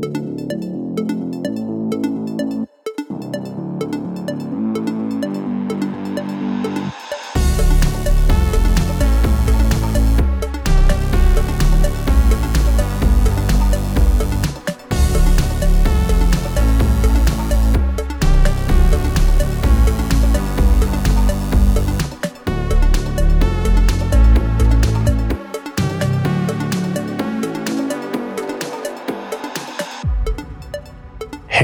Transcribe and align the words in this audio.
Música 0.00 1.07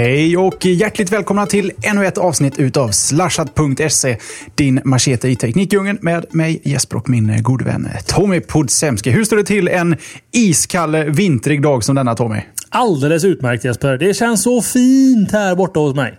Hej 0.05 0.37
och 0.37 0.67
hjärtligt 0.67 1.13
välkomna 1.13 1.47
till 1.47 1.73
ännu 1.83 2.07
ett 2.07 2.19
avsnitt 2.19 2.59
utav 2.59 2.89
slashat.se, 2.89 4.17
din 4.55 4.81
machete 4.85 5.29
i 5.29 5.37
Teknikdjungeln 5.37 5.99
med 6.01 6.27
mig 6.31 6.61
Jesper 6.65 6.97
och 6.97 7.09
min 7.09 7.43
gode 7.43 7.65
vän 7.65 7.89
Tommy 8.07 8.41
Podsemski. 8.41 9.11
Hur 9.11 9.25
står 9.25 9.37
det 9.37 9.45
till 9.45 9.69
en 9.69 9.97
iskall 10.33 10.97
vintrig 10.97 11.63
dag 11.63 11.85
som 11.85 11.95
denna 11.95 12.15
Tommy? 12.15 12.41
Alldeles 12.69 13.25
utmärkt 13.25 13.65
Jesper. 13.65 13.99
Det 13.99 14.15
känns 14.15 14.43
så 14.43 14.63
fint 14.63 15.33
här 15.33 15.55
borta 15.55 15.81
hos 15.81 15.95
mig. 15.95 16.15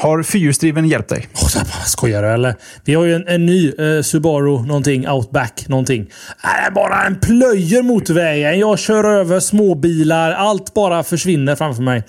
Har 0.00 0.22
fyrhjulsdriven 0.22 0.88
hjälpt 0.88 1.08
dig? 1.08 1.28
Oh, 1.34 1.84
skojar 1.86 2.22
du 2.22 2.28
eller? 2.28 2.54
Vi 2.84 2.94
har 2.94 3.04
ju 3.04 3.14
en, 3.14 3.28
en 3.28 3.46
ny 3.46 3.68
eh, 3.68 4.02
Subaru 4.02 4.66
någonting, 4.66 5.08
Outback 5.08 5.68
någonting. 5.68 6.10
Äh, 6.44 6.74
bara 6.74 7.06
en 7.06 7.20
plöjer 7.20 7.82
motorvägen. 7.82 8.58
Jag 8.58 8.78
kör 8.78 9.04
över 9.04 9.40
småbilar. 9.40 10.32
Allt 10.32 10.74
bara 10.74 11.02
försvinner 11.02 11.56
framför 11.56 11.82
mig. 11.82 12.02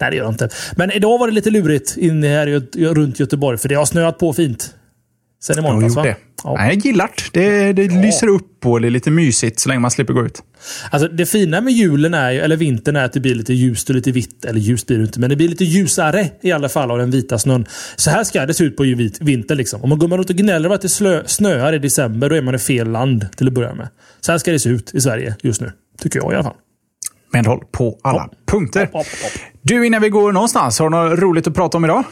Nej, 0.00 0.10
det 0.10 0.16
gör 0.16 0.24
det 0.24 0.30
inte. 0.30 0.48
Men 0.76 0.90
idag 0.90 1.18
var 1.18 1.26
det 1.26 1.34
lite 1.34 1.50
lurigt 1.50 1.96
inne 1.96 2.28
här 2.28 2.46
runt 2.94 3.20
Göteborg. 3.20 3.58
För 3.58 3.68
det 3.68 3.74
har 3.74 3.84
snöat 3.84 4.18
på 4.18 4.32
fint. 4.32 4.74
Sen 5.42 5.58
i 5.58 5.62
måndags 5.62 5.96
va? 5.96 6.06
Ja. 6.44 6.54
Nej, 6.58 6.74
jag 6.74 6.86
gillar 6.86 7.10
det. 7.32 7.72
Det, 7.72 7.82
ja. 7.82 8.02
lyser 8.02 8.28
upp 8.28 8.66
och 8.66 8.80
det 8.80 8.88
är 8.88 8.90
lite 8.90 9.10
mysigt 9.10 9.60
så 9.60 9.68
länge 9.68 9.80
man 9.80 9.90
slipper 9.90 10.12
gå 10.12 10.26
ut. 10.26 10.42
Alltså 10.90 11.08
det 11.08 11.26
fina 11.26 11.60
med 11.60 11.72
julen, 11.72 12.14
är, 12.14 12.32
eller 12.32 12.56
vintern, 12.56 12.96
är 12.96 13.04
att 13.04 13.12
det 13.12 13.20
blir 13.20 13.34
lite 13.34 13.54
ljust 13.54 13.88
och 13.88 13.94
lite 13.96 14.12
vitt. 14.12 14.44
Eller 14.44 14.60
ljust 14.60 14.86
blir 14.86 14.98
det 14.98 15.04
inte, 15.04 15.20
men 15.20 15.30
det 15.30 15.36
blir 15.36 15.48
lite 15.48 15.64
ljusare 15.64 16.30
i 16.40 16.52
alla 16.52 16.68
fall 16.68 16.90
av 16.90 16.98
den 16.98 17.10
vita 17.10 17.38
snön. 17.38 17.66
Så 17.96 18.10
här 18.10 18.24
ska 18.24 18.46
det 18.46 18.54
se 18.54 18.64
ut 18.64 18.76
på 18.76 18.82
vintern. 19.20 19.58
Liksom. 19.58 19.82
Om 19.82 19.88
man 19.88 19.98
går 19.98 20.08
runt 20.08 20.30
och 20.30 20.36
gnäller 20.36 20.66
över 20.66 20.74
att 20.74 20.82
det 20.82 20.88
slö, 20.88 21.22
snöar 21.26 21.72
i 21.72 21.78
december, 21.78 22.30
då 22.30 22.36
är 22.36 22.42
man 22.42 22.54
i 22.54 22.58
fel 22.58 22.90
land 22.90 23.26
till 23.36 23.46
att 23.46 23.52
börja 23.52 23.74
med. 23.74 23.88
Så 24.20 24.32
här 24.32 24.38
ska 24.38 24.52
det 24.52 24.58
se 24.58 24.68
ut 24.68 24.94
i 24.94 25.00
Sverige 25.00 25.36
just 25.42 25.60
nu. 25.60 25.72
Tycker 26.00 26.18
jag 26.18 26.32
i 26.32 26.34
alla 26.34 26.44
fall 26.44 26.54
medhåll 27.34 27.60
på 27.72 27.98
alla 28.02 28.22
hopp. 28.22 28.32
punkter. 28.46 28.80
Hopp, 28.80 28.94
hopp, 28.94 29.06
du, 29.62 29.86
innan 29.86 30.02
vi 30.02 30.08
går 30.08 30.32
någonstans, 30.32 30.78
har 30.78 30.90
du 30.90 30.96
något 30.96 31.18
roligt 31.18 31.46
att 31.46 31.54
prata 31.54 31.76
om 31.76 31.84
idag? 31.84 32.04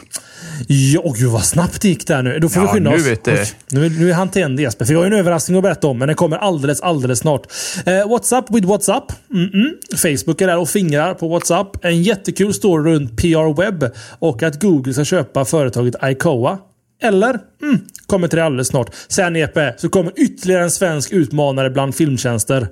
Ja, 0.67 1.13
gud 1.17 1.29
vad 1.29 1.43
snabbt 1.43 1.81
det 1.81 1.87
gick 1.87 2.07
där 2.07 2.21
nu. 2.21 2.39
Då 2.39 2.49
får 2.49 2.63
ja, 2.63 2.67
vi 2.67 2.73
skynda 2.73 2.95
oss. 2.95 3.07
Vet 3.07 3.23
det. 3.23 3.55
Nu, 3.71 3.89
nu 3.89 4.09
är 4.09 4.13
han 4.13 4.29
tänd 4.29 4.59
Jesper, 4.59 4.85
för 4.85 4.93
jag 4.93 4.99
har 4.99 5.07
en 5.07 5.13
överraskning 5.13 5.57
att 5.57 5.63
berätta 5.63 5.87
om, 5.87 5.97
men 5.97 6.07
den 6.07 6.15
kommer 6.15 6.37
alldeles, 6.37 6.81
alldeles 6.81 7.19
snart. 7.19 7.47
Eh, 7.85 8.09
WhatsApp 8.09 8.45
with 8.51 8.67
WhatsApp. 8.67 9.11
Mm 9.33 9.49
-mm. 9.49 9.97
Facebook 9.97 10.41
är 10.41 10.47
där 10.47 10.57
och 10.57 10.69
fingrar 10.69 11.13
på 11.13 11.27
WhatsApp. 11.27 11.85
En 11.85 12.03
jättekul 12.03 12.53
story 12.53 12.93
runt 12.93 13.17
PR 13.17 13.57
Web 13.61 13.91
och 14.19 14.43
att 14.43 14.61
Google 14.61 14.93
ska 14.93 15.05
köpa 15.05 15.45
företaget 15.45 15.95
Icoa. 16.03 16.57
Eller? 17.03 17.39
Mm, 17.61 17.79
kommer 18.07 18.27
till 18.27 18.37
det 18.37 18.45
alldeles 18.45 18.67
snart. 18.67 18.89
Sen 19.07 19.35
Jeppe, 19.35 19.73
så 19.77 19.89
kommer 19.89 20.11
ytterligare 20.15 20.63
en 20.63 20.71
svensk 20.71 21.11
utmanare 21.11 21.69
bland 21.69 21.95
filmtjänster. 21.95 22.67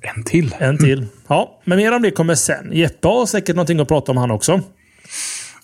En 0.00 0.24
till. 0.24 0.54
En 0.58 0.78
till. 0.78 1.06
Ja, 1.28 1.60
men 1.64 1.78
mer 1.78 1.92
om 1.92 2.02
det 2.02 2.10
kommer 2.10 2.34
sen. 2.34 2.72
Jeppe 2.72 3.08
har 3.08 3.26
säkert 3.26 3.56
någonting 3.56 3.80
att 3.80 3.88
prata 3.88 4.12
om 4.12 4.16
han 4.18 4.30
också. 4.30 4.60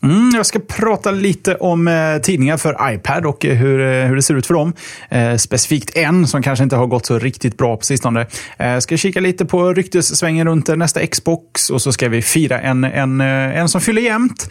Mm, 0.03 0.31
jag 0.35 0.47
ska 0.47 0.59
prata 0.59 1.11
lite 1.11 1.55
om 1.55 1.89
eh, 1.89 2.19
tidningar 2.23 2.57
för 2.57 2.93
iPad 2.93 3.27
och 3.27 3.45
eh, 3.45 3.57
hur, 3.57 3.81
eh, 3.81 4.07
hur 4.07 4.17
det 4.17 4.23
ser 4.23 4.35
ut 4.35 4.47
för 4.47 4.55
dem. 4.55 4.73
Eh, 5.09 5.37
specifikt 5.37 5.97
en 5.97 6.27
som 6.27 6.43
kanske 6.43 6.63
inte 6.63 6.77
har 6.77 6.87
gått 6.87 7.07
så 7.07 7.19
riktigt 7.19 7.59
bra 7.59 7.77
på 7.77 7.85
sistone. 7.85 8.27
Eh, 8.59 8.79
ska 8.79 8.97
kika 8.97 9.21
lite 9.21 9.45
på 9.45 9.73
ryktessvängen 9.75 10.49
runt 10.49 10.69
nästa 10.69 11.07
Xbox 11.07 11.71
och 11.71 11.83
så 11.83 11.93
ska 11.93 12.09
vi 12.09 12.23
fira 12.23 12.61
en, 12.61 12.85
en, 12.85 13.21
eh, 13.21 13.59
en 13.59 13.69
som 13.69 13.81
fyller 13.81 14.03
jämnt. 14.03 14.51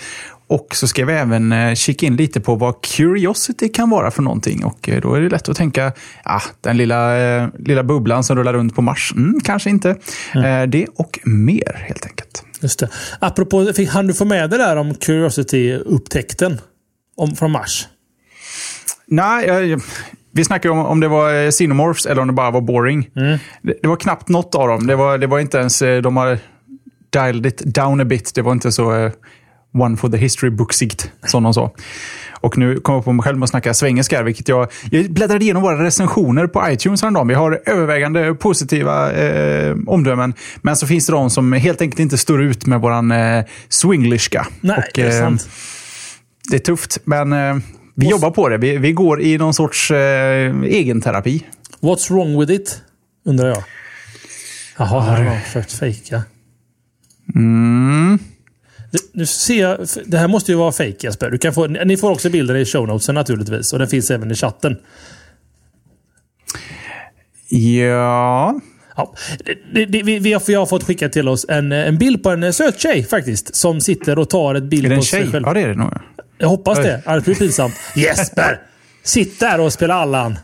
Och 0.49 0.75
så 0.75 0.87
ska 0.87 1.05
vi 1.05 1.13
även 1.13 1.51
eh, 1.51 1.75
kika 1.75 2.05
in 2.05 2.15
lite 2.15 2.41
på 2.41 2.55
vad 2.55 2.81
Curiosity 2.81 3.69
kan 3.69 3.89
vara 3.89 4.11
för 4.11 4.21
någonting. 4.21 4.65
Och 4.65 4.89
då 5.01 5.13
är 5.13 5.21
det 5.21 5.29
lätt 5.29 5.49
att 5.49 5.57
tänka, 5.57 5.93
ah, 6.23 6.41
den 6.61 6.77
lilla, 6.77 7.47
lilla 7.47 7.83
bubblan 7.83 8.23
som 8.23 8.35
rullar 8.37 8.53
runt 8.53 8.75
på 8.75 8.81
Mars. 8.81 9.13
Mm, 9.15 9.39
kanske 9.43 9.69
inte. 9.69 9.95
Mm. 10.35 10.69
Det 10.69 10.87
och 10.95 11.19
mer 11.23 11.85
helt 11.87 12.05
enkelt. 12.05 12.43
Just 12.61 12.79
det. 12.79 12.89
Apropå, 13.19 13.73
fick, 13.75 13.89
han 13.89 14.07
du 14.07 14.13
få 14.13 14.25
med 14.25 14.49
det 14.49 14.57
där 14.57 14.75
om 14.75 14.93
Curiosity-upptäckten? 14.93 16.57
Om, 17.17 17.35
från 17.35 17.51
Mars? 17.51 17.87
Nej, 19.07 19.47
jag, 19.47 19.81
vi 20.31 20.43
snackade 20.43 20.71
om 20.71 20.85
om 20.85 20.99
det 20.99 21.07
var 21.07 21.51
Xenomorphs 21.51 22.05
eller 22.05 22.21
om 22.21 22.27
det 22.27 22.33
bara 22.33 22.51
var 22.51 22.61
boring. 22.61 23.09
Mm. 23.15 23.37
Det, 23.61 23.73
det, 23.81 23.87
var 23.87 23.95
knappt 23.95 24.29
något 24.29 24.55
av 24.55 24.67
dem. 24.67 24.87
Det 24.87 24.95
var, 24.95 25.17
det 25.17 25.27
var 25.27 25.39
inte 25.39 25.57
ens... 25.57 25.81
Eh, 25.81 26.01
de 26.01 26.17
har 26.17 26.37
dialed 27.09 27.45
it 27.45 27.61
down 27.65 28.01
a 28.01 28.05
bit. 28.05 28.31
Det 28.35 28.41
var 28.41 28.51
inte 28.51 28.71
så 28.71 29.11
one 29.73 29.97
for 29.97 30.09
the 30.09 30.17
history 30.17 30.49
book-sikt, 30.49 31.11
som 31.25 31.43
de 31.43 31.53
sa. 31.53 31.71
Och 32.41 32.57
nu 32.57 32.79
kommer 32.79 32.97
jag 32.97 33.05
på 33.05 33.13
mig 33.13 33.23
själv 33.23 33.37
med 33.37 33.43
att 33.43 33.49
snacka 33.49 33.73
svengelska, 33.73 34.23
vilket 34.23 34.47
jag... 34.47 34.71
Jag 34.91 35.11
bläddrade 35.11 35.43
igenom 35.43 35.63
våra 35.63 35.83
recensioner 35.83 36.47
på 36.47 36.69
iTunes 36.69 37.01
häromdagen. 37.01 37.27
Vi 37.27 37.33
har 37.33 37.61
övervägande 37.65 38.33
positiva 38.33 39.11
eh, 39.11 39.75
omdömen. 39.87 40.33
Men 40.61 40.75
så 40.75 40.87
finns 40.87 41.05
det 41.05 41.11
de 41.11 41.29
som 41.29 41.53
helt 41.53 41.81
enkelt 41.81 41.99
inte 41.99 42.17
står 42.17 42.41
ut 42.41 42.65
med 42.65 42.81
våran 42.81 43.11
eh, 43.11 43.45
swinglishka. 43.69 44.47
Nej, 44.61 44.77
och, 44.77 44.83
det 44.93 45.01
är 45.01 45.07
eh, 45.07 45.19
sant. 45.19 45.49
Det 46.49 46.55
är 46.55 46.59
tufft, 46.59 46.97
men 47.03 47.33
eh, 47.33 47.57
vi 47.95 48.05
What's... 48.05 48.11
jobbar 48.11 48.31
på 48.31 48.49
det. 48.49 48.57
Vi, 48.57 48.77
vi 48.77 48.91
går 48.91 49.21
i 49.21 49.37
någon 49.37 49.53
sorts 49.53 49.91
eh, 49.91 50.63
egenterapi. 50.63 51.45
What's 51.81 52.13
wrong 52.13 52.39
with 52.39 52.51
it? 52.51 52.81
Undrar 53.25 53.47
jag. 53.47 53.63
Jaha, 54.77 55.01
här 55.01 55.17
har 55.17 55.33
jag 55.33 55.43
försökt 55.43 55.71
fejka. 55.71 56.23
Mm. 57.35 58.19
Nu 59.13 59.25
ser 59.25 59.61
jag, 59.61 59.87
det 60.05 60.17
här 60.17 60.27
måste 60.27 60.51
ju 60.51 60.57
vara 60.57 60.71
fake 60.71 60.95
Jesper. 60.99 61.29
Du 61.29 61.37
kan 61.37 61.53
få, 61.53 61.67
ni 61.67 61.97
får 61.97 62.11
också 62.11 62.29
bilder 62.29 62.55
i 62.55 62.65
show 62.65 62.87
notesen 62.87 63.15
naturligtvis. 63.15 63.73
Och 63.73 63.79
den 63.79 63.87
finns 63.87 64.11
även 64.11 64.31
i 64.31 64.35
chatten. 64.35 64.77
Ja. 67.49 68.59
Ja, 68.95 69.13
det, 69.73 69.85
det, 69.85 70.03
vi, 70.03 70.19
vi, 70.19 70.33
har, 70.33 70.43
vi 70.47 70.53
har 70.53 70.65
fått 70.65 70.83
skicka 70.83 71.09
till 71.09 71.27
oss 71.27 71.45
en, 71.49 71.71
en 71.71 71.97
bild 71.97 72.23
på 72.23 72.29
en 72.29 72.53
söt 72.53 72.79
tjej 72.79 73.03
faktiskt. 73.03 73.55
Som 73.55 73.81
sitter 73.81 74.19
och 74.19 74.29
tar 74.29 74.55
ett 74.55 74.63
bild 74.63 74.85
är 74.85 74.89
det 74.89 74.95
en 74.95 74.99
på 74.99 75.05
tjej? 75.05 75.21
sig 75.21 75.31
själv. 75.31 75.45
Ja, 75.47 75.53
det 75.53 75.61
är 75.61 75.67
det 75.67 75.75
nog. 75.75 75.93
Jag 76.37 76.47
hoppas 76.47 76.77
Oj. 76.77 76.83
det. 76.83 77.01
Annars 77.05 77.23
blir 77.23 77.35
det 77.35 77.39
pinsamt. 77.39 77.75
Jesper! 77.95 78.61
Sitt 79.03 79.39
där 79.39 79.59
och 79.59 79.73
spela 79.73 79.93
Allan. 79.93 80.37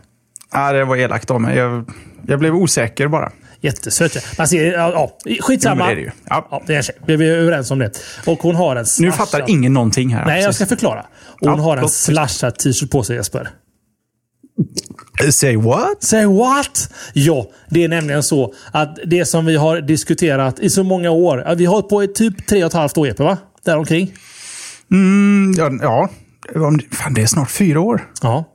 Ja, 0.51 0.71
det 0.71 0.85
var 0.85 0.97
elakt 0.97 1.31
av 1.31 1.41
mig. 1.41 1.57
Jag, 1.57 1.89
jag 2.27 2.39
blev 2.39 2.55
osäker 2.55 3.07
bara. 3.07 3.31
Jättesöt. 3.65 4.37
Man 4.37 4.47
ser, 4.47 4.71
ja, 4.71 5.17
skitsamma. 5.41 5.83
Jo, 5.83 5.85
det 5.87 5.91
är 5.91 5.95
det 5.95 6.01
ju. 6.01 6.11
Ja. 6.29 6.47
Ja, 6.51 6.63
det 6.67 6.73
är 6.73 6.77
en 6.77 6.83
tjej. 6.83 6.95
Vi 7.05 7.13
är 7.13 7.21
överens 7.21 7.71
om 7.71 7.79
det. 7.79 7.91
Och 8.25 8.39
hon 8.39 8.55
har 8.55 8.75
en 8.75 8.85
slashad... 8.85 9.11
Nu 9.11 9.25
fattar 9.25 9.49
ingen 9.49 9.73
någonting 9.73 10.09
här. 10.09 10.25
Nej, 10.25 10.43
jag 10.43 10.55
ska 10.55 10.65
förklara. 10.65 11.05
Och 11.41 11.49
hon 11.49 11.59
ja, 11.59 11.63
har 11.63 11.77
en 11.77 11.89
slashad 11.89 12.57
t-shirt 12.57 12.91
på 12.91 13.03
sig 13.03 13.15
Jesper. 13.15 13.49
Say 15.31 15.57
what? 15.57 16.03
Say 16.03 16.25
what? 16.25 16.93
Ja, 17.13 17.49
det 17.69 17.83
är 17.83 17.87
nämligen 17.87 18.23
så 18.23 18.53
att 18.71 18.97
det 19.05 19.25
som 19.25 19.45
vi 19.45 19.55
har 19.55 19.81
diskuterat 19.81 20.59
i 20.59 20.69
så 20.69 20.83
många 20.83 21.11
år. 21.11 21.55
Vi 21.55 21.65
har 21.65 21.73
hållit 21.73 21.89
på 21.89 22.03
i 22.03 22.07
typ 22.07 22.47
tre 22.47 22.63
och 22.63 22.67
ett 22.67 22.73
halvt 22.73 22.97
år, 22.97 23.07
Jeppe, 23.07 23.23
va? 23.23 23.37
Däromkring. 23.65 24.13
Mm, 24.91 25.53
ja, 25.57 25.69
ja. 25.81 26.09
Fan, 26.91 27.13
det 27.13 27.21
är 27.21 27.25
snart 27.25 27.51
fyra 27.51 27.79
år. 27.79 28.11
Ja. 28.21 28.54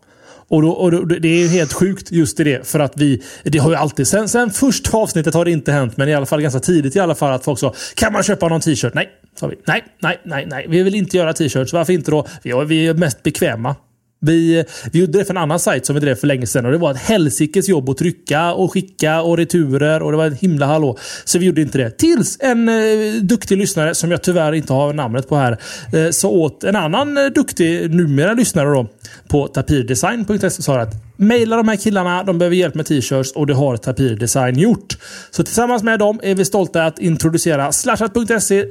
Och, 0.51 0.63
då, 0.63 0.71
och 0.71 0.91
då, 0.91 1.05
det 1.05 1.29
är 1.29 1.49
helt 1.49 1.73
sjukt 1.73 2.13
just 2.13 2.41
i 2.41 2.45
det. 2.45 2.67
För 2.67 2.79
att 2.79 2.93
vi, 2.97 3.23
det 3.43 3.59
har 3.59 3.71
ju 3.71 3.77
alltid, 3.77 4.09
sen, 4.09 4.29
sen 4.29 4.51
första 4.51 4.97
avsnittet 4.97 5.35
har 5.35 5.45
det 5.45 5.51
inte 5.51 5.73
hänt, 5.73 5.97
men 5.97 6.09
i 6.09 6.15
alla 6.15 6.27
fall 6.27 6.43
ganska 6.43 6.61
tidigt 6.61 6.97
i 6.97 7.01
alla 7.01 7.15
fall 7.15 7.33
att 7.33 7.45
folk 7.45 7.59
sa 7.59 7.75
Kan 7.95 8.13
man 8.13 8.23
köpa 8.23 8.49
någon 8.49 8.61
t-shirt? 8.61 8.95
Nej, 8.95 9.09
sa 9.41 9.47
vi. 9.47 9.57
Nej, 9.67 9.85
nej, 10.03 10.21
nej, 10.25 10.47
nej. 10.51 10.67
Vi 10.69 10.83
vill 10.83 10.95
inte 10.95 11.17
göra 11.17 11.33
t-shirts. 11.33 11.73
Varför 11.73 11.93
inte 11.93 12.11
då? 12.11 12.27
Vi, 12.43 12.65
vi 12.65 12.87
är 12.87 12.95
mest 12.95 13.23
bekväma. 13.23 13.77
Vi, 14.21 14.65
vi 14.93 15.01
gjorde 15.01 15.19
det 15.19 15.25
för 15.25 15.35
en 15.35 15.39
annan 15.39 15.59
sajt 15.59 15.87
som 15.87 15.95
vi 15.95 16.01
drev 16.01 16.15
för 16.15 16.27
länge 16.27 16.47
sedan 16.47 16.67
och 16.67 16.73
det 16.73 16.79
var 16.79 16.91
ett 16.91 17.01
helsikes 17.01 17.69
jobb 17.69 17.91
att 17.91 17.97
trycka 17.97 18.53
och 18.53 18.73
skicka 18.73 19.23
och 19.23 19.37
returer 19.37 20.03
och 20.03 20.11
det 20.11 20.17
var 20.17 20.27
ett 20.27 20.41
himla 20.41 20.67
hallå. 20.67 20.99
Så 21.25 21.39
vi 21.39 21.47
gjorde 21.47 21.61
inte 21.61 21.79
det. 21.79 21.91
Tills 21.91 22.37
en 22.41 22.69
eh, 22.69 23.23
duktig 23.23 23.59
lyssnare, 23.59 23.95
som 23.95 24.11
jag 24.11 24.23
tyvärr 24.23 24.53
inte 24.53 24.73
har 24.73 24.93
namnet 24.93 25.29
på 25.29 25.37
här, 25.37 25.59
eh, 25.93 26.11
sa 26.11 26.29
åt 26.29 26.65
en 26.65 26.77
annan 26.77 27.17
eh, 27.17 27.25
duktig, 27.25 27.95
numera 27.95 28.33
lyssnare 28.33 28.69
då, 28.69 28.87
på 29.29 29.49
tapirdesign.se 29.49 30.51
sa 30.51 30.81
att 30.81 30.95
mejla 31.17 31.57
de 31.57 31.69
här 31.69 31.77
killarna, 31.77 32.23
de 32.23 32.39
behöver 32.39 32.57
hjälp 32.57 32.75
med 32.75 32.87
t-shirts 32.87 33.33
och 33.33 33.47
det 33.47 33.55
har 33.55 33.77
Tapir 33.77 34.17
Design 34.17 34.59
gjort. 34.59 34.99
Så 35.31 35.43
tillsammans 35.43 35.83
med 35.83 35.99
dem 35.99 36.21
är 36.23 36.35
vi 36.35 36.45
stolta 36.45 36.85
att 36.85 36.99
introducera 36.99 37.73
slashat.se 37.73 38.67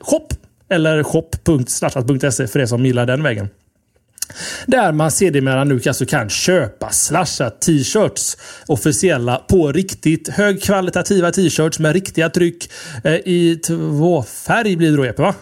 shop 0.00 0.28
eller 0.70 1.02
shop.slashat.se 1.02 2.46
för 2.46 2.58
er 2.58 2.66
som 2.66 2.86
gillar 2.86 3.06
den 3.06 3.22
vägen. 3.22 3.48
Där 4.66 4.92
man 4.92 5.10
sedermera 5.10 5.64
nu 5.64 5.80
alltså 5.86 6.06
kan 6.06 6.28
köpa 6.28 6.90
slashat 6.90 7.60
t-shirts. 7.60 8.36
Officiella 8.66 9.36
på 9.36 9.72
riktigt 9.72 10.28
högkvalitativa 10.28 11.30
t-shirts 11.32 11.78
med 11.78 11.92
riktiga 11.92 12.30
tryck 12.30 12.72
eh, 13.04 13.14
i 13.14 13.60
två 13.66 14.22
färg 14.22 14.76
blir 14.76 14.90
det 14.90 14.96
då 14.96 15.06
Jeppe 15.06 15.22
va? 15.22 15.34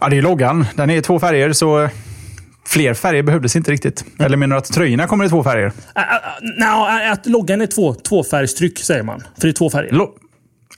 Ja, 0.00 0.08
det 0.08 0.16
är 0.16 0.22
loggan. 0.22 0.66
Den 0.76 0.90
är 0.90 0.96
i 0.96 1.02
två 1.02 1.20
färger, 1.20 1.52
så 1.52 1.88
fler 2.66 2.94
färger 2.94 3.22
behövdes 3.22 3.56
inte 3.56 3.70
riktigt. 3.70 4.04
Eller 4.18 4.36
menar 4.36 4.56
du 4.56 4.58
att 4.58 4.72
tröjorna 4.72 5.06
kommer 5.06 5.24
i 5.24 5.28
två 5.28 5.44
färger? 5.44 5.66
Uh, 5.66 5.72
uh, 5.72 6.58
no, 6.58 7.10
att 7.12 7.26
loggan 7.26 7.60
är 7.60 7.66
två, 7.66 7.94
tvåfärgstryck 7.94 8.78
säger 8.78 9.02
man. 9.02 9.20
För 9.20 9.46
det 9.46 9.48
är 9.48 9.52
två 9.52 9.70
färger. 9.70 9.92
Lo 9.92 10.18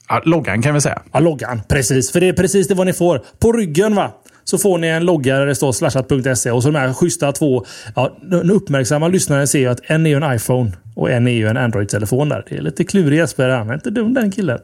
ja, 0.08 0.22
loggan 0.24 0.62
kan 0.62 0.74
vi 0.74 0.80
säga. 0.80 1.02
Ja, 1.12 1.20
loggan. 1.20 1.62
Precis. 1.68 2.12
För 2.12 2.20
det 2.20 2.28
är 2.28 2.32
precis 2.32 2.68
det 2.68 2.74
vad 2.74 2.86
ni 2.86 2.92
får. 2.92 3.22
På 3.38 3.52
ryggen 3.52 3.94
va? 3.94 4.12
Så 4.50 4.58
får 4.58 4.78
ni 4.78 4.86
en 4.86 5.04
logga 5.04 5.38
där 5.38 5.46
det 5.46 5.54
står 5.54 5.72
slashat.se 5.72 6.50
och 6.50 6.62
så 6.62 6.68
de 6.70 6.78
här 6.78 6.92
schyssta 6.92 7.32
två. 7.32 7.64
Ja, 7.94 8.18
den 8.22 8.50
uppmärksamma 8.50 9.08
lyssnaren 9.08 9.48
ser 9.48 9.58
ju 9.58 9.66
att 9.66 9.80
en 9.82 10.06
är 10.06 10.10
ju 10.10 10.16
en 10.16 10.34
iPhone 10.34 10.72
och 10.94 11.10
en 11.10 11.28
är 11.28 11.32
ju 11.32 11.48
en 11.48 11.56
Android-telefon 11.56 12.28
där. 12.28 12.44
Det 12.48 12.56
är 12.56 12.62
lite 12.62 12.84
klurig 12.84 13.18
Jesper. 13.18 13.48
Han 13.48 13.70
är 13.70 13.74
inte 13.74 13.90
dum 13.90 14.14
den 14.14 14.30
killen. 14.30 14.58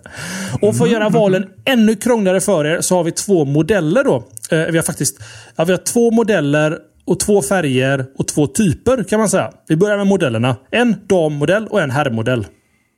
Och 0.61 0.77
för 0.77 0.85
att 0.85 0.91
göra 0.91 1.09
valen 1.09 1.45
ännu 1.65 1.95
krångligare 1.95 2.41
för 2.41 2.67
er 2.67 2.81
så 2.81 2.97
har 2.97 3.05
vi 3.05 3.13
två 3.13 3.45
modeller 3.45 4.05
då. 4.05 4.17
Eh, 4.51 4.67
vi 4.67 4.77
har 4.77 4.83
faktiskt 4.83 5.23
ja, 5.57 5.65
vi 5.65 5.73
har 5.73 5.79
två 5.79 6.11
modeller 6.11 6.79
och 7.05 7.21
två 7.21 7.43
färger 7.43 8.07
och 8.19 8.29
två 8.29 8.47
typer 8.47 9.05
kan 9.05 9.19
man 9.19 9.29
säga. 9.29 9.53
Vi 9.69 9.77
börjar 9.77 9.97
med 9.97 10.07
modellerna. 10.07 10.57
En 10.71 10.97
dammodell 11.07 11.67
och 11.67 11.81
en 11.81 11.91
herrmodell. 11.91 12.47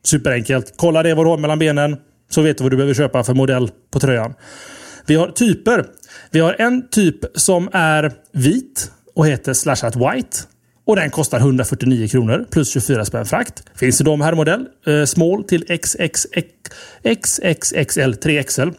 Superenkelt. 0.04 0.74
Kolla 0.76 1.02
det 1.02 1.14
vad 1.14 1.26
du 1.26 1.30
har 1.30 1.38
mellan 1.38 1.58
benen. 1.58 1.96
Så 2.30 2.42
vet 2.42 2.58
du 2.58 2.64
vad 2.64 2.72
du 2.72 2.76
behöver 2.76 2.94
köpa 2.94 3.24
för 3.24 3.34
modell 3.34 3.70
på 3.92 4.00
tröjan. 4.00 4.34
Vi 5.06 5.14
har 5.14 5.28
typer. 5.28 5.84
Vi 6.34 6.40
har 6.40 6.56
en 6.58 6.88
typ 6.88 7.16
som 7.34 7.68
är 7.72 8.12
vit 8.32 8.90
och 9.14 9.26
heter 9.26 9.52
Slashat 9.52 9.96
White. 9.96 10.38
Och 10.86 10.96
den 10.96 11.10
kostar 11.10 11.38
149 11.38 12.08
kronor 12.08 12.46
plus 12.50 12.70
24 12.70 13.04
spänn 13.04 13.26
frakt. 13.26 13.62
Finns 13.74 13.98
det 13.98 14.04
de 14.04 14.20
här 14.20 14.34
modell. 14.34 14.66
Eh, 14.86 15.04
small 15.04 15.44
till 15.44 15.64
XXXL 15.68 16.50
3XL. 18.14 18.74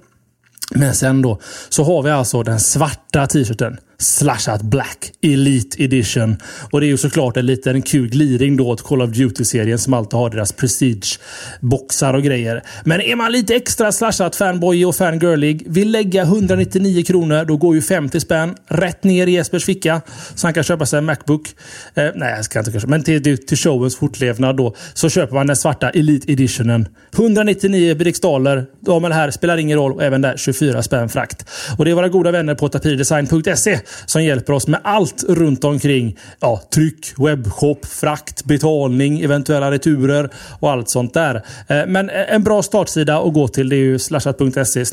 Men 0.72 0.96
sen 0.96 1.22
då 1.22 1.40
så 1.70 1.84
har 1.84 2.04
vi 2.04 2.10
alltså 2.10 2.44
den 2.44 2.60
svarta 2.60 3.28
t-shirten. 3.28 3.78
Slashat 3.98 4.62
Black 4.62 5.12
Elite 5.22 5.84
Edition. 5.84 6.38
Och 6.72 6.80
det 6.80 6.86
är 6.86 6.88
ju 6.88 6.98
såklart 6.98 7.38
en 7.38 7.46
liten 7.46 7.82
kul 7.82 8.10
gliring 8.10 8.58
då 8.58 8.68
åt 8.70 8.82
Call 8.82 9.02
of 9.02 9.10
Duty-serien 9.10 9.80
som 9.80 9.94
alltid 9.94 10.14
har 10.14 10.30
deras 10.30 10.56
Prestige-boxar 10.56 12.14
och 12.14 12.24
grejer. 12.24 12.64
Men 12.84 13.02
är 13.02 13.16
man 13.16 13.32
lite 13.32 13.56
extra 13.56 13.92
slashat 13.92 14.36
fanboy 14.36 14.86
och 14.86 14.96
fangirlig, 14.96 15.64
vill 15.68 15.92
lägga 15.92 16.22
199 16.22 17.04
kronor, 17.04 17.46
då 17.46 17.58
går 17.58 17.76
ju 17.76 17.82
50 17.82 18.20
spänn 18.20 18.56
rätt 18.68 19.04
ner 19.04 19.28
i 19.28 19.32
Jespers 19.32 19.66
ficka. 19.66 20.02
Så 20.36 20.48
han 20.48 20.54
kan 20.54 20.64
köpa 20.64 20.86
sig 20.86 20.98
en 20.98 21.06
Macbook. 21.06 21.48
Eh, 21.94 22.10
nej, 22.16 22.34
jag 22.36 22.46
ska 22.46 22.60
inte 22.60 22.72
kanske. 22.72 22.90
Men 22.90 23.04
till, 23.04 23.46
till 23.46 23.58
showens 23.58 23.96
fortlevnad 23.96 24.58
då, 24.58 24.76
så 24.94 25.10
köper 25.10 25.34
man 25.34 25.48
den 25.48 25.56
svarta 25.56 25.90
Elite 25.90 26.32
Editionen. 26.32 26.88
199 27.14 27.96
riksdaler. 28.00 28.66
det 28.82 29.14
här 29.14 29.32
spelar 29.32 29.58
ingen 29.58 29.78
roll. 29.78 29.92
Och 29.92 30.04
även 30.04 30.22
där 30.22 30.38
24 30.38 30.84
spänn 30.84 31.10
frakt. 31.10 31.46
Och 31.78 31.86
det 31.86 31.92
är 31.92 31.96
våra 31.96 32.10
goda 32.10 32.32
vänner 32.32 32.56
på 32.56 32.70
tapirdesign.se 32.70 33.80
som 34.06 34.24
hjälper 34.24 34.54
oss 34.54 34.68
med 34.68 34.80
allt 34.84 35.24
runt 35.30 35.64
omkring. 35.64 36.18
Ja, 36.40 36.62
tryck, 36.74 37.14
webbshop, 37.18 37.86
frakt, 37.86 38.46
betalning, 38.46 39.22
eventuella 39.22 39.72
returer 39.72 40.30
och 40.60 40.72
allt 40.72 40.90
sånt 40.90 41.14
där. 41.14 41.36
Eh, 41.68 41.86
men 41.88 42.10
en 42.10 42.44
bra 42.44 42.64
startsida 42.64 43.18
att 43.18 43.34
gå 43.34 43.48
till 43.48 43.70
det 43.70 43.76
är 43.76 43.78
ju 43.78 44.00
slashat.se 44.00 44.86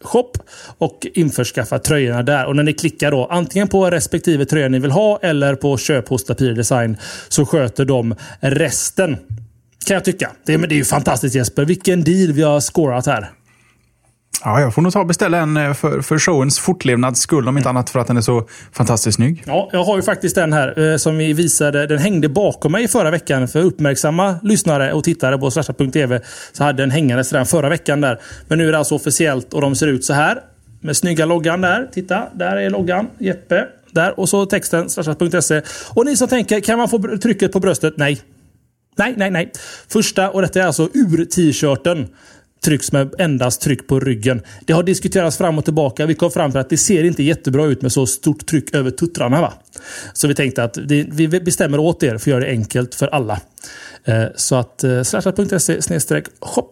shop 0.00 0.32
och 0.78 1.06
införskaffa 1.14 1.78
tröjorna 1.78 2.22
där. 2.22 2.46
Och 2.46 2.56
när 2.56 2.62
ni 2.62 2.72
klickar 2.72 3.10
då 3.10 3.26
antingen 3.26 3.68
på 3.68 3.90
respektive 3.90 4.44
tröja 4.44 4.68
ni 4.68 4.78
vill 4.78 4.90
ha 4.90 5.18
eller 5.22 5.54
på 5.54 5.78
köp 5.78 6.08
hos 6.08 6.24
Tapir 6.24 6.52
Design 6.52 6.96
så 7.28 7.46
sköter 7.46 7.84
de 7.84 8.14
resten. 8.40 9.16
Kan 9.86 9.94
jag 9.94 10.04
tycka. 10.04 10.30
Det 10.46 10.54
är, 10.54 10.58
det 10.58 10.74
är 10.74 10.76
ju 10.76 10.84
fantastiskt 10.84 11.34
Jesper. 11.34 11.64
Vilken 11.64 12.04
deal 12.04 12.32
vi 12.32 12.42
har 12.42 12.60
scorat 12.60 13.06
här. 13.06 13.30
Ja, 14.44 14.60
jag 14.60 14.74
får 14.74 14.82
nog 14.82 14.92
ta 14.92 15.00
och 15.00 15.06
beställa 15.06 15.38
en 15.38 15.56
eh, 15.56 15.74
för, 15.74 16.00
för 16.00 16.18
showens 16.18 16.58
fortlevnads 16.58 17.20
skull, 17.20 17.48
om 17.48 17.56
inte 17.56 17.68
annat 17.68 17.90
för 17.90 17.98
att 17.98 18.06
den 18.06 18.16
är 18.16 18.20
så 18.20 18.48
fantastiskt 18.72 19.16
snygg. 19.16 19.42
Ja, 19.46 19.68
jag 19.72 19.84
har 19.84 19.96
ju 19.96 20.02
faktiskt 20.02 20.34
den 20.34 20.52
här 20.52 20.92
eh, 20.92 20.96
som 20.96 21.16
vi 21.16 21.32
visade. 21.32 21.86
Den 21.86 21.98
hängde 21.98 22.28
bakom 22.28 22.72
mig 22.72 22.88
förra 22.88 23.10
veckan. 23.10 23.48
För 23.48 23.62
uppmärksamma 23.62 24.38
lyssnare 24.42 24.92
och 24.92 25.04
tittare 25.04 25.38
på 25.38 25.50
slasha.tv 25.50 26.20
så 26.52 26.64
hade 26.64 26.82
den 26.82 26.90
hängandes 26.90 27.32
redan 27.32 27.46
förra 27.46 27.68
veckan 27.68 28.00
där. 28.00 28.20
Men 28.48 28.58
nu 28.58 28.68
är 28.68 28.72
det 28.72 28.78
alltså 28.78 28.94
officiellt 28.94 29.54
och 29.54 29.60
de 29.60 29.76
ser 29.76 29.86
ut 29.86 30.04
så 30.04 30.12
här. 30.12 30.40
Med 30.80 30.96
snygga 30.96 31.26
loggan 31.26 31.60
där. 31.60 31.88
Titta, 31.92 32.28
där 32.34 32.56
är 32.56 32.70
loggan. 32.70 33.06
Jeppe. 33.18 33.66
Där. 33.90 34.20
Och 34.20 34.28
så 34.28 34.46
texten 34.46 34.90
slashat.se. 34.90 35.62
Och 35.94 36.04
ni 36.04 36.16
som 36.16 36.28
tänker, 36.28 36.60
kan 36.60 36.78
man 36.78 36.88
få 36.88 37.18
trycket 37.22 37.52
på 37.52 37.60
bröstet? 37.60 37.94
Nej. 37.96 38.20
Nej, 38.96 39.14
nej, 39.16 39.30
nej. 39.30 39.52
Första, 39.88 40.30
och 40.30 40.42
detta 40.42 40.60
är 40.60 40.66
alltså 40.66 40.88
ur 40.94 41.24
t-shirten 41.24 42.08
trycks 42.64 42.92
med 42.92 43.14
endast 43.18 43.60
tryck 43.60 43.86
på 43.86 44.00
ryggen. 44.00 44.42
Det 44.66 44.72
har 44.72 44.82
diskuterats 44.82 45.36
fram 45.36 45.58
och 45.58 45.64
tillbaka. 45.64 46.06
Vi 46.06 46.14
kom 46.14 46.30
fram 46.30 46.50
till 46.50 46.60
att 46.60 46.70
det 46.70 46.76
ser 46.76 47.04
inte 47.04 47.22
jättebra 47.22 47.66
ut 47.66 47.82
med 47.82 47.92
så 47.92 48.06
stort 48.06 48.46
tryck 48.46 48.74
över 48.74 48.90
tuttrarna. 48.90 49.40
Va? 49.40 49.52
Så 50.12 50.28
vi 50.28 50.34
tänkte 50.34 50.64
att 50.64 50.76
vi 50.76 51.28
bestämmer 51.28 51.78
åt 51.78 52.02
er 52.02 52.08
för 52.08 52.16
att 52.16 52.26
göra 52.26 52.40
det 52.40 52.50
enkelt 52.50 52.94
för 52.94 53.06
alla. 53.06 53.40
Eh, 54.04 54.24
så 54.36 54.56
att 54.56 54.84
eh, 54.84 55.02
slashat.se 55.02 55.80
shop 56.40 56.70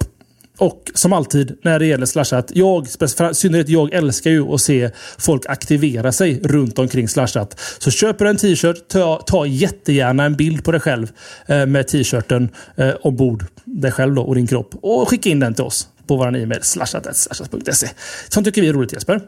och 0.59 0.91
som 0.95 1.13
alltid 1.13 1.59
när 1.63 1.79
det 1.79 1.87
gäller 1.87 2.07
slashat. 2.07 2.51
Jag, 2.55 2.87
synnerhet 3.33 3.69
jag 3.69 3.95
älskar 3.95 4.31
ju 4.31 4.43
att 4.43 4.61
se 4.61 4.91
folk 5.19 5.47
aktivera 5.47 6.13
sig 6.13 6.41
runt 6.45 6.79
omkring 6.79 7.09
slashat. 7.09 7.61
Så 7.79 7.91
köper 7.91 8.25
du 8.25 8.31
en 8.31 8.37
t-shirt, 8.37 8.89
ta, 8.89 9.23
ta 9.27 9.47
jättegärna 9.47 10.25
en 10.25 10.37
bild 10.37 10.65
på 10.65 10.73
dig 10.73 10.81
själv 10.81 11.11
eh, 11.47 11.67
med 11.67 11.89
t-shirten 11.89 12.49
eh, 12.77 12.91
ombord. 13.01 13.45
Dig 13.65 13.93
själv 13.93 14.15
då 14.15 14.23
och 14.23 14.35
din 14.35 14.47
kropp. 14.47 14.75
Och 14.83 15.09
skicka 15.09 15.31
in 15.31 15.41
den 15.41 15.55
till 15.55 15.65
oss 15.65 15.89
på 16.07 16.17
vår 16.17 16.37
e-mail 16.37 16.63
slashat.se. 16.63 17.89
Sånt 18.29 18.47
tycker 18.47 18.63
vi 18.63 18.69
är 18.69 18.73
roligt 18.73 18.93
Jesper. 18.93 19.21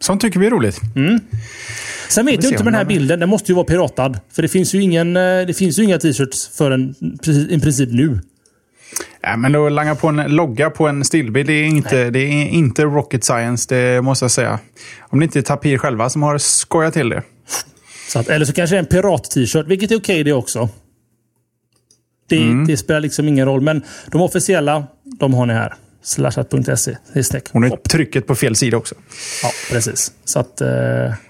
Sånt 0.00 0.20
tycker 0.20 0.40
vi 0.40 0.46
är 0.46 0.50
roligt. 0.50 0.80
Mm. 0.96 1.20
Sen 2.08 2.26
vet 2.26 2.42
jag 2.42 2.52
inte 2.52 2.64
med 2.64 2.72
den 2.72 2.78
här 2.78 2.84
bilden. 2.84 3.20
Den 3.20 3.28
måste 3.28 3.52
ju 3.52 3.56
vara 3.56 3.66
piratad. 3.66 4.20
För 4.32 4.42
det 4.42 4.48
finns 4.48 4.74
ju, 4.74 4.82
ingen, 4.82 5.16
eh, 5.16 5.46
det 5.46 5.56
finns 5.56 5.78
ju 5.78 5.82
inga 5.84 5.98
t-shirts 5.98 6.48
för 6.48 6.70
en, 6.70 6.94
i 7.50 7.60
princip 7.60 7.92
nu. 7.92 8.20
Ja, 9.26 9.36
men 9.36 9.54
att 9.54 9.72
langa 9.72 9.94
på 9.94 10.08
en 10.08 10.16
logga 10.16 10.70
på 10.70 10.88
en 10.88 11.04
stillbild, 11.04 11.46
det 11.46 11.52
är, 11.52 11.64
inte, 11.64 12.10
det 12.10 12.18
är 12.18 12.48
inte 12.48 12.82
rocket 12.84 13.24
science, 13.24 13.74
det 13.74 14.02
måste 14.02 14.24
jag 14.24 14.30
säga. 14.30 14.58
Om 15.00 15.18
det 15.18 15.24
inte 15.24 15.38
är 15.38 15.42
Tapir 15.42 15.78
själva 15.78 16.10
som 16.10 16.22
har 16.22 16.38
skojat 16.38 16.94
till 16.94 17.08
det. 17.08 17.22
Så 18.08 18.18
att, 18.18 18.28
eller 18.28 18.46
så 18.46 18.52
kanske 18.52 18.76
det 18.76 18.78
är 18.78 18.82
en 18.82 18.86
pirat-t-shirt, 18.86 19.66
vilket 19.66 19.90
är 19.90 19.96
okej 19.96 20.14
okay 20.14 20.22
det 20.22 20.32
också. 20.32 20.68
Det, 22.28 22.42
mm. 22.42 22.66
det, 22.66 22.76
spelar 22.76 23.00
liksom 23.00 23.28
ingen 23.28 23.46
roll, 23.46 23.60
men 23.60 23.82
de 24.06 24.20
officiella, 24.20 24.86
de 25.04 25.34
har 25.34 25.46
ni 25.46 25.54
här 25.54 25.74
slashat.se. 26.04 26.96
Hon 27.52 27.64
är 27.64 27.76
trycket 27.76 28.26
på 28.26 28.34
fel 28.34 28.56
sida 28.56 28.76
också. 28.76 28.94
Ja, 29.42 29.50
precis. 29.70 30.12
Så 30.24 30.38
att, 30.38 30.60
eh, 30.60 30.68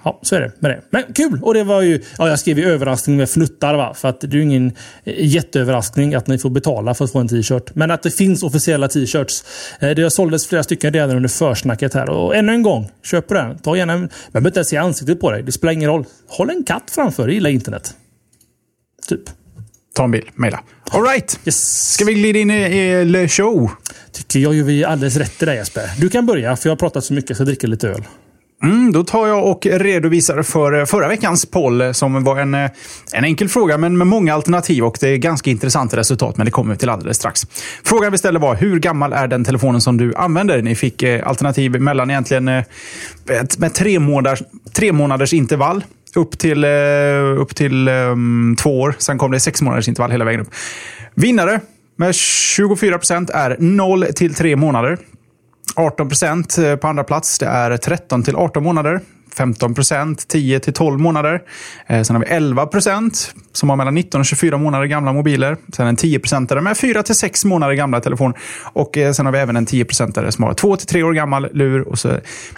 ja, 0.05 0.21
så 0.23 0.37
är 0.37 0.41
det 0.41 0.53
med 0.59 0.71
det. 0.71 0.83
Men 0.91 1.03
kul! 1.15 1.41
Och 1.43 1.55
det 1.55 1.65
var 1.65 1.83
ju, 1.83 2.03
ja, 2.19 2.29
jag 2.29 2.39
skrev 2.39 2.59
ju 2.59 2.65
överraskning 2.65 3.17
med 3.17 3.29
fnuttar 3.29 3.75
va. 3.75 3.95
För 3.95 4.09
att 4.09 4.21
det 4.21 4.27
är 4.27 4.33
ju 4.33 4.43
ingen 4.43 4.73
jätteöverraskning 5.05 6.15
att 6.15 6.27
ni 6.27 6.39
får 6.39 6.51
betala 6.51 6.95
för 6.95 7.05
att 7.05 7.13
få 7.13 7.19
en 7.19 7.29
t-shirt. 7.29 7.75
Men 7.75 7.91
att 7.91 8.03
det 8.03 8.11
finns 8.11 8.43
officiella 8.43 8.89
t-shirts. 8.89 9.45
Eh, 9.81 9.91
det 9.91 10.03
har 10.03 10.11
såldes 10.11 10.47
flera 10.47 10.63
stycken 10.63 10.93
redan 10.93 11.17
under 11.17 11.29
försnacket 11.29 11.95
här. 11.95 12.11
Och 12.11 12.37
ännu 12.37 12.53
en 12.53 12.63
gång, 12.63 12.91
köp 13.03 13.29
den. 13.29 13.59
Ta 13.59 13.77
gärna 13.77 13.93
en, 13.93 14.01
man 14.01 14.09
behöver 14.33 14.49
inte 14.49 14.59
ens 14.59 14.69
se 14.69 14.77
ansiktet 14.77 15.21
på 15.21 15.31
dig. 15.31 15.43
Det 15.43 15.53
spelar 15.53 15.73
ingen 15.73 15.91
roll. 15.91 16.05
Håll 16.29 16.51
en 16.51 16.65
katt 16.65 16.91
framför 16.91 17.27
dig, 17.27 17.35
gilla 17.35 17.51
internet. 17.51 17.95
Typ. 19.09 19.21
Ta 19.95 20.05
en 20.05 20.11
bild, 20.11 20.27
mejla. 20.35 20.61
Alright! 20.91 21.41
Yes. 21.45 21.93
Ska 21.93 22.05
vi 22.05 22.15
glida 22.15 22.39
in 22.39 22.51
i, 22.51 22.55
i 22.55 23.05
Le 23.05 23.29
Show? 23.29 23.71
Tycker 24.13 24.41
jag 24.41 24.55
ju 24.55 24.63
vi 24.63 24.83
är 24.83 24.89
alldeles 24.89 25.17
rätt 25.17 25.43
i 25.43 25.45
det 25.45 25.55
Jesper. 25.55 25.91
Du 25.99 26.09
kan 26.09 26.27
börja, 26.27 26.57
för 26.57 26.69
jag 26.69 26.73
har 26.73 26.77
pratat 26.77 27.05
så 27.05 27.15
mycket 27.15 27.37
så 27.37 27.41
jag 27.41 27.47
dricker 27.47 27.69
lite 27.69 27.89
öl. 27.89 28.05
Mm, 28.65 28.93
då 28.93 29.05
tar 29.05 29.27
jag 29.29 29.47
och 29.47 29.67
redovisar 29.67 30.43
för 30.43 30.79
eh, 30.79 30.85
förra 30.85 31.09
veckans 31.09 31.47
poll 31.47 31.81
eh, 31.81 31.93
som 31.93 32.25
var 32.25 32.41
en, 32.41 32.55
eh, 32.55 32.71
en 33.13 33.25
enkel 33.25 33.49
fråga 33.49 33.79
men 33.79 33.99
med 33.99 34.07
många 34.07 34.35
alternativ 34.35 34.85
och 34.85 34.97
det 35.01 35.09
är 35.09 35.17
ganska 35.17 35.51
intressant 35.51 35.95
resultat 35.95 36.37
men 36.37 36.45
det 36.45 36.51
kommer 36.51 36.75
vi 36.75 36.79
till 36.79 36.89
alldeles 36.89 37.17
strax. 37.17 37.47
Frågan 37.85 38.13
vi 38.13 38.19
ställde 38.19 38.41
var 38.41 38.55
hur 38.55 38.79
gammal 38.81 39.13
är 39.13 39.29
den 39.29 39.45
telefonen 39.45 39.81
som 39.81 39.97
du 39.97 40.15
använder? 40.15 40.63
Ni 40.63 40.75
fick 40.75 41.03
alternativ 41.03 41.81
mellan 41.81 42.11
egentligen 42.11 42.45
med 43.59 43.75
tre 43.75 43.99
månaders, 43.99 44.43
tre 44.73 44.93
månaders 44.93 45.33
intervall 45.33 45.85
upp 46.15 46.39
till, 46.39 46.65
eh, 46.65 47.41
upp 47.41 47.57
till 47.57 47.89
um, 47.89 48.57
två 48.59 48.81
år. 48.81 48.95
Sen 48.99 49.19
kom 49.19 49.31
det 49.31 49.41
sex 49.41 49.63
månaders 49.63 49.89
intervall 49.89 50.11
hela 50.11 50.25
vägen 50.25 50.41
upp. 50.41 50.49
Vinnare 51.15 51.61
med 51.97 52.15
24 52.15 52.99
procent 52.99 53.31
är 53.31 53.57
0 53.59 54.05
till 54.05 54.35
3 54.35 54.57
månader. 54.57 54.99
18 55.77 56.09
procent 56.09 56.59
eh, 56.59 56.77
på 56.77 56.89
andra 56.89 57.05
plats. 57.05 57.39
Det 57.39 57.47
är 57.47 57.77
13 57.77 58.23
till 58.23 58.37
18 58.37 58.63
månader. 58.63 59.01
15 59.37 59.75
procent, 59.75 60.29
10 60.29 60.61
till 60.61 60.73
12 60.73 61.01
månader. 61.01 61.43
Eh, 61.87 62.03
sen 62.03 62.17
har 62.17 62.25
vi 62.25 62.31
11 62.31 62.67
procent 62.67 63.35
som 63.53 63.69
har 63.71 63.77
mellan 63.77 63.95
19 63.95 64.21
och 64.21 64.27
24 64.27 64.59
månader 64.59 64.87
gamla 64.87 65.13
mobiler. 65.13 65.57
Sen 65.73 65.87
en 65.87 65.97
10 65.97 66.19
procentare 66.19 66.61
med 66.61 66.77
4 66.77 67.03
till 67.03 67.15
6 67.15 67.45
månader 67.45 67.75
gamla 67.75 68.01
telefoner. 68.01 68.39
Och 68.63 68.99
eh, 68.99 69.13
sen 69.13 69.27
har 69.27 69.33
vi 69.33 69.39
även 69.39 69.57
en 69.57 69.67
10 69.67 69.85
procentare 69.85 70.33
som 70.33 70.45
har 70.45 70.55
2 70.55 70.77
till 70.77 70.87
3 70.87 71.03
år 71.03 71.13
gammal 71.13 71.49
lur. 71.53 71.89
Och 71.89 71.99
så 71.99 72.13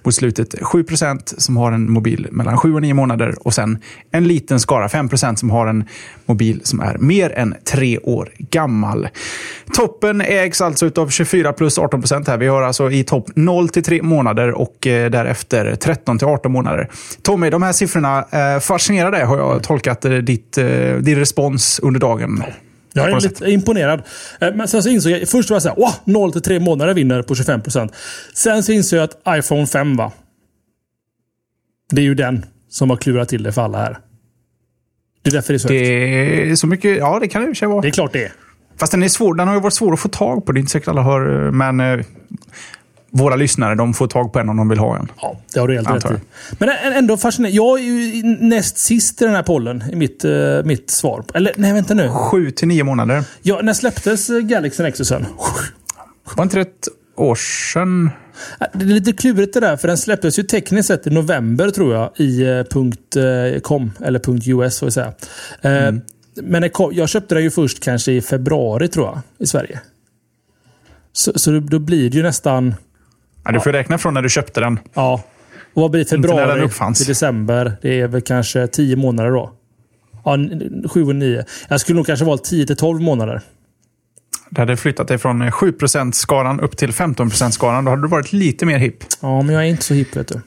mot 0.04 0.14
slutet 0.14 0.54
7 0.62 0.84
procent 0.84 1.34
som 1.38 1.56
har 1.56 1.72
en 1.72 1.92
mobil 1.92 2.28
mellan 2.30 2.58
7 2.58 2.74
och 2.74 2.82
9 2.82 2.94
månader. 2.94 3.34
Och 3.40 3.54
sen 3.54 3.78
en 4.10 4.28
liten 4.28 4.60
skara, 4.60 4.88
5 4.88 5.08
procent, 5.08 5.38
som 5.38 5.50
har 5.50 5.66
en 5.66 5.84
mobil 6.26 6.60
som 6.64 6.80
är 6.80 6.98
mer 6.98 7.30
än 7.30 7.54
3 7.64 7.98
år 7.98 8.28
gammal. 8.38 9.08
Toppen 9.74 10.20
ägs 10.20 10.60
alltså 10.60 10.90
av 10.96 11.08
24 11.08 11.52
plus 11.52 11.78
18 11.78 12.00
procent 12.00 12.28
här. 12.28 12.38
Vi 12.38 12.46
har 12.46 12.62
alltså 12.62 12.90
i 12.90 13.04
topp 13.04 13.30
0 13.34 13.68
till 13.68 13.82
3 13.82 14.02
månader 14.02 14.50
och 14.52 14.86
eh, 14.86 15.10
därefter 15.10 15.76
13 15.76 16.18
till 16.18 16.28
18 16.28 16.52
månader. 16.52 16.65
Tommy, 17.22 17.50
de 17.50 17.62
här 17.62 17.72
siffrorna 17.72 18.26
eh, 18.30 18.60
fascinerar 18.60 19.10
dig 19.10 19.24
har 19.24 19.38
jag 19.38 19.62
tolkat 19.62 20.04
eh, 20.04 20.12
ditt, 20.12 20.58
eh, 20.58 20.66
din 20.96 21.18
respons 21.18 21.80
under 21.82 22.00
dagen. 22.00 22.42
Jag 22.92 23.10
är 23.10 23.20
lite 23.20 23.50
imponerad. 23.50 24.02
Eh, 24.40 24.54
men 24.54 24.68
sen 24.68 24.82
så 24.82 24.88
insåg 24.88 25.12
jag, 25.12 25.28
först 25.28 25.50
var 25.50 25.54
jag 25.54 25.62
såhär, 25.62 25.92
0 26.04 26.32
till 26.32 26.42
3 26.42 26.60
månader 26.60 26.94
vinner 26.94 27.22
på 27.22 27.34
25%. 27.34 27.92
Sen 28.34 28.62
så 28.62 28.72
insåg 28.72 28.98
jag 28.98 29.04
att 29.04 29.38
iPhone 29.38 29.66
5 29.66 29.96
va. 29.96 30.12
Det 31.90 32.00
är 32.00 32.04
ju 32.04 32.14
den 32.14 32.44
som 32.68 32.90
har 32.90 32.96
klurat 32.96 33.28
till 33.28 33.42
det 33.42 33.52
för 33.52 33.62
alla 33.62 33.78
här. 33.78 33.98
Det 35.22 35.30
är 35.30 35.32
därför 35.32 35.52
det 35.52 35.56
är 35.56 35.58
så. 35.58 35.68
Det 35.68 36.50
är 36.50 36.56
så 36.56 36.66
mycket, 36.66 36.98
ja 36.98 37.18
det 37.18 37.28
kan 37.28 37.42
det 37.42 37.60
ju 37.60 37.66
vara. 37.66 37.80
Det 37.80 37.88
är 37.88 37.92
klart 37.92 38.12
det 38.12 38.24
är. 38.24 38.32
Fast 38.78 38.92
den 38.92 39.02
är 39.02 39.08
svår, 39.08 39.34
den 39.34 39.48
har 39.48 39.54
ju 39.54 39.60
varit 39.60 39.74
svår 39.74 39.92
att 39.92 40.00
få 40.00 40.08
tag 40.08 40.46
på. 40.46 40.52
Det 40.52 40.58
är 40.58 40.60
inte 40.60 40.72
säkert 40.72 40.88
alla 40.88 41.02
har, 41.02 41.50
men 41.50 42.04
våra 43.16 43.36
lyssnare 43.36 43.74
de 43.74 43.94
får 43.94 44.06
tag 44.06 44.32
på 44.32 44.38
en 44.38 44.48
om 44.48 44.56
de 44.56 44.68
vill 44.68 44.78
ha 44.78 44.98
en. 44.98 45.08
Ja, 45.20 45.40
det 45.54 45.60
har 45.60 45.68
du 45.68 45.74
helt 45.74 45.90
rätt 45.90 46.04
i. 46.04 46.14
Men 46.58 46.68
ändå 46.92 47.16
fascinerande. 47.16 47.56
Jag 47.56 47.78
är 47.78 47.82
ju 47.82 48.22
näst 48.22 48.78
sist 48.78 49.22
i 49.22 49.24
den 49.24 49.34
här 49.34 49.42
pollen 49.42 49.84
i 49.92 49.96
mitt, 49.96 50.24
uh, 50.24 50.64
mitt 50.64 50.90
svar. 50.90 51.24
Eller 51.34 51.52
nej, 51.56 51.72
vänta 51.72 51.94
nu. 51.94 52.10
Sju 52.10 52.50
till 52.50 52.68
nio 52.68 52.84
månader. 52.84 53.24
Ja, 53.42 53.60
när 53.62 53.72
släpptes 53.72 54.30
eh, 54.30 54.38
Galaxy 54.38 54.82
Nexusen? 54.82 55.26
Var 56.34 56.44
inte 56.44 56.56
det 56.56 56.62
ett 56.62 56.88
år 57.16 57.34
sedan? 57.72 58.10
Det 58.72 58.84
är 58.84 58.88
lite 58.88 59.12
klurigt 59.12 59.54
det 59.54 59.60
där, 59.60 59.76
för 59.76 59.88
den 59.88 59.98
släpptes 59.98 60.38
ju 60.38 60.42
tekniskt 60.42 60.88
sett 60.88 61.06
i 61.06 61.10
november 61.10 61.70
tror 61.70 61.94
jag 61.94 62.10
i 62.16 62.44
uh, 62.44 63.60
.com 63.60 63.92
eller 64.04 64.20
.us 64.64 64.78
får 64.78 64.86
vi 64.86 64.92
säga. 64.92 65.12
Mm. 65.62 66.00
Men 66.42 66.70
jag 66.92 67.08
köpte 67.08 67.34
den 67.34 67.44
ju 67.44 67.50
först 67.50 67.80
kanske 67.80 68.12
i 68.12 68.20
februari 68.20 68.88
tror 68.88 69.06
jag 69.06 69.20
i 69.38 69.46
Sverige. 69.46 69.80
Så, 71.12 71.32
så 71.34 71.50
då 71.50 71.78
blir 71.78 72.10
det 72.10 72.16
ju 72.16 72.22
nästan 72.22 72.74
Ja, 73.46 73.52
du 73.52 73.60
får 73.60 73.72
räkna 73.72 73.98
från 73.98 74.14
när 74.14 74.22
du 74.22 74.28
köpte 74.28 74.60
den. 74.60 74.78
Ja. 74.94 75.22
Och 75.74 75.82
vad 75.82 75.90
blir 75.90 76.04
februari 76.04 76.94
till 76.94 77.06
december? 77.06 77.76
Det 77.82 78.00
är 78.00 78.08
väl 78.08 78.22
kanske 78.22 78.66
tio 78.66 78.96
månader 78.96 79.30
då. 79.30 79.52
Ja, 80.24 80.38
sju 80.88 81.04
och 81.04 81.16
nio. 81.16 81.44
Jag 81.68 81.80
skulle 81.80 81.96
nog 81.96 82.06
kanske 82.06 82.24
valt 82.24 82.44
10 82.44 82.66
till 82.66 82.76
12 82.76 83.00
månader. 83.00 83.42
Det 84.50 84.60
hade 84.60 84.76
flyttat 84.76 85.08
dig 85.08 85.18
från 85.18 85.42
7% 85.42 86.12
skaran 86.12 86.60
upp 86.60 86.76
till 86.76 86.92
15 86.92 87.30
skaran 87.30 87.84
Då 87.84 87.90
hade 87.90 88.02
du 88.02 88.08
varit 88.08 88.32
lite 88.32 88.66
mer 88.66 88.78
hipp. 88.78 89.04
Ja, 89.20 89.42
men 89.42 89.54
jag 89.54 89.64
är 89.64 89.68
inte 89.68 89.82
så 89.82 89.94
hipp 89.94 90.16
vet 90.16 90.28
du. 90.28 90.40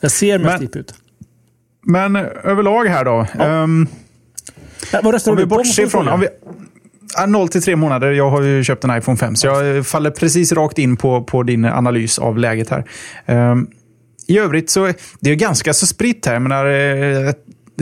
Jag 0.00 0.10
ser 0.10 0.38
mest 0.38 0.62
hipp 0.62 0.76
ut. 0.76 0.94
Men 1.82 2.16
överlag 2.16 2.84
här 2.84 3.04
då. 3.04 3.26
Ja. 3.38 3.62
Um, 3.62 3.86
ja, 4.92 5.00
vad 5.02 5.14
röstar 5.14 5.36
du 5.36 5.46
på? 5.46 5.62
Ifrån, 5.62 6.08
om 6.08 6.20
vi, 6.20 6.28
0 7.28 7.48
till 7.48 7.62
3 7.62 7.76
månader. 7.76 8.10
Jag 8.10 8.30
har 8.30 8.42
ju 8.42 8.64
köpt 8.64 8.84
en 8.84 8.98
iPhone 8.98 9.16
5, 9.16 9.36
så 9.36 9.46
jag 9.46 9.86
faller 9.86 10.10
precis 10.10 10.52
rakt 10.52 10.78
in 10.78 10.96
på, 10.96 11.24
på 11.24 11.42
din 11.42 11.64
analys 11.64 12.18
av 12.18 12.38
läget 12.38 12.70
här. 12.70 12.84
Um, 13.50 13.68
I 14.26 14.38
övrigt 14.38 14.70
så 14.70 14.92
det 15.20 15.30
är 15.30 15.34
ganska 15.34 15.72
så 15.72 15.86
spritt 15.86 16.26
här. 16.26 16.32
Jag 16.32 16.42
menar, 16.42 16.66
eh, 16.66 17.32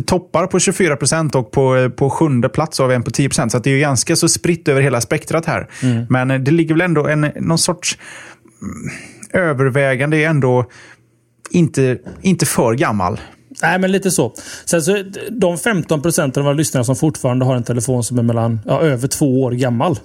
toppar 0.07 0.47
på 0.47 0.59
24 0.59 0.97
procent 0.97 1.35
och 1.35 1.51
på, 1.51 1.91
på 1.97 2.11
sjunde 2.11 2.49
plats 2.49 2.79
har 2.79 2.89
vi 2.89 2.95
en 2.95 3.03
på 3.03 3.11
10 3.11 3.29
procent. 3.29 3.53
Så 3.53 3.59
det 3.59 3.71
är 3.71 3.79
ganska 3.79 4.17
så 4.17 4.29
spritt 4.29 4.69
över 4.69 4.81
hela 4.81 5.01
spektrat 5.01 5.47
här. 5.47 5.69
Mm. 5.83 6.07
Men 6.11 6.45
det 6.45 6.51
ligger 6.51 6.75
väl 6.75 6.81
ändå 6.81 7.07
en, 7.07 7.21
någon 7.21 7.59
sorts 7.59 7.99
mm, 8.63 8.91
övervägande 9.33 10.17
är 10.17 10.29
ändå 10.29 10.65
inte, 11.51 11.99
inte 12.23 12.47
för 12.47 12.75
gammal. 12.75 13.21
Nej, 13.63 13.79
men 13.79 13.93
lite 13.93 14.11
så. 14.11 14.33
Sen 14.65 14.83
så 14.83 15.05
de 15.31 15.59
15 15.59 16.03
procenten 16.03 16.41
av 16.41 16.45
våra 16.45 16.55
lyssnare 16.55 16.85
som 16.85 16.97
fortfarande 16.97 17.45
har 17.45 17.57
en 17.57 17.65
telefon 17.65 18.05
som 18.05 18.19
är 18.19 18.23
mellan 18.23 18.61
ja, 18.67 18.81
över 18.81 19.09
två 19.09 19.43
år 19.43 19.53
gammal. 19.53 19.99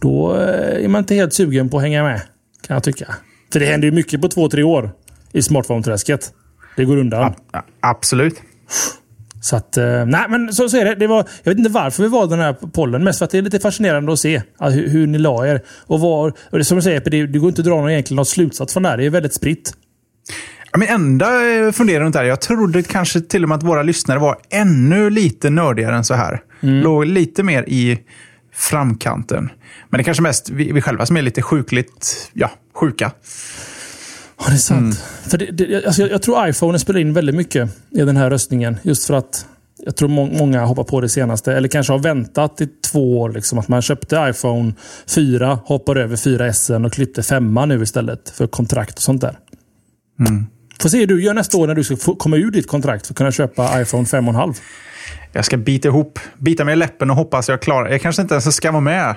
Då 0.00 0.36
eh, 0.36 0.84
är 0.84 0.88
man 0.88 0.98
inte 0.98 1.14
helt 1.14 1.32
sugen 1.32 1.68
på 1.68 1.76
att 1.76 1.82
hänga 1.82 2.02
med. 2.02 2.20
Kan 2.66 2.74
jag 2.74 2.82
tycka. 2.82 3.14
För 3.52 3.60
det 3.60 3.66
händer 3.66 3.88
ju 3.88 3.92
mycket 3.92 4.22
på 4.22 4.28
två, 4.28 4.48
tre 4.48 4.62
år 4.62 4.90
i 5.32 5.40
smartphone-träsket. 5.40 6.32
Det 6.76 6.84
går 6.84 6.96
undan. 6.96 7.34
Ja, 7.52 7.64
absolut. 7.80 8.34
Så 9.40 9.56
att, 9.56 9.76
eh, 9.76 10.06
nej 10.06 10.26
men 10.28 10.52
så, 10.52 10.68
så 10.68 10.76
är 10.76 10.84
det. 10.84 10.94
det 10.94 11.06
var, 11.06 11.28
jag 11.42 11.50
vet 11.50 11.58
inte 11.58 11.70
varför 11.70 12.02
vi 12.02 12.08
valde 12.08 12.36
den 12.36 12.44
här 12.44 12.52
pollen. 12.52 13.04
Mest 13.04 13.18
för 13.18 13.24
att 13.24 13.30
det 13.30 13.38
är 13.38 13.42
lite 13.42 13.60
fascinerande 13.60 14.12
att 14.12 14.18
se 14.18 14.42
hur, 14.60 14.88
hur 14.88 15.06
ni 15.06 15.18
la 15.18 15.46
er. 15.46 15.62
Och, 15.86 16.00
var, 16.00 16.32
och 16.50 16.58
det, 16.58 16.64
som 16.64 16.76
du 16.76 16.82
säger, 16.82 17.00
det, 17.00 17.26
det 17.26 17.38
går 17.38 17.48
inte 17.48 17.60
att 17.60 17.66
dra 17.66 17.74
någon, 17.74 17.90
egentligen 17.90 18.16
någon 18.16 18.26
slutsats 18.26 18.72
från 18.72 18.82
det 18.82 18.88
här. 18.88 18.96
Det 18.96 19.06
är 19.06 19.10
väldigt 19.10 19.34
spritt. 19.34 19.72
Min 20.76 20.88
enda 20.88 21.48
eh, 21.48 21.72
fundering 21.72 22.00
runt 22.00 22.12
det 22.12 22.18
här, 22.18 22.26
jag 22.26 22.40
trodde 22.40 22.82
kanske 22.82 23.20
till 23.20 23.42
och 23.42 23.48
med 23.48 23.56
att 23.56 23.62
våra 23.62 23.82
lyssnare 23.82 24.18
var 24.18 24.36
ännu 24.50 25.10
lite 25.10 25.50
nördigare 25.50 25.96
än 25.96 26.04
så 26.04 26.14
här. 26.14 26.42
Mm. 26.60 26.80
Låg 26.80 27.06
lite 27.06 27.42
mer 27.42 27.64
i 27.68 27.98
framkanten. 28.54 29.50
Men 29.88 29.98
det 29.98 30.02
är 30.02 30.04
kanske 30.04 30.22
mest 30.22 30.50
vi, 30.50 30.72
vi 30.72 30.80
själva 30.80 31.06
som 31.06 31.16
är 31.16 31.22
lite 31.22 31.42
sjukligt 31.42 32.30
ja, 32.32 32.50
sjuka. 32.74 33.12
Ja, 34.38 34.44
det 34.48 34.52
är 34.52 34.56
sant. 34.56 34.80
Mm. 34.80 34.94
För 35.28 35.38
det, 35.38 35.46
det, 35.46 35.86
alltså 35.86 36.02
jag, 36.02 36.10
jag, 36.10 36.22
tror 36.22 36.48
iPhone 36.48 36.78
spelar 36.78 37.00
in 37.00 37.12
väldigt 37.12 37.34
mycket 37.34 37.70
i 37.90 38.00
den 38.00 38.16
här 38.16 38.30
röstningen. 38.30 38.76
Just 38.82 39.06
för 39.06 39.14
att 39.14 39.46
jag 39.84 39.96
tror 39.96 40.08
må 40.08 40.26
många 40.26 40.64
hoppar 40.64 40.84
på 40.84 41.00
det 41.00 41.08
senaste. 41.08 41.52
Eller 41.52 41.68
kanske 41.68 41.92
har 41.92 41.98
väntat 41.98 42.60
i 42.60 42.66
två 42.66 43.20
år. 43.20 43.32
Liksom, 43.32 43.58
att 43.58 43.68
man 43.68 43.82
köpte 43.82 44.26
iPhone 44.30 44.72
4, 45.06 45.58
hoppar 45.64 45.96
över 45.96 46.16
4S 46.16 46.84
och 46.86 46.92
klippte 46.92 47.22
5 47.22 47.54
nu 47.54 47.82
istället. 47.82 48.30
För 48.30 48.46
kontrakt 48.46 48.96
och 48.96 49.02
sånt 49.02 49.20
där. 49.20 49.38
Mm. 50.20 50.46
Får 50.82 50.88
se 50.88 50.98
hur 50.98 51.06
du 51.06 51.22
gör 51.22 51.34
nästa 51.34 51.56
år 51.58 51.66
när 51.66 51.74
du 51.74 51.84
ska 51.84 51.96
komma 52.18 52.36
ur 52.36 52.50
ditt 52.50 52.66
kontrakt 52.66 53.06
för 53.06 53.12
att 53.12 53.18
kunna 53.18 53.32
köpa 53.32 53.80
iPhone 53.80 54.04
5,5. 54.04 54.56
Jag 55.32 55.44
ska 55.44 55.56
bita 55.56 55.88
ihop, 55.88 56.18
bita 56.38 56.64
mig 56.64 56.72
i 56.72 56.76
läppen 56.76 57.10
och 57.10 57.16
hoppas 57.16 57.48
jag 57.48 57.62
klarar 57.62 57.90
Jag 57.90 58.00
kanske 58.00 58.22
inte 58.22 58.34
ens 58.34 58.56
ska 58.56 58.70
vara 58.70 58.80
med. 58.80 59.14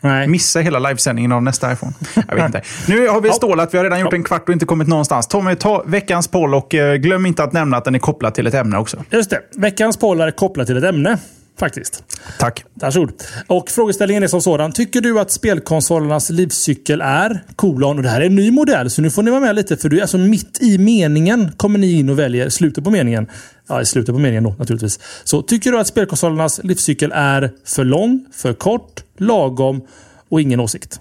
Nej. 0.00 0.28
Missa 0.28 0.60
hela 0.60 0.78
livesändningen 0.78 1.32
av 1.32 1.42
nästa 1.42 1.72
iPhone. 1.72 1.92
Jag 2.28 2.34
vet 2.34 2.46
inte. 2.46 2.62
Nu 2.88 3.08
har 3.08 3.20
vi 3.20 3.30
stålat. 3.32 3.74
Vi 3.74 3.78
har 3.78 3.84
redan 3.84 4.00
gjort 4.00 4.12
en 4.12 4.24
kvart 4.24 4.48
och 4.48 4.52
inte 4.52 4.66
kommit 4.66 4.88
någonstans. 4.88 5.26
Tommy, 5.26 5.54
ta 5.54 5.82
veckans 5.86 6.28
poll 6.28 6.54
och 6.54 6.74
eh, 6.74 6.94
glöm 6.94 7.26
inte 7.26 7.44
att 7.44 7.52
nämna 7.52 7.76
att 7.76 7.84
den 7.84 7.94
är 7.94 7.98
kopplad 7.98 8.34
till 8.34 8.46
ett 8.46 8.54
ämne 8.54 8.78
också. 8.78 9.04
Just 9.10 9.30
det. 9.30 9.40
Veckans 9.56 9.96
poll 9.96 10.20
är 10.20 10.30
kopplad 10.30 10.66
till 10.66 10.76
ett 10.76 10.84
ämne. 10.84 11.18
Faktiskt. 11.58 12.04
Tack. 12.38 12.64
Varsågod. 12.74 13.12
Och 13.46 13.70
frågeställningen 13.70 14.22
är 14.22 14.26
som 14.26 14.42
sådan. 14.42 14.72
Tycker 14.72 15.00
du 15.00 15.20
att 15.20 15.30
spelkonsolernas 15.30 16.30
livscykel 16.30 17.00
är 17.00 17.44
kolon? 17.56 17.96
Och 17.96 18.02
det 18.02 18.08
här 18.08 18.20
är 18.20 18.26
en 18.26 18.34
ny 18.34 18.50
modell, 18.50 18.90
så 18.90 19.02
nu 19.02 19.10
får 19.10 19.22
ni 19.22 19.30
vara 19.30 19.40
med 19.40 19.56
lite. 19.56 19.76
För 19.76 19.88
du 19.88 19.96
är 19.98 20.02
alltså 20.02 20.18
mitt 20.18 20.62
i 20.62 20.78
meningen 20.78 21.52
kommer 21.56 21.78
ni 21.78 21.92
in 21.92 22.08
och 22.08 22.18
väljer 22.18 22.48
slutet 22.48 22.84
på 22.84 22.90
meningen. 22.90 23.26
Ja, 23.68 23.80
i 23.80 23.86
slutet 23.86 24.14
på 24.14 24.18
meningen 24.18 24.44
då 24.44 24.54
naturligtvis. 24.58 25.00
Så 25.24 25.42
tycker 25.42 25.72
du 25.72 25.78
att 25.78 25.86
spelkonsolernas 25.86 26.60
livscykel 26.64 27.12
är 27.14 27.52
för 27.64 27.84
lång, 27.84 28.24
för 28.32 28.52
kort, 28.52 29.04
lagom 29.16 29.86
och 30.28 30.40
ingen 30.40 30.60
åsikt? 30.60 31.00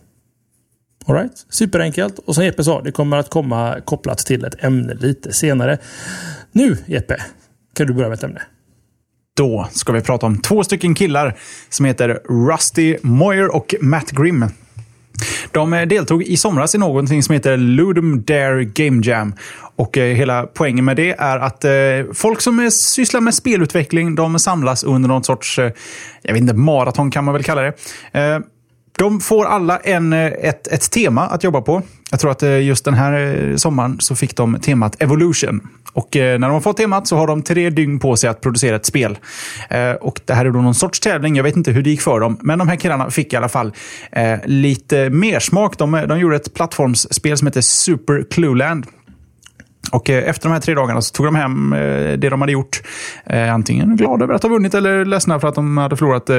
Alright, 1.06 1.46
superenkelt. 1.50 2.20
Och 2.20 2.36
som 2.36 2.46
Jeppe 2.46 2.64
sa, 2.64 2.82
det 2.82 2.92
kommer 2.92 3.18
att 3.18 3.30
komma 3.30 3.82
kopplat 3.82 4.18
till 4.18 4.46
ett 4.46 4.64
ämne 4.64 4.94
lite 4.94 5.34
senare. 5.34 5.78
Nu 6.52 6.78
Jeppe, 6.86 7.22
kan 7.74 7.88
du 7.88 7.94
börja 7.94 8.10
med 8.10 8.18
ett 8.18 8.24
ämne. 8.24 8.42
Då 9.38 9.67
ska 9.72 9.94
vi 9.94 10.01
prata 10.01 10.25
om 10.25 10.38
två 10.38 10.63
stycken 10.63 10.96
killar 10.96 11.36
som 11.70 11.86
heter 11.86 12.20
Rusty 12.50 12.98
Moyer 13.01 13.56
och 13.56 13.75
Matt 13.82 14.12
Grimm. 14.12 14.46
De 15.51 15.74
eh, 15.74 15.82
deltog 15.82 16.24
i 16.24 16.38
somras 16.38 16.75
i 16.75 16.77
någonting 16.77 17.24
som 17.24 17.34
heter 17.34 17.58
Ludum 17.58 18.24
Dare 18.24 18.63
Game 18.65 19.01
Jam. 19.06 19.34
Och 19.75 19.98
eh, 19.98 20.15
hela 20.15 20.44
poängen 20.44 20.86
med 20.86 20.96
det 20.98 21.15
är 21.20 21.39
att 21.39 21.65
eh, 21.65 21.72
folk 22.13 22.41
som 22.41 22.72
sysslar 22.72 23.22
med 23.22 23.34
spelutveckling, 23.34 24.15
de 24.15 24.39
samlas 24.39 24.84
under 24.84 25.10
någon 25.10 25.24
sorts, 25.24 25.60
jag 26.22 26.34
vet 26.34 26.41
inte, 26.41 26.53
maraton 26.53 27.12
kan 27.12 27.24
man 27.24 27.34
väl 27.34 27.44
kalla 27.44 27.62
det. 27.62 27.74
De 28.98 29.20
får 29.20 29.46
alla 29.46 29.77
en, 29.77 30.13
eh, 30.13 30.25
ett, 30.25 30.68
ett 30.68 30.92
tema 30.92 31.22
att 31.22 31.44
jobba 31.44 31.62
på. 31.62 31.82
Jag 32.12 32.20
tror 32.20 32.32
att 32.32 32.44
eh, 32.44 32.62
just 32.62 32.86
den 32.86 32.94
här 32.94 33.13
eh, 33.13 33.56
sommaren 33.56 34.00
så 34.00 34.16
fick 34.16 34.36
de 34.36 34.60
temat 34.60 35.01
Evolution. 35.01 35.68
Och 35.94 36.10
när 36.13 36.39
de 36.39 36.51
har 36.51 36.62
fått 36.62 36.77
temat 36.77 37.08
så 37.08 37.16
har 37.16 37.27
de 37.27 37.42
tre 37.42 37.70
dygn 37.70 38.00
på 38.00 38.16
sig 38.16 38.30
att 38.30 38.42
producera 38.42 38.75
ett 38.75 38.86
spel. 38.86 39.18
och 40.01 40.22
Det 40.25 40.34
här 40.34 40.46
är 40.46 40.51
då 40.51 40.62
någon 40.62 40.75
sorts 40.75 41.00
tävling. 41.00 41.36
Jag 41.36 41.44
vet 41.44 41.56
inte 41.56 41.72
hur 41.72 41.82
det 41.82 41.89
gick 41.89 42.01
för 42.01 42.20
dem. 42.20 42.38
Men 42.42 42.60
de 42.60 42.68
här 42.68 42.75
killarna 42.75 43.10
fick 43.10 43.34
i 43.34 43.36
alla 43.36 43.50
fall 43.50 43.74
lite 44.46 45.10
mer 45.10 45.39
smak. 45.39 45.77
De, 45.77 45.92
de 46.08 46.20
gjorde 46.20 46.36
ett 46.36 46.54
plattformsspel 46.54 47.38
som 47.38 47.48
heter 47.48 47.62
Super 47.62 48.25
Clueland. 48.32 48.86
Och 49.91 50.10
eh, 50.10 50.29
efter 50.29 50.50
de 50.50 50.53
här 50.53 50.60
tre 50.60 50.74
dagarna 50.74 51.01
så 51.01 51.13
tog 51.13 51.25
de 51.25 51.36
hem 51.36 51.74
eh, 51.74 51.79
det 52.17 52.29
de 52.29 52.41
hade 52.41 52.51
gjort. 52.51 52.82
Eh, 53.25 53.53
antingen 53.53 53.96
glada 53.96 54.24
över 54.24 54.34
att 54.34 54.44
ha 54.44 54.50
vunnit 54.50 54.74
eller 54.74 55.06
ledsna 55.06 55.39
för 55.39 55.48
att 55.48 55.56
de 55.56 55.77
hade 55.77 55.98
förlorat. 55.98 56.29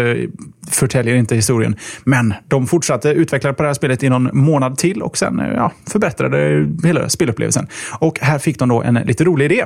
Förtäljer 0.70 1.16
inte 1.16 1.34
historien. 1.34 1.76
Men 2.04 2.34
de 2.48 2.66
fortsatte 2.66 3.08
utveckla 3.08 3.52
på 3.52 3.62
det 3.62 3.68
här 3.68 3.74
spelet 3.74 4.02
i 4.02 4.08
någon 4.08 4.30
månad 4.32 4.78
till 4.78 5.02
och 5.02 5.18
sen 5.18 5.42
ja, 5.54 5.72
förbättrade 5.86 6.68
hela 6.84 7.08
spelupplevelsen. 7.08 7.66
Och 7.98 8.18
här 8.20 8.38
fick 8.38 8.58
de 8.58 8.68
då 8.68 8.82
en 8.82 8.94
lite 8.94 9.24
rolig 9.24 9.44
idé. 9.44 9.64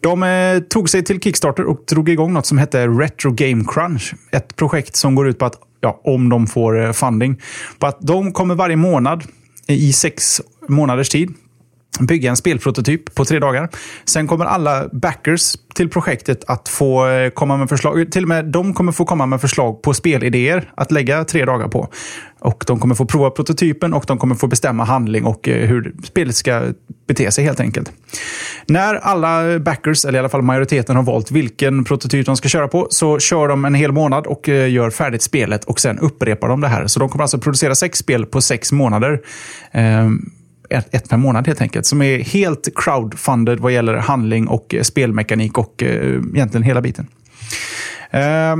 De 0.00 0.22
eh, 0.22 0.58
tog 0.58 0.90
sig 0.90 1.04
till 1.04 1.20
Kickstarter 1.20 1.64
och 1.64 1.84
drog 1.88 2.08
igång 2.08 2.32
något 2.32 2.46
som 2.46 2.58
hette 2.58 2.86
Retro 2.86 3.30
Game 3.30 3.64
Crunch. 3.68 4.14
Ett 4.30 4.56
projekt 4.56 4.96
som 4.96 5.14
går 5.14 5.28
ut 5.28 5.38
på 5.38 5.44
att, 5.44 5.54
ja, 5.80 6.00
om 6.04 6.28
de 6.28 6.46
får 6.46 6.92
funding, 6.92 7.40
på 7.78 7.86
att 7.86 7.98
de 8.00 8.32
kommer 8.32 8.54
varje 8.54 8.76
månad 8.76 9.24
i 9.66 9.92
sex 9.92 10.40
månaders 10.68 11.08
tid 11.08 11.34
bygga 12.00 12.30
en 12.30 12.36
spelprototyp 12.36 13.14
på 13.14 13.24
tre 13.24 13.38
dagar. 13.38 13.68
Sen 14.04 14.26
kommer 14.26 14.44
alla 14.44 14.88
backers 14.92 15.56
till 15.74 15.90
projektet 15.90 16.44
att 16.46 16.68
få 16.68 17.08
eh, 17.08 17.30
komma 17.30 17.56
med 17.56 17.68
förslag. 17.68 18.12
Till 18.12 18.22
och 18.22 18.28
med 18.28 18.44
de 18.44 18.74
kommer 18.74 18.92
få 18.92 19.04
komma 19.04 19.26
med 19.26 19.40
förslag 19.40 19.82
på 19.82 19.94
spelidéer 19.94 20.70
att 20.74 20.92
lägga 20.92 21.24
tre 21.24 21.44
dagar 21.44 21.68
på. 21.68 21.88
Och 22.40 22.64
De 22.66 22.80
kommer 22.80 22.94
få 22.94 23.06
prova 23.06 23.30
prototypen 23.30 23.94
och 23.94 24.04
de 24.06 24.18
kommer 24.18 24.34
få 24.34 24.46
bestämma 24.46 24.84
handling 24.84 25.24
och 25.24 25.48
eh, 25.48 25.68
hur 25.68 25.94
spelet 26.04 26.34
ska 26.34 26.62
bete 27.06 27.30
sig 27.30 27.44
helt 27.44 27.60
enkelt. 27.60 27.92
När 28.66 28.94
alla 28.94 29.58
backers, 29.58 30.04
eller 30.04 30.16
i 30.16 30.20
alla 30.20 30.28
fall 30.28 30.42
majoriteten, 30.42 30.96
har 30.96 31.02
valt 31.02 31.30
vilken 31.30 31.84
prototyp 31.84 32.26
de 32.26 32.36
ska 32.36 32.48
köra 32.48 32.68
på 32.68 32.86
så 32.90 33.18
kör 33.18 33.48
de 33.48 33.64
en 33.64 33.74
hel 33.74 33.92
månad 33.92 34.26
och 34.26 34.48
eh, 34.48 34.70
gör 34.70 34.90
färdigt 34.90 35.22
spelet 35.22 35.64
och 35.64 35.80
sen 35.80 35.98
upprepar 35.98 36.48
de 36.48 36.60
det 36.60 36.68
här. 36.68 36.86
Så 36.86 37.00
de 37.00 37.08
kommer 37.08 37.22
alltså 37.22 37.38
producera 37.38 37.74
sex 37.74 37.98
spel 37.98 38.26
på 38.26 38.40
sex 38.40 38.72
månader. 38.72 39.20
Ehm, 39.72 40.30
ett, 40.70 40.94
ett 40.94 41.08
per 41.08 41.16
månad 41.16 41.46
helt 41.46 41.60
enkelt. 41.60 41.86
Som 41.86 42.02
är 42.02 42.18
helt 42.18 42.68
crowdfunded 42.74 43.60
vad 43.60 43.72
gäller 43.72 43.94
handling 43.94 44.48
och 44.48 44.74
eh, 44.74 44.82
spelmekanik 44.82 45.58
och 45.58 45.82
eh, 45.82 46.22
egentligen 46.34 46.62
hela 46.62 46.80
biten. 46.80 47.06
Eh, 48.10 48.56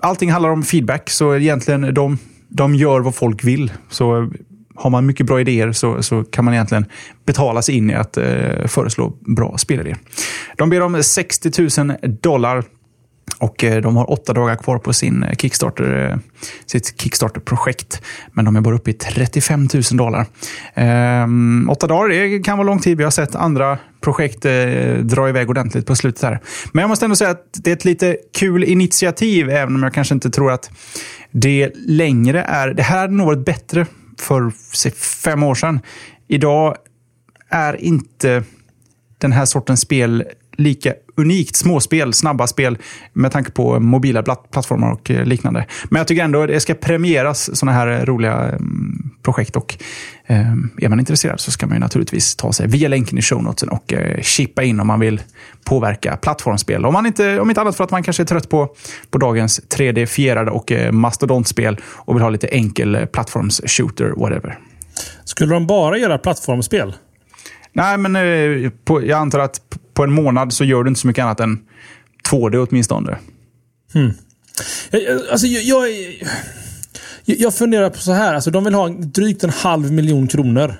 allting 0.00 0.30
handlar 0.30 0.50
om 0.50 0.62
feedback, 0.62 1.10
så 1.10 1.36
egentligen 1.36 1.94
de, 1.94 2.18
de 2.48 2.74
gör 2.74 3.00
vad 3.00 3.14
folk 3.14 3.44
vill. 3.44 3.72
Så 3.90 4.22
eh, 4.22 4.28
har 4.74 4.90
man 4.90 5.06
mycket 5.06 5.26
bra 5.26 5.40
idéer 5.40 5.72
så, 5.72 6.02
så 6.02 6.24
kan 6.24 6.44
man 6.44 6.54
egentligen 6.54 6.84
betala 7.24 7.62
sig 7.62 7.76
in 7.76 7.90
i 7.90 7.94
att 7.94 8.16
eh, 8.16 8.66
föreslå 8.66 9.12
bra 9.20 9.58
spelidéer. 9.58 9.96
De 10.56 10.70
ber 10.70 10.80
om 10.80 11.02
60 11.02 11.82
000 11.84 11.96
dollar 12.20 12.64
och 13.38 13.64
eh, 13.64 13.82
de 13.82 13.96
har 13.96 14.10
åtta 14.10 14.32
dagar 14.32 14.56
kvar 14.56 14.78
på 14.78 14.92
sin 14.92 15.22
eh, 15.22 15.34
Kickstarter, 15.34 16.10
eh, 16.10 16.18
sitt 16.66 17.00
Kickstarter-projekt. 17.00 18.02
Men 18.32 18.44
de 18.44 18.56
är 18.56 18.60
bara 18.60 18.74
uppe 18.74 18.90
i 18.90 18.94
35 18.94 19.68
000 19.74 19.82
dollar. 19.92 20.26
Ehm, 20.74 21.68
åtta 21.70 21.86
dagar 21.86 22.08
det 22.08 22.38
kan 22.38 22.58
vara 22.58 22.66
lång 22.66 22.78
tid. 22.78 22.98
Vi 22.98 23.04
har 23.04 23.10
sett 23.10 23.34
andra 23.34 23.78
projekt 24.00 24.42
dra 25.00 25.28
iväg 25.28 25.50
ordentligt 25.50 25.86
på 25.86 25.96
slutet 25.96 26.22
här. 26.22 26.40
Men 26.72 26.80
jag 26.80 26.88
måste 26.88 27.06
ändå 27.06 27.16
säga 27.16 27.30
att 27.30 27.44
det 27.52 27.70
är 27.70 27.76
ett 27.76 27.84
lite 27.84 28.16
kul 28.38 28.64
initiativ, 28.64 29.50
även 29.50 29.74
om 29.74 29.82
jag 29.82 29.94
kanske 29.94 30.14
inte 30.14 30.30
tror 30.30 30.52
att 30.52 30.70
det 31.30 31.72
längre 31.74 32.42
är... 32.42 32.68
Det 32.68 32.82
här 32.82 32.98
hade 32.98 33.12
nog 33.12 33.26
varit 33.26 33.44
bättre 33.44 33.86
för 34.18 34.52
say, 34.72 34.92
fem 35.24 35.42
år 35.42 35.54
sedan. 35.54 35.80
Idag 36.28 36.76
är 37.50 37.76
inte 37.84 38.42
den 39.18 39.32
här 39.32 39.44
sortens 39.44 39.80
spel 39.80 40.24
lika 40.58 40.94
unikt 41.16 41.56
småspel, 41.56 42.12
snabba 42.12 42.46
spel 42.46 42.78
med 43.12 43.32
tanke 43.32 43.50
på 43.50 43.80
mobila 43.80 44.22
plattformar 44.22 44.92
och 44.92 45.10
eh, 45.10 45.24
liknande. 45.24 45.66
Men 45.90 45.98
jag 46.00 46.06
tycker 46.06 46.24
ändå 46.24 46.42
att 46.42 46.48
det 46.48 46.60
ska 46.60 46.74
premieras 46.74 47.56
sådana 47.58 47.78
här 47.78 47.86
eh, 47.86 48.04
roliga 48.04 48.34
mm, 48.34 49.10
projekt. 49.22 49.56
Och 49.56 49.76
eh, 50.26 50.52
är 50.78 50.88
man 50.88 51.00
intresserad 51.00 51.40
så 51.40 51.50
ska 51.50 51.66
man 51.66 51.80
naturligtvis 51.80 52.36
ta 52.36 52.52
sig 52.52 52.66
via 52.66 52.88
länken 52.88 53.18
i 53.18 53.22
show 53.22 53.42
notesen 53.42 53.68
och 53.68 53.94
chippa 54.22 54.62
in 54.62 54.80
om 54.80 54.86
man 54.86 55.00
vill 55.00 55.20
påverka 55.64 56.16
plattformsspel. 56.16 56.86
Om, 56.86 56.92
man 56.92 57.06
inte, 57.06 57.40
om 57.40 57.50
inte 57.50 57.60
annat 57.60 57.76
för 57.76 57.84
att 57.84 57.90
man 57.90 58.02
kanske 58.02 58.22
är 58.22 58.24
trött 58.24 58.48
på, 58.48 58.74
på 59.10 59.18
dagens 59.18 59.60
3D-fierade 59.60 60.50
och 60.50 60.72
mastodontspel 60.94 61.76
och 61.84 62.16
vill 62.16 62.22
ha 62.22 62.30
lite 62.30 62.46
enkel 62.46 62.96
plattforms-shooter, 62.96 64.20
whatever. 64.20 64.58
Skulle 65.24 65.54
de 65.54 65.66
bara 65.66 65.98
göra 65.98 66.18
plattformsspel? 66.18 66.94
Nej, 67.72 67.98
men 67.98 68.72
på, 68.84 69.06
jag 69.06 69.18
antar 69.18 69.38
att 69.38 69.67
på 69.98 70.04
en 70.04 70.12
månad 70.12 70.52
så 70.52 70.64
gör 70.64 70.84
du 70.84 70.88
inte 70.88 71.00
så 71.00 71.06
mycket 71.06 71.22
annat 71.22 71.40
än 71.40 71.58
2D 72.30 72.66
åtminstone. 72.70 73.18
Hmm. 73.92 74.12
Alltså, 75.30 75.46
jag, 75.46 75.62
jag, 75.62 75.88
jag 77.24 77.54
funderar 77.54 77.90
på 77.90 77.98
så 77.98 78.12
här. 78.12 78.34
Alltså, 78.34 78.50
de 78.50 78.64
vill 78.64 78.74
ha 78.74 78.88
drygt 78.88 79.44
en 79.44 79.50
halv 79.50 79.92
miljon 79.92 80.26
kronor. 80.28 80.74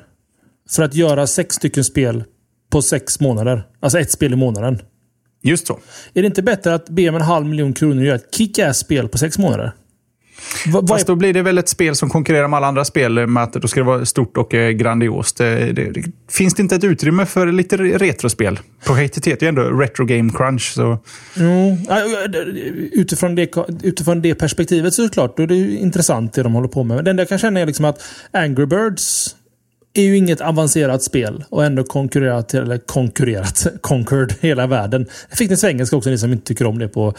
För 0.71 0.83
att 0.83 0.95
göra 0.95 1.27
sex 1.27 1.55
stycken 1.55 1.85
spel 1.85 2.25
på 2.71 2.83
sex 2.83 3.21
månader. 3.21 3.67
Alltså 3.81 3.99
ett 3.99 4.11
spel 4.11 4.33
i 4.33 4.37
månaden. 4.37 4.83
Just 5.43 5.67
så. 5.67 5.79
Är 6.15 6.23
det 6.23 6.27
inte 6.27 6.43
bättre 6.43 6.75
att 6.75 6.89
be 6.89 7.09
om 7.09 7.15
en 7.15 7.23
halv 7.23 7.47
miljon 7.47 7.73
kronor 7.73 7.99
och 7.99 8.05
göra 8.05 8.17
ett 8.17 8.35
kick-ass-spel 8.35 9.09
på 9.09 9.19
sex 9.19 9.39
månader? 9.39 9.73
Va, 10.67 10.87
Fast 10.89 11.07
då 11.07 11.15
blir 11.15 11.35
det 11.35 11.43
väl 11.43 11.59
ett 11.59 11.69
spel 11.69 11.95
som 11.95 12.11
konkurrerar 12.11 12.49
med 12.49 12.57
alla 12.57 12.67
andra 12.67 12.85
spel 12.85 13.27
med 13.27 13.43
att 13.43 13.53
då 13.53 13.69
ska 13.69 13.81
det 13.81 13.87
vara 13.87 14.05
stort 14.05 14.37
och 14.37 14.55
eh, 14.55 14.71
grandiost. 14.71 15.37
Det, 15.37 15.73
det, 15.73 15.91
det, 15.91 16.05
finns 16.31 16.55
det 16.55 16.63
inte 16.63 16.75
ett 16.77 16.85
utrymme 16.85 17.27
för 17.27 17.53
lite 17.53 17.77
retrospel? 17.77 18.59
Projektet 18.85 19.27
heter 19.27 19.47
ju 19.47 19.49
ändå 19.49 19.63
Retro 19.63 20.05
Game 20.05 20.33
Crunch. 20.37 20.73
Så. 20.75 20.99
Mm. 21.37 21.77
Utifrån, 22.93 23.35
det, 23.35 23.55
utifrån 23.83 24.23
det 24.23 24.35
perspektivet 24.35 24.95
såklart, 24.95 25.37
då 25.37 25.43
är 25.43 25.47
det 25.47 25.57
intressant 25.57 26.33
det 26.33 26.43
de 26.43 26.55
håller 26.55 26.69
på 26.69 26.85
med. 26.85 26.95
Men 26.95 27.05
det 27.05 27.11
enda 27.11 27.21
jag 27.21 27.29
kan 27.29 27.39
känna 27.39 27.61
är 27.61 27.67
liksom 27.67 27.85
att 27.85 28.03
Angry 28.33 28.67
Birds 28.67 29.35
är 29.95 30.03
ju 30.03 30.17
inget 30.17 30.41
avancerat 30.41 31.03
spel 31.03 31.45
och 31.49 31.65
ändå 31.65 31.85
konkurrerat, 31.85 32.55
eller 32.55 32.79
konkurrerat, 32.79 33.67
conquered 33.81 34.35
hela 34.41 34.67
världen. 34.67 35.07
Jag 35.29 35.39
fick 35.39 35.49
det 35.49 35.57
svengelska 35.57 35.97
också, 35.97 36.11
ni 36.11 36.19
som 36.19 36.33
inte 36.33 36.47
tycker 36.47 36.67
om 36.67 36.79
det 36.79 36.89
på 36.89 37.15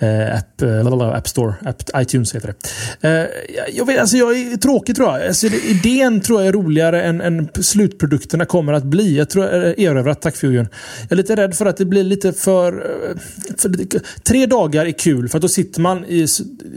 eh, 0.00 0.36
app, 0.36 0.62
eh, 0.62 1.02
app 1.02 1.28
Store, 1.28 1.54
app, 1.64 1.82
iTunes 1.96 2.34
heter 2.34 2.54
det. 3.00 3.08
Eh, 3.08 3.26
jag, 3.74 3.86
vet, 3.86 4.00
alltså 4.00 4.16
jag 4.16 4.38
är 4.38 4.56
tråkig 4.56 4.96
tror 4.96 5.08
jag. 5.08 5.26
Alltså, 5.26 5.46
idén 5.46 6.20
tror 6.20 6.40
jag 6.40 6.48
är 6.48 6.52
roligare 6.52 7.02
än, 7.02 7.20
än 7.20 7.48
slutprodukterna 7.60 8.44
kommer 8.44 8.72
att 8.72 8.84
bli. 8.84 9.16
Jag 9.16 9.30
tror 9.30 9.44
jag 9.44 9.78
erövrat, 9.78 10.22
tack 10.22 10.36
Fusion. 10.36 10.68
Jag 11.00 11.12
är 11.12 11.16
lite 11.16 11.36
rädd 11.36 11.54
för 11.54 11.66
att 11.66 11.76
det 11.76 11.84
blir 11.84 12.04
lite 12.04 12.32
för, 12.32 12.72
eh, 12.72 13.16
för... 13.58 13.74
Tre 14.22 14.46
dagar 14.46 14.86
är 14.86 14.92
kul, 14.92 15.28
för 15.28 15.38
då 15.38 15.48
sitter 15.48 15.80
man 15.80 16.04
i 16.04 16.26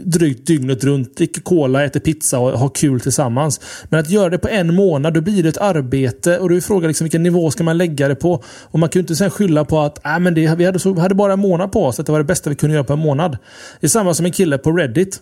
drygt 0.04 0.46
dygnet 0.46 0.84
runt, 0.84 1.16
dricker 1.16 1.40
cola, 1.40 1.84
äter 1.84 2.00
pizza 2.00 2.38
och 2.38 2.58
har 2.58 2.68
kul 2.68 3.00
tillsammans. 3.00 3.60
Men 3.88 4.00
att 4.00 4.10
göra 4.10 4.28
det 4.28 4.38
på 4.38 4.48
en 4.48 4.74
månad, 4.74 5.14
då 5.14 5.20
blir 5.20 5.37
det 5.42 5.48
ett 5.48 5.58
arbete 5.58 6.38
och 6.38 6.48
du 6.48 6.56
är 6.56 6.60
frågan 6.60 6.88
liksom, 6.88 7.04
vilken 7.04 7.22
nivå 7.22 7.50
ska 7.50 7.64
man 7.64 7.78
lägga 7.78 8.08
det 8.08 8.14
på? 8.14 8.42
Och 8.44 8.78
Man 8.78 8.88
kan 8.88 9.00
ju 9.00 9.02
inte 9.02 9.16
sen 9.16 9.30
skylla 9.30 9.64
på 9.64 9.80
att 9.80 10.06
äh, 10.06 10.18
men 10.18 10.34
det, 10.34 10.54
vi 10.54 10.64
hade, 10.64 10.78
så, 10.78 10.94
hade 10.94 11.14
bara 11.14 11.32
en 11.32 11.40
månad 11.40 11.72
på 11.72 11.84
oss, 11.84 12.00
att 12.00 12.06
det 12.06 12.12
var 12.12 12.18
det 12.18 12.24
bästa 12.24 12.50
vi 12.50 12.56
kunde 12.56 12.74
göra 12.74 12.84
på 12.84 12.92
en 12.92 12.98
månad. 12.98 13.38
Det 13.80 13.86
är 13.86 13.88
samma 13.88 14.14
som 14.14 14.26
en 14.26 14.32
kille 14.32 14.58
på 14.58 14.72
Reddit 14.72 15.20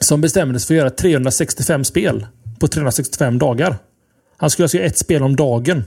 som 0.00 0.20
bestämde 0.20 0.60
sig 0.60 0.66
för 0.66 0.74
att 0.74 0.78
göra 0.78 0.90
365 0.90 1.84
spel 1.84 2.26
på 2.60 2.68
365 2.68 3.38
dagar. 3.38 3.76
Han 4.36 4.50
skulle 4.50 4.64
alltså 4.64 4.76
göra 4.76 4.86
ett 4.86 4.98
spel 4.98 5.22
om 5.22 5.36
dagen. 5.36 5.84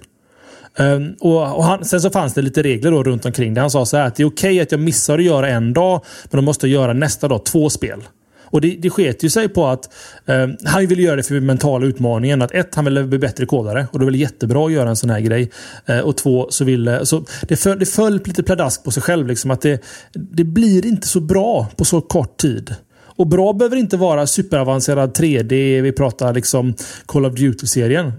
Um, 0.80 1.16
och, 1.20 1.58
och 1.58 1.64
han, 1.64 1.86
sen 1.86 2.02
så 2.02 2.10
fanns 2.10 2.34
det 2.34 2.42
lite 2.42 2.64
regler 2.64 2.92
då 2.92 3.04
runt 3.04 3.26
omkring 3.26 3.54
det. 3.54 3.62
Han 3.62 3.72
sa 3.72 3.86
så 3.86 3.98
här 3.98 4.08
att 4.08 4.16
det 4.16 4.24
är 4.24 4.28
okej 4.28 4.52
okay 4.52 4.60
att 4.60 4.72
jag 4.72 4.82
missar 4.82 5.18
att 5.18 5.24
göra 5.24 5.50
en 5.50 5.74
dag, 5.74 6.06
men 6.24 6.38
då 6.38 6.42
måste 6.42 6.68
jag 6.68 6.82
göra 6.82 6.94
nästa 6.94 7.28
dag 7.28 7.46
två 7.46 7.70
spel. 7.70 8.04
Och 8.52 8.62
det, 8.62 8.78
det 8.80 8.90
sket 8.90 9.24
ju 9.24 9.30
sig 9.30 9.50
på 9.50 9.68
att 9.68 9.90
eh, 10.26 10.48
han 10.66 10.88
ville 10.88 11.02
göra 11.02 11.16
det 11.16 11.24
för 11.24 11.40
mentala 11.40 11.86
utmaningen. 11.86 12.42
Att 12.42 12.52
ett, 12.52 12.76
han 12.76 12.86
ville 12.86 13.04
bli 13.04 13.20
bättre 13.20 13.46
kodare. 13.46 13.88
Och 13.92 14.00
det 14.00 14.06
var 14.06 14.12
jättebra 14.12 14.66
att 14.66 14.72
göra 14.72 14.90
en 14.90 14.96
sån 14.96 15.10
här 15.10 15.20
grej. 15.20 15.52
Eh, 15.86 16.00
och 16.00 16.18
två, 16.18 16.48
så 16.50 16.66
ville... 16.66 17.06
Så 17.06 17.26
det, 17.48 17.56
föll, 17.56 17.80
det 17.80 17.86
föll 17.86 18.22
lite 18.26 18.44
pladask 18.44 18.84
på 18.84 18.92
sig 18.92 19.04
själv. 19.04 19.28
Liksom, 19.28 19.52
att 19.52 19.62
det, 19.62 19.84
det 20.14 20.44
blir 20.44 20.86
inte 20.86 21.08
så 21.08 21.20
bra 21.20 21.68
på 21.76 21.86
så 21.86 22.02
kort 22.02 22.38
tid. 22.38 22.76
Och 23.16 23.28
bra 23.28 23.54
behöver 23.54 23.78
inte 23.78 23.98
vara 23.98 24.28
superavancerad 24.28 25.18
3D. 25.18 25.82
Vi 25.82 25.92
pratar 25.92 26.34
liksom 26.34 26.76
Call 27.06 27.26
of 27.26 27.34
Duty-serien. 27.34 28.12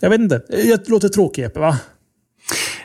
Jag 0.00 0.10
vet 0.10 0.20
inte. 0.20 0.42
Jag 0.64 0.80
låter 0.86 1.08
tråkig, 1.08 1.48
va? 1.54 1.78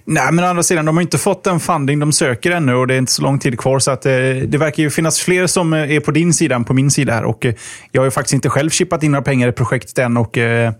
Nej, 0.05 0.31
men 0.31 0.45
å 0.45 0.47
andra 0.47 0.63
sidan, 0.63 0.85
de 0.85 0.97
har 0.97 1.01
inte 1.01 1.17
fått 1.17 1.43
den 1.43 1.59
funding 1.59 1.99
de 1.99 2.11
söker 2.11 2.51
ännu 2.51 2.73
och 2.73 2.87
det 2.87 2.93
är 2.93 2.97
inte 2.97 3.11
så 3.11 3.21
lång 3.21 3.39
tid 3.39 3.59
kvar. 3.59 3.79
Så 3.79 3.91
att, 3.91 4.05
eh, 4.05 4.11
det 4.47 4.57
verkar 4.57 4.83
ju 4.83 4.89
finnas 4.89 5.19
fler 5.19 5.47
som 5.47 5.73
eh, 5.73 5.91
är 5.91 5.99
på 5.99 6.11
din 6.11 6.33
sida 6.33 6.55
än 6.55 6.63
på 6.63 6.73
min 6.73 6.91
sida 6.91 7.13
här. 7.13 7.23
Och, 7.23 7.45
eh, 7.45 7.53
jag 7.91 8.01
har 8.01 8.05
ju 8.05 8.11
faktiskt 8.11 8.33
inte 8.33 8.49
själv 8.49 8.69
chippat 8.69 9.03
in 9.03 9.11
några 9.11 9.23
pengar 9.23 9.47
i 9.47 9.51
projektet 9.51 9.97
än. 9.97 10.17
Och, 10.17 10.37
eh, 10.37 10.73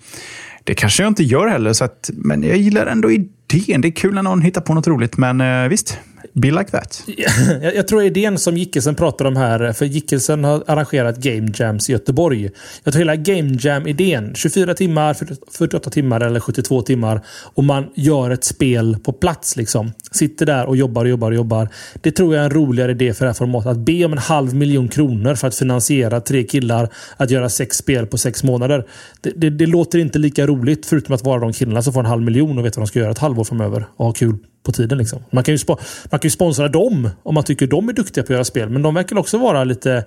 det 0.64 0.74
kanske 0.74 1.04
jag 1.04 1.10
inte 1.10 1.24
gör 1.24 1.48
heller, 1.48 1.74
så 1.74 1.86
att, 1.86 2.10
men 2.14 2.44
jag 2.44 2.58
gillar 2.58 2.86
ändå 2.86 3.12
idén 3.12 3.30
det. 3.54 3.78
Det 3.78 3.88
är 3.88 3.92
kul 3.92 4.14
när 4.14 4.24
någon 4.24 4.42
hittar 4.42 4.62
på 4.62 4.74
något 4.74 4.88
roligt, 4.88 5.18
men 5.18 5.42
eh, 5.42 5.68
visst. 5.68 6.00
Be 6.34 6.52
like 6.52 6.72
that. 6.72 7.04
jag, 7.62 7.76
jag 7.76 7.88
tror 7.88 8.04
idén 8.04 8.38
som 8.38 8.58
Gickelsen 8.58 8.96
pratar 8.96 9.26
om 9.26 9.36
här, 9.36 9.74
för 9.74 9.86
Gickelsen 9.86 10.44
har 10.44 10.64
arrangerat 10.68 11.18
Game 11.18 11.52
Jams 11.56 11.90
i 11.90 11.92
Göteborg. 11.92 12.50
Jag 12.84 12.94
tror 12.94 13.00
hela 13.00 13.16
Game 13.16 13.58
Jam-idén, 13.60 14.36
24 14.36 14.74
timmar, 14.74 15.18
48 15.52 15.90
timmar 15.90 16.22
eller 16.22 16.40
72 16.40 16.82
timmar 16.82 17.22
och 17.54 17.64
man 17.64 17.86
gör 17.96 18.30
ett 18.30 18.44
spel 18.44 18.98
på 19.04 19.14
plats. 19.14 19.56
liksom. 19.56 19.92
Sitter 20.12 20.46
där 20.46 20.66
och 20.66 20.78
jobbar 20.78 21.02
och 21.02 21.10
jobbar 21.10 21.32
och 21.32 21.36
jobbar. 21.36 21.70
Det 22.02 22.12
tror 22.12 22.36
jag 22.36 22.42
är 22.42 22.46
en 22.46 22.52
roligare 22.52 22.92
idé 22.92 23.14
för 23.14 23.26
det 23.26 23.30
här 23.30 23.34
formatet. 23.34 23.72
Att 23.72 23.78
be 23.78 24.06
om 24.06 24.12
en 24.12 24.18
halv 24.18 24.56
miljon 24.56 24.88
kronor 24.88 25.36
för 25.36 25.48
att 25.48 25.56
finansiera 25.56 26.22
tre 26.22 26.44
killar 26.44 26.90
att 27.18 27.32
göra 27.32 27.50
sex 27.50 27.78
spel 27.78 28.08
på 28.08 28.18
sex 28.18 28.44
månader. 28.44 28.88
Det, 29.22 29.32
det, 29.36 29.50
det 29.50 29.66
låter 29.66 30.00
inte 30.00 30.20
lika 30.20 30.48
roligt 30.48 30.86
förutom 30.86 31.16
att 31.16 31.24
vara 31.24 31.40
de 31.40 31.54
killarna 31.54 31.82
som 31.82 31.94
får 31.94 32.00
en 32.00 32.06
halv 32.06 32.24
miljon 32.24 32.58
och 32.58 32.66
vet 32.66 32.78
vad 32.78 32.86
de 32.86 32.88
ska 32.88 33.00
göra 33.00 33.12
ett 33.12 33.18
halvår 33.18 33.44
framöver 33.44 33.86
och 33.96 34.06
ha 34.06 34.14
kul 34.14 34.38
på 34.64 34.72
tiden. 34.72 34.98
Liksom. 34.98 35.24
Man, 35.32 35.44
kan 35.44 35.56
ju 35.56 35.60
man 35.68 35.78
kan 36.10 36.20
ju 36.22 36.30
sponsra 36.30 36.68
dem 36.68 37.10
om 37.24 37.36
man 37.36 37.44
tycker 37.44 37.68
de 37.68 37.90
är 37.90 37.94
duktiga 37.94 38.24
på 38.24 38.26
att 38.26 38.36
göra 38.36 38.44
spel. 38.44 38.70
Men 38.70 38.82
de 38.82 38.94
verkar 38.94 39.18
också 39.18 39.38
vara 39.38 39.64
lite... 39.64 40.06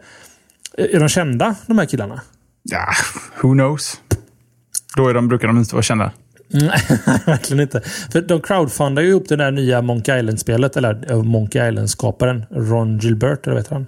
Är 0.78 1.00
de 1.00 1.08
kända, 1.08 1.54
de 1.66 1.78
här 1.78 1.86
killarna? 1.86 2.20
Ja, 2.62 2.86
who 3.42 3.52
knows? 3.52 4.00
Då 4.96 5.08
är 5.08 5.14
de, 5.14 5.28
brukar 5.28 5.46
de 5.46 5.58
inte 5.58 5.74
vara 5.74 5.82
kända. 5.82 6.12
Nej, 6.48 6.82
verkligen 7.26 7.60
inte. 7.60 7.80
För 8.12 8.20
de 8.20 8.40
crowdfundar 8.40 9.02
ju 9.02 9.12
upp 9.12 9.28
det 9.28 9.36
där 9.36 9.50
nya 9.50 9.82
Monkey 9.82 10.18
Island-spelet. 10.18 10.76
Eller 10.76 11.12
uh, 11.12 11.22
Monkey 11.22 11.68
Island-skaparen. 11.68 12.44
Ron 12.50 12.98
Gilbert, 12.98 13.46
eller 13.46 13.56
vet 13.56 13.68
han? 13.68 13.86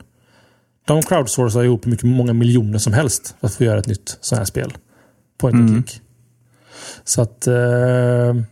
De 0.85 1.03
crowdsourcar 1.03 1.65
ihop 1.65 1.87
hur 1.87 1.91
mycket, 1.91 2.07
många 2.07 2.33
miljoner 2.33 2.79
som 2.79 2.93
helst 2.93 3.35
för 3.41 3.47
att 3.47 3.55
få 3.55 3.65
göra 3.65 3.79
ett 3.79 3.87
nytt 3.87 4.19
sånt 4.21 4.39
här 4.39 4.47
spel. 4.47 4.73
Point 5.39 5.55
and 5.55 5.69
mm. 5.69 5.83
click. 5.83 6.01
Så 7.05 7.23
att... 7.23 7.49
Uh, 7.49 8.43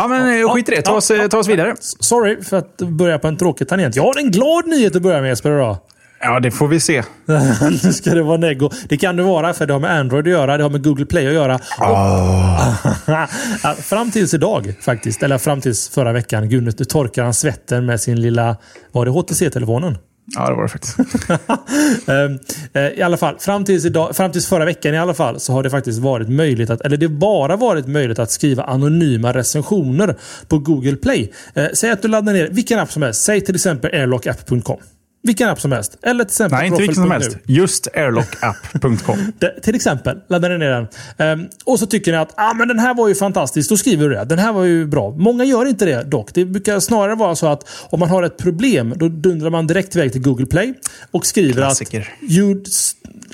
Ja, 0.00 0.08
men 0.08 0.38
ja, 0.38 0.54
skit 0.54 0.68
i 0.68 0.74
det. 0.74 0.82
Ta 0.82 0.92
oss, 0.92 1.10
ja, 1.10 1.28
ta 1.28 1.38
oss 1.38 1.48
vidare. 1.48 1.74
Sorry 1.80 2.42
för 2.42 2.56
att 2.56 2.76
börja 2.76 3.18
på 3.18 3.28
en 3.28 3.36
tråkig 3.36 3.68
tangent. 3.68 3.96
Jag 3.96 4.02
har 4.02 4.18
en 4.18 4.30
glad 4.30 4.66
nyhet 4.66 4.96
att 4.96 5.02
börja 5.02 5.20
med 5.20 5.28
Jesper 5.28 5.50
idag. 5.50 5.76
Ja, 6.20 6.40
det 6.40 6.50
får 6.50 6.68
vi 6.68 6.80
se. 6.80 7.02
nu 7.84 7.92
ska 7.92 8.14
det 8.14 8.22
vara 8.22 8.36
nego. 8.36 8.70
Det 8.88 8.96
kan 8.96 9.16
det 9.16 9.22
vara, 9.22 9.54
för 9.54 9.66
det 9.66 9.72
har 9.72 9.80
med 9.80 9.90
Android 9.90 10.26
att 10.26 10.30
göra. 10.30 10.56
Det 10.56 10.62
har 10.62 10.70
med 10.70 10.84
Google 10.84 11.06
Play 11.06 11.26
att 11.26 11.34
göra. 11.34 11.58
Oh. 11.78 13.26
fram 13.74 14.10
tills 14.10 14.34
idag 14.34 14.74
faktiskt. 14.80 15.22
Eller 15.22 15.38
fram 15.38 15.60
tills 15.60 15.88
förra 15.88 16.12
veckan. 16.12 16.48
Gud, 16.48 16.62
nu 16.62 16.72
torkar 16.72 17.24
han 17.24 17.34
svetten 17.34 17.86
med 17.86 18.00
sin 18.00 18.20
lilla... 18.20 18.56
Var 18.92 19.04
det 19.04 19.10
HTC-telefonen? 19.10 19.98
Ja, 20.26 20.48
det 20.48 20.54
var 20.54 20.62
det 20.62 20.68
faktiskt. 20.68 20.98
Ehm, 22.08 22.38
eh, 22.72 22.98
I 22.98 23.02
alla 23.02 23.16
fall, 23.16 23.38
fram 23.38 23.64
tills, 23.64 23.84
idag, 23.84 24.16
fram 24.16 24.32
tills 24.32 24.46
förra 24.48 24.64
veckan 24.64 24.94
i 24.94 24.98
alla 24.98 25.14
fall 25.14 25.40
så 25.40 25.52
har 25.52 25.62
det 25.62 25.70
faktiskt 25.70 25.98
varit 25.98 26.28
möjligt 26.28 26.70
att, 26.70 26.80
eller 26.80 26.96
det 26.96 27.08
bara 27.08 27.56
varit 27.56 27.86
möjligt 27.86 28.18
att 28.18 28.30
skriva 28.30 28.62
anonyma 28.62 29.32
recensioner 29.32 30.16
på 30.48 30.58
Google 30.58 30.96
Play. 30.96 31.32
Eh, 31.54 31.66
säg 31.74 31.90
att 31.90 32.02
du 32.02 32.08
laddar 32.08 32.32
ner 32.32 32.48
vilken 32.48 32.78
app 32.78 32.92
som 32.92 33.02
helst. 33.02 33.22
Säg 33.22 33.40
till 33.40 33.54
exempel 33.54 33.94
airlockapp.com. 33.94 34.80
Vilken 35.22 35.48
app 35.48 35.60
som 35.60 35.72
helst. 35.72 35.98
Eller 36.02 36.24
till 36.24 36.30
exempel 36.30 36.58
Nej, 36.58 36.66
inte 36.66 36.78
vilken 36.78 36.94
som 36.94 37.10
helst. 37.10 37.36
Just 37.46 37.88
airlockapp.com. 37.94 39.32
till 39.62 39.74
exempel. 39.74 40.18
Laddar 40.28 40.50
ni 40.50 40.58
ner 40.58 40.70
den. 41.16 41.40
Um, 41.40 41.48
och 41.64 41.78
så 41.78 41.86
tycker 41.86 42.12
ni 42.12 42.18
att 42.18 42.32
ah, 42.36 42.54
men 42.54 42.68
den 42.68 42.78
här 42.78 42.94
var 42.94 43.08
ju 43.08 43.14
fantastisk. 43.14 43.68
Då 43.68 43.76
skriver 43.76 44.08
du 44.08 44.14
det. 44.14 44.24
Den 44.24 44.38
här 44.38 44.52
var 44.52 44.64
ju 44.64 44.86
bra. 44.86 45.10
Många 45.10 45.44
gör 45.44 45.66
inte 45.66 45.84
det 45.84 46.02
dock. 46.02 46.34
Det 46.34 46.44
brukar 46.44 46.80
snarare 46.80 47.14
vara 47.14 47.36
så 47.36 47.46
att 47.46 47.68
om 47.90 48.00
man 48.00 48.08
har 48.08 48.22
ett 48.22 48.38
problem, 48.38 48.94
då 48.96 49.08
dundrar 49.08 49.50
man 49.50 49.66
direkt 49.66 49.96
iväg 49.96 50.12
till 50.12 50.22
Google 50.22 50.46
Play 50.46 50.74
och 51.10 51.26
skriver 51.26 51.52
Klassiker. 51.52 52.00
att... 52.00 52.30
You, 52.30 52.64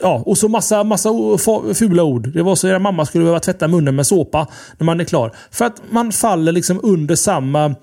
ja, 0.00 0.22
och 0.26 0.38
så 0.38 0.48
massa, 0.48 0.84
massa 0.84 1.08
fula 1.74 2.02
ord. 2.02 2.28
Det 2.28 2.42
var 2.42 2.54
så 2.54 2.66
att 2.66 2.70
era 2.70 2.78
mamma 2.78 3.06
skulle 3.06 3.24
behöva 3.24 3.40
tvätta 3.40 3.68
munnen 3.68 3.96
med 3.96 4.06
såpa 4.06 4.48
när 4.78 4.84
man 4.84 5.00
är 5.00 5.04
klar. 5.04 5.32
För 5.50 5.64
att 5.64 5.82
man 5.90 6.12
faller 6.12 6.52
liksom 6.52 6.80
under 6.82 7.14
samma 7.14 7.74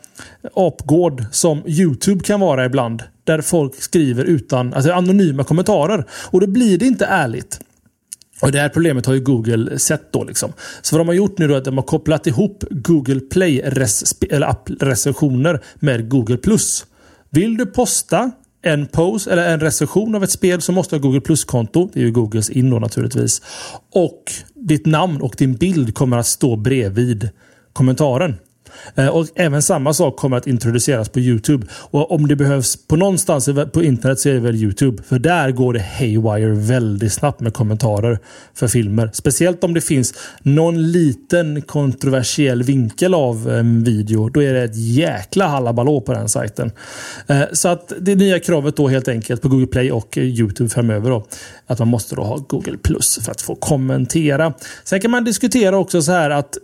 apgård 0.55 1.25
som 1.31 1.63
YouTube 1.65 2.23
kan 2.23 2.39
vara 2.39 2.65
ibland. 2.65 3.03
Där 3.23 3.41
folk 3.41 3.81
skriver 3.81 4.23
utan 4.23 4.73
alltså 4.73 4.91
anonyma 4.91 5.43
kommentarer. 5.43 6.05
Och 6.11 6.41
då 6.41 6.47
blir 6.47 6.77
det 6.77 6.85
inte 6.85 7.05
ärligt. 7.05 7.59
Och 8.41 8.51
Det 8.51 8.59
här 8.59 8.69
problemet 8.69 9.05
har 9.05 9.13
ju 9.13 9.19
Google 9.19 9.79
sett 9.79 10.13
då. 10.13 10.23
Liksom. 10.23 10.53
Så 10.81 10.95
vad 10.95 10.99
de 10.99 11.07
har 11.07 11.15
gjort 11.15 11.37
nu 11.37 11.47
då 11.47 11.53
är 11.53 11.57
att 11.57 11.65
de 11.65 11.77
har 11.77 11.83
kopplat 11.83 12.27
ihop 12.27 12.63
Google 12.69 13.19
Play 13.19 13.61
recensioner 14.79 15.63
med 15.75 16.09
Google+. 16.09 16.37
Plus. 16.37 16.85
Vill 17.29 17.57
du 17.57 17.65
posta 17.65 18.31
en 18.61 18.87
post 18.87 19.27
eller 19.27 19.53
en 19.53 19.59
recension 19.59 20.15
av 20.15 20.23
ett 20.23 20.31
spel 20.31 20.61
så 20.61 20.71
måste 20.71 20.95
du 20.95 20.99
ha 20.99 21.01
Google 21.01 21.21
Plus-konto. 21.21 21.89
Det 21.93 21.99
är 21.99 22.03
ju 22.03 22.11
Googles 22.11 22.49
in 22.49 22.69
då 22.69 22.79
naturligtvis. 22.79 23.41
Och 23.93 24.23
ditt 24.53 24.85
namn 24.85 25.21
och 25.21 25.35
din 25.37 25.55
bild 25.55 25.95
kommer 25.95 26.17
att 26.17 26.27
stå 26.27 26.55
bredvid 26.55 27.29
kommentaren. 27.73 28.35
Eh, 28.95 29.07
och 29.07 29.27
även 29.35 29.61
samma 29.61 29.93
sak 29.93 30.15
kommer 30.15 30.37
att 30.37 30.47
introduceras 30.47 31.09
på 31.09 31.19
Youtube. 31.19 31.67
Och 31.71 32.11
om 32.11 32.27
det 32.27 32.35
behövs 32.35 32.87
på 32.87 32.95
någonstans 32.95 33.49
på 33.73 33.83
internet 33.83 34.19
så 34.19 34.29
är 34.29 34.33
det 34.33 34.39
väl 34.39 34.55
Youtube. 34.55 35.03
För 35.03 35.19
där 35.19 35.51
går 35.51 35.73
det 35.73 35.85
haywire 35.99 36.53
väldigt 36.53 37.13
snabbt 37.13 37.39
med 37.39 37.53
kommentarer 37.53 38.19
för 38.53 38.67
filmer. 38.67 39.09
Speciellt 39.13 39.63
om 39.63 39.73
det 39.73 39.81
finns 39.81 40.13
någon 40.41 40.91
liten 40.91 41.61
kontroversiell 41.61 42.63
vinkel 42.63 43.13
av 43.13 43.49
en 43.49 43.83
video. 43.83 44.29
Då 44.29 44.43
är 44.43 44.53
det 44.53 44.63
ett 44.63 44.75
jäkla 44.75 45.47
hallabaloo 45.47 46.01
på 46.01 46.13
den 46.13 46.29
sajten. 46.29 46.71
Eh, 47.27 47.41
så 47.51 47.67
att 47.67 47.93
det 47.99 48.15
nya 48.15 48.39
kravet 48.39 48.75
då 48.75 48.87
helt 48.87 49.07
enkelt 49.07 49.41
på 49.41 49.49
Google 49.49 49.67
Play 49.67 49.91
och 49.91 50.17
Youtube 50.17 50.69
framöver. 50.69 51.09
Då, 51.09 51.25
att 51.67 51.79
man 51.79 51.87
måste 51.87 52.15
då 52.15 52.23
ha 52.23 52.37
Google 52.37 52.77
Plus 52.77 53.19
för 53.25 53.31
att 53.31 53.41
få 53.41 53.55
kommentera. 53.55 54.53
Sen 54.83 55.01
kan 55.01 55.11
man 55.11 55.23
diskutera 55.23 55.77
också 55.77 56.01
så 56.01 56.11
här 56.11 56.29
att 56.29 56.57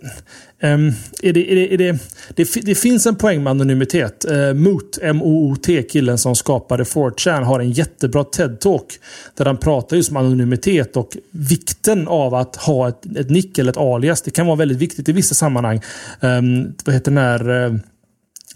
Um, 0.64 0.94
är 1.22 1.34
det, 1.34 1.52
är 1.52 1.56
det, 1.56 1.74
är 1.74 1.78
det, 1.78 2.00
det, 2.36 2.66
det, 2.66 2.76
finns 2.76 3.06
en 3.06 3.16
poäng 3.16 3.44
med 3.44 3.52
anonymitet. 3.52 4.26
Uh, 4.32 4.54
Moot, 4.54 4.98
M-O-O-T, 5.02 5.84
killen 5.84 6.18
som 6.18 6.36
skapade 6.36 6.84
4chan, 6.84 7.44
har 7.44 7.60
en 7.60 7.72
jättebra 7.72 8.24
TED-talk. 8.24 9.00
Där 9.38 9.46
han 9.46 9.58
pratar 9.58 9.98
just 9.98 10.12
om 10.12 10.18
anonymitet 10.18 10.98
och 10.98 11.18
vikten 11.32 12.08
av 12.08 12.36
att 12.36 12.56
ha 12.56 12.90
ett, 12.90 13.18
ett 13.18 13.30
nick 13.30 13.58
eller 13.58 13.72
ett 13.72 13.78
alias. 13.78 14.22
Det 14.22 14.32
kan 14.32 14.46
vara 14.46 14.56
väldigt 14.56 14.78
viktigt 14.78 15.10
i 15.10 15.12
vissa 15.12 15.36
sammanhang. 15.36 15.82
Um, 16.20 16.74
vad 16.86 16.96
heter 16.96 17.12
den 17.12 17.24
här 17.24 17.50
uh, 17.50 17.76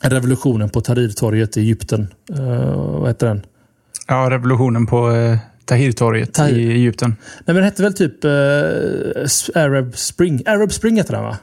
revolutionen 0.01 0.69
på 0.69 0.81
Tahrirtorget 0.81 1.57
i 1.57 1.59
Egypten? 1.59 2.07
Uh, 2.39 2.99
vad 2.99 3.09
heter 3.09 3.27
den? 3.27 3.45
Ja, 4.07 4.27
revolutionen 4.29 4.85
på 4.85 5.11
uh, 5.11 5.37
Tahrirtorget 5.65 6.33
Tahir. 6.33 6.57
i 6.57 6.71
Egypten. 6.71 7.09
Nej, 7.19 7.43
men 7.45 7.55
den 7.55 7.63
hette 7.63 7.83
väl 7.83 7.93
typ 7.93 8.25
uh, 8.25 8.31
Arab 9.55 9.97
Spring? 9.97 10.43
Arab 10.45 10.73
Spring 10.73 10.97
heter 10.97 11.13
den 11.13 11.23
va? 11.23 11.37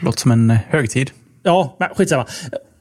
Låter 0.00 0.20
som 0.20 0.30
en 0.30 0.50
eh, 0.50 0.58
högtid. 0.68 1.10
Ja, 1.42 1.76
men 1.80 1.88
skitsamma. 1.88 2.26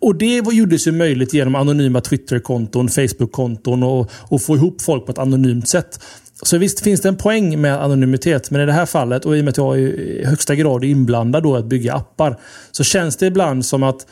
Och 0.02 0.16
det 0.16 0.36
gjordes 0.52 0.88
ju 0.88 0.92
möjligt 0.92 1.34
genom 1.34 1.56
anonyma 1.56 2.02
Twitterkonton, 2.02 2.90
Facebookkonton 2.90 3.84
och, 3.84 4.12
och 4.14 4.42
få 4.42 4.56
ihop 4.56 4.82
folk 4.82 5.06
på 5.06 5.12
ett 5.12 5.18
anonymt 5.18 5.68
sätt. 5.68 6.00
Så 6.42 6.58
visst 6.58 6.80
finns 6.80 7.02
det 7.02 7.10
en 7.10 7.18
poäng 7.18 7.62
med 7.62 7.84
anonymitet, 7.84 8.52
men 8.52 8.62
i 8.62 8.66
det 8.66 8.74
här 8.74 8.86
fallet 8.86 9.26
och 9.26 9.38
i 9.38 9.40
och 9.40 9.46
med 9.46 9.52
att 9.52 9.58
jag 9.58 9.76
är 9.76 9.80
i 9.80 10.26
högsta 10.26 10.56
grad 10.56 10.84
inblandad 10.84 11.44
då 11.44 11.56
att 11.56 11.66
bygga 11.66 11.94
appar 11.94 12.40
så 12.72 12.84
känns 12.84 13.18
det 13.18 13.26
ibland 13.26 13.66
som 13.66 13.84
att 13.84 14.08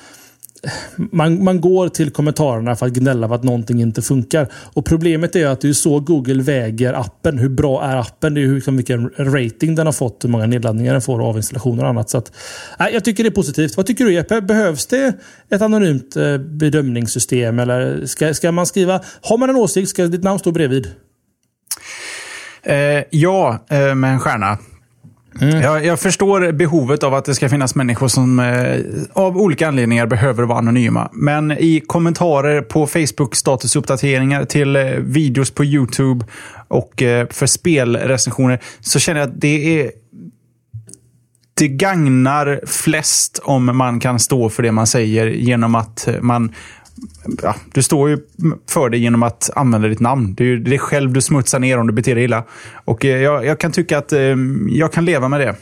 man, 0.95 1.43
man 1.43 1.61
går 1.61 1.89
till 1.89 2.11
kommentarerna 2.11 2.75
för 2.75 2.85
att 2.85 2.93
gnälla 2.93 3.27
för 3.27 3.35
att 3.35 3.43
någonting 3.43 3.81
inte 3.81 4.01
funkar. 4.01 4.47
Och 4.73 4.85
Problemet 4.85 5.35
är 5.35 5.47
att 5.47 5.61
det 5.61 5.69
är 5.69 5.73
så 5.73 5.99
Google 5.99 6.43
väger 6.43 6.93
appen. 6.93 7.37
Hur 7.37 7.49
bra 7.49 7.83
är 7.83 7.95
appen? 7.95 8.33
Det 8.33 8.41
är 8.41 8.45
hur, 8.45 8.71
vilken 8.71 9.09
rating 9.17 9.75
den 9.75 9.85
har 9.85 9.93
fått, 9.93 10.23
hur 10.23 10.29
många 10.29 10.45
nedladdningar 10.45 10.91
den 10.91 11.01
får 11.01 11.29
av 11.29 11.37
installationer 11.37 11.83
och 11.83 11.89
annat. 11.89 12.09
Så 12.09 12.17
att, 12.17 12.31
nej, 12.79 12.93
jag 12.93 13.05
tycker 13.05 13.23
det 13.23 13.29
är 13.29 13.31
positivt. 13.31 13.77
Vad 13.77 13.85
tycker 13.85 14.05
du 14.05 14.13
Jeppe? 14.13 14.41
Behövs 14.41 14.85
det 14.85 15.13
ett 15.49 15.61
anonymt 15.61 16.15
eh, 16.15 16.37
bedömningssystem? 16.37 17.59
Eller 17.59 18.05
ska, 18.05 18.33
ska 18.33 18.51
man 18.51 18.65
skriva... 18.65 19.01
Har 19.21 19.37
man 19.37 19.49
en 19.49 19.55
åsikt, 19.55 19.89
ska 19.89 20.07
ditt 20.07 20.23
namn 20.23 20.39
stå 20.39 20.51
bredvid? 20.51 20.87
Eh, 22.63 23.03
ja, 23.09 23.65
eh, 23.69 23.95
med 23.95 24.13
en 24.13 24.19
stjärna. 24.19 24.57
Mm. 25.41 25.61
Jag, 25.61 25.85
jag, 25.85 25.99
förstår 25.99 26.51
behovet 26.51 27.03
av 27.03 27.13
att 27.13 27.25
det 27.25 27.35
ska 27.35 27.49
finnas 27.49 27.75
människor 27.75 28.07
som 28.07 28.39
eh, 28.39 28.79
av 29.13 29.37
olika 29.37 29.67
anledningar 29.67 30.05
behöver 30.05 30.43
vara 30.43 30.57
anonyma. 30.57 31.09
Men 31.13 31.51
i 31.51 31.83
kommentarer 31.87 32.61
på 32.61 32.87
Facebook, 32.87 33.35
statusuppdateringar 33.35 34.45
till 34.45 34.75
eh, 34.75 34.83
videos 34.99 35.51
på 35.51 35.65
YouTube 35.65 36.25
och 36.67 37.01
eh, 37.01 37.27
för 37.29 37.45
spelrecensioner 37.45 38.59
så 38.79 38.99
känner 38.99 39.19
jag 39.19 39.29
att 39.29 39.41
det 39.41 39.81
är 39.81 39.91
det 41.53 41.67
gagnar 41.67 42.61
flest 42.65 43.39
om 43.43 43.77
man 43.77 43.99
kan 43.99 44.19
stå 44.19 44.49
för 44.49 44.63
det 44.63 44.71
man 44.71 44.87
säger 44.87 45.27
genom 45.27 45.75
att 45.75 46.07
man 46.21 46.53
ja, 47.43 47.55
du 47.73 47.83
står 47.83 48.09
ju 48.09 48.17
för 48.69 48.89
det 48.89 48.97
genom 48.97 49.23
att 49.23 49.49
använda 49.55 49.87
ditt 49.87 49.99
namn. 49.99 50.33
Det 50.35 50.43
är 50.43 50.57
dig 50.57 50.79
själv 50.79 51.13
du 51.13 51.21
smutsar 51.21 51.59
ner 51.59 51.77
om 51.77 51.87
du 51.87 51.93
beter 51.93 52.15
dig 52.15 52.23
illa. 52.23 52.43
Och 52.85 53.05
eh, 53.05 53.21
jag, 53.21 53.45
jag 53.45 53.59
kan 53.59 53.71
tycka 53.71 53.97
att 53.97 54.13
eh, 54.13 54.35
jag 54.69 54.93
kan 54.93 55.05
leva 55.05 55.29
med 55.29 55.39
det. 55.39 55.55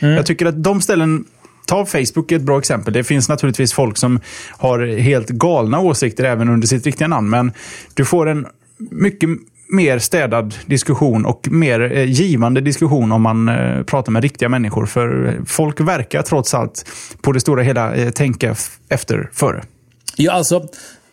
Mm. 0.00 0.14
Jag 0.14 0.26
tycker 0.26 0.46
att 0.46 0.62
de 0.62 0.80
ställen 0.80 1.24
Ta 1.68 1.86
Facebook 1.86 2.32
är 2.32 2.36
ett 2.36 2.42
bra 2.42 2.58
exempel. 2.58 2.92
Det 2.92 3.04
finns 3.04 3.28
naturligtvis 3.28 3.72
folk 3.72 3.96
som 3.96 4.20
har 4.50 4.98
helt 4.98 5.28
galna 5.28 5.80
åsikter 5.80 6.24
även 6.24 6.48
under 6.48 6.66
sitt 6.66 6.86
riktiga 6.86 7.08
namn. 7.08 7.30
Men 7.30 7.52
du 7.94 8.04
får 8.04 8.28
en 8.28 8.46
mycket 8.90 9.30
mer 9.68 9.98
städad 9.98 10.54
diskussion 10.66 11.26
och 11.26 11.48
mer 11.50 11.92
eh, 11.92 12.04
givande 12.04 12.60
diskussion 12.60 13.12
om 13.12 13.22
man 13.22 13.48
eh, 13.48 13.82
pratar 13.82 14.12
med 14.12 14.22
riktiga 14.22 14.48
människor. 14.48 14.86
För 14.86 15.38
folk 15.46 15.80
verkar 15.80 16.22
trots 16.22 16.54
allt 16.54 16.90
på 17.22 17.32
det 17.32 17.40
stora 17.40 17.62
hela 17.62 17.94
eh, 17.94 18.10
tänka 18.10 18.54
efter 18.88 19.30
före. 19.32 19.62
Ja, 20.18 20.32
alltså. 20.32 20.68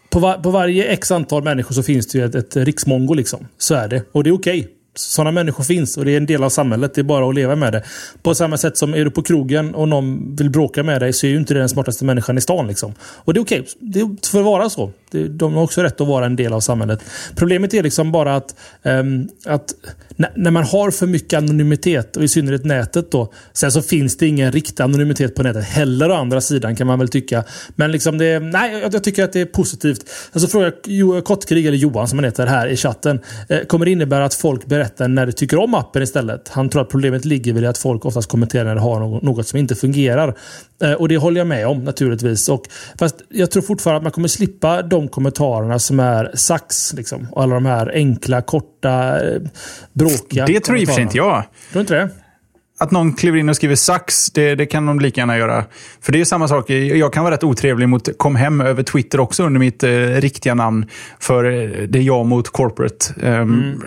På, 0.09 0.19
var, 0.19 0.33
på 0.33 0.51
varje 0.51 0.83
x 0.83 1.11
antal 1.11 1.43
människor 1.43 1.75
så 1.75 1.83
finns 1.83 2.07
det 2.07 2.17
ju 2.17 2.25
ett, 2.25 2.35
ett 2.35 2.55
riksmongo. 2.55 3.13
Liksom. 3.13 3.47
Så 3.57 3.75
är 3.75 3.87
det. 3.87 4.03
Och 4.11 4.23
det 4.23 4.29
är 4.29 4.33
okej. 4.35 4.59
Okay. 4.59 4.71
Sådana 4.97 5.31
människor 5.31 5.63
finns 5.63 5.97
och 5.97 6.05
det 6.05 6.11
är 6.11 6.17
en 6.17 6.25
del 6.25 6.43
av 6.43 6.49
samhället. 6.49 6.93
Det 6.93 7.01
är 7.01 7.03
bara 7.03 7.29
att 7.29 7.35
leva 7.35 7.55
med 7.55 7.73
det. 7.73 7.83
På 8.21 8.35
samma 8.35 8.57
sätt 8.57 8.77
som 8.77 8.93
är 8.93 9.05
du 9.05 9.11
på 9.11 9.21
krogen 9.21 9.75
och 9.75 9.87
någon 9.87 10.35
vill 10.35 10.49
bråka 10.49 10.83
med 10.83 11.01
dig 11.01 11.13
så 11.13 11.27
är 11.27 11.31
ju 11.31 11.37
inte 11.37 11.53
det 11.53 11.59
den 11.59 11.69
smartaste 11.69 12.05
människan 12.05 12.37
i 12.37 12.41
stan. 12.41 12.67
Liksom. 12.67 12.93
Och 13.01 13.33
det 13.33 13.39
är 13.39 13.41
okej. 13.41 13.59
Okay. 13.59 13.73
Det 13.79 14.27
får 14.27 14.41
vara 14.41 14.69
så. 14.69 14.91
De 15.29 15.53
har 15.53 15.63
också 15.63 15.81
rätt 15.81 16.01
att 16.01 16.07
vara 16.07 16.25
en 16.25 16.35
del 16.35 16.53
av 16.53 16.59
samhället. 16.59 16.99
Problemet 17.35 17.73
är 17.73 17.83
liksom 17.83 18.11
bara 18.11 18.35
att, 18.35 18.55
um, 18.83 19.29
att 19.45 19.73
när 20.17 20.51
man 20.51 20.63
har 20.63 20.91
för 20.91 21.07
mycket 21.07 21.37
anonymitet 21.37 22.17
och 22.17 22.23
i 22.23 22.27
synnerhet 22.27 22.65
nätet 22.65 23.11
då. 23.11 23.31
Sen 23.53 23.71
så 23.71 23.81
finns 23.81 24.17
det 24.17 24.27
ingen 24.27 24.51
riktig 24.51 24.83
anonymitet 24.83 25.35
på 25.35 25.43
nätet 25.43 25.63
heller 25.63 26.11
å 26.11 26.13
andra 26.13 26.41
sidan 26.41 26.75
kan 26.75 26.87
man 26.87 26.99
väl 26.99 27.07
tycka. 27.07 27.43
Men 27.75 27.91
liksom 27.91 28.17
det, 28.17 28.39
nej, 28.39 28.89
jag, 28.91 29.03
tycker 29.03 29.23
att 29.23 29.33
det 29.33 29.41
är 29.41 29.45
positivt. 29.45 30.09
Alltså 30.31 30.47
frågar 30.47 31.21
Kottkrig, 31.21 31.65
eller 31.65 31.77
Johan 31.77 32.07
som 32.07 32.19
han 32.19 32.25
heter 32.25 32.47
här 32.47 32.67
i 32.67 32.77
chatten. 32.77 33.19
Eh, 33.49 33.59
kommer 33.59 33.85
det 33.85 33.91
innebära 33.91 34.25
att 34.25 34.33
folk 34.33 34.65
berättar 34.65 35.07
när 35.07 35.25
de 35.25 35.31
tycker 35.31 35.57
om 35.57 35.73
appen 35.73 36.03
istället? 36.03 36.49
Han 36.49 36.69
tror 36.69 36.81
att 36.81 36.89
problemet 36.89 37.25
ligger 37.25 37.53
väl 37.53 37.63
i 37.63 37.67
att 37.67 37.77
folk 37.77 38.05
oftast 38.05 38.29
kommenterar 38.29 38.65
när 38.65 38.75
de 38.75 38.83
har 38.83 38.99
något 38.99 39.47
som 39.47 39.59
inte 39.59 39.75
fungerar. 39.75 40.35
Eh, 40.81 40.93
och 40.93 41.07
det 41.07 41.17
håller 41.17 41.39
jag 41.39 41.47
med 41.47 41.67
om 41.67 41.83
naturligtvis. 41.83 42.49
Och, 42.49 42.63
fast 42.99 43.15
jag 43.29 43.51
tror 43.51 43.63
fortfarande 43.63 43.97
att 43.97 44.03
man 44.03 44.11
kommer 44.11 44.27
slippa 44.27 44.81
de 44.81 45.07
kommentarerna 45.07 45.79
som 45.79 45.99
är 45.99 46.31
sax. 46.33 46.93
Liksom, 46.93 47.27
och 47.31 47.43
alla 47.43 47.53
de 47.53 47.65
här 47.65 47.91
enkla, 47.93 48.41
korta, 48.41 48.74
eh, 48.89 49.41
bråkiga 49.93 50.45
Det 50.45 50.59
tror 50.59 50.77
i 50.77 50.83
och 50.83 50.87
för 50.87 50.93
sig 50.93 51.03
inte 51.03 51.17
jag. 51.17 51.43
Tror 51.71 51.81
inte 51.81 51.93
det? 51.93 52.09
Att 52.77 52.91
någon 52.91 53.13
kliver 53.13 53.39
in 53.39 53.49
och 53.49 53.55
skriver 53.55 53.75
sax, 53.75 54.31
det, 54.31 54.55
det, 54.55 54.65
kan 54.65 54.85
de 54.85 54.99
lika 54.99 55.21
gärna 55.21 55.37
göra. 55.37 55.65
För 56.01 56.11
det 56.11 56.21
är 56.21 56.25
samma 56.25 56.47
sak. 56.47 56.69
Jag 56.69 57.13
kan 57.13 57.23
vara 57.23 57.33
rätt 57.33 57.43
otrevlig 57.43 57.89
mot 57.89 58.17
kom 58.17 58.35
hem 58.35 58.61
över 58.61 58.83
Twitter 58.83 59.19
också 59.19 59.43
under 59.43 59.59
mitt 59.59 59.83
eh, 59.83 59.89
riktiga 59.99 60.55
namn. 60.55 60.85
För 61.19 61.43
eh, 61.43 61.87
det 61.87 61.99
är 61.99 62.03
jag 62.03 62.25
mot 62.25 62.49
corporate. 62.49 63.13
Um, 63.21 63.31
mm. 63.31 63.81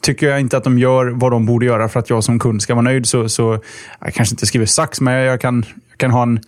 Tycker 0.00 0.28
jag 0.28 0.40
inte 0.40 0.56
att 0.56 0.64
de 0.64 0.78
gör 0.78 1.06
vad 1.06 1.32
de 1.32 1.46
borde 1.46 1.66
göra 1.66 1.88
för 1.88 2.00
att 2.00 2.10
jag 2.10 2.24
som 2.24 2.38
kund 2.38 2.62
ska 2.62 2.74
vara 2.74 2.82
nöjd 2.82 3.06
så, 3.06 3.28
så 3.28 3.62
jag 4.00 4.14
kanske 4.14 4.32
inte 4.32 4.46
skriver 4.46 4.66
sax, 4.66 5.00
men 5.00 5.14
jag 5.14 5.40
kan, 5.40 5.64
jag 5.90 5.98
kan 5.98 6.10
ha 6.10 6.22
en 6.22 6.40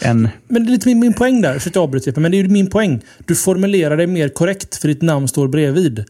en... 0.00 0.28
Men 0.48 0.64
det 0.64 0.68
är 0.68 0.72
lite 0.72 0.88
min, 0.88 0.98
min 0.98 1.14
poäng 1.14 1.40
där, 1.40 1.58
så 1.58 1.70
jag 1.74 1.82
avbryter, 1.82 2.20
men 2.20 2.30
det 2.30 2.40
är 2.40 2.48
min 2.48 2.70
poäng. 2.70 3.00
Du 3.26 3.34
formulerar 3.34 3.96
det 3.96 4.06
mer 4.06 4.28
korrekt 4.28 4.76
för 4.76 4.88
ditt 4.88 5.02
namn 5.02 5.28
står 5.28 5.48
bredvid. 5.48 6.04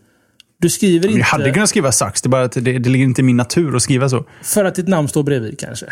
Du 0.64 0.70
skriver 0.70 1.08
inte... 1.08 1.18
Jag 1.18 1.26
hade 1.26 1.50
kunnat 1.50 1.68
skriva 1.68 1.92
sax, 1.92 2.22
det 2.22 2.26
är 2.26 2.30
bara 2.30 2.42
att 2.42 2.52
det, 2.52 2.60
det 2.60 2.90
ligger 2.90 3.04
inte 3.04 3.20
i 3.20 3.24
min 3.24 3.36
natur 3.36 3.76
att 3.76 3.82
skriva 3.82 4.08
så. 4.08 4.24
För 4.42 4.64
att 4.64 4.74
ditt 4.74 4.88
namn 4.88 5.08
står 5.08 5.22
bredvid 5.22 5.58
kanske? 5.58 5.86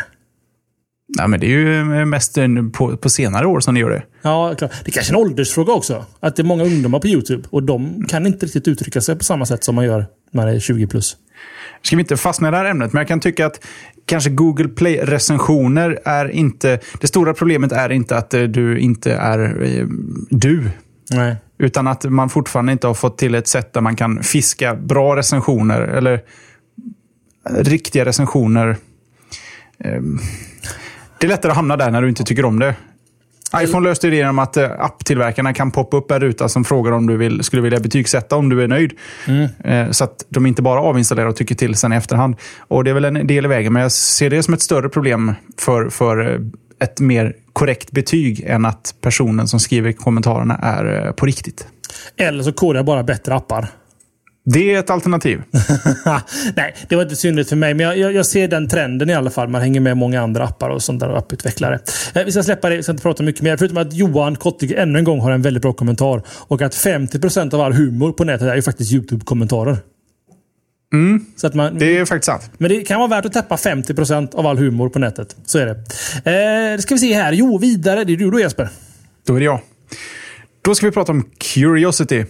Nej, 1.17 1.27
men 1.27 1.39
det 1.39 1.45
är 1.45 1.49
ju 1.49 2.05
mest 2.05 2.37
på, 2.73 2.97
på 2.97 3.09
senare 3.09 3.47
år 3.47 3.59
som 3.59 3.73
det 3.73 3.79
gör 3.79 3.89
det. 3.89 4.03
Ja, 4.21 4.55
klart. 4.57 4.71
Det 4.83 4.89
är 4.89 4.91
kanske 4.91 5.13
är 5.13 5.15
en 5.15 5.21
åldersfråga 5.21 5.73
också. 5.73 6.05
Att 6.19 6.35
det 6.35 6.41
är 6.41 6.43
många 6.43 6.63
ungdomar 6.63 6.99
på 6.99 7.07
YouTube 7.07 7.43
och 7.49 7.63
de 7.63 8.05
kan 8.09 8.25
inte 8.25 8.45
riktigt 8.45 8.67
uttrycka 8.67 9.01
sig 9.01 9.15
på 9.15 9.23
samma 9.23 9.45
sätt 9.45 9.63
som 9.63 9.75
man 9.75 9.85
gör 9.85 10.05
när 10.31 10.45
det 10.45 10.51
är 10.51 10.59
20 10.59 10.87
plus. 10.87 11.17
Ska 11.81 11.95
vi 11.95 12.01
inte 12.01 12.17
fastna 12.17 12.47
i 12.47 12.51
det 12.51 12.57
här 12.57 12.65
ämnet, 12.65 12.93
men 12.93 12.99
jag 12.99 13.07
kan 13.07 13.19
tycka 13.19 13.45
att 13.45 13.65
kanske 14.05 14.29
Google 14.29 14.67
Play-recensioner 14.67 15.99
är 16.05 16.31
inte... 16.31 16.79
Det 17.01 17.07
stora 17.07 17.33
problemet 17.33 17.71
är 17.71 17.91
inte 17.91 18.17
att 18.17 18.33
eh, 18.33 18.43
du 18.43 18.79
inte 18.79 19.13
är 19.13 19.63
eh, 19.63 19.87
du. 20.29 20.69
Nej. 21.11 21.35
Utan 21.57 21.87
att 21.87 22.03
man 22.03 22.29
fortfarande 22.29 22.71
inte 22.71 22.87
har 22.87 22.93
fått 22.93 23.17
till 23.17 23.35
ett 23.35 23.47
sätt 23.47 23.73
där 23.73 23.81
man 23.81 23.95
kan 23.95 24.23
fiska 24.23 24.75
bra 24.75 25.15
recensioner 25.15 25.81
eller 25.81 26.21
riktiga 27.49 28.05
recensioner. 28.05 28.77
Ehm, 29.79 30.19
det 31.19 31.27
är 31.27 31.29
lättare 31.29 31.49
att 31.49 31.55
hamna 31.55 31.77
där 31.77 31.91
när 31.91 32.01
du 32.01 32.09
inte 32.09 32.23
tycker 32.23 32.45
om 32.45 32.59
det. 32.59 32.75
iPhone 33.55 33.89
löste 33.89 34.09
det 34.09 34.15
genom 34.15 34.39
att 34.39 34.57
eh, 34.57 34.71
apptillverkarna 34.79 35.53
kan 35.53 35.71
poppa 35.71 35.97
upp 35.97 36.11
en 36.11 36.19
ruta 36.19 36.49
som 36.49 36.63
frågar 36.63 36.91
om 36.91 37.07
du 37.07 37.17
vill, 37.17 37.43
skulle 37.43 37.61
vilja 37.61 37.79
betygsätta 37.79 38.35
om 38.35 38.49
du 38.49 38.63
är 38.63 38.67
nöjd. 38.67 38.93
Mm. 39.27 39.47
Eh, 39.63 39.91
så 39.91 40.03
att 40.03 40.25
de 40.29 40.45
inte 40.45 40.61
bara 40.61 40.79
avinstallerar 40.79 41.27
och 41.27 41.35
tycker 41.35 41.55
till 41.55 41.75
sen 41.75 41.93
i 41.93 41.95
efterhand. 41.95 42.35
Och 42.57 42.83
Det 42.83 42.89
är 42.89 42.93
väl 42.93 43.05
en 43.05 43.27
del 43.27 43.45
i 43.45 43.47
vägen, 43.47 43.73
men 43.73 43.81
jag 43.81 43.91
ser 43.91 44.29
det 44.29 44.43
som 44.43 44.53
ett 44.53 44.61
större 44.61 44.89
problem 44.89 45.33
för, 45.57 45.89
för 45.89 46.33
eh, 46.33 46.39
ett 46.79 46.99
mer 46.99 47.35
korrekt 47.53 47.91
betyg 47.91 48.43
än 48.47 48.65
att 48.65 48.95
personen 49.01 49.47
som 49.47 49.59
skriver 49.59 49.91
kommentarerna 49.91 50.55
är 50.55 51.11
på 51.11 51.25
riktigt. 51.25 51.67
Eller 52.17 52.43
så 52.43 52.53
kodar 52.53 52.75
jag 52.75 52.85
bara 52.85 53.03
bättre 53.03 53.35
appar. 53.35 53.67
Det 54.45 54.73
är 54.73 54.79
ett 54.79 54.89
alternativ. 54.89 55.41
Nej, 56.55 56.75
det 56.89 56.95
var 56.95 57.03
inte 57.03 57.15
synligt 57.15 57.49
för 57.49 57.55
mig. 57.55 57.73
Men 57.73 57.85
jag, 57.85 57.97
jag, 57.97 58.13
jag, 58.13 58.25
ser 58.25 58.47
den 58.47 58.67
trenden 58.67 59.09
i 59.09 59.13
alla 59.13 59.29
fall. 59.29 59.47
Man 59.47 59.61
hänger 59.61 59.79
med 59.79 59.97
många 59.97 60.21
andra 60.21 60.43
appar 60.43 60.69
och 60.69 60.83
sånt 60.83 60.99
där 60.99 61.17
apputvecklare. 61.17 61.79
Eh, 62.13 62.23
vi 62.25 62.31
ska 62.31 62.43
släppa 62.43 62.69
det, 62.69 62.75
vi 62.75 62.83
ska 62.83 62.91
inte 62.91 63.01
prata 63.01 63.23
mycket 63.23 63.41
mer. 63.41 63.57
Förutom 63.57 63.77
att 63.77 63.93
Johan 63.93 64.35
Kottig 64.35 64.71
ännu 64.71 64.99
en 64.99 65.05
gång 65.05 65.19
har 65.19 65.31
en 65.31 65.41
väldigt 65.41 65.61
bra 65.61 65.73
kommentar. 65.73 66.21
Och 66.27 66.61
att 66.61 66.75
50% 66.75 67.53
av 67.53 67.61
all 67.61 67.73
humor 67.73 68.11
på 68.11 68.23
nätet 68.23 68.47
är 68.47 68.55
ju 68.55 68.61
faktiskt 68.61 68.93
YouTube-kommentarer. 68.93 69.77
Mm, 70.93 71.25
så 71.35 71.47
att 71.47 71.53
man, 71.53 71.77
det 71.77 71.97
är 71.97 72.05
faktiskt 72.05 72.25
sant. 72.25 72.51
Men 72.57 72.69
det 72.69 72.81
kan 72.81 72.99
vara 72.99 73.09
värt 73.09 73.25
att 73.25 73.33
täppa 73.33 73.55
50% 73.55 74.35
av 74.35 74.47
all 74.47 74.57
humor 74.57 74.89
på 74.89 74.99
nätet. 74.99 75.35
Så 75.45 75.59
är 75.59 75.65
det. 75.65 76.73
Eh, 76.73 76.79
ska 76.79 76.95
vi 76.95 76.99
se 76.99 77.13
här. 77.13 77.33
Jo, 77.33 77.57
vidare. 77.57 78.03
Det 78.03 78.13
är 78.13 78.17
du 78.17 78.31
då 78.31 78.39
Jesper. 78.39 78.69
Då 79.27 79.35
är 79.35 79.39
det 79.39 79.45
jag. 79.45 79.59
Då 80.61 80.75
ska 80.75 80.85
vi 80.85 80.91
prata 80.91 81.11
om 81.11 81.29
Curiosity. 81.37 82.25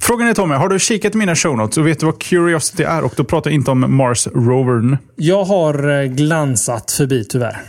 Frågan 0.00 0.28
är 0.28 0.34
Tommy, 0.34 0.54
har 0.54 0.68
du 0.68 0.78
kikat 0.78 1.14
mina 1.14 1.34
show 1.34 1.56
notes 1.56 1.78
och 1.78 1.86
vet 1.86 2.00
du 2.00 2.06
vad 2.06 2.20
Curiosity 2.20 2.82
är? 2.82 3.04
Och 3.04 3.12
då 3.16 3.24
pratar 3.24 3.50
jag 3.50 3.54
inte 3.54 3.70
om 3.70 3.96
Mars 3.96 4.26
Rovern. 4.26 4.96
Jag 5.16 5.44
har 5.44 6.00
eh, 6.00 6.04
glansat 6.04 6.90
förbi 6.90 7.24
tyvärr. 7.24 7.60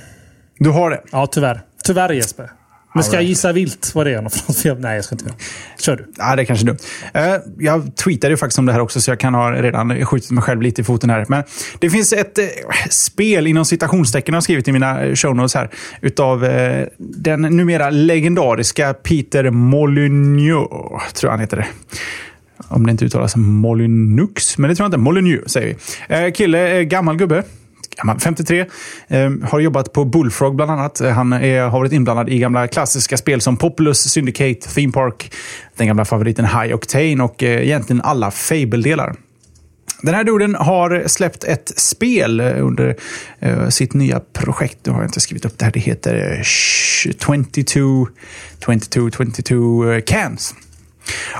Du 0.60 0.70
har 0.70 0.90
det? 0.90 1.02
Ja, 1.12 1.28
tyvärr. 1.28 1.62
Tyvärr 1.84 2.14
Jesper. 2.14 2.52
Men 2.94 3.04
ska 3.04 3.16
jag 3.16 3.24
gissa 3.24 3.52
vilt 3.52 3.92
vad 3.96 4.06
det 4.06 4.14
är 4.14 4.76
Nej, 4.80 4.96
jag 4.96 5.06
ska 5.06 5.16
inte 5.16 5.26
göra. 5.26 5.36
Kör 5.80 5.96
du. 5.96 6.12
Ja, 6.18 6.36
det 6.36 6.46
kanske 6.46 6.66
dumt. 6.66 6.78
Uh, 7.16 7.22
jag 7.60 7.96
tweetade 7.96 8.34
ju 8.34 8.38
faktiskt 8.38 8.60
om 8.60 8.66
det 8.66 8.74
här 8.74 8.80
också, 8.80 9.02
så 9.02 9.12
jag 9.12 9.20
kan 9.20 9.34
ha 9.34 9.52
redan 9.52 10.06
skjutit 10.06 10.32
mig 10.32 10.44
själv 10.44 10.62
lite 10.62 10.82
i 10.82 10.84
foten 10.84 11.10
här. 11.10 11.26
Men 11.30 11.44
det 11.80 11.90
finns 11.90 12.14
ett 12.14 12.40
uh, 12.40 12.46
spel 12.90 13.48
inom 13.48 13.66
citationstecken, 13.66 14.34
jag 14.34 14.38
har 14.38 14.42
skrivit 14.42 14.68
i 14.68 14.72
mina 14.72 15.16
show 15.16 15.36
notes 15.36 15.56
här, 15.56 15.70
utav 16.02 16.40
den 16.98 17.42
numera 17.42 17.90
legendariska 17.90 18.94
Peter 18.94 19.50
Molyneux, 19.50 20.70
tror 21.14 21.28
jag 21.28 21.32
han 21.32 21.40
heter 21.40 21.58
det. 21.58 21.68
Om 22.68 22.86
det 22.86 22.92
inte 22.92 23.06
uttalas 23.06 23.36
Molyneux, 23.36 24.58
men 24.58 24.70
det 24.70 24.76
tror 24.76 24.84
jag 24.84 24.88
inte. 24.88 24.98
Molyneux 24.98 25.52
säger 25.52 25.76
vi. 26.10 26.32
kille, 26.32 26.84
gammal 26.84 27.18
gubbe 27.18 27.44
53. 28.20 28.66
Eh, 29.08 29.32
har 29.44 29.60
jobbat 29.60 29.94
på 29.94 30.06
Bullfrog 30.06 30.56
bland 30.56 30.72
annat. 30.72 31.02
Eh, 31.02 31.12
han 31.12 31.34
är, 31.34 31.62
har 31.62 31.80
varit 31.80 31.92
inblandad 31.92 32.30
i 32.30 32.40
gamla 32.40 32.68
klassiska 32.68 33.18
spel 33.18 33.42
som 33.42 33.58
Populous, 33.58 34.10
Syndicate, 34.10 34.70
Theme 34.76 34.94
Park, 34.94 35.34
den 35.76 35.88
gamla 35.88 36.06
favoriten 36.06 36.46
High 36.46 36.76
Octane 36.76 37.24
och 37.24 37.44
eh, 37.44 37.64
egentligen 37.64 38.02
alla 38.02 38.32
Fable-delar. 38.32 39.16
Den 40.02 40.16
här 40.16 40.24
duden 40.24 40.56
har 40.56 41.04
släppt 41.08 41.44
ett 41.44 41.72
spel 41.76 42.40
eh, 42.40 42.66
under 42.66 42.96
uh, 43.46 43.70
sitt 43.70 43.94
nya 43.94 44.22
projekt. 44.34 44.78
Nu 44.84 44.92
har 44.92 45.00
jag 45.00 45.08
inte 45.08 45.20
skrivit 45.20 45.46
upp 45.46 45.58
det 45.58 45.66
här. 45.66 45.72
Det 45.72 45.80
heter 45.80 46.42
22, 46.44 48.08
22, 48.66 49.10
22 49.12 50.02
Cans. 50.06 50.56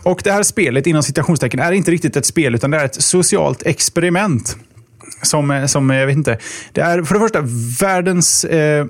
Och 0.04 0.22
det 0.24 0.32
här 0.32 0.44
spelet, 0.44 0.88
inom 0.88 1.04
citationstecken, 1.04 1.60
är 1.60 1.72
inte 1.72 1.92
riktigt 1.92 2.16
ett 2.16 2.26
spel 2.26 2.56
utan 2.56 2.72
det 2.72 2.78
är 2.78 2.86
ett 2.86 3.02
socialt 3.02 3.64
experiment 3.66 4.58
som, 5.24 5.52
eh, 5.52 5.66
som 5.66 5.92
eh, 5.92 5.98
jag 5.98 6.08
vet 6.08 6.18
inte. 6.18 6.38
Det 6.72 6.82
är 6.82 7.04
för 7.04 7.14
det 7.14 7.20
första 7.20 7.42
världens 7.82 8.44
eh, 8.44 8.86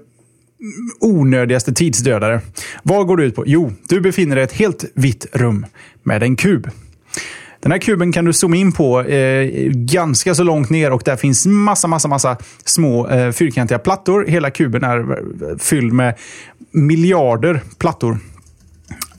onödigaste 0.99 1.73
tidsdödare. 1.73 2.41
Vad 2.83 3.07
går 3.07 3.17
det 3.17 3.23
ut 3.23 3.35
på? 3.35 3.43
Jo, 3.47 3.71
du 3.89 4.01
befinner 4.01 4.35
dig 4.35 4.43
i 4.43 4.45
ett 4.45 4.53
helt 4.53 4.85
vitt 4.95 5.25
rum 5.33 5.65
med 6.03 6.23
en 6.23 6.35
kub. 6.35 6.69
Den 7.63 7.71
här 7.71 7.79
kuben 7.79 8.11
kan 8.11 8.25
du 8.25 8.33
zooma 8.33 8.55
in 8.55 8.71
på 8.71 9.01
eh, 9.01 9.47
ganska 9.71 10.35
så 10.35 10.43
långt 10.43 10.69
ner 10.69 10.91
och 10.91 11.01
där 11.05 11.15
finns 11.15 11.45
massa, 11.45 11.87
massa, 11.87 12.07
massa 12.07 12.37
små 12.65 13.07
eh, 13.07 13.31
fyrkantiga 13.31 13.79
plattor. 13.79 14.25
Hela 14.27 14.51
kuben 14.51 14.83
är 14.83 14.99
eh, 14.99 15.57
fylld 15.57 15.93
med 15.93 16.15
miljarder 16.71 17.61
plattor. 17.77 18.17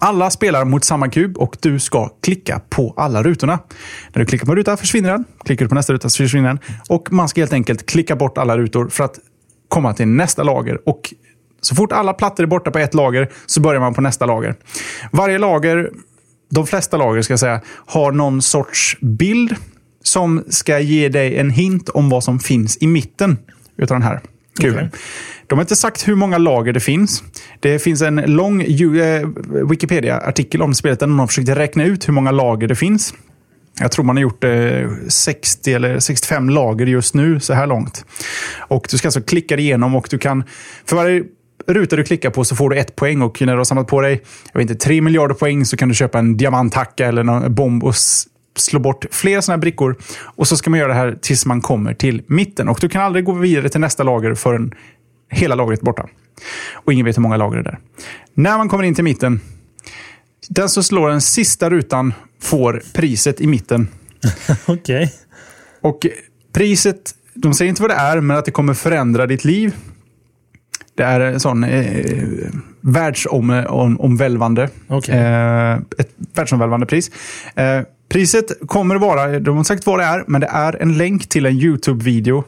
Alla 0.05 0.31
spelar 0.31 0.64
mot 0.64 0.85
samma 0.85 1.09
kub 1.09 1.37
och 1.37 1.57
du 1.61 1.79
ska 1.79 2.09
klicka 2.09 2.61
på 2.69 2.95
alla 2.97 3.23
rutorna. 3.23 3.59
När 4.12 4.21
du 4.21 4.27
klickar 4.27 4.47
på 4.47 4.53
en 4.53 4.57
ruta 4.57 4.77
försvinner 4.77 5.11
den. 5.11 5.25
Klickar 5.45 5.64
du 5.64 5.69
på 5.69 5.75
nästa 5.75 5.93
ruta 5.93 6.09
så 6.09 6.23
försvinner 6.23 6.49
den. 6.49 6.59
Och 6.88 7.12
man 7.12 7.29
ska 7.29 7.40
helt 7.40 7.53
enkelt 7.53 7.87
klicka 7.87 8.17
bort 8.17 8.38
alla 8.38 8.59
rutor 8.59 8.88
för 8.88 9.05
att 9.05 9.19
komma 9.69 9.95
till 9.95 10.09
nästa 10.09 10.43
lager. 10.43 10.88
Och 10.88 11.14
så 11.61 11.75
fort 11.75 11.93
alla 11.93 12.12
plattor 12.12 12.45
är 12.45 12.47
borta 12.47 12.71
på 12.71 12.79
ett 12.79 12.95
lager 12.95 13.31
så 13.47 13.61
börjar 13.61 13.81
man 13.81 13.95
på 13.95 14.01
nästa 14.01 14.27
lager. 14.27 14.55
Varje 15.12 15.38
lager, 15.38 15.90
de 16.51 16.67
flesta 16.67 16.97
lager 16.97 17.23
ska 17.23 17.33
jag 17.33 17.40
säga, 17.40 17.61
har 17.87 18.12
någon 18.12 18.43
sorts 18.43 18.97
bild 19.01 19.57
som 20.03 20.45
ska 20.49 20.79
ge 20.79 21.09
dig 21.09 21.37
en 21.37 21.51
hint 21.51 21.88
om 21.88 22.09
vad 22.09 22.25
som 22.25 22.38
finns 22.38 22.79
i 22.81 22.87
mitten 22.87 23.38
utav 23.77 23.95
den 23.95 24.03
här 24.03 24.21
kuben. 24.61 24.87
Okay. 24.87 24.99
De 25.47 25.59
har 25.59 25.62
inte 25.62 25.77
sagt 25.77 26.09
hur 26.09 26.14
många 26.14 26.38
lager 26.38 26.73
det 26.73 26.81
finns. 26.81 27.23
Det 27.61 27.79
finns 27.79 28.03
en 28.03 28.17
lång 28.17 28.62
eh, 28.62 29.29
Wikipedia-artikel 29.71 30.62
om 30.62 30.75
spelet 30.75 31.01
där 31.01 31.07
någon 31.07 31.19
har 31.19 31.27
försökt 31.27 31.49
räkna 31.49 31.85
ut 31.85 32.09
hur 32.09 32.12
många 32.12 32.31
lager 32.31 32.69
det 32.69 32.77
finns. 32.77 33.14
Jag 33.81 33.93
tror 33.93 34.05
man 34.05 34.17
har 34.17 34.23
gjort 34.23 34.45
eh, 34.45 34.90
60 35.09 35.73
eller 35.73 35.99
65 35.99 36.51
lager 36.51 36.87
just 36.87 37.14
nu 37.14 37.40
så 37.40 37.55
här 37.55 37.67
långt. 37.67 38.05
Och 38.59 38.87
Du 38.90 38.99
ska 38.99 39.09
alltså 39.09 39.21
klicka 39.21 39.57
igenom 39.57 39.95
och 39.95 40.07
du 40.11 40.19
kan... 40.19 40.45
För 40.87 40.97
varje 40.97 41.25
ruta 41.67 41.97
du 41.97 42.05
klickar 42.05 42.31
på 42.31 42.45
så 42.45 42.57
får 42.57 42.71
du 42.71 42.79
ett 42.79 42.97
poäng 42.97 43.23
och 43.23 43.40
när 43.43 43.53
du 43.53 43.59
har 43.59 43.64
samlat 43.64 43.87
på 43.87 44.01
dig 44.01 44.23
jag 44.53 44.61
vet 44.61 44.71
inte, 44.71 44.85
3 44.85 45.01
miljarder 45.01 45.35
poäng 45.35 45.64
så 45.64 45.77
kan 45.77 45.88
du 45.88 45.95
köpa 45.95 46.19
en 46.19 46.37
diamanthacka 46.37 47.07
eller 47.07 47.45
en 47.45 47.55
bomb 47.55 47.85
och 47.85 47.95
slå 48.57 48.81
bort 48.81 49.05
flera 49.11 49.43
sådana 49.43 49.57
här 49.57 49.61
brickor. 49.61 49.97
Och 50.21 50.49
så 50.49 50.57
ska 50.57 50.71
man 50.71 50.79
göra 50.79 50.88
det 50.88 50.95
här 50.95 51.19
tills 51.23 51.47
man 51.47 51.61
kommer 51.61 51.95
till 51.95 52.23
mitten. 52.27 52.69
Och 52.69 52.79
du 52.81 52.88
kan 52.88 53.03
aldrig 53.03 53.25
gå 53.25 53.33
vidare 53.33 53.69
till 53.69 53.81
nästa 53.81 54.03
lager 54.03 54.35
förrän 54.35 54.75
hela 55.31 55.55
lagret 55.55 55.81
är 55.81 55.85
borta. 55.85 56.09
Och 56.73 56.93
ingen 56.93 57.07
vet 57.07 57.17
hur 57.17 57.23
många 57.23 57.37
lager 57.37 57.57
det 57.57 57.61
är 57.61 57.64
där. 57.64 57.79
När 58.35 58.59
man 58.59 58.69
kommer 58.69 58.85
in 58.85 58.95
till 58.95 59.05
mitten, 59.05 59.40
den 60.49 60.69
som 60.69 60.83
slår 60.83 61.09
den 61.09 61.21
sista 61.21 61.71
rutan 61.71 62.14
får 62.43 62.83
priset 62.93 63.40
i 63.40 63.47
mitten. 63.47 63.88
Okej. 64.67 64.75
Okay. 64.75 65.09
Och 65.81 66.07
priset, 66.53 67.14
de 67.35 67.55
säger 67.55 67.69
inte 67.69 67.83
vad 67.83 67.90
det 67.90 67.95
är, 67.95 68.21
men 68.21 68.37
att 68.37 68.45
det 68.45 68.51
kommer 68.51 68.75
förändra 68.75 69.27
ditt 69.27 69.45
liv. 69.45 69.75
Det 70.97 71.03
är 71.03 71.21
en 71.21 71.40
sån 71.40 71.64
eh, 71.64 72.51
världsomvälvande. 72.81 74.69
Okay. 74.88 75.19
Eh, 75.19 75.79
ett 75.99 76.11
världsomvälvande 76.35 76.87
pris. 76.87 77.11
Eh, 77.55 77.81
priset 78.09 78.47
kommer 78.67 78.95
att 78.95 79.01
vara, 79.01 79.40
de 79.40 79.57
har 79.57 79.64
sagt 79.64 79.87
vad 79.87 79.99
det 79.99 80.05
är, 80.05 80.25
men 80.27 80.40
det 80.40 80.47
är 80.47 80.83
en 80.83 80.99
länk 80.99 81.29
till 81.29 81.47
en 81.47 81.53
YouTube-video. 81.53 82.45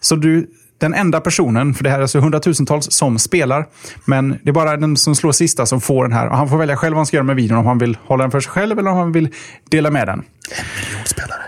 Så 0.00 0.16
du, 0.16 0.50
den 0.78 0.94
enda 0.94 1.20
personen, 1.20 1.74
för 1.74 1.84
det 1.84 1.90
här 1.90 1.98
är 1.98 2.02
alltså 2.02 2.20
hundratusentals 2.20 2.92
som 2.92 3.18
spelar, 3.18 3.66
men 4.04 4.38
det 4.42 4.50
är 4.50 4.52
bara 4.52 4.76
den 4.76 4.96
som 4.96 5.14
slår 5.14 5.32
sista 5.32 5.66
som 5.66 5.80
får 5.80 6.04
den 6.04 6.12
här. 6.12 6.28
Och 6.28 6.36
han 6.36 6.48
får 6.48 6.58
välja 6.58 6.76
själv 6.76 6.92
vad 6.92 6.98
han 6.98 7.06
ska 7.06 7.16
göra 7.16 7.24
med 7.24 7.36
videon, 7.36 7.58
om 7.58 7.66
han 7.66 7.78
vill 7.78 7.98
hålla 8.04 8.24
den 8.24 8.30
för 8.30 8.40
sig 8.40 8.52
själv 8.52 8.78
eller 8.78 8.90
om 8.90 8.96
han 8.96 9.12
vill 9.12 9.28
dela 9.70 9.90
med 9.90 10.06
den. 10.06 10.18
En 10.18 10.64
miljon 10.82 11.06
spelare. 11.06 11.42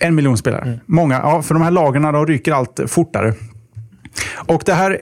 En 0.00 0.14
miljon 0.14 0.38
spelare. 0.38 0.62
Mm. 0.62 0.78
Många, 0.86 1.14
ja, 1.14 1.42
för 1.42 1.54
de 1.54 1.62
här 1.62 1.70
lagren 1.70 2.02
de 2.02 2.26
ryker 2.26 2.52
allt 2.52 2.80
fortare. 2.86 3.34
Och 4.34 4.62
det 4.66 4.74
här 4.74 5.00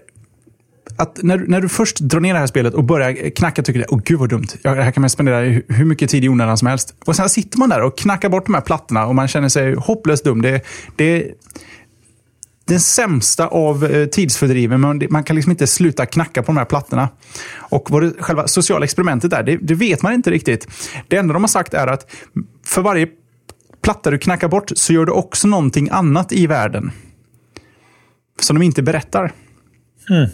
att 0.96 1.22
när, 1.22 1.38
när 1.38 1.61
du 1.61 1.68
först 1.68 2.00
drar 2.00 2.20
ner 2.20 2.35
det 2.35 2.40
här 2.40 2.46
spelet 2.46 2.74
och 2.74 2.85
börjar 2.85 3.30
knacka 3.30 3.62
tycker 3.62 3.80
du 3.80 3.87
åh 3.88 4.00
gud 4.04 4.18
vad 4.18 4.28
dumt. 4.28 4.46
Ja, 4.62 4.74
det 4.74 4.82
här 4.82 4.90
kan 4.90 5.00
man 5.00 5.11
spendera 5.11 5.40
hur 5.68 5.85
mycket 5.85 6.11
tid 6.11 6.24
i 6.24 6.28
onödan 6.28 6.59
som 6.59 6.68
helst. 6.68 6.94
Och 7.04 7.16
sen 7.16 7.28
sitter 7.28 7.59
man 7.59 7.68
där 7.68 7.82
och 7.82 7.98
knackar 7.98 8.28
bort 8.28 8.46
de 8.46 8.54
här 8.54 8.61
plattorna 8.61 9.06
och 9.06 9.14
man 9.14 9.28
känner 9.28 9.48
sig 9.48 9.74
hopplöst 9.74 10.24
dum. 10.24 10.42
Det, 10.42 10.64
det, 10.96 11.32
den 12.64 12.80
sämsta 12.80 13.46
av 13.46 13.85
eh, 13.85 14.06
tidsfördriven, 14.06 14.80
men 14.80 15.02
man 15.11 15.24
kan 15.24 15.37
liksom 15.37 15.50
inte 15.50 15.66
sluta 15.66 16.06
knacka 16.06 16.42
på 16.42 16.46
de 16.46 16.56
här 16.56 16.64
plattorna. 16.64 17.09
Och 17.56 17.90
vad 17.90 18.02
det 18.02 18.12
själva 18.18 18.48
sociala 18.48 18.85
experimentet 18.85 19.32
är, 19.32 19.42
det, 19.42 19.56
det, 19.56 19.74
vet 19.74 20.02
man 20.02 20.12
inte 20.12 20.30
riktigt. 20.30 20.68
Det 21.09 21.16
enda 21.16 21.32
de 21.32 21.42
har 21.42 21.48
sagt 21.48 21.74
är 21.74 21.87
att 21.87 22.11
för 22.64 22.82
varje 22.82 23.09
platta 23.82 24.11
du 24.11 24.18
knackar 24.18 24.48
bort 24.48 24.70
så 24.74 24.92
gör 24.92 25.04
du 25.04 25.12
också 25.12 25.48
någonting 25.48 25.88
annat 25.92 26.32
i 26.32 26.46
världen. 26.46 26.92
Som 28.40 28.59
de 28.59 28.64
inte 28.64 28.82
berättar. 28.82 29.32
Mm. 30.11 30.28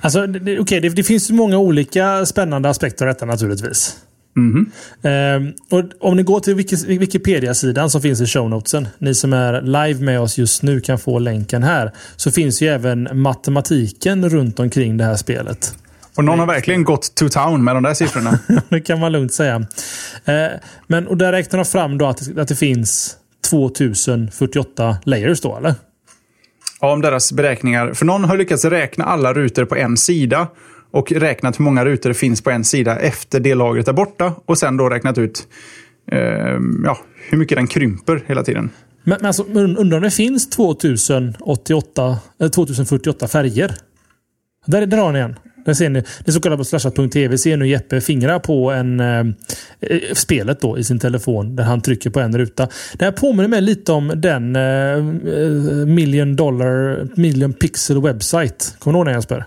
Alltså, 0.00 0.26
det, 0.26 0.58
okay, 0.58 0.80
det, 0.80 0.88
det 0.88 1.04
finns 1.04 1.30
många 1.30 1.58
olika 1.58 2.26
spännande 2.26 2.68
aspekter 2.68 3.06
av 3.06 3.14
detta 3.14 3.26
naturligtvis. 3.26 3.96
Mm. 4.36 4.70
Um, 5.02 5.54
och 5.70 6.08
om 6.08 6.16
ni 6.16 6.22
går 6.22 6.40
till 6.40 6.54
Wikipedia-sidan 6.98 7.90
som 7.90 8.02
finns 8.02 8.20
i 8.20 8.26
show 8.26 8.50
notesen. 8.50 8.88
Ni 8.98 9.14
som 9.14 9.32
är 9.32 9.62
live 9.62 10.04
med 10.04 10.20
oss 10.20 10.38
just 10.38 10.62
nu 10.62 10.80
kan 10.80 10.98
få 10.98 11.18
länken 11.18 11.62
här. 11.62 11.92
Så 12.16 12.30
finns 12.30 12.62
ju 12.62 12.68
även 12.68 13.08
matematiken 13.12 14.28
runt 14.28 14.60
omkring 14.60 14.96
det 14.96 15.04
här 15.04 15.16
spelet. 15.16 15.74
Och 16.16 16.24
någon 16.24 16.38
har 16.38 16.46
verkligen 16.46 16.84
gått 16.84 17.14
to 17.14 17.28
town 17.28 17.64
med 17.64 17.76
de 17.76 17.82
där 17.82 17.94
siffrorna. 17.94 18.38
det 18.68 18.80
kan 18.80 19.00
man 19.00 19.12
lugnt 19.12 19.32
säga. 19.32 19.56
Uh, 19.58 19.64
men, 20.86 21.06
och 21.06 21.16
där 21.16 21.32
räknar 21.32 21.58
de 21.58 21.64
fram 21.64 21.98
då 21.98 22.06
att, 22.06 22.38
att 22.38 22.48
det 22.48 22.56
finns 22.56 23.16
2048 23.50 24.96
layers 25.04 25.40
då, 25.40 25.56
eller? 25.56 25.74
Om 26.80 27.00
deras 27.00 27.32
beräkningar. 27.32 27.92
För 27.92 28.06
någon 28.06 28.24
har 28.24 28.36
lyckats 28.36 28.64
räkna 28.64 29.04
alla 29.04 29.32
rutor 29.32 29.64
på 29.64 29.76
en 29.76 29.96
sida 29.96 30.48
och 30.90 31.12
räknat 31.12 31.58
hur 31.58 31.64
många 31.64 31.84
rutor 31.84 32.10
det 32.10 32.14
finns 32.14 32.42
på 32.42 32.50
en 32.50 32.64
sida 32.64 32.98
efter 32.98 33.40
det 33.40 33.54
lagret 33.54 33.88
är 33.88 33.92
borta. 33.92 34.34
Och 34.46 34.58
sen 34.58 34.76
då 34.76 34.88
räknat 34.88 35.18
ut 35.18 35.48
eh, 36.12 36.18
ja, 36.84 36.98
hur 37.28 37.38
mycket 37.38 37.56
den 37.56 37.66
krymper 37.66 38.24
hela 38.26 38.42
tiden. 38.42 38.70
Men, 39.04 39.16
men 39.20 39.26
alltså, 39.26 39.42
undrar 39.42 39.96
om 39.96 40.02
det 40.02 40.10
finns 40.10 40.50
2088, 40.50 42.18
eh, 42.40 42.48
2048 42.48 43.28
färger? 43.28 43.74
Där, 44.66 44.86
där 44.86 44.98
har 44.98 45.12
ni 45.12 45.18
en. 45.18 45.36
Där 45.66 45.74
ser 45.74 45.90
ni, 45.90 46.02
det 46.24 46.32
så 46.32 46.40
kallade 46.40 46.58
på 46.58 46.64
slashat.tv 46.64 47.38
ser 47.38 47.56
nu 47.56 47.68
Jeppe 47.68 48.00
fingra 48.00 48.40
på 48.40 48.70
en, 48.70 49.00
eh, 49.00 49.26
eh, 49.80 50.00
spelet 50.14 50.60
då 50.60 50.78
i 50.78 50.84
sin 50.84 50.98
telefon 50.98 51.56
där 51.56 51.64
han 51.64 51.80
trycker 51.80 52.10
på 52.10 52.20
en 52.20 52.38
ruta. 52.38 52.68
Det 52.92 53.04
här 53.04 53.12
påminner 53.12 53.48
mig 53.48 53.60
lite 53.60 53.92
om 53.92 54.12
den 54.16 54.56
eh, 54.56 55.02
million 55.86 56.36
dollar, 56.36 57.06
million 57.16 57.52
pixel 57.52 58.02
website. 58.02 58.64
Kommer 58.78 58.92
du 58.92 58.98
ihåg 58.98 59.06
den 59.06 59.14
Jesper? 59.14 59.44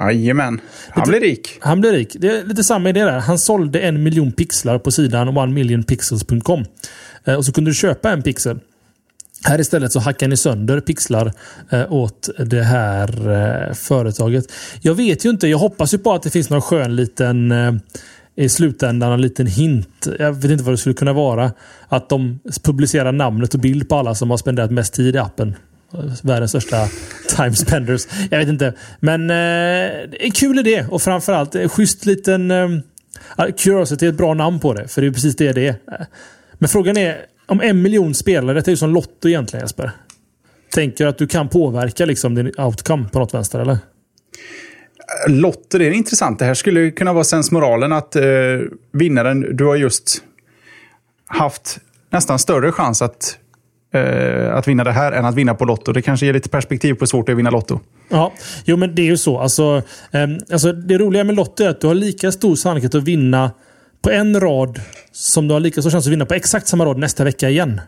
Jajamän. 0.00 0.60
Han 0.90 1.08
blir 1.08 1.20
rik. 1.20 1.58
Han 1.60 1.80
blir 1.80 1.92
rik. 1.92 2.16
Det 2.18 2.28
är 2.28 2.44
lite 2.44 2.64
samma 2.64 2.88
idé 2.88 3.04
där. 3.04 3.18
Han 3.18 3.38
sålde 3.38 3.80
en 3.80 4.02
miljon 4.02 4.32
pixlar 4.32 4.78
på 4.78 4.90
sidan 4.90 5.28
onemillionpixels.com. 5.28 6.64
Eh, 7.24 7.34
och 7.34 7.44
så 7.44 7.52
kunde 7.52 7.70
du 7.70 7.74
köpa 7.74 8.10
en 8.10 8.22
pixel. 8.22 8.60
Här 9.44 9.60
istället 9.60 9.92
så 9.92 10.00
hackar 10.00 10.28
ni 10.28 10.36
sönder 10.36 10.80
pixlar 10.80 11.32
eh, 11.70 11.92
åt 11.92 12.28
det 12.46 12.62
här 12.62 13.30
eh, 13.68 13.74
företaget. 13.74 14.44
Jag 14.80 14.94
vet 14.94 15.24
ju 15.24 15.30
inte. 15.30 15.48
Jag 15.48 15.58
hoppas 15.58 15.94
ju 15.94 15.98
på 15.98 16.12
att 16.12 16.22
det 16.22 16.30
finns 16.30 16.50
någon 16.50 16.62
skön 16.62 16.96
liten 16.96 17.52
eh, 17.52 17.72
i 18.36 18.48
slutändan 18.48 19.12
en 19.12 19.20
liten 19.20 19.46
hint. 19.46 20.08
Jag 20.18 20.32
vet 20.32 20.50
inte 20.50 20.64
vad 20.64 20.72
det 20.72 20.78
skulle 20.78 20.94
kunna 20.94 21.12
vara. 21.12 21.52
Att 21.88 22.08
de 22.08 22.40
publicerar 22.64 23.12
namnet 23.12 23.54
och 23.54 23.60
bild 23.60 23.88
på 23.88 23.96
alla 23.96 24.14
som 24.14 24.30
har 24.30 24.36
spenderat 24.36 24.70
mest 24.70 24.94
tid 24.94 25.14
i 25.14 25.18
appen. 25.18 25.54
Världens 26.22 26.50
största 26.50 26.88
time 27.36 27.54
spenders. 27.54 28.06
Jag 28.30 28.38
vet 28.38 28.48
inte. 28.48 28.74
Men 29.00 29.30
eh, 29.30 30.30
kul 30.34 30.58
idé 30.58 30.86
och 30.90 31.02
framförallt 31.02 31.54
en 31.54 31.68
schysst 31.68 32.06
liten... 32.06 32.50
Eh, 32.50 32.68
Curiosity 33.58 34.06
är 34.06 34.10
ett 34.10 34.16
bra 34.16 34.34
namn 34.34 34.60
på 34.60 34.74
det. 34.74 34.88
För 34.88 35.00
det 35.00 35.06
är 35.06 35.12
precis 35.12 35.36
det 35.36 35.52
det 35.52 35.66
är. 35.66 35.70
Eh, 35.92 36.06
men 36.58 36.68
frågan 36.68 36.96
är 36.96 37.16
om 37.48 37.60
en 37.60 37.82
miljon 37.82 38.14
spelare, 38.14 38.60
det 38.60 38.68
är 38.68 38.70
ju 38.70 38.76
som 38.76 38.90
Lotto 38.90 39.28
egentligen 39.28 39.64
Jesper. 39.64 39.90
Tänker 40.74 41.06
att 41.06 41.18
du 41.18 41.26
kan 41.26 41.48
påverka 41.48 42.06
liksom 42.06 42.34
din 42.34 42.52
outcome 42.58 43.08
på 43.08 43.18
något 43.18 43.34
vänster 43.34 43.58
eller? 43.58 43.78
Lotter 45.28 45.82
är 45.82 45.90
intressant. 45.90 46.38
Det 46.38 46.44
här 46.44 46.54
skulle 46.54 46.90
kunna 46.90 47.12
vara 47.12 47.24
sensmoralen 47.24 47.92
att 47.92 48.16
eh, 48.16 48.22
vinnaren, 48.92 49.56
du 49.56 49.64
har 49.64 49.76
just 49.76 50.22
haft 51.26 51.78
nästan 52.10 52.38
större 52.38 52.72
chans 52.72 53.02
att, 53.02 53.38
eh, 53.94 54.54
att 54.54 54.68
vinna 54.68 54.84
det 54.84 54.92
här 54.92 55.12
än 55.12 55.24
att 55.24 55.34
vinna 55.34 55.54
på 55.54 55.64
Lotto. 55.64 55.92
Det 55.92 56.02
kanske 56.02 56.26
ger 56.26 56.32
lite 56.32 56.48
perspektiv 56.48 56.94
på 56.94 57.00
hur 57.00 57.06
svårt 57.06 57.26
det 57.26 57.30
är 57.30 57.34
att 57.34 57.38
vinna 57.38 57.50
Lotto. 57.50 57.80
Ja, 58.08 58.32
jo 58.64 58.76
men 58.76 58.94
det 58.94 59.02
är 59.02 59.06
ju 59.06 59.16
så. 59.16 59.38
Alltså, 59.38 59.82
eh, 60.12 60.28
alltså, 60.52 60.72
det 60.72 60.98
roliga 60.98 61.24
med 61.24 61.34
Lotto 61.34 61.64
är 61.64 61.68
att 61.68 61.80
du 61.80 61.86
har 61.86 61.94
lika 61.94 62.32
stor 62.32 62.56
sannolikhet 62.56 62.94
att 62.94 63.04
vinna 63.04 63.50
på 64.02 64.10
en 64.10 64.40
rad 64.40 64.80
som 65.12 65.48
du 65.48 65.54
har 65.54 65.60
lika 65.60 65.82
stor 65.82 65.90
chans 65.90 66.06
att 66.06 66.12
vinna 66.12 66.26
på 66.26 66.34
exakt 66.34 66.68
samma 66.68 66.84
rad 66.84 66.98
nästa 66.98 67.24
vecka 67.24 67.50
igen. 67.50 67.80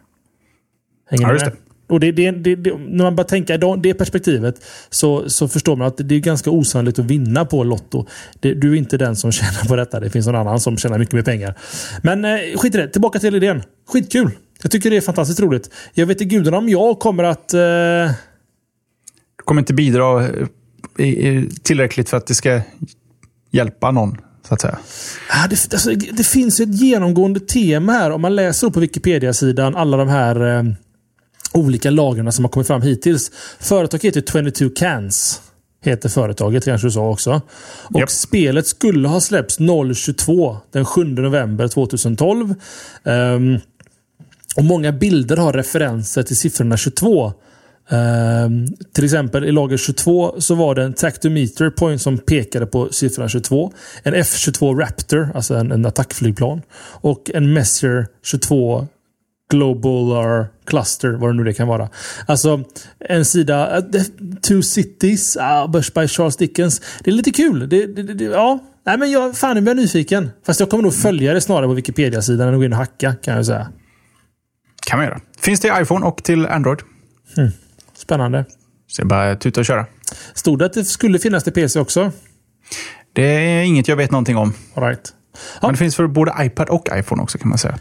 Hänger 1.11 1.27
ja, 1.27 1.33
just 1.33 1.45
det. 1.45 1.53
Och 1.91 2.01
det, 2.01 2.13
det, 2.13 2.31
det, 2.31 2.79
när 2.79 3.05
man 3.05 3.17
bara 3.17 3.27
tänker 3.27 3.55
i 3.55 3.81
det 3.81 3.95
perspektivet 3.95 4.65
så, 4.91 5.29
så 5.31 5.49
förstår 5.49 5.77
man 5.77 5.87
att 5.87 5.97
det 5.97 6.15
är 6.15 6.19
ganska 6.19 6.51
osannolikt 6.51 6.99
att 6.99 7.05
vinna 7.05 7.45
på 7.45 7.65
Lotto. 7.65 8.07
du 8.41 8.73
är 8.73 8.75
inte 8.75 8.97
den 8.97 9.17
som 9.17 9.33
tjänar 9.33 9.69
på 9.69 9.77
detta. 9.77 10.01
Det 10.01 10.11
finns 10.11 10.27
någon 10.27 10.37
annan 10.37 10.61
som 10.61 10.77
tjänar 10.77 10.99
mycket 10.99 11.15
mer 11.15 11.23
pengar. 11.23 11.55
Men 12.03 12.25
eh, 12.25 12.39
skit 12.57 12.75
i 12.75 12.79
det. 12.79 12.89
Tillbaka 12.89 13.19
till 13.19 13.35
idén. 13.35 13.63
Skitkul! 13.89 14.31
Jag 14.63 14.71
tycker 14.71 14.91
det 14.91 14.97
är 14.97 15.01
fantastiskt 15.01 15.41
roligt. 15.41 15.71
Jag 15.95 16.07
vet 16.07 16.21
inte 16.21 16.35
gudarna 16.35 16.59
om 16.59 16.69
jag 16.69 16.99
kommer 16.99 17.25
att... 17.25 17.55
Eh... 17.55 17.61
Du 19.37 19.45
kommer 19.45 19.61
inte 19.61 19.75
bidra 19.75 20.25
eh, 20.99 21.43
tillräckligt 21.63 22.11
för 22.11 22.17
att 22.17 22.27
det 22.27 22.35
ska 22.35 22.61
hjälpa 23.51 23.91
någon 23.91 24.17
så 24.51 24.55
att 24.55 24.61
säga. 24.61 24.79
Ja, 25.29 25.47
det, 25.51 25.73
alltså, 25.73 25.91
det 26.13 26.25
finns 26.25 26.61
ett 26.61 26.75
genomgående 26.75 27.41
tema 27.41 27.93
här. 27.93 28.11
Om 28.11 28.21
man 28.21 28.37
läser 28.37 28.71
på 28.71 28.81
Wikipedia-sidan 28.81 29.77
alla 29.77 29.97
de 29.97 30.09
här 30.09 30.59
eh, 30.59 30.65
olika 31.53 31.91
lagren 31.91 32.33
som 32.33 32.45
har 32.45 32.51
kommit 32.51 32.67
fram 32.67 32.83
hittills. 32.83 33.31
Företaget 33.61 34.05
heter 34.05 34.51
22 34.53 34.75
Cans. 34.77 35.41
Heter 35.83 36.09
företaget, 36.09 36.65
kanske 36.65 36.87
du 36.87 36.91
sa 36.91 37.11
också. 37.11 37.41
Och 37.83 38.01
yep. 38.01 38.11
spelet 38.11 38.67
skulle 38.67 39.09
ha 39.09 39.21
släppts 39.21 39.59
022 39.95 40.57
den 40.73 40.85
7 40.85 41.05
november 41.05 41.69
2012. 41.69 42.49
Um, 42.51 42.57
ehm, 43.05 43.59
och 44.57 44.65
Många 44.65 44.93
bilder 44.93 45.37
har 45.37 45.53
referenser 45.53 46.23
till 46.23 46.37
siffrorna 46.37 46.77
22. 46.77 47.33
Um, 47.93 48.67
till 48.95 49.05
exempel 49.05 49.45
i 49.45 49.53
lager 49.53 49.77
22 49.77 50.41
så 50.41 50.55
var 50.55 50.75
det 50.75 50.83
en 50.83 50.93
tactometer 50.93 51.71
point 51.71 52.03
som 52.03 52.19
pekade 52.19 52.67
på 52.67 52.89
siffran 52.93 53.29
22. 53.29 53.73
En 54.03 54.15
F22 54.15 54.79
Raptor, 54.81 55.29
alltså 55.35 55.55
en, 55.55 55.73
en 55.73 55.87
attackflygplan. 55.87 56.63
Och 57.01 57.31
en 57.35 57.53
Messier 57.53 58.07
22 58.23 58.87
Global 59.51 60.47
Cluster, 60.67 61.11
vad 61.11 61.31
det 61.31 61.37
nu 61.37 61.45
det 61.45 61.53
kan 61.53 61.69
vara. 61.69 61.89
Alltså 62.27 62.65
en 62.99 63.25
sida, 63.25 63.79
uh, 63.79 64.03
Two 64.43 64.63
Cities, 64.63 65.37
uh, 65.37 65.71
by 65.71 66.09
Charles 66.09 66.37
Dickens. 66.37 66.83
Det 67.05 67.11
är 67.11 67.15
lite 67.15 67.31
kul. 67.31 67.69
Det, 67.69 67.87
det, 67.87 68.03
det, 68.03 68.25
ja, 68.25 68.59
Nej, 68.87 68.99
men 68.99 69.11
jag, 69.11 69.37
fan, 69.37 69.55
nu 69.55 69.61
blir 69.61 69.71
jag 69.71 69.77
nyfiken. 69.77 70.31
Fast 70.47 70.61
jag 70.61 70.71
kommer 70.71 70.83
nog 70.83 70.95
följa 70.95 71.35
det 71.35 71.41
snarare 71.41 71.67
på 71.67 71.75
Wikipedia-sidan 71.75 72.49
än 72.49 72.55
att 72.55 72.61
gå 72.61 72.65
in 72.65 72.73
och 72.73 72.79
hacka, 72.79 73.15
kan 73.23 73.37
jag 73.37 73.47
säga. 73.47 73.69
kan 74.87 74.99
man 74.99 75.07
göra. 75.07 75.21
Finns 75.41 75.61
till 75.61 75.71
iPhone 75.83 76.07
och 76.07 76.25
till 76.25 76.47
Android. 76.47 76.79
Spännande. 78.11 78.45
Så 78.87 79.07
bara 79.07 79.37
tuta 79.37 79.61
och 79.61 79.67
köra. 79.67 79.87
Stod 80.35 80.59
det 80.59 80.67
att 80.67 80.73
det 80.73 80.85
skulle 80.85 81.19
finnas 81.19 81.45
till 81.45 81.53
PC 81.53 81.81
också? 81.81 82.13
Det 83.13 83.23
är 83.23 83.63
inget 83.63 83.89
jag 83.89 83.97
vet 83.97 84.11
någonting 84.11 84.37
om. 84.37 84.53
All 84.75 84.85
right. 84.85 85.13
Men 85.63 85.71
det 85.71 85.77
finns 85.77 85.97
för 85.97 86.07
både 86.07 86.35
iPad 86.41 86.69
och 86.69 86.89
iPhone 86.93 87.23
också 87.23 87.39
kan 87.39 87.49
man 87.49 87.59
säga. 87.59 87.79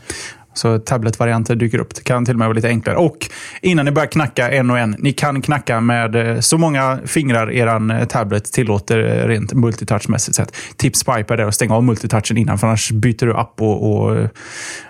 Så 0.54 0.80
tabletvarianter 0.80 1.56
dyker 1.56 1.80
upp. 1.80 1.96
Det 1.96 2.04
kan 2.04 2.26
till 2.26 2.36
och 2.36 2.40
med 2.40 2.48
vara 2.48 2.56
lite 2.56 2.68
enklare. 2.68 2.98
Och 2.98 3.30
innan 3.62 3.86
ni 3.86 3.92
börjar 3.92 4.08
knacka 4.08 4.52
en 4.52 4.70
och 4.70 4.80
en. 4.80 4.96
Ni 5.00 5.14
kan 5.14 5.42
knacka 5.42 5.82
med 5.82 6.16
eh, 6.16 6.40
så 6.40 6.58
många 6.58 7.00
fingrar 7.06 7.52
eran 7.52 7.92
eh, 7.92 8.06
tablet 8.06 8.44
tillåter 8.44 9.00
eh, 9.00 9.28
rent 9.28 9.54
multitouchmässigt 9.54 10.36
sett. 10.36 10.56
Tips 10.78 11.04
på 11.04 11.20
iPad 11.20 11.40
är 11.40 11.46
att 11.46 11.56
stänga 11.56 11.76
av 11.76 11.84
multitouchen 11.84 12.38
innan. 12.38 12.58
För 12.58 12.68
annars 12.68 12.92
byter 12.92 13.26
du 13.26 13.34
app 13.34 13.62
och, 13.62 13.92
och, 13.92 14.28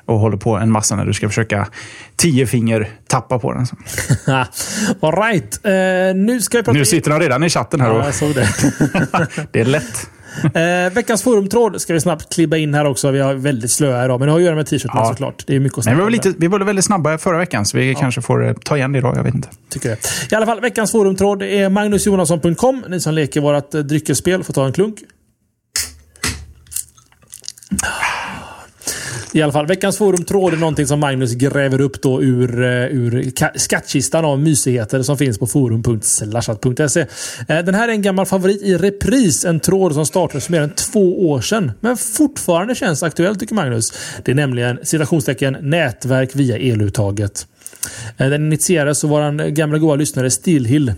och 0.06 0.20
håller 0.20 0.38
på 0.38 0.58
en 0.58 0.72
massa 0.72 0.96
när 0.96 1.06
du 1.06 1.14
ska 1.14 1.28
försöka 1.28 1.68
tio 2.16 2.48
finger 2.48 2.90
tappa 3.08 3.40
på 3.40 3.54
den. 3.54 3.66
All 5.00 5.16
right. 5.16 5.66
Eh, 5.66 6.16
nu 6.16 6.42
ska 6.42 6.58
vi 6.58 6.64
prata... 6.64 6.78
Nu 6.78 6.86
sitter 6.86 7.12
de 7.12 7.20
redan 7.20 7.44
i 7.44 7.50
chatten 7.50 7.82
här. 7.82 7.88
Ja, 7.88 8.00
Och, 8.00 8.06
jag 8.06 8.14
såg 8.14 8.36
det. 8.36 8.50
det 9.52 9.60
är 9.62 9.66
lätt. 9.66 10.10
Eh, 10.44 10.94
veckans 10.94 11.24
forumtråd 11.24 11.82
ska 11.82 11.94
vi 11.94 12.02
snabbt 12.02 12.34
klibba 12.34 12.58
in 12.58 12.74
här 12.74 12.86
också. 12.86 13.12
Vi 13.12 13.20
har 13.20 13.34
väldigt 13.34 13.72
slöa 13.72 14.06
idag, 14.06 14.20
men 14.20 14.26
det 14.28 14.32
har 14.32 14.40
att 14.40 14.46
göra 14.46 14.56
med 14.56 14.66
t-shirten 14.68 14.92
Ja. 14.94 15.06
såklart. 15.10 15.44
Det 15.48 15.56
är 15.56 15.60
mycket 15.60 15.80
att 15.80 15.86
Men 15.86 15.96
vi 15.98 16.04
var, 16.04 16.10
lite, 16.10 16.34
vi 16.38 16.48
var 16.48 16.60
väldigt 16.60 16.86
snabba 16.86 17.18
förra 17.18 17.38
veckan, 17.38 17.66
så 17.66 17.78
vi 17.78 17.96
kanske 17.96 18.22
får 18.22 18.48
eh, 18.48 18.54
ta 18.54 18.78
igen 18.78 18.92
det 18.92 18.98
idag. 18.98 19.18
Jag 19.18 19.24
vet 19.24 19.36
inte. 19.36 19.48
tycker 19.70 19.90
det. 19.90 19.98
I 20.32 20.36
alla 20.36 20.46
fall, 20.46 20.62
veckans 20.62 20.92
forumtråd 20.92 21.44
är 21.44 21.70
magnusjonasson.com. 21.70 22.86
Ni 22.90 23.00
som 23.00 23.14
leker 23.14 23.42
vårt 23.42 23.74
eh, 23.74 23.82
dryckesspel 23.82 24.44
får 24.44 24.54
ta 24.54 24.66
en 24.66 24.74
klunk. 24.74 24.96
I 29.34 29.42
alla 29.42 29.52
fall, 29.52 29.68
veckans 29.68 29.98
forumtråd 29.98 30.54
är 30.54 30.58
någonting 30.58 30.88
som 30.88 31.00
Magnus 31.00 31.34
gräver 31.34 31.82
upp 31.82 32.02
då 32.02 32.24
ur, 32.24 32.62
eh, 32.62 32.70
ur 32.70 33.32
skattkistan 33.60 34.26
av 34.26 34.40
mysigheter 34.40 35.02
som 35.02 35.18
finns 35.18 35.38
på 35.38 35.48
forum.slashat.se. 35.48 37.06
Eh, 37.48 37.66
den 37.66 37.76
här 37.76 37.88
är 37.88 37.92
en 37.92 38.02
gammal 38.02 38.26
favorit 38.26 38.62
i 38.62 38.78
repris. 38.78 39.46
En 39.46 39.60
tråd 39.60 39.94
som 39.94 40.06
startades 40.06 40.46
för 40.46 40.52
mer 40.52 40.62
än 40.62 40.74
två 40.74 41.30
år 41.30 41.42
sedan. 41.42 41.72
Men 41.80 41.98
fortfarande 41.98 42.76
känns 42.76 43.04
aktuell 43.04 43.36
tycker 43.36 43.56
Magnus. 43.56 43.94
Det 44.26 44.32
är 44.32 44.36
nämligen 44.36 44.80
citationstecken 44.84 45.58
nätverk 45.62 46.36
via 46.36 46.58
eluttaget. 46.58 47.48
Eh, 48.18 48.30
den 48.30 48.46
initierades 48.46 49.04
av 49.04 49.10
vår 49.10 49.50
gamla 49.50 49.78
goa 49.78 49.96
lyssnare 49.96 50.32
Stilhill 50.32 50.94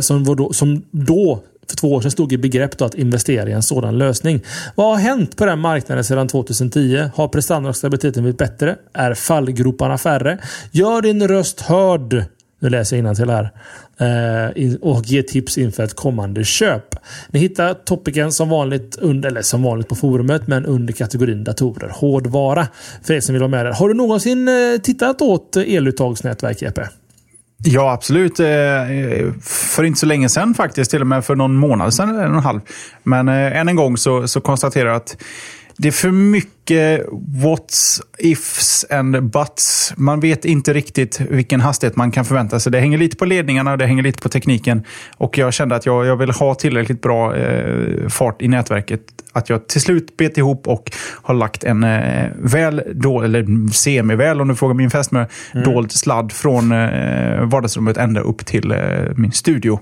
Som, 0.00 0.36
då, 0.36 0.52
som 0.52 0.82
då 0.90 1.42
för 1.68 1.76
två 1.76 1.92
år 1.92 2.00
sedan 2.00 2.10
stod 2.10 2.32
i 2.32 2.38
begrepp 2.38 2.78
då 2.78 2.84
att 2.84 2.94
investera 2.94 3.48
i 3.48 3.52
en 3.52 3.62
sådan 3.62 3.98
lösning. 3.98 4.40
Vad 4.74 4.86
har 4.86 4.96
hänt 4.96 5.36
på 5.36 5.46
den 5.46 5.58
marknaden 5.58 6.04
sedan 6.04 6.28
2010? 6.28 7.10
Har 7.14 7.28
prestandan 7.28 7.70
och 7.70 7.76
stabiliteten 7.76 8.22
blivit 8.22 8.38
bättre? 8.38 8.76
Är 8.92 9.14
fallgroparna 9.14 9.98
färre? 9.98 10.38
Gör 10.70 11.02
din 11.02 11.28
röst 11.28 11.60
hörd. 11.60 12.24
Nu 12.58 12.70
läser 12.70 12.96
jag 12.96 13.16
till 13.16 13.30
här. 13.30 13.50
Eh, 13.96 14.74
och 14.80 15.04
ge 15.04 15.22
tips 15.22 15.58
inför 15.58 15.82
ett 15.82 15.94
kommande 15.94 16.44
köp. 16.44 16.94
Ni 17.30 17.40
hittar 17.40 17.74
topicen 17.74 18.32
som 18.32 18.48
vanligt, 18.48 18.96
under, 18.96 19.28
eller 19.28 19.42
som 19.42 19.62
vanligt 19.62 19.88
på 19.88 19.94
forumet, 19.94 20.46
men 20.46 20.66
under 20.66 20.92
kategorin 20.92 21.44
datorer. 21.44 21.88
Hårdvara. 21.88 22.68
För 23.02 23.14
er 23.14 23.20
som 23.20 23.32
vill 23.32 23.40
vara 23.40 23.50
med 23.50 23.66
där. 23.66 23.72
Har 23.72 23.88
du 23.88 23.94
någonsin 23.94 24.48
eh, 24.48 24.80
tittat 24.82 25.22
åt 25.22 25.56
eluttagsnätverk, 25.56 26.62
Jeppe? 26.62 26.88
Ja, 27.64 27.92
absolut. 27.92 28.40
Eh, 28.40 28.46
för 29.42 29.84
inte 29.84 30.00
så 30.00 30.06
länge 30.06 30.28
sedan 30.28 30.54
faktiskt. 30.54 30.90
Till 30.90 31.00
och 31.00 31.06
med 31.06 31.24
för 31.24 31.36
någon 31.36 31.56
månad 31.56 31.94
sedan, 31.94 32.08
eller 32.08 32.24
en 32.24 32.30
och 32.30 32.36
en 32.36 32.42
halv. 32.42 32.60
Men 33.02 33.28
eh, 33.28 33.56
än 33.56 33.68
en 33.68 33.76
gång 33.76 33.96
så, 33.96 34.28
så 34.28 34.40
konstaterar 34.40 34.88
jag 34.88 34.96
att 34.96 35.16
det 35.76 35.88
är 35.88 35.92
för 35.92 36.10
mycket 36.10 37.06
what's, 37.44 38.00
ifs 38.18 38.84
and 38.90 39.30
buts. 39.30 39.92
Man 39.96 40.20
vet 40.20 40.44
inte 40.44 40.72
riktigt 40.72 41.20
vilken 41.20 41.60
hastighet 41.60 41.96
man 41.96 42.10
kan 42.10 42.24
förvänta 42.24 42.60
sig. 42.60 42.72
Det 42.72 42.80
hänger 42.80 42.98
lite 42.98 43.16
på 43.16 43.24
ledningarna 43.24 43.72
och 43.72 43.78
det 43.78 43.86
hänger 43.86 44.02
lite 44.02 44.22
på 44.22 44.28
tekniken. 44.28 44.84
Och 45.16 45.38
jag 45.38 45.52
kände 45.52 45.76
att 45.76 45.86
jag, 45.86 46.06
jag 46.06 46.16
vill 46.16 46.30
ha 46.30 46.54
tillräckligt 46.54 47.02
bra 47.02 47.36
eh, 47.36 48.08
fart 48.08 48.42
i 48.42 48.48
nätverket. 48.48 49.02
Att 49.32 49.48
jag 49.48 49.68
till 49.68 49.80
slut 49.80 50.16
bet 50.16 50.38
ihop 50.38 50.68
och 50.68 50.92
har 51.22 51.34
lagt 51.34 51.64
en 51.64 51.84
eh, 51.84 52.28
väl, 52.38 52.82
då, 52.94 53.22
eller 53.22 53.72
semi-väl 53.72 54.40
om 54.40 54.48
du 54.48 54.54
frågar 54.54 54.74
min 54.74 54.90
fästmö, 54.90 55.26
dold 55.64 55.92
sladd 55.92 56.32
från 56.32 56.72
eh, 56.72 57.44
vardagsrummet 57.44 57.96
ända 57.96 58.20
upp 58.20 58.46
till 58.46 58.70
eh, 58.70 58.78
min 59.16 59.32
studio. 59.32 59.80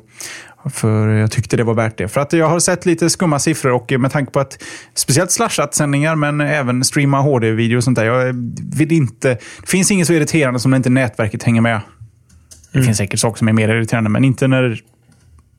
För 0.73 1.09
jag 1.09 1.31
tyckte 1.31 1.57
det 1.57 1.65
var 1.65 1.75
värt 1.75 1.99
det. 1.99 2.09
För 2.09 2.21
att 2.21 2.33
jag 2.33 2.49
har 2.49 2.59
sett 2.61 2.87
lite 2.87 3.11
skumma 3.11 3.39
siffror 3.39 3.73
och 3.73 3.93
med 3.99 4.13
tanke 4.13 4.33
på 4.33 4.41
att 4.41 4.63
speciellt 4.95 5.31
slashat-sändningar 5.31 6.15
men 6.15 6.41
även 6.41 6.85
streama 6.85 7.21
HD-video 7.21 7.77
och 7.77 7.85
sånt 7.85 7.99
där. 7.99 8.05
Jag 8.05 8.35
vill 8.77 8.93
inte... 8.93 9.29
Det 9.61 9.67
finns 9.67 9.91
inget 9.91 10.07
så 10.07 10.13
irriterande 10.13 10.61
som 10.61 10.71
när 10.71 10.77
inte 10.77 10.91
nätverket 10.91 11.43
hänger 11.43 11.61
med. 11.61 11.81
Det 12.73 12.83
finns 12.83 12.99
säkert 12.99 13.21
saker 13.21 13.39
som 13.39 13.49
är 13.49 13.53
mer 13.53 13.69
irriterande, 13.69 14.11
men 14.11 14.25
inte 14.25 14.49
när 14.49 14.81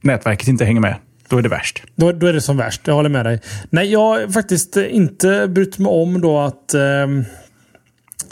nätverket 0.01 0.47
inte 0.47 0.65
hänger 0.65 0.81
med. 0.81 0.95
Då 1.31 1.37
är 1.37 1.41
det 1.41 1.49
värst. 1.49 1.83
Då, 1.95 2.11
då 2.11 2.27
är 2.27 2.33
det 2.33 2.41
som 2.41 2.57
värst. 2.57 2.81
Jag 2.85 2.93
håller 2.93 3.09
med 3.09 3.25
dig. 3.25 3.41
Nej, 3.69 3.91
jag 3.91 3.99
har 3.99 4.27
faktiskt 4.27 4.77
eh, 4.77 4.95
inte 4.95 5.47
brytt 5.47 5.77
mig 5.77 5.89
om 5.89 6.21
då 6.21 6.39
att, 6.39 6.73
eh, 6.73 7.07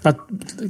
att 0.01 0.17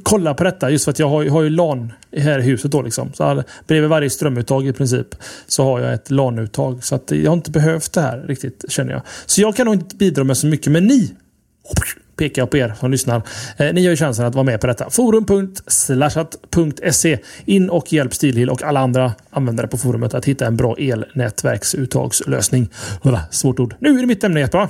kolla 0.04 0.34
på 0.34 0.44
detta. 0.44 0.70
Just 0.70 0.86
för 0.86 0.92
att 0.92 1.00
jag 1.00 1.10
har, 1.10 1.26
har 1.26 1.42
ju 1.42 1.50
LAN 1.50 1.94
här 2.18 2.40
i 2.40 2.42
huset. 2.42 2.72
Då 2.72 2.82
liksom. 2.82 3.14
så 3.14 3.24
all, 3.24 3.44
bredvid 3.68 3.90
varje 3.90 4.10
strömuttag 4.10 4.68
i 4.68 4.74
princip 4.74 5.08
så 5.48 5.64
har 5.64 5.80
jag 5.80 5.94
ett 5.94 6.12
LAN-uttag. 6.12 6.84
Så 6.84 6.96
att 6.96 7.12
jag 7.12 7.32
har 7.32 7.38
inte 7.38 7.52
behövt 7.52 7.94
det 7.94 8.02
här 8.02 8.18
riktigt 8.18 8.66
känner 8.70 8.92
jag. 8.92 9.02
Så 9.26 9.42
jag 9.42 9.56
kan 9.56 9.66
nog 9.66 9.76
inte 9.76 9.96
bidra 9.96 10.24
med 10.24 10.38
så 10.38 10.48
mycket. 10.48 10.72
Men 10.72 10.88
ni 10.88 11.16
pekar 12.20 12.42
jag 12.42 12.50
på 12.50 12.58
er 12.58 12.74
som 12.80 12.92
lyssnar. 12.92 13.22
Eh, 13.58 13.74
ni 13.74 13.84
har 13.84 13.90
ju 13.92 13.96
chansen 13.98 14.26
att 14.26 14.36
vara 14.36 14.44
med 14.44 14.62
på 14.62 14.68
detta. 14.68 14.90
Forum.slashat.se 14.90 17.18
In 17.46 17.70
och 17.70 17.94
hjälp 17.94 18.14
Stilhill 18.14 18.50
och 18.50 18.64
alla 18.64 18.80
andra 18.80 19.14
användare 19.30 19.68
på 19.68 19.78
forumet 19.78 20.14
att 20.14 20.26
hitta 20.26 20.46
en 20.46 20.58
bra 20.58 20.76
elnätverksuttagslösning. 20.78 22.70
Svårt 23.32 23.60
ord. 23.60 23.76
Nu 23.80 23.90
är 23.90 24.02
det 24.02 24.06
mitt 24.08 24.24
ämne 24.24 24.40
Jesper. 24.40 24.68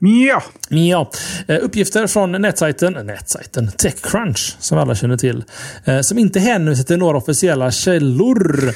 Ja, 0.00 0.42
Ja, 0.68 1.10
eh, 1.48 1.58
uppgifter 1.62 2.06
från 2.06 2.32
nätsajten, 2.32 2.92
nätsajten 3.06 3.70
Techcrunch 3.76 4.56
som 4.60 4.78
alla 4.78 4.94
känner 4.94 5.16
till. 5.16 5.44
eh, 5.84 6.00
Som 6.00 6.18
inte 6.18 6.40
hänvisar 6.40 6.84
till 6.84 6.98
några 6.98 7.16
officiella 7.18 7.70
källor. 7.70 8.70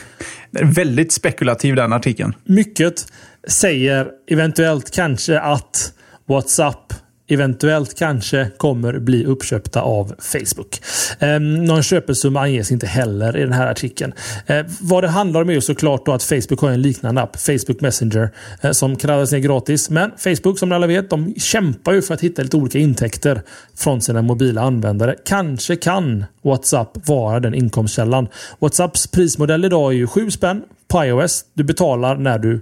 väldigt 0.74 1.12
spekulativ 1.12 1.74
den 1.76 1.92
artikeln. 1.92 2.32
Mycket 2.44 3.06
säger 3.48 4.08
eventuellt 4.30 4.90
kanske 4.90 5.40
att 5.40 5.92
WhatsApp 6.28 6.94
eventuellt 7.28 7.98
kanske 7.98 8.50
kommer 8.56 8.98
bli 8.98 9.24
uppköpta 9.24 9.80
av 9.80 10.14
Facebook. 10.18 10.80
Eh, 11.18 11.40
någon 11.40 11.82
köpesumma 11.82 12.40
anges 12.40 12.72
inte 12.72 12.86
heller 12.86 13.36
i 13.36 13.40
den 13.40 13.52
här 13.52 13.66
artikeln. 13.66 14.12
Eh, 14.46 14.66
vad 14.80 15.04
det 15.04 15.08
handlar 15.08 15.42
om 15.42 15.48
är 15.48 15.52
ju 15.52 15.60
såklart 15.60 16.06
då 16.06 16.12
att 16.12 16.22
Facebook 16.22 16.60
har 16.60 16.70
en 16.70 16.82
liknande 16.82 17.22
app, 17.22 17.40
Facebook 17.40 17.80
Messenger, 17.80 18.30
eh, 18.60 18.70
som 18.70 18.96
kan 18.96 19.10
ner 19.10 19.38
gratis. 19.38 19.90
Men 19.90 20.10
Facebook, 20.18 20.58
som 20.58 20.68
ni 20.68 20.74
alla 20.74 20.86
vet, 20.86 21.10
de 21.10 21.34
kämpar 21.34 21.92
ju 21.92 22.02
för 22.02 22.14
att 22.14 22.20
hitta 22.20 22.42
lite 22.42 22.56
olika 22.56 22.78
intäkter 22.78 23.42
från 23.76 24.00
sina 24.00 24.22
mobila 24.22 24.60
användare. 24.60 25.14
Kanske 25.24 25.76
kan 25.76 26.24
WhatsApp 26.42 27.08
vara 27.08 27.40
den 27.40 27.54
inkomstkällan. 27.54 28.28
WhatsApps 28.58 29.06
prismodell 29.06 29.64
idag 29.64 29.92
är 29.92 29.96
ju 29.96 30.06
7 30.06 30.30
spänn 30.30 30.62
på 30.88 31.04
iOS. 31.04 31.44
Du 31.54 31.64
betalar 31.64 32.16
när 32.16 32.38
du 32.38 32.60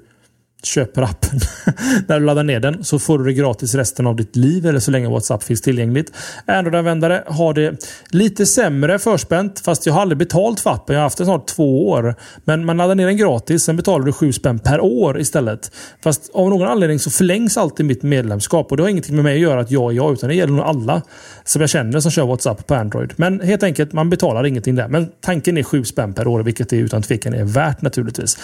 köper 0.66 1.02
appen. 1.02 1.40
När 2.06 2.20
du 2.20 2.26
laddar 2.26 2.42
ner 2.42 2.60
den 2.60 2.84
så 2.84 2.98
får 2.98 3.18
du 3.18 3.24
det 3.24 3.32
gratis 3.32 3.74
resten 3.74 4.06
av 4.06 4.16
ditt 4.16 4.36
liv 4.36 4.66
eller 4.66 4.80
så 4.80 4.90
länge 4.90 5.08
WhatsApp 5.08 5.42
finns 5.42 5.62
tillgängligt. 5.62 6.12
Android-användare 6.46 7.24
har 7.26 7.54
det 7.54 7.86
lite 8.10 8.46
sämre 8.46 8.98
förspänt 8.98 9.60
fast 9.60 9.86
jag 9.86 9.92
har 9.92 10.00
aldrig 10.00 10.18
betalt 10.18 10.60
för 10.60 10.70
appen. 10.70 10.94
Jag 10.94 11.00
har 11.00 11.06
haft 11.06 11.18
den 11.18 11.26
snart 11.26 11.46
två 11.46 11.88
år. 11.88 12.14
Men 12.44 12.64
man 12.64 12.76
laddar 12.76 12.94
ner 12.94 13.06
den 13.06 13.16
gratis, 13.16 13.62
sen 13.62 13.76
betalar 13.76 14.06
du 14.06 14.12
7 14.12 14.32
spänn 14.32 14.58
per 14.58 14.80
år 14.80 15.20
istället. 15.20 15.72
Fast 16.02 16.30
av 16.34 16.50
någon 16.50 16.68
anledning 16.68 16.98
så 16.98 17.10
förlängs 17.10 17.56
alltid 17.56 17.86
mitt 17.86 18.02
medlemskap 18.02 18.70
och 18.70 18.76
det 18.76 18.82
har 18.82 18.90
ingenting 18.90 19.14
med 19.14 19.24
mig 19.24 19.34
att 19.34 19.40
göra 19.40 19.60
att 19.60 19.70
jag 19.70 19.92
är 19.92 19.96
jag 19.96 20.12
utan 20.12 20.28
det 20.28 20.34
gäller 20.34 20.52
nog 20.52 20.64
alla 20.64 21.02
som 21.44 21.60
jag 21.60 21.70
känner 21.70 22.00
som 22.00 22.10
kör 22.10 22.26
WhatsApp 22.26 22.66
på 22.66 22.74
Android. 22.74 23.12
Men 23.16 23.40
helt 23.40 23.62
enkelt, 23.62 23.92
man 23.92 24.10
betalar 24.10 24.46
ingenting 24.46 24.74
där. 24.74 24.88
Men 24.88 25.08
tanken 25.20 25.58
är 25.58 25.62
7 25.62 25.84
spänn 25.84 26.14
per 26.14 26.26
år, 26.26 26.42
vilket 26.42 26.68
det 26.68 26.76
utan 26.76 27.02
tvekan 27.02 27.34
är 27.34 27.44
värt 27.44 27.82
naturligtvis. 27.82 28.38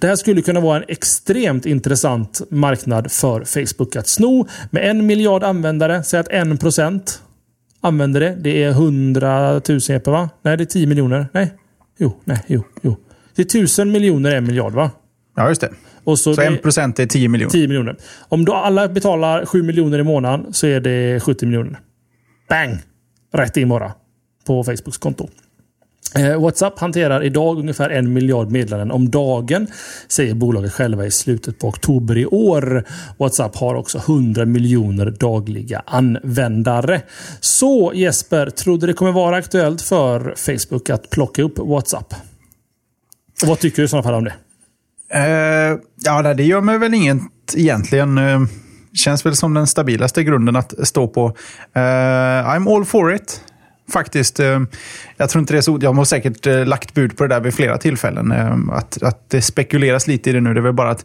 Det 0.00 0.06
här 0.06 0.16
skulle 0.16 0.42
kunna 0.42 0.60
vara 0.60 0.76
en 0.76 0.84
extremt 1.50 1.66
intressant 1.66 2.40
marknad 2.50 3.12
för 3.12 3.44
Facebook 3.44 3.96
att 3.96 4.08
sno. 4.08 4.46
Med 4.70 4.90
en 4.90 5.06
miljard 5.06 5.44
användare, 5.44 6.02
säg 6.02 6.20
att 6.20 6.28
en 6.28 6.58
procent 6.58 7.22
använder 7.80 8.20
det. 8.20 8.36
Det 8.40 8.62
är 8.62 8.70
100 8.70 9.52
000 9.68 9.80
Jeppe, 9.88 10.10
va? 10.10 10.30
Nej, 10.42 10.56
det 10.56 10.62
är 10.62 10.66
10 10.66 10.86
miljoner. 10.86 11.28
Nej. 11.32 11.52
Jo, 11.98 12.16
nej, 12.24 12.44
jo, 12.46 12.64
jo. 12.82 12.96
Det 13.34 13.42
är 13.42 13.46
1000 13.46 13.90
miljoner 13.90 14.36
en 14.36 14.44
miljard, 14.44 14.72
va? 14.72 14.90
Ja, 15.36 15.48
just 15.48 15.60
det. 15.60 15.70
Och 16.04 16.18
så, 16.18 16.40
1 16.40 16.62
procent 16.62 16.98
är 16.98 17.06
10 17.06 17.28
miljoner. 17.28 17.50
10 17.50 17.68
miljoner. 17.68 17.96
Om 18.28 18.44
då 18.44 18.54
alla 18.54 18.88
betalar 18.88 19.46
7 19.46 19.62
miljoner 19.62 19.98
i 19.98 20.02
månaden 20.02 20.52
så 20.52 20.66
är 20.66 20.80
det 20.80 21.20
70 21.20 21.46
miljoner. 21.46 21.78
Bang! 22.48 22.78
Rätt 23.32 23.56
in 23.56 23.68
bara. 23.68 23.92
På 24.46 24.64
Facebooks 24.64 24.98
konto. 24.98 25.28
Eh, 26.14 26.40
WhatsApp 26.40 26.78
hanterar 26.78 27.24
idag 27.24 27.58
ungefär 27.58 27.90
en 27.90 28.12
miljard 28.12 28.50
meddelanden 28.50 28.90
om 28.90 29.10
dagen, 29.10 29.66
säger 30.08 30.34
bolaget 30.34 30.72
själva 30.72 31.06
i 31.06 31.10
slutet 31.10 31.58
på 31.58 31.68
oktober 31.68 32.18
i 32.18 32.26
år. 32.26 32.84
WhatsApp 33.18 33.56
har 33.56 33.74
också 33.74 33.98
100 33.98 34.44
miljoner 34.44 35.10
dagliga 35.10 35.82
användare. 35.86 37.02
Så 37.40 37.92
Jesper, 37.94 38.50
tror 38.50 38.78
du 38.78 38.86
det 38.86 38.92
kommer 38.92 39.12
vara 39.12 39.36
aktuellt 39.36 39.82
för 39.82 40.34
Facebook 40.36 40.90
att 40.90 41.10
plocka 41.10 41.42
upp 41.42 41.58
WhatsApp? 41.58 42.14
Och 43.42 43.48
vad 43.48 43.58
tycker 43.58 43.76
du 43.76 43.84
i 43.84 43.88
sådana 43.88 44.02
fall 44.02 44.14
om 44.14 44.24
det? 44.24 44.34
Uh, 45.14 45.78
ja, 46.04 46.34
det 46.34 46.44
gör 46.44 46.60
mig 46.60 46.78
väl 46.78 46.94
inget 46.94 47.22
egentligen. 47.56 48.18
Uh, 48.18 48.46
känns 48.94 49.26
väl 49.26 49.36
som 49.36 49.54
den 49.54 49.66
stabilaste 49.66 50.24
grunden 50.24 50.56
att 50.56 50.88
stå 50.88 51.08
på. 51.08 51.26
Uh, 51.26 51.32
I'm 51.74 52.76
all 52.76 52.84
for 52.84 53.14
it 53.14 53.44
faktiskt. 53.92 54.40
Eh, 54.40 54.60
jag 55.16 55.30
tror 55.30 55.40
inte 55.40 55.54
det 55.54 55.58
är 55.58 55.62
så... 55.62 55.78
Jag 55.82 55.92
har 55.92 56.04
säkert 56.04 56.46
eh, 56.46 56.66
lagt 56.66 56.94
bud 56.94 57.16
på 57.16 57.26
det 57.26 57.34
där 57.34 57.40
vid 57.40 57.54
flera 57.54 57.78
tillfällen. 57.78 58.32
Eh, 58.32 58.76
att, 58.76 59.02
att 59.02 59.30
det 59.30 59.42
spekuleras 59.42 60.06
lite 60.06 60.30
i 60.30 60.32
det 60.32 60.40
nu. 60.40 60.54
Det 60.54 60.60
är 60.60 60.62
väl 60.62 60.72
bara 60.72 60.90
att 60.90 61.04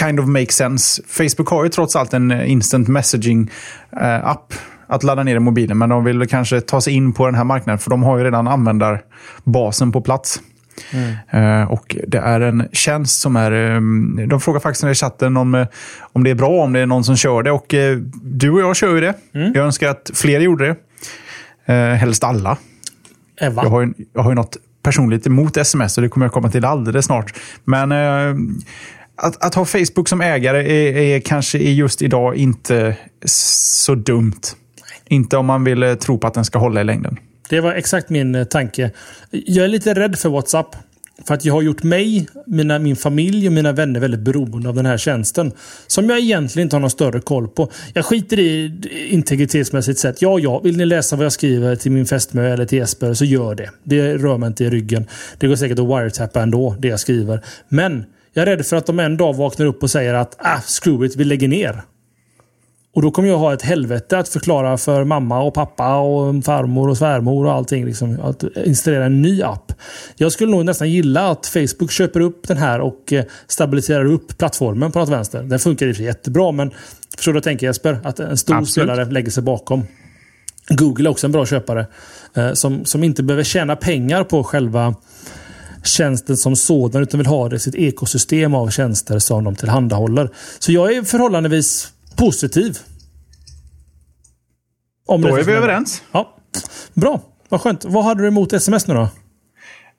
kind 0.00 0.20
of 0.20 0.26
make 0.26 0.52
sense. 0.52 1.02
Facebook 1.06 1.48
har 1.48 1.64
ju 1.64 1.70
trots 1.70 1.96
allt 1.96 2.14
en 2.14 2.32
instant 2.32 2.88
messaging-app 2.88 4.54
att 4.86 5.02
ladda 5.02 5.22
ner 5.22 5.36
i 5.36 5.38
mobilen. 5.38 5.78
Men 5.78 5.88
de 5.88 6.04
vill 6.04 6.28
kanske 6.28 6.60
ta 6.60 6.80
sig 6.80 6.92
in 6.92 7.12
på 7.12 7.26
den 7.26 7.34
här 7.34 7.44
marknaden 7.44 7.78
för 7.78 7.90
de 7.90 8.02
har 8.02 8.18
ju 8.18 8.24
redan 8.24 8.48
användarbasen 8.48 9.92
på 9.92 10.00
plats. 10.00 10.40
Mm. 10.90 11.68
och 11.68 11.96
Det 12.06 12.18
är 12.18 12.40
en 12.40 12.68
tjänst 12.72 13.20
som 13.20 13.36
är... 13.36 13.50
de 14.26 14.40
frågar 14.40 14.60
faktiskt 14.60 14.84
i 14.84 14.94
chatten 14.94 15.36
om, 15.36 15.66
om 16.00 16.24
det 16.24 16.30
är 16.30 16.34
bra, 16.34 16.62
om 16.62 16.72
det 16.72 16.80
är 16.80 16.86
någon 16.86 17.04
som 17.04 17.16
kör 17.16 17.42
det. 17.42 17.50
Och 17.50 17.74
Du 18.22 18.50
och 18.50 18.60
jag 18.60 18.76
kör 18.76 18.94
ju 18.94 19.00
det. 19.00 19.14
Mm. 19.34 19.52
Jag 19.54 19.64
önskar 19.64 19.88
att 19.88 20.10
fler 20.14 20.40
gjorde 20.40 20.66
det. 20.66 20.76
Eh, 21.66 21.74
helst 21.74 22.24
alla. 22.24 22.58
Eva. 23.40 23.62
Jag 23.62 23.70
har, 23.70 23.80
ju, 23.80 23.94
jag 24.12 24.22
har 24.22 24.30
ju 24.30 24.34
något 24.34 24.56
personligt 24.82 25.26
emot 25.26 25.56
sms 25.56 25.98
och 25.98 26.02
det 26.02 26.08
kommer 26.08 26.26
jag 26.26 26.32
komma 26.32 26.50
till 26.50 26.64
alldeles 26.64 27.06
snart. 27.06 27.34
Men 27.64 27.92
eh, 27.92 28.34
att, 29.16 29.44
att, 29.44 29.54
ha 29.54 29.64
Facebook 29.64 30.08
som 30.08 30.20
ägare 30.20 30.58
är, 30.58 30.96
är 30.96 31.20
kanske 31.20 31.58
just 31.58 32.02
idag 32.02 32.36
inte 32.36 32.96
så 33.24 33.94
dumt. 33.94 34.40
Inte 35.06 35.36
om 35.36 35.46
man 35.46 35.64
vill 35.64 35.82
eh, 35.82 35.94
tro 35.94 36.18
på 36.18 36.26
att 36.26 36.34
den 36.34 36.44
ska 36.44 36.58
hålla 36.58 36.80
i 36.80 36.84
längden. 36.84 37.18
Det 37.48 37.60
var 37.60 37.72
exakt 37.72 38.10
min 38.10 38.34
eh, 38.34 38.44
tanke. 38.44 38.90
Jag 39.30 39.64
är 39.64 39.68
lite 39.68 39.94
rädd 39.94 40.18
för 40.18 40.28
WhatsApp. 40.28 40.76
För 41.26 41.34
att 41.34 41.44
jag 41.44 41.54
har 41.54 41.62
gjort 41.62 41.82
mig, 41.82 42.28
mina, 42.46 42.78
min 42.78 42.96
familj 42.96 43.46
och 43.46 43.52
mina 43.52 43.72
vänner 43.72 44.00
väldigt 44.00 44.20
beroende 44.20 44.68
av 44.68 44.74
den 44.74 44.86
här 44.86 44.98
tjänsten. 44.98 45.52
Som 45.86 46.10
jag 46.10 46.18
egentligen 46.18 46.66
inte 46.66 46.76
har 46.76 46.80
någon 46.80 46.90
större 46.90 47.20
koll 47.20 47.48
på. 47.48 47.70
Jag 47.94 48.04
skiter 48.04 48.38
i 48.38 48.72
integritetsmässigt 49.08 49.98
sett. 49.98 50.22
Ja, 50.22 50.38
ja, 50.38 50.58
vill 50.58 50.76
ni 50.76 50.86
läsa 50.86 51.16
vad 51.16 51.24
jag 51.24 51.32
skriver 51.32 51.76
till 51.76 51.92
min 51.92 52.06
fästmö 52.06 52.52
eller 52.52 52.64
till 52.64 52.78
Jesper 52.78 53.14
så 53.14 53.24
gör 53.24 53.54
det. 53.54 53.70
Det 53.84 54.14
rör 54.14 54.38
mig 54.38 54.46
inte 54.46 54.64
i 54.64 54.70
ryggen. 54.70 55.06
Det 55.38 55.46
går 55.46 55.56
säkert 55.56 55.78
att 55.78 55.86
wiretappa 55.86 56.42
ändå, 56.42 56.76
det 56.78 56.88
jag 56.88 57.00
skriver. 57.00 57.40
Men 57.68 58.04
jag 58.32 58.42
är 58.42 58.56
rädd 58.56 58.66
för 58.66 58.76
att 58.76 58.86
de 58.86 59.00
en 59.00 59.16
dag 59.16 59.34
vaknar 59.34 59.66
upp 59.66 59.82
och 59.82 59.90
säger 59.90 60.14
att 60.14 60.36
ah, 60.38 60.60
screw 60.60 61.06
it, 61.06 61.16
vi 61.16 61.24
lägger 61.24 61.48
ner. 61.48 61.82
Och 62.94 63.02
då 63.02 63.10
kommer 63.10 63.28
jag 63.28 63.38
ha 63.38 63.54
ett 63.54 63.62
helvete 63.62 64.18
att 64.18 64.28
förklara 64.28 64.78
för 64.78 65.04
mamma 65.04 65.42
och 65.42 65.54
pappa 65.54 65.96
och 65.96 66.44
farmor 66.44 66.88
och 66.88 66.98
svärmor 66.98 67.46
och 67.46 67.52
allting. 67.52 67.84
Liksom, 67.84 68.20
att 68.22 68.44
installera 68.64 69.04
en 69.04 69.22
ny 69.22 69.42
app. 69.42 69.72
Jag 70.16 70.32
skulle 70.32 70.50
nog 70.50 70.64
nästan 70.64 70.90
gilla 70.90 71.30
att 71.30 71.46
Facebook 71.46 71.90
köper 71.90 72.20
upp 72.20 72.48
den 72.48 72.56
här 72.56 72.80
och 72.80 73.12
eh, 73.12 73.24
stabiliserar 73.46 74.04
upp 74.04 74.38
plattformen 74.38 74.92
på 74.92 74.98
något 74.98 75.08
vänster. 75.08 75.42
Den 75.42 75.58
funkar 75.58 75.86
i 75.86 75.92
och 75.92 75.96
för 75.96 75.98
sig 75.98 76.06
jättebra 76.06 76.52
men 76.52 76.70
förstår 77.16 77.32
du 77.32 77.34
vad 77.34 77.36
jag 77.36 77.44
tänker 77.44 77.66
Jesper? 77.66 78.00
Att 78.04 78.20
en 78.20 78.36
stor 78.36 78.54
Absolut. 78.54 78.70
spelare 78.70 79.10
lägger 79.10 79.30
sig 79.30 79.42
bakom. 79.42 79.82
Google 80.68 81.08
är 81.08 81.10
också 81.10 81.26
en 81.26 81.32
bra 81.32 81.46
köpare. 81.46 81.86
Eh, 82.34 82.52
som, 82.52 82.84
som 82.84 83.04
inte 83.04 83.22
behöver 83.22 83.44
tjäna 83.44 83.76
pengar 83.76 84.24
på 84.24 84.44
själva 84.44 84.94
tjänsten 85.84 86.36
som 86.36 86.56
sådan 86.56 87.02
utan 87.02 87.18
vill 87.18 87.26
ha 87.26 87.48
det 87.48 87.58
sitt 87.58 87.74
ekosystem 87.74 88.54
av 88.54 88.70
tjänster 88.70 89.18
som 89.18 89.44
de 89.44 89.56
tillhandahåller. 89.56 90.30
Så 90.58 90.72
jag 90.72 90.92
är 90.92 91.02
förhållandevis 91.02 91.92
positiv. 92.16 92.78
Om 95.06 95.22
då 95.22 95.36
är 95.36 95.42
vi 95.42 95.52
överens. 95.52 96.02
Ja. 96.12 96.36
Bra, 96.94 97.20
vad 97.48 97.60
skönt. 97.60 97.84
Vad 97.84 98.04
hade 98.04 98.22
du 98.22 98.28
emot 98.28 98.52
sms 98.52 98.86
nu 98.86 98.94
då? 98.94 99.08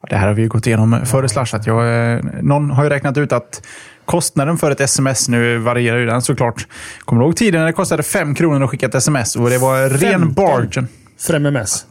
Det 0.09 0.15
här 0.15 0.27
har 0.27 0.33
vi 0.33 0.47
gått 0.47 0.67
igenom 0.67 1.05
före 1.05 1.29
slashat. 1.29 1.67
Jag, 1.67 2.13
eh, 2.13 2.23
någon 2.41 2.71
har 2.71 2.83
ju 2.83 2.89
räknat 2.89 3.17
ut 3.17 3.31
att 3.31 3.65
kostnaden 4.05 4.57
för 4.57 4.71
ett 4.71 4.81
sms, 4.81 5.29
nu 5.29 5.57
varierar 5.57 5.97
ju 5.97 6.05
den 6.05 6.21
såklart. 6.21 6.67
Kommer 7.05 7.21
du 7.21 7.25
ihåg 7.25 7.35
tiden 7.35 7.59
när 7.59 7.67
det 7.67 7.73
kostade 7.73 8.03
5 8.03 8.35
kronor 8.35 8.63
att 8.63 8.69
skicka 8.69 8.85
ett 8.85 8.95
sms? 8.95 9.35
Och 9.35 9.49
det 9.49 9.57
var 9.57 9.89
ren 9.89 10.33
bargain. 10.33 10.87
För 11.19 11.33
MMS? 11.33 11.85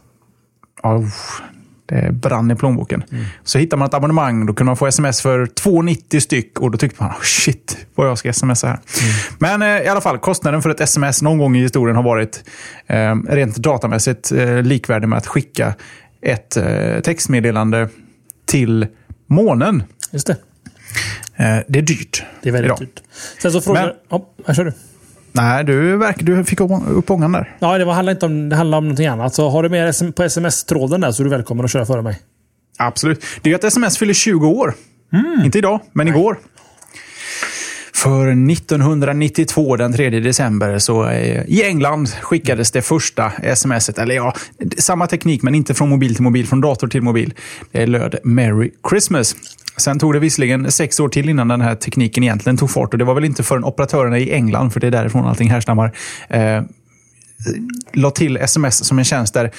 Oh, 0.83 1.07
det 1.85 2.11
brann 2.11 2.51
i 2.51 2.55
plånboken. 2.55 3.03
Mm. 3.11 3.25
Så 3.43 3.59
hittade 3.59 3.79
man 3.79 3.87
ett 3.87 3.93
abonnemang. 3.93 4.45
Då 4.45 4.53
kunde 4.53 4.69
man 4.69 4.77
få 4.77 4.87
sms 4.87 5.21
för 5.21 5.45
2,90 5.45 6.19
styck. 6.19 6.59
Och 6.59 6.71
då 6.71 6.77
tyckte 6.77 7.03
man, 7.03 7.11
oh 7.11 7.21
shit, 7.21 7.77
vad 7.95 8.07
jag 8.07 8.17
ska 8.17 8.33
smsa 8.33 8.67
här. 8.67 8.79
Mm. 9.01 9.13
Men 9.39 9.61
eh, 9.61 9.85
i 9.85 9.87
alla 9.87 10.01
fall, 10.01 10.17
kostnaden 10.17 10.61
för 10.61 10.69
ett 10.69 10.81
sms 10.81 11.21
någon 11.21 11.37
gång 11.37 11.55
i 11.55 11.61
historien 11.61 11.95
har 11.95 12.03
varit 12.03 12.43
eh, 12.87 13.15
rent 13.15 13.55
datamässigt 13.55 14.31
eh, 14.31 14.61
likvärdig 14.61 15.07
med 15.07 15.17
att 15.17 15.27
skicka 15.27 15.73
ett 16.21 16.57
eh, 16.57 16.99
textmeddelande 17.03 17.89
till 18.45 18.87
månen. 19.27 19.83
Just 20.11 20.27
det. 20.27 20.37
Eh, 21.35 21.57
det 21.67 21.79
är 21.79 21.83
dyrt. 21.83 22.23
Det 22.41 22.49
är 22.49 22.53
väldigt 22.53 22.69
idag. 22.69 22.79
dyrt. 22.79 23.01
Sen 23.41 23.51
så 23.51 23.61
frågar... 23.61 23.85
Men, 23.85 23.93
ja, 24.09 24.29
här 24.47 24.53
kör 24.53 24.65
du. 24.65 24.73
Nej, 25.35 25.63
du, 25.63 25.97
verk, 25.97 26.15
du 26.19 26.43
fick 26.43 26.59
upp 26.59 27.11
ångan 27.11 27.31
där. 27.31 27.55
Ja, 27.59 27.77
det 27.77 27.93
handlar 27.93 28.13
inte 28.13 28.25
om, 28.25 28.49
det 28.49 28.55
handlar 28.55 28.77
om 28.77 28.83
någonting 28.83 29.07
annat. 29.07 29.33
Så 29.33 29.49
har 29.49 29.63
du 29.63 29.69
med 29.69 30.15
på 30.15 30.23
sms-tråden 30.23 31.01
där 31.01 31.11
så 31.11 31.21
är 31.21 31.23
du 31.23 31.29
välkommen 31.29 31.65
att 31.65 31.71
köra 31.71 31.85
före 31.85 32.01
mig. 32.01 32.19
Absolut. 32.77 33.25
Det 33.41 33.51
är 33.51 33.55
att 33.55 33.63
sms 33.63 33.97
fyller 33.97 34.13
20 34.13 34.47
år. 34.47 34.73
Mm. 35.13 35.45
Inte 35.45 35.57
idag, 35.57 35.79
men 35.93 36.07
Nej. 36.07 36.15
igår. 36.15 36.37
För 37.93 38.27
1992, 38.51 39.75
den 39.75 39.93
3 39.93 40.09
december, 40.09 40.79
så 40.79 41.09
eh, 41.09 41.43
i 41.47 41.63
England 41.63 42.09
skickades 42.21 42.71
det 42.71 42.81
första 42.81 43.31
smset. 43.55 43.97
Eller 43.97 44.15
ja, 44.15 44.33
samma 44.77 45.07
teknik, 45.07 45.41
men 45.41 45.55
inte 45.55 45.73
från 45.73 45.89
mobil 45.89 46.15
till 46.15 46.23
mobil, 46.23 46.47
från 46.47 46.61
dator 46.61 46.87
till 46.87 47.01
mobil. 47.01 47.33
Det 47.71 47.85
löd 47.85 48.15
“Merry 48.23 48.71
Christmas”. 48.89 49.35
Sen 49.77 49.99
tog 49.99 50.13
det 50.13 50.19
visserligen 50.19 50.71
sex 50.71 50.99
år 50.99 51.09
till 51.09 51.29
innan 51.29 51.47
den 51.47 51.61
här 51.61 51.75
tekniken 51.75 52.23
egentligen 52.23 52.57
tog 52.57 52.71
fart. 52.71 52.93
Och 52.93 52.97
det 52.97 53.05
var 53.05 53.13
väl 53.13 53.25
inte 53.25 53.43
förrän 53.43 53.63
operatörerna 53.63 54.19
i 54.19 54.33
England, 54.33 54.71
för 54.71 54.79
det 54.79 54.87
är 54.87 54.91
därifrån 54.91 55.25
allting 55.25 55.49
härstammar, 55.49 55.91
eh, 56.29 56.61
la 57.93 58.11
till 58.11 58.37
sms 58.37 58.85
som 58.85 58.99
en 58.99 59.05
tjänst 59.05 59.33
där 59.33 59.51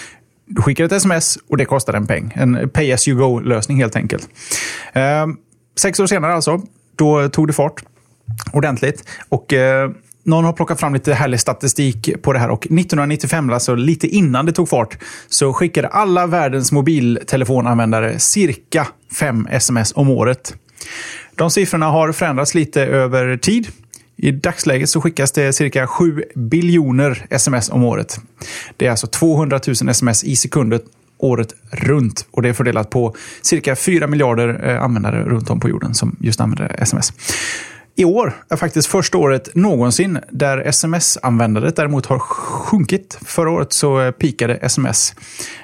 du 0.46 0.62
skickar 0.62 0.84
ett 0.84 0.92
sms 0.92 1.38
och 1.48 1.56
det 1.56 1.64
kostar 1.64 1.94
en 1.94 2.06
peng. 2.06 2.32
En 2.34 2.70
pay 2.70 2.92
as 2.92 3.08
you 3.08 3.18
go-lösning 3.18 3.78
helt 3.78 3.96
enkelt. 3.96 4.28
Eh, 4.92 5.26
sex 5.76 6.00
år 6.00 6.06
senare 6.06 6.34
alltså, 6.34 6.62
då 6.96 7.28
tog 7.28 7.46
det 7.46 7.52
fart 7.52 7.84
ordentligt. 8.52 9.04
Och 9.28 9.52
eh, 9.52 9.90
någon 10.24 10.44
har 10.44 10.52
plockat 10.52 10.80
fram 10.80 10.94
lite 10.94 11.14
härlig 11.14 11.40
statistik 11.40 12.22
på 12.22 12.32
det 12.32 12.38
här 12.38 12.50
och 12.50 12.64
1995, 12.64 13.50
alltså 13.50 13.74
lite 13.74 14.06
innan 14.06 14.46
det 14.46 14.52
tog 14.52 14.68
fart, 14.68 14.98
så 15.28 15.52
skickade 15.52 15.88
alla 15.88 16.26
världens 16.26 16.72
mobiltelefonanvändare 16.72 18.18
cirka 18.18 18.86
5 19.18 19.46
sms 19.50 19.92
om 19.96 20.10
året. 20.10 20.54
De 21.34 21.50
siffrorna 21.50 21.86
har 21.86 22.12
förändrats 22.12 22.54
lite 22.54 22.82
över 22.82 23.36
tid. 23.36 23.68
I 24.16 24.30
dagsläget 24.30 24.88
så 24.88 25.00
skickas 25.00 25.32
det 25.32 25.52
cirka 25.52 25.86
7 25.86 26.22
biljoner 26.34 27.26
sms 27.30 27.70
om 27.70 27.84
året. 27.84 28.20
Det 28.76 28.86
är 28.86 28.90
alltså 28.90 29.06
200 29.06 29.60
000 29.66 29.88
sms 29.88 30.24
i 30.24 30.36
sekunden 30.36 30.80
året 31.18 31.54
runt. 31.70 32.26
Och 32.30 32.42
det 32.42 32.48
är 32.48 32.52
fördelat 32.52 32.90
på 32.90 33.14
cirka 33.42 33.76
4 33.76 34.06
miljarder 34.06 34.70
eh, 34.70 34.82
användare 34.82 35.24
runt 35.24 35.50
om 35.50 35.60
på 35.60 35.68
jorden 35.68 35.94
som 35.94 36.16
just 36.20 36.40
använder 36.40 36.82
sms. 36.82 37.12
I 37.96 38.04
år 38.04 38.34
är 38.48 38.56
faktiskt 38.56 38.88
första 38.88 39.18
året 39.18 39.54
någonsin 39.54 40.18
där 40.30 40.58
sms-användandet 40.58 41.76
däremot 41.76 42.06
har 42.06 42.18
sjunkit. 42.18 43.18
Förra 43.24 43.50
året 43.50 43.72
så 43.72 44.00
eh, 44.00 44.10
pikade 44.10 44.54
sms, 44.54 45.14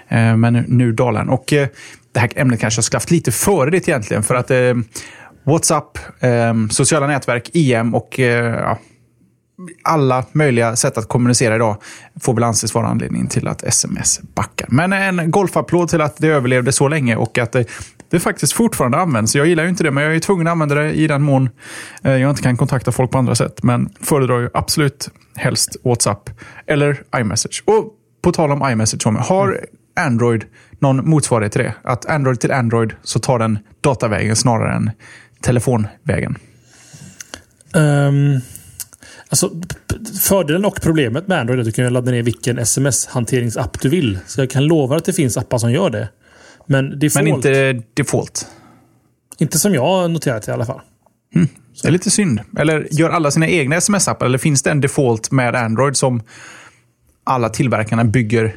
eh, 0.08 0.36
men 0.36 0.64
nu 0.68 0.92
dalar 0.92 1.30
Och 1.30 1.52
eh, 1.52 1.68
det 2.12 2.20
här 2.20 2.30
ämnet 2.36 2.60
kanske 2.60 2.80
har 2.80 2.96
haft 2.96 3.10
lite 3.10 3.32
före 3.32 3.70
det 3.70 3.88
egentligen. 3.88 4.22
För 4.22 4.34
att 4.34 4.50
WhatsApp, 5.44 5.98
sociala 6.70 7.06
nätverk, 7.06 7.50
IM 7.52 7.94
och 7.94 8.18
ja, 8.18 8.78
alla 9.82 10.24
möjliga 10.32 10.76
sätt 10.76 10.98
att 10.98 11.08
kommunicera 11.08 11.54
idag 11.54 11.76
får 12.20 12.34
väl 12.34 12.44
anses 12.44 12.74
vara 12.74 12.86
anledningen 12.86 13.26
till 13.26 13.48
att 13.48 13.62
sms 13.62 14.20
backar. 14.34 14.68
Men 14.70 14.92
en 14.92 15.30
golfapplåd 15.30 15.88
till 15.88 16.00
att 16.00 16.16
det 16.16 16.28
överlevde 16.28 16.72
så 16.72 16.88
länge 16.88 17.16
och 17.16 17.38
att 17.38 17.56
det 18.10 18.20
faktiskt 18.20 18.52
fortfarande 18.52 18.98
används. 18.98 19.34
Jag 19.34 19.46
gillar 19.46 19.62
ju 19.62 19.68
inte 19.68 19.82
det, 19.82 19.90
men 19.90 20.04
jag 20.04 20.16
är 20.16 20.20
tvungen 20.20 20.46
att 20.46 20.52
använda 20.52 20.74
det 20.74 20.92
i 20.92 21.06
den 21.06 21.22
mån 21.22 21.48
eh, 22.02 22.16
jag 22.16 22.30
inte 22.30 22.42
kan 22.42 22.56
kontakta 22.56 22.92
folk 22.92 23.10
på 23.10 23.18
andra 23.18 23.34
sätt. 23.34 23.62
Men 23.62 23.90
föredrar 24.00 24.40
ju 24.40 24.48
absolut 24.54 25.10
helst 25.34 25.76
WhatsApp 25.84 26.30
eller 26.66 27.02
iMessage. 27.16 27.62
Och 27.66 27.94
på 28.22 28.32
tal 28.32 28.52
om 28.52 28.70
iMessage, 28.70 29.06
har 29.06 29.60
Android 29.96 30.44
någon 30.78 31.10
motsvarighet 31.10 31.52
till 31.52 31.62
det? 31.62 31.74
Att 31.82 32.06
Android 32.06 32.40
till 32.40 32.52
Android 32.52 32.92
så 33.02 33.18
tar 33.18 33.38
den 33.38 33.58
datavägen 33.80 34.36
snarare 34.36 34.74
än 34.74 34.90
telefonvägen? 35.40 36.36
Um, 37.74 38.40
alltså, 39.28 39.50
fördelen 40.20 40.64
och 40.64 40.80
problemet 40.82 41.28
med 41.28 41.40
Android 41.40 41.58
är 41.58 41.60
att 41.60 41.66
du 41.66 41.72
kan 41.72 41.92
ladda 41.92 42.10
ner 42.10 42.22
vilken 42.22 42.58
sms-hanteringsapp 42.58 43.80
du 43.80 43.88
vill. 43.88 44.18
Så 44.26 44.40
jag 44.40 44.50
kan 44.50 44.64
lova 44.64 44.96
att 44.96 45.04
det 45.04 45.12
finns 45.12 45.36
appar 45.36 45.58
som 45.58 45.72
gör 45.72 45.90
det. 45.90 46.08
Men 46.66 46.98
default, 46.98 47.24
Men 47.24 47.34
inte 47.34 47.82
default. 47.94 48.46
inte 49.38 49.58
som 49.58 49.74
jag 49.74 49.82
har 49.82 50.08
noterat 50.08 50.48
i 50.48 50.50
alla 50.50 50.66
fall. 50.66 50.80
Det 51.82 51.88
är 51.88 51.92
lite 51.92 52.10
synd. 52.10 52.40
Eller 52.58 52.88
gör 52.90 53.10
alla 53.10 53.30
sina 53.30 53.48
egna 53.48 53.76
sms-appar? 53.76 54.26
Eller 54.26 54.38
finns 54.38 54.62
det 54.62 54.70
en 54.70 54.80
default 54.80 55.30
med 55.30 55.54
Android 55.54 55.96
som 55.96 56.22
alla 57.24 57.48
tillverkarna 57.48 58.04
bygger 58.04 58.54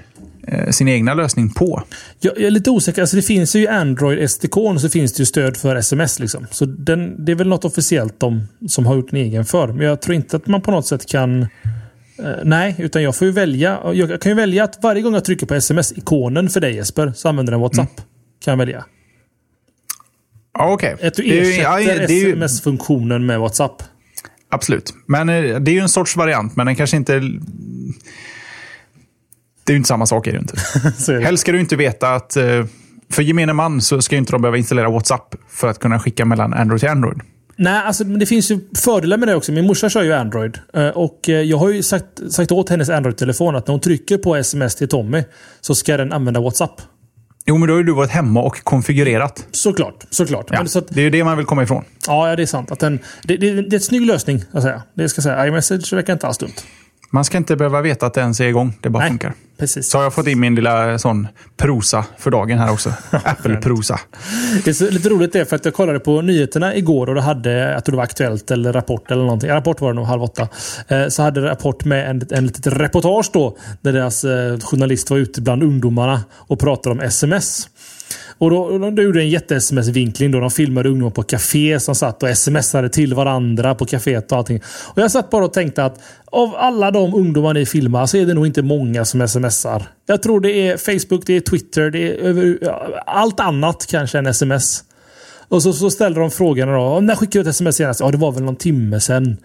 eh, 0.47 0.69
sin 0.69 0.87
egna 0.87 1.13
lösning 1.13 1.49
på? 1.49 1.83
Jag, 2.19 2.33
jag 2.37 2.43
är 2.45 2.51
lite 2.51 2.69
osäker. 2.69 3.01
Alltså 3.01 3.15
det 3.15 3.21
finns 3.21 3.55
ju 3.55 3.67
Android 3.67 4.31
SDK 4.31 4.53
så 4.79 4.89
finns 4.89 5.13
det 5.13 5.19
ju 5.19 5.25
stöd 5.25 5.57
för 5.57 5.75
sms. 5.75 6.19
Liksom. 6.19 6.47
Så 6.51 6.65
den, 6.65 7.25
det 7.25 7.31
är 7.31 7.35
väl 7.35 7.47
något 7.47 7.65
officiellt 7.65 8.19
de 8.19 8.47
som 8.67 8.85
har 8.85 8.95
gjort 8.95 9.11
en 9.11 9.17
egen 9.19 9.45
för. 9.45 9.67
Men 9.67 9.85
jag 9.85 10.01
tror 10.01 10.15
inte 10.15 10.37
att 10.37 10.47
man 10.47 10.61
på 10.61 10.71
något 10.71 10.87
sätt 10.87 11.05
kan... 11.05 11.47
Eh, 12.20 12.26
nej, 12.43 12.76
utan 12.78 13.03
jag 13.03 13.16
får 13.16 13.28
ju 13.28 13.34
välja. 13.34 13.80
Jag 13.93 14.22
kan 14.22 14.30
ju 14.32 14.36
välja 14.36 14.64
att 14.64 14.80
varje 14.84 15.01
gång 15.01 15.14
jag 15.14 15.26
trycker 15.26 15.45
på 15.45 15.53
sms-ikonen 15.55 16.49
för 16.49 16.59
dig 16.59 16.76
Jesper, 16.76 17.11
så 17.16 17.30
använder 17.30 17.51
den 17.51 17.59
WhatsApp. 17.61 17.95
Kan 18.45 18.51
jag 18.51 18.57
välja. 18.57 18.86
Ja, 20.53 20.74
okej. 20.74 20.95
Att 21.03 21.14
du 21.14 21.24
ersätter 21.24 22.03
sms-funktionen 22.03 23.26
med 23.26 23.39
WhatsApp. 23.39 23.84
Absolut. 24.49 24.93
Men 25.07 25.30
eh, 25.30 25.59
det 25.59 25.72
är 25.72 25.74
ju 25.74 25.80
en 25.80 25.89
sorts 25.89 26.16
variant, 26.18 26.55
men 26.55 26.66
den 26.66 26.76
kanske 26.76 26.97
inte... 26.97 27.20
Det 29.66 29.72
är 29.72 29.74
ju 29.74 29.78
inte 29.78 29.88
samma 29.88 30.05
sak. 30.05 30.28
Är 30.28 30.32
det 30.32 30.39
inte. 30.39 30.53
Är 31.11 31.18
det. 31.20 31.24
Helst 31.26 31.41
ska 31.41 31.51
du 31.51 31.59
inte 31.59 31.76
veta 31.76 32.09
att... 32.16 32.36
eh, 32.36 32.66
För 33.09 33.24
gemene 33.24 33.53
man 33.53 33.82
så 33.82 34.01
ska 34.01 34.16
inte 34.16 34.32
de 34.32 34.41
behöva 34.41 34.57
installera 34.57 34.89
WhatsApp 34.89 35.36
för 35.49 35.68
att 35.68 35.80
kunna 35.80 35.99
skicka 35.99 36.26
mellan 36.26 36.53
Android 36.53 36.80
till 36.80 36.89
Android. 36.89 37.20
Nej, 37.64 37.74
alltså, 37.86 38.03
men 38.05 38.20
det 38.20 38.26
finns 38.26 38.51
ju 38.51 38.59
fördelar 38.78 39.18
med 39.18 39.28
det 39.28 39.36
också. 39.36 39.51
Min 39.51 39.66
morsa 39.68 39.89
kör 39.89 40.03
ju 40.03 40.14
Android. 40.14 40.57
Eh, 40.74 40.88
Och 40.88 41.30
eh, 41.30 41.41
jag 41.41 41.57
har 41.57 41.70
ju 41.70 41.84
sagt, 41.84 42.05
sagt 42.30 42.51
åt 42.51 42.70
hennes 42.70 42.89
Android-telefon 42.89 43.55
att 43.55 43.68
när 43.68 43.72
hon 43.74 43.82
trycker 43.82 44.18
på 44.18 44.36
sms 44.36 44.76
till 44.76 44.88
Tommy 44.88 45.24
så 45.61 45.76
ska 45.76 45.97
den 45.97 46.14
använda 46.14 46.39
WhatsApp. 46.39 46.82
Jo, 47.45 47.57
men 47.57 47.68
då 47.68 47.74
har 47.74 47.78
ju 47.80 47.84
du 47.84 47.93
varit 47.93 48.11
hemma 48.11 48.41
och 48.41 48.64
konfigurerat. 48.64 49.45
Såklart. 49.51 50.05
såklart. 50.09 50.47
Ja, 50.51 50.66
så 50.66 50.80
att, 50.80 50.88
Det 50.88 50.99
är 51.01 51.03
ju 51.03 51.09
det 51.09 51.24
man 51.24 51.38
vill 51.38 51.45
komma 51.45 51.64
ifrån. 51.64 51.84
ja, 52.07 52.36
det 52.36 52.41
är 52.41 52.45
sant. 52.45 52.72
Att 52.72 52.80
den, 52.80 52.99
det, 53.24 53.38
det, 53.38 53.51
det 53.53 53.59
är 53.59 53.74
en 53.74 53.80
snygg 53.82 54.05
lösning. 54.05 54.43
Jag 54.51 54.61
säga. 54.64 54.84
Det 54.93 55.09
ska 55.09 55.20
jag 55.20 55.24
säga. 55.24 55.47
iMessage 55.47 55.93
verkar 55.93 56.14
inte 56.14 56.28
alls 56.28 56.38
dumt. 56.38 56.53
Man 57.14 57.26
ska 57.26 57.38
inte 57.38 57.55
behöva 57.55 57.82
veta 57.82 58.05
att 58.05 58.14
det 58.14 58.22
ens 58.22 58.39
är 58.39 58.45
igång. 58.45 58.78
Det 58.82 58.89
bara 58.89 58.99
Nej. 58.99 59.09
funkar. 59.09 59.34
Precis. 59.57 59.89
Så 59.89 59.97
har 59.97 60.03
jag 60.03 60.14
fått 60.14 60.28
in 60.28 60.39
min 60.39 60.55
lilla 60.55 60.97
sån 60.99 61.28
prosa 61.57 62.05
för 62.18 62.32
dagen 62.32 62.59
här 62.59 62.72
också. 62.72 62.93
Apple-prosa. 63.11 63.99
Det 64.64 64.70
är 64.70 64.74
så, 64.74 64.89
lite 64.89 65.09
roligt 65.09 65.34
det 65.34 65.45
för 65.45 65.55
att 65.55 65.66
jag 65.66 65.74
kollade 65.74 65.99
på 65.99 66.22
nyheterna 66.22 66.76
igår 66.76 67.09
och 67.09 67.16
då 67.16 67.22
hade, 67.22 67.51
jag 67.51 67.86
tror 67.86 67.91
det 67.91 67.97
var 67.97 68.03
Aktuellt 68.03 68.51
eller 68.51 68.74
Rapport 68.74 69.11
eller 69.11 69.24
någonting. 69.24 69.49
Rapport 69.49 69.82
var 69.82 69.89
det 69.89 69.95
nog 69.95 70.05
halv 70.05 70.24
åtta. 70.24 70.47
Eh, 70.88 71.07
så 71.07 71.24
hade 71.24 71.41
Rapport 71.41 71.86
med 71.86 72.09
en, 72.09 72.22
en 72.32 72.45
litet 72.45 72.68
reportage 72.68 73.30
då. 73.34 73.57
Där 73.82 73.93
deras 73.93 74.24
eh, 74.24 74.59
journalist 74.59 75.09
var 75.09 75.18
ute 75.18 75.41
bland 75.41 75.64
ungdomarna 75.64 76.24
och 76.32 76.59
pratade 76.59 76.95
om 76.95 76.99
sms. 76.99 77.68
Och 78.43 78.49
då, 78.49 78.77
de 78.77 79.03
gjorde 79.03 79.21
en 79.21 79.29
jätte-sms-vinkling 79.29 80.31
då. 80.31 80.39
De 80.39 80.51
filmade 80.51 80.89
ungdomar 80.89 81.11
på 81.11 81.23
café 81.23 81.79
som 81.79 81.95
satt 81.95 82.23
och 82.23 82.37
smsade 82.37 82.89
till 82.89 83.13
varandra 83.13 83.75
på 83.75 83.85
kaféet 83.85 84.31
och 84.31 84.37
allting. 84.37 84.61
Och 84.85 85.01
jag 85.01 85.11
satt 85.11 85.29
bara 85.29 85.45
och 85.45 85.53
tänkte 85.53 85.85
att 85.85 85.99
av 86.25 86.55
alla 86.55 86.91
de 86.91 87.13
ungdomar 87.13 87.53
ni 87.53 87.65
filmar 87.65 88.05
så 88.05 88.17
är 88.17 88.25
det 88.25 88.33
nog 88.33 88.47
inte 88.47 88.61
många 88.61 89.05
som 89.05 89.27
smsar. 89.27 89.83
Jag 90.05 90.21
tror 90.23 90.39
det 90.39 90.51
är 90.51 90.77
Facebook, 90.77 91.23
det 91.25 91.35
är 91.35 91.39
Twitter, 91.39 91.89
det 91.89 91.99
är 91.99 92.13
över, 92.13 92.57
allt 93.05 93.39
annat 93.39 93.85
kanske 93.89 94.17
än 94.17 94.27
sms. 94.27 94.83
Och 95.47 95.63
så, 95.63 95.73
så 95.73 95.89
ställde 95.89 96.19
de 96.19 96.31
frågan 96.31 96.67
då. 96.67 96.99
När 96.99 97.15
skickade 97.15 97.43
du 97.43 97.49
ett 97.49 97.55
sms 97.55 97.75
senast? 97.75 97.99
Ja, 97.99 98.11
det 98.11 98.17
var 98.17 98.31
väl 98.31 98.43
någon 98.43 98.55
timme 98.55 98.99
sedan. 98.99 99.37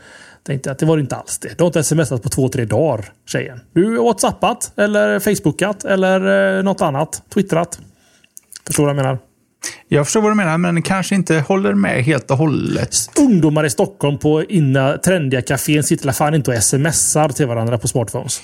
Tänkte 0.46 0.70
att 0.70 0.78
det 0.78 0.86
var 0.86 0.99
inte 0.99 1.16
alls 1.16 1.38
det. 1.38 1.59
Du 1.59 1.64
har 1.64 1.66
inte 1.66 1.84
smsat 1.84 2.22
på 2.22 2.28
två, 2.28 2.49
tre 2.49 2.64
dagar, 2.64 3.05
tjejen. 3.26 3.61
Du 3.72 3.96
har 3.96 4.05
whatsappat, 4.05 4.72
eller 4.76 5.20
facebookat, 5.20 5.84
eller 5.84 6.57
eh, 6.59 6.62
något 6.62 6.80
annat. 6.80 7.22
Twittrat. 7.34 7.80
Förstår 8.66 8.82
du 8.82 8.86
vad 8.86 8.96
jag 8.96 9.04
menar? 9.04 9.18
Jag 9.88 10.06
förstår 10.06 10.20
vad 10.20 10.30
du 10.30 10.34
menar, 10.34 10.59
men 10.59 10.82
kanske 10.82 11.14
inte 11.14 11.40
håller 11.40 11.74
med 11.74 12.04
helt 12.04 12.30
och 12.30 12.36
hållet. 12.36 12.90
Ungdomar 13.18 13.64
i 13.64 13.70
Stockholm 13.70 14.18
på 14.18 14.44
inna 14.44 14.98
trendiga 14.98 15.42
kafén 15.42 15.82
sitter 15.82 16.12
fan 16.12 16.34
inte 16.34 16.50
och 16.50 16.62
smsar 16.62 17.28
till 17.28 17.46
varandra 17.46 17.78
på 17.78 17.88
smartphones. 17.88 18.40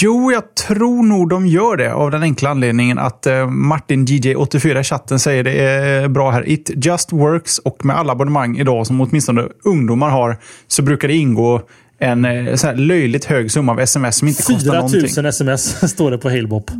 Jo, 0.00 0.32
jag 0.32 0.54
tror 0.54 1.02
nog 1.02 1.28
de 1.28 1.46
gör 1.46 1.76
det 1.76 1.92
av 1.92 2.10
den 2.10 2.22
enkla 2.22 2.50
anledningen 2.50 2.98
att 2.98 3.26
eh, 3.26 3.46
Martin 3.46 4.06
DJ84 4.06 4.80
i 4.80 4.84
chatten 4.84 5.18
säger 5.18 5.44
det 5.44 5.52
är 5.52 6.08
bra 6.08 6.30
här. 6.30 6.48
It 6.48 6.70
just 6.86 7.12
works 7.12 7.58
och 7.58 7.84
med 7.84 7.96
alla 7.96 8.12
abonnemang 8.12 8.58
idag 8.58 8.86
som 8.86 9.00
åtminstone 9.00 9.48
ungdomar 9.64 10.10
har 10.10 10.38
så 10.66 10.82
brukar 10.82 11.08
det 11.08 11.14
ingå 11.14 11.62
en 11.98 12.24
eh, 12.24 12.54
så 12.54 12.66
här 12.66 12.74
löjligt 12.74 13.24
hög 13.24 13.50
summa 13.50 13.72
av 13.72 13.80
sms 13.80 14.16
som 14.16 14.28
inte 14.28 14.42
kostar 14.42 14.70
4 14.70 14.74
någonting. 14.74 15.08
000 15.16 15.26
sms 15.26 15.90
står 15.90 16.10
det 16.10 16.18
på 16.18 16.30
Halebop. 16.30 16.70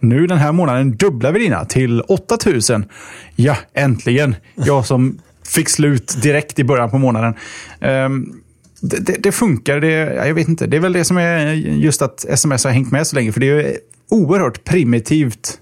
Nu 0.00 0.26
den 0.26 0.38
här 0.38 0.52
månaden 0.52 0.96
dubblar 0.96 1.32
vi 1.32 1.38
dina 1.38 1.64
till 1.64 2.00
8000. 2.00 2.84
Ja, 3.36 3.56
äntligen. 3.74 4.36
Jag 4.54 4.86
som 4.86 5.18
fick 5.46 5.68
slut 5.68 6.22
direkt 6.22 6.58
i 6.58 6.64
början 6.64 6.90
på 6.90 6.98
månaden. 6.98 7.34
Ehm, 7.80 8.32
det, 8.80 9.06
det, 9.06 9.16
det 9.18 9.32
funkar. 9.32 9.80
Det, 9.80 9.88
ja, 9.90 10.26
jag 10.26 10.34
vet 10.34 10.48
inte. 10.48 10.66
Det 10.66 10.76
är 10.76 10.80
väl 10.80 10.92
det 10.92 11.04
som 11.04 11.16
är 11.16 11.52
just 11.54 12.02
att 12.02 12.24
sms 12.24 12.64
har 12.64 12.70
hängt 12.70 12.90
med 12.92 13.06
så 13.06 13.16
länge. 13.16 13.32
För 13.32 13.40
det 13.40 13.46
är 13.46 13.76
oerhört 14.10 14.64
primitivt 14.64 15.58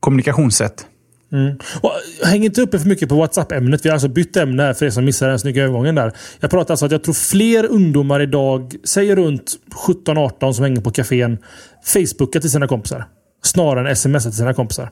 kommunikationssätt. 0.00 0.86
Mm. 1.34 1.56
Och 1.80 1.90
äh, 2.22 2.28
häng 2.28 2.44
inte 2.44 2.62
uppe 2.62 2.78
för 2.78 2.88
mycket 2.88 3.08
på 3.08 3.14
WhatsApp-ämnet. 3.14 3.84
Vi 3.84 3.88
har 3.88 3.94
alltså 3.94 4.08
bytt 4.08 4.36
ämne 4.36 4.74
för 4.74 4.86
er 4.86 4.90
som 4.90 5.04
missade 5.04 5.30
den 5.30 5.38
snygga 5.38 5.62
övergången 5.62 5.94
där. 5.94 6.12
Jag 6.40 6.50
pratar 6.50 6.72
alltså 6.72 6.86
att 6.86 6.92
jag 6.92 7.04
tror 7.04 7.14
fler 7.14 7.66
ungdomar 7.66 8.20
idag, 8.20 8.74
säger 8.84 9.16
runt 9.16 9.52
17-18 9.88 10.52
som 10.52 10.64
hänger 10.64 10.80
på 10.80 10.90
kafén, 10.90 11.38
Facebookar 11.84 12.40
till 12.40 12.50
sina 12.50 12.68
kompisar. 12.68 13.04
Snarare 13.42 13.90
än 13.90 13.96
smsar 13.96 14.30
till 14.30 14.38
sina 14.38 14.54
kompisar. 14.54 14.90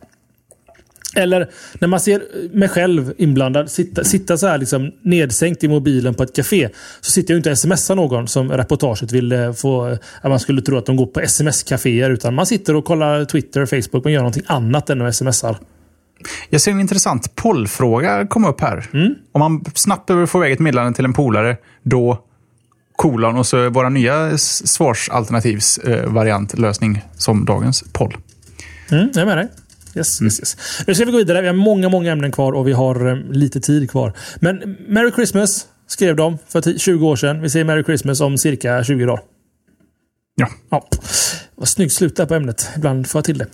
Eller 1.16 1.50
när 1.78 1.88
man 1.88 2.00
ser 2.00 2.14
äh, 2.14 2.50
mig 2.52 2.68
själv 2.68 3.14
inblandad 3.18 3.70
sitta, 3.70 4.04
sitta 4.04 4.38
så 4.38 4.46
här 4.46 4.58
liksom 4.58 4.92
nedsänkt 5.02 5.64
i 5.64 5.68
mobilen 5.68 6.14
på 6.14 6.22
ett 6.22 6.36
café. 6.36 6.68
Så 7.00 7.10
sitter 7.10 7.34
jag 7.34 7.38
inte 7.38 7.50
och 7.50 7.58
smsar 7.58 7.94
någon 7.94 8.28
som 8.28 8.52
reportaget 8.52 9.12
ville 9.12 9.44
äh, 9.44 9.52
få... 9.52 9.98
Att 10.20 10.30
man 10.30 10.40
skulle 10.40 10.62
tro 10.62 10.78
att 10.78 10.86
de 10.86 10.96
går 10.96 11.06
på 11.06 11.20
sms-caféer. 11.20 12.10
Utan 12.10 12.34
man 12.34 12.46
sitter 12.46 12.76
och 12.76 12.84
kollar 12.84 13.24
Twitter 13.24 13.60
och 13.60 13.68
Facebook. 13.68 14.04
Man 14.04 14.12
gör 14.12 14.20
någonting 14.20 14.44
annat 14.46 14.90
än 14.90 15.02
att 15.02 15.16
smsar. 15.16 15.56
Jag 16.50 16.60
ser 16.60 16.70
en 16.72 16.80
intressant 16.80 17.36
pollfråga 17.36 18.26
komma 18.26 18.48
upp 18.48 18.60
här. 18.60 18.86
Om 19.32 19.38
man 19.38 19.64
snabbt 19.74 20.06
behöver 20.06 20.26
få 20.26 20.38
iväg 20.38 20.52
ett 20.52 20.58
meddelande 20.60 20.96
till 20.96 21.04
en 21.04 21.12
polare, 21.12 21.56
då 21.82 22.24
kolon 22.96 23.36
och 23.36 23.46
så 23.46 23.70
våra 23.70 23.88
nya 23.88 24.30
s- 24.30 24.68
svarsalternativsvariantlösning 24.72 27.02
som 27.16 27.44
dagens 27.44 27.84
poll. 27.92 28.16
Mm, 28.90 29.08
jag 29.14 29.22
är 29.22 29.26
med 29.26 29.36
dig. 29.36 29.48
Yes, 29.96 30.22
yes, 30.22 30.40
yes. 30.40 30.56
Nu 30.86 30.94
ska 30.94 31.04
vi 31.04 31.12
gå 31.12 31.18
vidare. 31.18 31.40
Vi 31.40 31.46
har 31.46 31.54
många, 31.54 31.88
många 31.88 32.12
ämnen 32.12 32.32
kvar 32.32 32.52
och 32.52 32.68
vi 32.68 32.72
har 32.72 33.08
eh, 33.10 33.16
lite 33.30 33.60
tid 33.60 33.90
kvar. 33.90 34.12
Men 34.40 34.76
Merry 34.88 35.12
Christmas 35.12 35.66
skrev 35.86 36.16
de 36.16 36.38
för 36.48 36.60
10 36.60 36.78
20 36.78 37.06
år 37.08 37.16
sedan. 37.16 37.40
Vi 37.42 37.50
säger 37.50 37.64
Merry 37.64 37.84
Christmas 37.84 38.20
om 38.20 38.38
cirka 38.38 38.84
20 38.84 39.06
dagar. 39.06 39.20
Ja. 40.36 40.48
Ja. 40.70 40.88
Vad 41.54 41.68
snyggt 41.68 41.92
slut 41.92 42.16
där 42.16 42.26
på 42.26 42.34
ämnet. 42.34 42.70
Ibland 42.76 43.06
får 43.06 43.18
jag 43.18 43.24
till 43.24 43.38
det. 43.38 43.46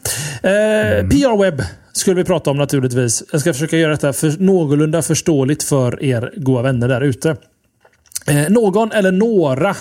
Eh, 0.43 1.07
PR-webb 1.09 1.63
skulle 1.99 2.17
vi 2.17 2.25
prata 2.25 2.51
om 2.51 2.57
naturligtvis. 2.57 3.23
Jag 3.33 3.41
ska 3.41 3.53
försöka 3.53 3.77
göra 3.77 3.91
detta 3.91 4.13
för 4.13 4.35
någorlunda 4.39 5.03
förståeligt 5.03 5.63
för 5.63 6.05
er 6.05 6.33
goda 6.37 6.63
vänner 6.63 6.89
där 6.89 7.01
ute. 7.01 7.37
Eh, 8.27 8.49
någon 8.49 8.93
eller 8.93 9.13
några 9.13 9.77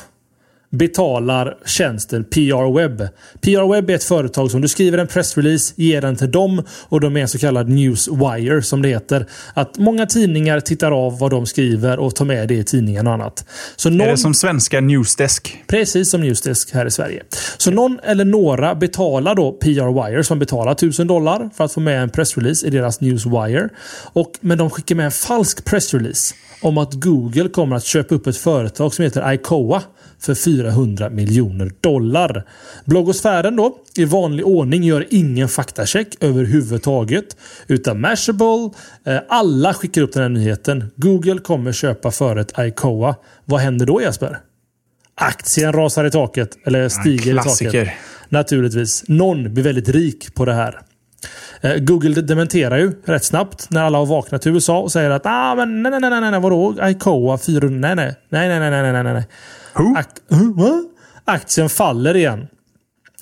betalar 0.70 1.58
tjänsten 1.66 2.24
PR 2.24 2.74
Web. 2.78 3.08
PR 3.42 3.74
Web 3.74 3.90
är 3.90 3.96
ett 3.96 4.04
företag 4.04 4.52
som 4.52 4.62
du 4.62 4.68
skriver 4.68 4.98
en 4.98 5.08
pressrelease, 5.08 5.74
ger 5.78 6.02
den 6.02 6.16
till 6.16 6.32
dem 6.32 6.64
och 6.90 7.02
de 7.02 7.18
är 7.18 7.22
en 7.22 7.28
så 7.28 7.38
kallad 7.38 7.70
newswire 7.70 8.62
som 8.62 8.82
det 8.82 8.90
heter. 8.90 9.26
Att 9.54 9.78
många 9.78 10.06
tidningar 10.06 10.60
tittar 10.60 10.92
av 11.06 11.20
vad 11.20 11.32
de 11.32 11.46
skriver 11.46 12.00
och 12.00 12.16
tar 12.16 12.26
med 12.26 12.48
det 12.48 12.56
i 12.56 12.64
tidningen 12.64 13.08
och 13.08 13.14
annat. 13.14 13.46
Så 13.76 13.90
Är 13.90 13.94
någon... 13.94 14.08
det 14.08 14.18
som 14.18 14.34
svenska 14.34 14.82
Newsdesk? 14.82 15.64
Precis 15.68 16.12
som 16.12 16.22
Newsdesk 16.22 16.74
här 16.74 16.86
i 16.86 16.92
Sverige. 16.92 17.24
Så 17.58 17.72
någon 17.72 18.00
eller 18.04 18.26
några 18.26 18.76
betalar 18.76 19.36
då 19.36 19.52
PR 19.52 20.10
Wire 20.10 20.24
som 20.24 20.40
betalar 20.40 20.72
1000 20.72 21.08
dollar 21.08 21.50
för 21.58 21.64
att 21.64 21.74
få 21.74 21.80
med 21.80 22.04
en 22.04 22.10
pressrelease 22.10 22.68
i 22.68 22.70
deras 22.70 23.02
Newswire. 23.02 23.70
Och, 24.14 24.32
men 24.42 24.58
de 24.58 24.70
skickar 24.70 24.96
med 24.96 25.06
en 25.06 25.12
falsk 25.12 25.66
pressrelease 25.66 26.36
om 26.62 26.78
att 26.78 26.94
Google 26.94 27.50
kommer 27.50 27.76
att 27.76 27.86
köpa 27.86 28.16
upp 28.16 28.28
ett 28.28 28.38
företag 28.38 28.94
som 28.94 29.04
heter 29.04 29.34
Icoa 29.34 29.84
för 30.20 30.36
400 30.36 31.10
miljoner 31.10 31.72
dollar. 31.82 32.46
Bloggosfären 32.86 33.56
då 33.56 33.78
i 33.96 34.06
vanlig 34.06 34.46
ordning 34.46 34.84
gör 34.84 35.06
ingen 35.10 35.50
faktacheck 35.50 36.08
överhuvudtaget. 36.20 37.38
Utan 37.68 38.02
Mashable, 38.02 38.70
eh, 39.06 39.20
alla 39.30 39.74
skickar 39.74 40.02
upp 40.02 40.14
den 40.14 40.22
här 40.22 40.30
nyheten. 40.30 40.92
Google 40.96 41.40
kommer 41.40 41.72
köpa 41.72 42.12
föret 42.12 42.60
Icoa. 42.60 43.16
Vad 43.46 43.60
händer 43.60 43.86
då 43.86 44.02
Jesper? 44.02 44.40
Aktien 45.16 45.74
rasar 45.74 46.06
i 46.06 46.12
taket. 46.12 46.58
Eller 46.66 46.90
stiger 46.90 47.32
i 47.32 47.34
klassiker. 47.34 47.86
taket. 47.86 47.94
Naturligtvis. 48.30 49.04
Någon 49.08 49.54
blir 49.54 49.64
väldigt 49.64 49.90
rik 49.90 50.36
på 50.36 50.46
det 50.46 50.54
här. 50.54 50.80
Eh, 51.62 51.76
Google 51.76 52.22
dementerar 52.22 52.78
ju 52.78 52.94
rätt 53.06 53.24
snabbt 53.24 53.70
när 53.70 53.84
alla 53.84 53.98
har 53.98 54.06
vaknat 54.06 54.46
i 54.46 54.50
USA 54.50 54.80
och 54.80 54.92
säger 54.92 55.10
att 55.10 55.22
ah, 55.26 55.56
men 55.56 55.84
nej, 55.84 55.92
nej, 56.00 56.10
nej, 56.10 56.32
nej, 56.32 56.40
vadå? 56.40 56.76
Icoa 56.90 57.38
400? 57.38 57.96
Nej, 57.96 57.96
nej, 57.96 58.16
nej, 58.30 58.60
nej, 58.60 58.94
nej, 58.94 59.04
nej, 59.04 59.14
nej. 59.14 59.28
Who? 59.74 59.98
Ak 59.98 60.08
huh? 60.30 60.82
Aktien 61.26 61.70
faller 61.70 62.16
igen. 62.16 62.48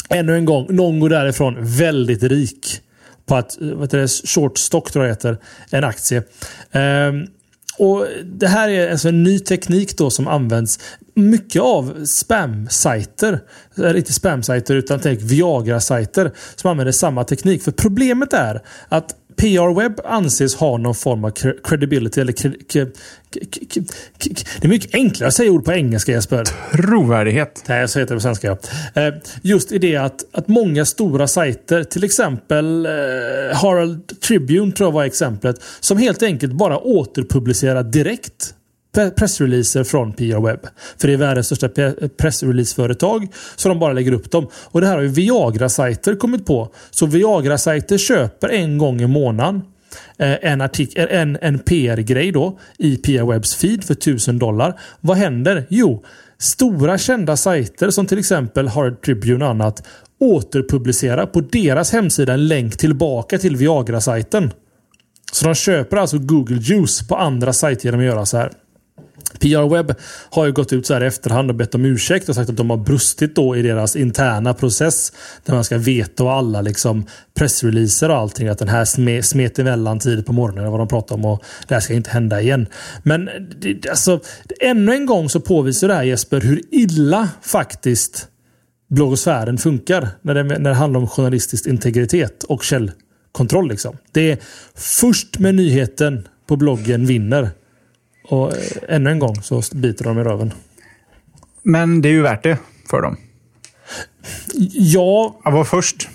Ännu 0.10 0.36
en 0.36 0.46
gång. 0.46 0.66
Någon 0.70 1.00
går 1.00 1.10
därifrån 1.10 1.56
väldigt 1.60 2.24
rik. 2.24 2.82
på 3.26 3.36
att, 3.36 3.58
vad 3.60 3.82
heter 3.82 3.98
det, 3.98 4.08
short 4.08 4.58
stock 4.58 4.92
tror 4.92 5.06
jag 5.06 5.12
heter, 5.12 5.38
en 5.72 5.84
aktie. 5.84 6.24
Um, 6.72 7.28
och 7.78 8.08
Det 8.26 8.48
här 8.48 8.70
är 8.70 8.92
alltså 8.92 9.10
en 9.10 9.24
ny 9.24 9.40
teknik 9.40 9.98
då 9.98 10.10
som 10.10 10.28
används 10.28 10.80
mycket 11.16 11.62
av 11.62 12.06
spam-sajter. 12.06 13.40
Eller 13.78 13.98
inte 13.98 14.14
spam-sajter 14.14 14.76
utan 14.76 15.00
tänk 15.00 15.22
Viagra-sajter 15.22 16.32
som 16.56 16.72
använder 16.72 16.92
samma 16.92 17.24
teknik. 17.24 17.64
För 17.64 17.72
problemet 17.72 18.34
är 18.34 18.62
att 18.90 19.16
PR-webb 19.36 20.00
anses 20.06 20.56
ha 20.56 20.78
någon 20.78 20.96
form 20.96 21.26
av 21.26 21.32
credibility. 21.64 22.22
Eller 22.22 22.34
det 24.60 24.68
är 24.68 24.68
mycket 24.68 24.96
enklare 24.96 25.28
att 25.28 25.34
säga 25.34 25.52
ord 25.52 25.66
på 25.66 25.74
engelska 25.74 26.12
Jesper. 26.12 26.44
Trovärdighet. 26.72 27.64
Nej, 27.68 27.80
jag 27.80 27.90
säger 27.90 28.08
det 28.08 28.14
på 28.14 28.20
svenska. 28.20 28.58
Eh, 28.94 29.14
just 29.42 29.72
i 29.72 29.78
det 29.78 29.96
att, 29.96 30.26
att 30.32 30.48
många 30.48 30.86
stora 30.86 31.28
sajter, 31.28 31.84
till 31.84 32.04
exempel 32.04 32.86
eh, 32.86 32.92
Harald 33.54 34.20
Tribune 34.22 34.72
tror 34.72 34.88
jag 34.88 34.92
var 34.92 35.04
exemplet, 35.04 35.62
som 35.80 35.98
helt 35.98 36.24
enkelt 36.24 36.54
bara 36.54 36.78
återpublicerar 36.78 37.84
direkt 37.84 38.54
pressreleaser 38.96 39.84
från 39.84 40.14
PR 40.14 40.40
Web. 40.40 40.60
För 40.98 41.08
det 41.08 41.14
är 41.14 41.18
världens 41.18 41.46
största 41.46 41.70
pressreleaseföretag. 42.18 43.28
Så 43.56 43.70
de 43.70 43.80
bara 43.80 43.94
lägger 43.94 44.12
upp 44.12 44.32
dem. 44.32 44.48
Och 44.54 44.82
det 44.82 44.88
här 44.88 44.96
har 44.96 45.02
ju 45.02 45.08
Viagra-sajter 45.08 46.16
kommit 46.16 46.46
på. 46.46 46.70
Så 46.92 47.06
Viagra-sajter 47.06 47.98
köper 47.98 48.50
en 48.50 48.78
gång 48.78 49.02
i 49.02 49.08
månaden 49.08 49.62
eh, 50.18 50.32
eh, 50.32 50.52
en, 50.52 50.62
en, 50.96 51.38
en 51.42 51.60
PR-grej 51.60 52.32
då 52.32 52.60
i 52.78 52.98
PR 52.98 53.32
Webs 53.32 53.56
feed 53.56 53.84
för 53.84 53.94
1000 53.94 54.40
dollar. 54.40 54.80
Vad 55.02 55.18
händer? 55.18 55.66
Jo, 55.70 56.04
stora 56.38 56.98
kända 56.98 57.38
sajter 57.38 57.90
som 57.90 58.06
till 58.06 58.20
exempel 58.20 58.68
Hard 58.68 59.02
Tribune 59.02 59.46
och 59.46 59.52
annat 59.52 59.84
återpublicerar 60.20 61.26
på 61.26 61.42
deras 61.42 61.92
hemsida 61.92 62.34
en 62.34 62.48
länk 62.48 62.78
tillbaka 62.78 63.38
till 63.38 63.56
Viagra-sajten. 63.56 64.52
Så 65.32 65.46
de 65.46 65.56
köper 65.56 65.98
alltså 65.98 66.18
Google 66.18 66.58
Juice 66.62 67.08
på 67.08 67.16
andra 67.16 67.54
sajter 67.54 67.86
genom 67.86 68.00
att 68.00 68.06
göra 68.06 68.26
så 68.26 68.38
här. 68.38 68.52
PR 69.40 69.70
Web 69.70 69.94
har 70.30 70.46
ju 70.46 70.52
gått 70.52 70.74
ut 70.74 70.86
så 70.86 70.94
här 70.94 71.04
i 71.04 71.08
efterhand 71.08 71.50
och 71.50 71.56
bett 71.56 71.76
om 71.76 71.86
ursäkt 71.86 72.30
och 72.30 72.36
sagt 72.36 72.50
att 72.50 72.58
de 72.58 72.70
har 72.70 72.78
brustit 72.78 73.36
då 73.36 73.56
i 73.56 73.62
deras 73.62 73.96
interna 73.96 74.54
process. 74.54 75.12
Där 75.46 75.54
man 75.54 75.64
ska 75.64 75.78
veta 75.78 76.24
och 76.24 76.32
alla 76.32 76.62
liksom 76.62 77.06
pressreleaser 77.38 78.10
och 78.10 78.18
allting. 78.18 78.48
Att 78.48 78.60
den 78.60 78.68
här 78.68 78.86
sme, 78.86 79.24
smet 79.24 79.60
emellan 79.60 80.00
tidigt 80.00 80.26
på 80.26 80.34
morgonen. 80.34 80.72
Vad 80.72 80.80
de 80.80 80.88
pratar 80.88 81.16
om 81.16 81.26
och 81.26 81.44
det 81.68 81.74
här 81.74 81.82
ska 81.82 81.94
inte 81.94 82.10
hända 82.10 82.42
igen. 82.42 82.68
Men 83.04 83.30
det, 83.60 83.90
alltså, 83.90 84.20
ännu 84.60 84.94
en 84.94 85.06
gång 85.06 85.30
så 85.30 85.40
påvisar 85.40 85.88
det 85.88 85.94
här 85.94 86.04
Jesper 86.04 86.42
hur 86.42 86.62
illa 86.72 87.30
faktiskt 87.42 88.28
bloggosfären 88.90 89.58
funkar. 89.58 90.10
När 90.22 90.34
det, 90.34 90.44
när 90.44 90.70
det 90.70 90.76
handlar 90.76 91.00
om 91.00 91.08
journalistisk 91.08 91.66
integritet 91.66 92.44
och 92.44 92.64
källkontroll. 92.64 93.70
Liksom. 93.70 93.98
Det 94.12 94.32
är 94.32 94.38
först 94.76 95.40
med 95.40 95.56
nyheten 95.56 96.28
på 96.48 96.56
bloggen 96.56 97.06
vinner. 97.06 97.50
Och 98.28 98.54
ännu 98.90 99.12
en 99.12 99.20
gång 99.20 99.36
så 99.42 99.62
biter 99.74 100.04
de 100.04 100.20
i 100.20 100.24
röven. 100.24 100.54
Men 101.64 102.02
det 102.02 102.10
är 102.10 102.14
ju 102.14 102.22
värt 102.22 102.44
det 102.44 102.58
för 102.90 103.02
dem. 103.02 103.18
Ja. 104.74 105.40
Att 105.44 105.54
vara 105.54 105.66
först. 105.66 106.10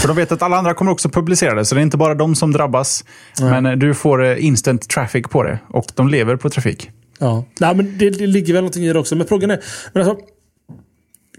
För 0.00 0.08
de 0.08 0.16
vet 0.16 0.32
att 0.32 0.42
alla 0.42 0.56
andra 0.56 0.74
kommer 0.74 0.92
också 0.92 1.08
publicera 1.08 1.54
det, 1.54 1.64
så 1.64 1.74
det 1.74 1.80
är 1.80 1.82
inte 1.82 1.96
bara 1.96 2.14
de 2.14 2.34
som 2.34 2.52
drabbas. 2.52 3.04
Nej. 3.40 3.50
Men 3.50 3.66
eh, 3.66 3.72
du 3.72 3.94
får 3.94 4.24
eh, 4.24 4.44
instant 4.46 4.88
traffic 4.88 5.26
på 5.26 5.42
det 5.42 5.58
och 5.68 5.86
de 5.94 6.08
lever 6.08 6.36
på 6.36 6.50
trafik. 6.50 6.90
Ja, 7.18 7.44
Nej, 7.60 7.74
men 7.74 7.98
det, 7.98 8.10
det 8.10 8.26
ligger 8.26 8.52
väl 8.52 8.62
någonting 8.62 8.84
i 8.84 8.92
det 8.92 8.98
också. 8.98 9.16
Men 9.16 9.26
frågan 9.26 9.50
är, 9.50 9.60
men 9.92 10.08
alltså, 10.08 10.24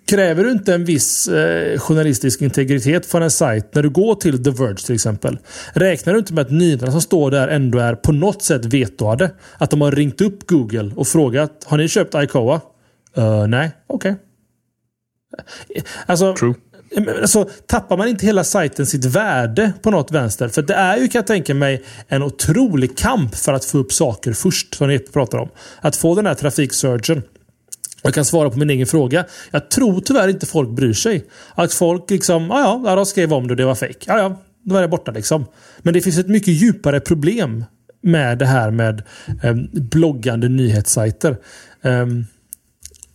Kräver 0.06 0.44
du 0.44 0.52
inte 0.52 0.74
en 0.74 0.86
viss 0.86 1.28
eh, 1.28 1.80
journalistisk 1.80 2.42
integritet 2.42 3.06
från 3.06 3.24
en 3.24 3.32
sajt 3.32 3.76
när 3.76 3.84
du 3.84 3.90
går 3.90 4.16
till 4.16 4.44
The 4.44 4.50
Verge 4.50 4.76
till 4.76 4.96
exempel? 4.96 5.40
Räknar 5.74 6.14
du 6.14 6.20
inte 6.20 6.34
med 6.34 6.42
att 6.42 6.52
nyheterna 6.52 6.92
som 6.92 7.02
står 7.02 7.32
där 7.32 7.48
ändå 7.48 7.80
är 7.80 7.96
på 7.96 8.12
något 8.12 8.44
sätt 8.44 8.66
vetoade? 8.66 9.32
Att 9.58 9.70
de 9.70 9.82
har 9.82 9.92
ringt 9.92 10.22
upp 10.22 10.48
Google 10.48 10.92
och 10.96 11.08
frågat 11.08 11.64
Har 11.66 11.78
ni 11.78 11.88
köpt 11.88 12.16
Icoa? 12.16 12.62
Uh, 13.18 13.48
nej, 13.48 13.72
okej. 13.88 14.16
Okay. 15.70 15.84
Alltså, 16.06 16.36
True. 16.36 16.54
Alltså, 17.22 17.50
tappar 17.66 17.98
man 17.98 18.08
inte 18.08 18.26
hela 18.26 18.44
sajten 18.44 18.86
sitt 18.86 19.06
värde 19.06 19.74
på 19.82 19.92
något 19.92 20.12
vänster? 20.12 20.48
För 20.48 20.62
det 20.62 20.74
är 20.74 20.98
ju, 20.98 21.08
kan 21.08 21.20
jag 21.20 21.28
tänka 21.28 21.54
mig, 21.54 21.84
en 22.08 22.24
otrolig 22.24 22.98
kamp 22.98 23.36
för 23.36 23.54
att 23.54 23.66
få 23.66 23.78
upp 23.78 23.94
saker 23.94 24.34
först, 24.34 24.76
som 24.76 24.88
ni 24.88 25.00
pratar 25.00 25.38
om. 25.38 25.50
Att 25.82 25.96
få 25.96 26.16
den 26.16 26.26
här 26.26 26.34
trafiksurgen. 26.34 27.24
Jag 28.02 28.14
kan 28.14 28.26
svara 28.26 28.50
på 28.50 28.60
min 28.60 28.70
egen 28.70 28.88
fråga. 28.88 29.26
Jag 29.52 29.70
tror 29.70 30.02
tyvärr 30.02 30.28
inte 30.28 30.46
folk 30.46 30.70
bryr 30.70 30.94
sig. 30.94 31.26
Att 31.56 31.74
folk 31.74 32.10
liksom, 32.10 32.52
ah, 32.52 32.60
ja 32.60 32.82
ja, 32.86 32.96
de 32.96 33.06
skrev 33.06 33.34
om 33.34 33.48
det 33.48 33.54
och 33.54 33.58
det 33.58 33.66
var 33.66 33.76
fejk. 33.76 34.04
Ja 34.08 34.18
ja, 34.18 34.42
då 34.64 34.76
är 34.76 34.82
det 34.82 34.88
borta 34.88 35.12
liksom. 35.12 35.46
Men 35.80 35.94
det 35.94 36.02
finns 36.02 36.18
ett 36.18 36.28
mycket 36.28 36.54
djupare 36.54 37.00
problem 37.00 37.66
med 38.02 38.38
det 38.38 38.46
här 38.46 38.72
med 38.72 39.04
eh, 39.44 39.54
bloggande 39.74 40.50
nyhetssajter. 40.50 41.38
Eh, 41.82 42.06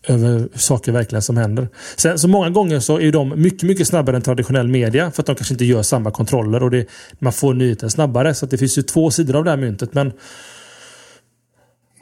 över 0.08 0.48
saker 0.54 0.92
verkligen 0.92 1.22
som 1.22 1.36
händer. 1.36 1.68
Sen, 1.96 2.18
så 2.18 2.28
många 2.28 2.50
gånger 2.50 2.80
så 2.80 3.00
är 3.00 3.12
de 3.12 3.42
mycket, 3.42 3.62
mycket 3.62 3.88
snabbare 3.88 4.16
än 4.16 4.22
traditionell 4.22 4.68
media 4.68 5.10
för 5.10 5.22
att 5.22 5.26
de 5.26 5.34
kanske 5.34 5.54
inte 5.54 5.64
gör 5.64 5.82
samma 5.82 6.10
kontroller 6.10 6.62
och 6.62 6.70
det, 6.70 6.86
man 7.18 7.32
får 7.32 7.54
nyheten 7.54 7.90
snabbare. 7.90 8.34
Så 8.34 8.46
det 8.46 8.58
finns 8.58 8.78
ju 8.78 8.82
två 8.82 9.10
sidor 9.10 9.36
av 9.36 9.44
det 9.44 9.50
här 9.50 9.56
myntet. 9.56 9.94
Men 9.94 10.12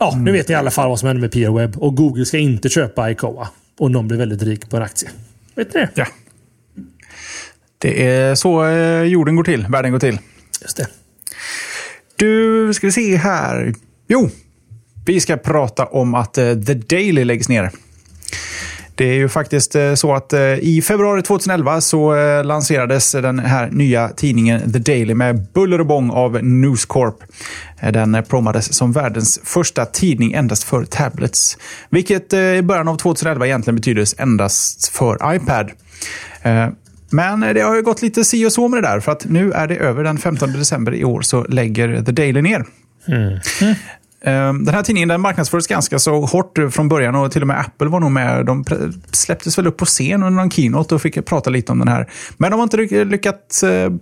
Ja, 0.04 0.12
mm. 0.12 0.24
nu 0.24 0.32
vet 0.32 0.48
ni 0.48 0.52
i 0.52 0.56
alla 0.56 0.70
fall 0.70 0.88
vad 0.88 0.98
som 0.98 1.06
händer 1.06 1.20
med 1.20 1.32
PR-webb. 1.32 1.76
Och 1.76 1.96
Google 1.96 2.24
ska 2.24 2.38
inte 2.38 2.68
köpa 2.68 3.10
Icoa. 3.10 3.48
Och 3.78 3.90
någon 3.90 4.08
blir 4.08 4.18
väldigt 4.18 4.42
rik 4.42 4.70
på 4.70 4.76
en 4.76 4.82
aktie. 4.82 5.08
Vet 5.54 5.74
ni 5.74 5.80
det? 5.80 5.90
Ja. 5.94 6.06
Det 7.78 8.06
är 8.06 8.34
så 8.34 8.64
eh, 8.64 9.02
jorden 9.02 9.36
går 9.36 9.44
till. 9.44 9.66
Världen 9.68 9.92
går 9.92 9.98
till. 9.98 10.18
Just 10.62 10.76
det. 10.76 10.86
Du, 12.16 12.74
ska 12.74 12.86
vi 12.86 12.92
se 12.92 13.16
här. 13.16 13.74
Jo, 14.08 14.30
vi 15.06 15.20
ska 15.20 15.36
prata 15.36 15.86
om 15.86 16.14
att 16.14 16.38
uh, 16.38 16.62
The 16.62 16.74
Daily 16.74 17.24
läggs 17.24 17.48
ner. 17.48 17.70
Det 18.94 19.04
är 19.04 19.14
ju 19.14 19.28
faktiskt 19.28 19.76
uh, 19.76 19.94
så 19.94 20.14
att 20.14 20.32
uh, 20.32 20.40
i 20.40 20.82
februari 20.82 21.22
2011 21.22 21.80
så 21.80 22.14
lanserades 22.42 23.12
den 23.12 23.38
här 23.38 23.70
nya 23.70 24.08
tidningen 24.08 24.72
The 24.72 24.78
Daily 24.78 25.14
med 25.14 25.46
buller 25.54 25.80
och 25.80 25.86
bång 25.86 26.10
av 26.10 26.44
News 26.44 26.84
Corp. 26.84 27.16
Den 27.92 28.22
promades 28.28 28.74
som 28.74 28.92
världens 28.92 29.40
första 29.44 29.84
tidning 29.84 30.32
endast 30.32 30.64
för 30.64 30.84
tablets. 30.84 31.58
Vilket 31.90 32.32
i 32.32 32.62
början 32.62 32.88
av 32.88 32.96
2011 32.96 33.46
egentligen 33.46 33.76
betyder 33.76 34.06
endast 34.22 34.88
för 34.88 35.34
iPad. 35.34 35.70
Men 37.10 37.40
det 37.40 37.60
har 37.60 37.76
ju 37.76 37.82
gått 37.82 38.02
lite 38.02 38.24
si 38.24 38.46
och 38.46 38.52
så 38.52 38.68
med 38.68 38.82
det 38.82 38.88
där, 38.88 39.00
för 39.00 39.12
att 39.12 39.24
nu 39.24 39.52
är 39.52 39.68
det 39.68 39.76
över 39.76 40.04
den 40.04 40.18
15 40.18 40.52
december 40.52 40.94
i 40.94 41.04
år 41.04 41.22
så 41.22 41.44
lägger 41.44 42.02
The 42.02 42.12
Daily 42.12 42.42
ner. 42.42 42.64
Mm. 43.08 43.38
Ehm, 44.24 44.64
den 44.64 44.74
här 44.74 44.82
tidningen 44.82 45.08
den 45.08 45.20
marknadsfördes 45.20 45.66
ganska 45.66 45.98
så 45.98 46.20
hårt 46.20 46.58
eh, 46.58 46.68
från 46.68 46.88
början 46.88 47.14
och 47.14 47.32
till 47.32 47.42
och 47.42 47.48
med 47.48 47.60
Apple 47.60 47.88
var 47.88 48.00
nog 48.00 48.10
med. 48.10 48.46
De 48.46 48.64
släpptes 49.10 49.58
väl 49.58 49.66
upp 49.66 49.76
på 49.76 49.84
scen 49.84 50.22
under 50.22 50.42
någon 50.42 50.50
keynote 50.50 50.94
och 50.94 51.02
fick 51.02 51.26
prata 51.26 51.50
lite 51.50 51.72
om 51.72 51.78
den 51.78 51.88
här. 51.88 52.10
Men 52.36 52.50
de 52.50 52.56
har 52.56 52.62
inte 52.62 53.04
lyckats 53.04 53.62
eh, 53.62 53.92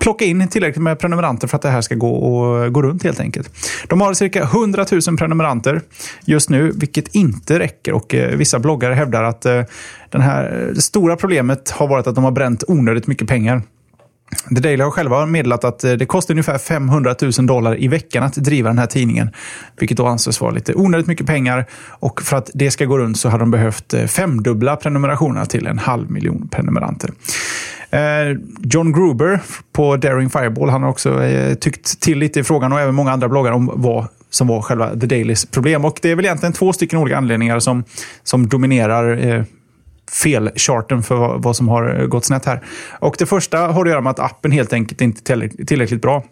plocka 0.00 0.24
in 0.24 0.48
tillräckligt 0.48 0.82
med 0.82 0.98
prenumeranter 0.98 1.48
för 1.48 1.56
att 1.56 1.62
det 1.62 1.68
här 1.68 1.80
ska 1.80 1.94
gå, 1.94 2.14
och, 2.14 2.72
gå 2.72 2.82
runt 2.82 3.02
helt 3.02 3.20
enkelt. 3.20 3.50
De 3.88 4.00
har 4.00 4.14
cirka 4.14 4.42
100 4.42 4.86
000 5.06 5.16
prenumeranter 5.16 5.80
just 6.24 6.50
nu, 6.50 6.72
vilket 6.74 7.14
inte 7.14 7.58
räcker. 7.58 7.92
Och 7.92 8.14
eh, 8.14 8.36
Vissa 8.36 8.58
bloggare 8.58 8.94
hävdar 8.94 9.22
att 9.22 9.42
den 10.10 10.20
här, 10.20 10.70
det 10.74 10.82
stora 10.82 11.16
problemet 11.16 11.70
har 11.70 11.88
varit 11.88 12.06
att 12.06 12.14
de 12.14 12.24
har 12.24 12.30
bränt 12.30 12.64
onödigt 12.68 13.06
mycket 13.06 13.28
pengar. 13.28 13.62
The 14.48 14.60
Daily 14.60 14.82
har 14.82 14.90
själva 14.90 15.26
meddelat 15.26 15.64
att 15.64 15.84
eh, 15.84 15.92
det 15.92 16.06
kostar 16.06 16.34
ungefär 16.34 16.58
500 16.58 17.14
000 17.38 17.46
dollar 17.46 17.80
i 17.80 17.88
veckan 17.88 18.22
att 18.22 18.34
driva 18.34 18.68
den 18.68 18.78
här 18.78 18.86
tidningen. 18.86 19.30
Vilket 19.78 19.96
då 19.96 20.06
anses 20.06 20.40
vara 20.40 20.50
lite 20.50 20.74
onödigt 20.74 21.06
mycket 21.06 21.26
pengar. 21.26 21.66
Och 21.88 22.22
för 22.22 22.36
att 22.36 22.50
det 22.54 22.70
ska 22.70 22.84
gå 22.84 22.98
runt 22.98 23.18
så 23.18 23.28
har 23.28 23.38
de 23.38 23.50
behövt 23.50 23.94
eh, 23.94 24.06
femdubbla 24.06 24.76
prenumerationerna 24.76 25.46
till 25.46 25.66
en 25.66 25.78
halv 25.78 26.10
miljon 26.10 26.48
prenumeranter. 26.48 27.10
Eh, 27.90 28.00
John 28.60 28.92
Gruber 28.92 29.40
på 29.72 29.96
Daring 29.96 30.30
Fireball 30.30 30.68
han 30.68 30.82
har 30.82 30.90
också 30.90 31.22
tyckt 31.60 32.00
till 32.00 32.18
lite 32.18 32.40
i 32.40 32.44
frågan 32.44 32.72
och 32.72 32.80
även 32.80 32.94
många 32.94 33.12
andra 33.12 33.28
bloggar 33.28 33.52
om 33.52 33.70
vad 33.74 34.06
som 34.30 34.46
var 34.46 34.62
själva 34.62 34.90
The 35.00 35.06
Dailys 35.06 35.46
problem. 35.46 35.84
Och 35.84 35.98
Det 36.02 36.10
är 36.10 36.16
väl 36.16 36.24
egentligen 36.24 36.52
två 36.52 36.72
stycken 36.72 36.98
olika 36.98 37.16
anledningar 37.16 37.58
som, 37.58 37.84
som 38.22 38.48
dominerar 38.48 39.26
eh, 39.26 39.44
felcharten 40.12 41.02
för 41.02 41.38
vad 41.38 41.56
som 41.56 41.68
har 41.68 42.06
gått 42.06 42.24
snett 42.24 42.44
här. 42.44 42.62
Och 42.98 43.16
Det 43.18 43.26
första 43.26 43.58
har 43.58 43.84
att 43.84 43.90
göra 43.90 44.00
med 44.00 44.10
att 44.10 44.18
appen 44.18 44.52
helt 44.52 44.72
enkelt 44.72 45.00
inte 45.00 45.32
är 45.32 45.64
tillräckligt 45.64 46.02
bra. 46.02 46.24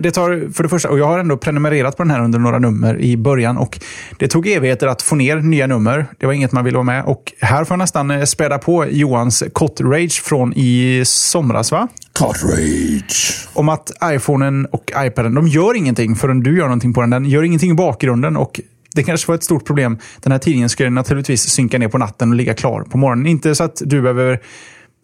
Det 0.00 0.10
tar, 0.10 0.52
för 0.52 0.62
det 0.62 0.68
första, 0.68 0.88
och 0.88 0.98
jag 0.98 1.06
har 1.06 1.18
ändå 1.18 1.36
prenumererat 1.36 1.96
på 1.96 2.02
den 2.02 2.10
här 2.10 2.20
under 2.20 2.38
några 2.38 2.58
nummer 2.58 3.00
i 3.00 3.16
början 3.16 3.56
och 3.56 3.80
det 4.18 4.28
tog 4.28 4.46
evigheter 4.46 4.86
att 4.86 5.02
få 5.02 5.14
ner 5.14 5.36
nya 5.36 5.66
nummer. 5.66 6.06
Det 6.18 6.26
var 6.26 6.32
inget 6.32 6.52
man 6.52 6.64
ville 6.64 6.76
vara 6.76 6.84
med. 6.84 7.04
Och 7.04 7.32
här 7.40 7.64
får 7.64 7.74
jag 7.74 7.78
nästan 7.78 8.10
eh, 8.10 8.24
späda 8.24 8.58
på 8.58 8.86
Johans 8.90 9.42
Cot-rage 9.52 10.22
från 10.22 10.52
i 10.56 11.02
somras, 11.04 11.72
va? 11.72 11.88
Cot-rage. 12.18 13.48
Om 13.52 13.68
att 13.68 13.92
iPhonen 14.04 14.66
och 14.66 14.92
iPaden, 14.96 15.34
de 15.34 15.48
gör 15.48 15.76
ingenting 15.76 16.16
förrän 16.16 16.40
du 16.40 16.58
gör 16.58 16.64
någonting 16.64 16.92
på 16.92 17.00
den. 17.00 17.10
Den 17.10 17.24
gör 17.24 17.42
ingenting 17.42 17.70
i 17.70 17.74
bakgrunden 17.74 18.36
och 18.36 18.60
det 18.96 19.02
kanske 19.02 19.28
var 19.28 19.34
ett 19.34 19.44
stort 19.44 19.64
problem. 19.66 19.98
Den 20.22 20.32
här 20.32 20.38
tidningen 20.38 20.68
skulle 20.68 20.90
naturligtvis 20.90 21.42
synka 21.42 21.78
ner 21.78 21.88
på 21.88 21.98
natten 21.98 22.30
och 22.30 22.36
ligga 22.36 22.54
klar 22.54 22.82
på 22.82 22.98
morgonen. 22.98 23.26
Inte 23.26 23.54
så 23.54 23.64
att 23.64 23.82
du 23.84 24.02
behöver 24.02 24.40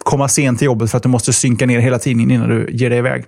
komma 0.05 0.29
sent 0.29 0.59
till 0.59 0.67
jobbet 0.67 0.91
för 0.91 0.97
att 0.97 1.03
du 1.03 1.09
måste 1.09 1.33
synka 1.33 1.67
ner 1.67 1.79
hela 1.79 1.99
tidningen 1.99 2.31
innan 2.31 2.49
du 2.49 2.69
ger 2.71 2.91
dig 2.91 2.99
iväg. 2.99 3.25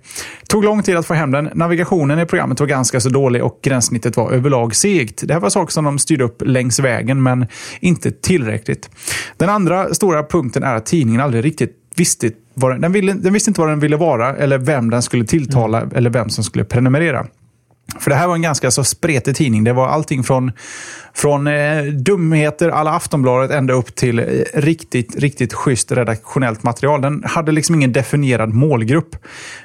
Tog 0.49 0.65
lång 0.65 0.83
tid 0.83 0.97
att 0.97 1.07
få 1.07 1.15
hem 1.15 1.31
den. 1.31 1.51
Navigationen 1.55 2.19
i 2.19 2.27
programmet 2.27 2.61
var 2.61 2.67
ganska 2.67 3.01
så 3.01 3.09
dålig 3.09 3.45
och 3.45 3.59
gränssnittet 3.63 4.17
var 4.17 4.33
överlag 4.33 4.75
segt. 4.75 5.29
Det 5.29 5.35
här 5.35 5.41
var 5.41 5.51
saker 5.51 5.73
som 5.73 5.85
de 5.85 5.99
styrde 5.99 6.25
upp 6.25 6.43
längs 6.47 6.79
vägen, 6.79 7.23
men 7.23 7.47
inte 7.81 8.11
tillräckligt. 8.11 8.91
Den 9.37 9.49
andra 9.49 9.95
stora 9.95 10.23
punkten 10.23 10.63
är 10.63 10.75
att 10.75 10.87
tidningen 10.87 11.21
aldrig 11.21 11.45
riktigt 11.45 11.73
visste 11.97 12.31
den, 12.55 12.93
ville, 12.93 13.13
den 13.13 13.33
visste 13.33 13.51
inte 13.51 13.61
vad 13.61 13.71
den 13.71 13.81
ville 13.81 13.97
vara 13.97 14.37
eller 14.37 14.59
vem 14.59 14.91
den 14.91 15.03
skulle 15.03 15.25
tilltala 15.25 15.81
mm. 15.81 15.97
eller 15.97 16.11
vem 16.11 16.29
som 16.29 16.45
skulle 16.45 16.65
prenumerera. 16.65 17.27
För 17.99 18.11
det 18.11 18.17
här 18.17 18.27
var 18.27 18.35
en 18.35 18.43
ganska 18.43 18.71
så 18.71 18.85
spretig 18.85 19.37
tidning. 19.37 19.65
Det 19.65 19.73
var 19.73 19.89
allting 19.89 20.25
från, 20.25 20.53
från 21.15 21.47
eh, 21.47 21.83
dumheter 21.85 22.69
alla 22.69 22.91
Aftonbladet 22.91 23.51
ända 23.51 23.75
upp 23.75 23.95
till 23.95 24.19
eh, 24.19 24.25
riktigt, 24.55 25.17
riktigt 25.17 25.53
schysst 25.53 25.93
redaktionellt 25.93 26.63
material. 26.63 27.01
Den 27.01 27.25
hade 27.27 27.53
liksom 27.53 27.75
ingen 27.75 27.93
definierad 27.93 28.55
målgrupp, 28.55 29.17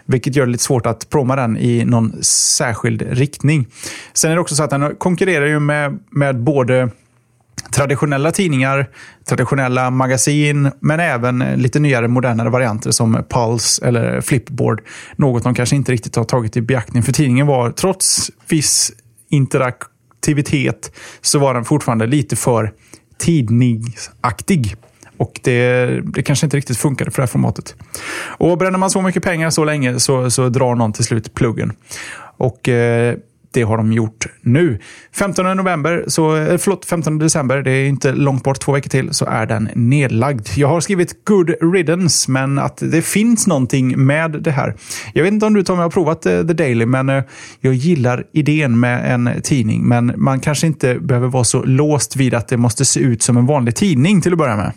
vilket 0.05 0.35
gör 0.35 0.45
det 0.45 0.51
lite 0.51 0.63
svårt 0.63 0.85
att 0.85 1.09
proma 1.09 1.35
den 1.35 1.57
i 1.57 1.85
någon 1.85 2.23
särskild 2.23 3.01
riktning. 3.01 3.67
Sen 4.13 4.31
är 4.31 4.35
det 4.35 4.41
också 4.41 4.55
så 4.55 4.63
att 4.63 4.69
den 4.69 4.95
konkurrerar 4.95 5.45
ju 5.45 5.59
med, 5.59 5.99
med 6.09 6.39
både 6.39 6.89
traditionella 7.71 8.31
tidningar, 8.31 8.89
traditionella 9.25 9.89
magasin, 9.89 10.71
men 10.79 10.99
även 10.99 11.39
lite 11.39 11.79
nyare, 11.79 12.07
modernare 12.07 12.49
varianter 12.49 12.91
som 12.91 13.23
Pulse 13.29 13.85
eller 13.85 14.21
Flipboard. 14.21 14.81
Något 15.15 15.43
de 15.43 15.55
kanske 15.55 15.75
inte 15.75 15.91
riktigt 15.91 16.15
har 16.15 16.23
tagit 16.23 16.57
i 16.57 16.61
beaktning. 16.61 17.03
För 17.03 17.11
tidningen 17.11 17.47
var, 17.47 17.71
trots 17.71 18.31
viss 18.49 18.91
interaktivitet, 19.29 20.91
så 21.21 21.39
var 21.39 21.53
den 21.53 21.65
fortfarande 21.65 22.07
lite 22.07 22.35
för 22.35 22.73
tidningsaktig. 23.17 24.75
Och 25.17 25.39
det, 25.43 25.85
det 26.13 26.23
kanske 26.23 26.45
inte 26.45 26.57
riktigt 26.57 26.77
funkade 26.77 27.11
för 27.11 27.17
det 27.17 27.21
här 27.21 27.27
formatet. 27.27 27.75
Och 28.37 28.57
bränner 28.57 28.77
man 28.77 28.89
så 28.89 29.01
mycket 29.01 29.23
pengar 29.23 29.49
så 29.49 29.63
länge 29.63 29.99
så, 29.99 30.31
så 30.31 30.49
drar 30.49 30.75
någon 30.75 30.93
till 30.93 31.03
slut 31.03 31.33
pluggen. 31.33 31.73
Och 32.37 32.69
eh, 32.69 33.15
det 33.51 33.63
har 33.63 33.77
de 33.77 33.93
gjort 33.93 34.27
nu. 34.41 34.79
15 35.15 35.57
november, 35.57 36.03
så, 36.07 36.35
eh, 36.35 36.57
förlåt, 36.57 36.85
15 36.85 37.19
december, 37.19 37.61
det 37.61 37.71
är 37.71 37.87
inte 37.87 38.11
långt 38.11 38.43
bort, 38.43 38.59
två 38.59 38.71
veckor 38.71 38.89
till, 38.89 39.13
så 39.13 39.25
är 39.25 39.45
den 39.45 39.69
nedlagd. 39.75 40.47
Jag 40.55 40.67
har 40.67 40.81
skrivit 40.81 41.25
good 41.25 41.49
riddance, 41.73 42.31
men 42.31 42.59
att 42.59 42.77
det 42.77 43.01
finns 43.01 43.47
någonting 43.47 44.05
med 44.05 44.31
det 44.31 44.51
här. 44.51 44.75
Jag 45.13 45.23
vet 45.23 45.33
inte 45.33 45.45
om 45.45 45.53
du 45.53 45.63
Tommy 45.63 45.81
har 45.81 45.89
provat 45.89 46.25
eh, 46.25 46.31
The 46.31 46.53
Daily, 46.53 46.85
men 46.85 47.09
eh, 47.09 47.23
jag 47.59 47.73
gillar 47.73 48.23
idén 48.33 48.79
med 48.79 49.13
en 49.13 49.41
tidning. 49.41 49.87
Men 49.87 50.13
man 50.17 50.39
kanske 50.39 50.67
inte 50.67 50.99
behöver 50.99 51.27
vara 51.27 51.43
så 51.43 51.63
låst 51.63 52.15
vid 52.15 52.33
att 52.33 52.47
det 52.47 52.57
måste 52.57 52.85
se 52.85 52.99
ut 52.99 53.23
som 53.23 53.37
en 53.37 53.45
vanlig 53.45 53.75
tidning 53.75 54.21
till 54.21 54.31
att 54.31 54.37
börja 54.37 54.55
med. 54.55 54.71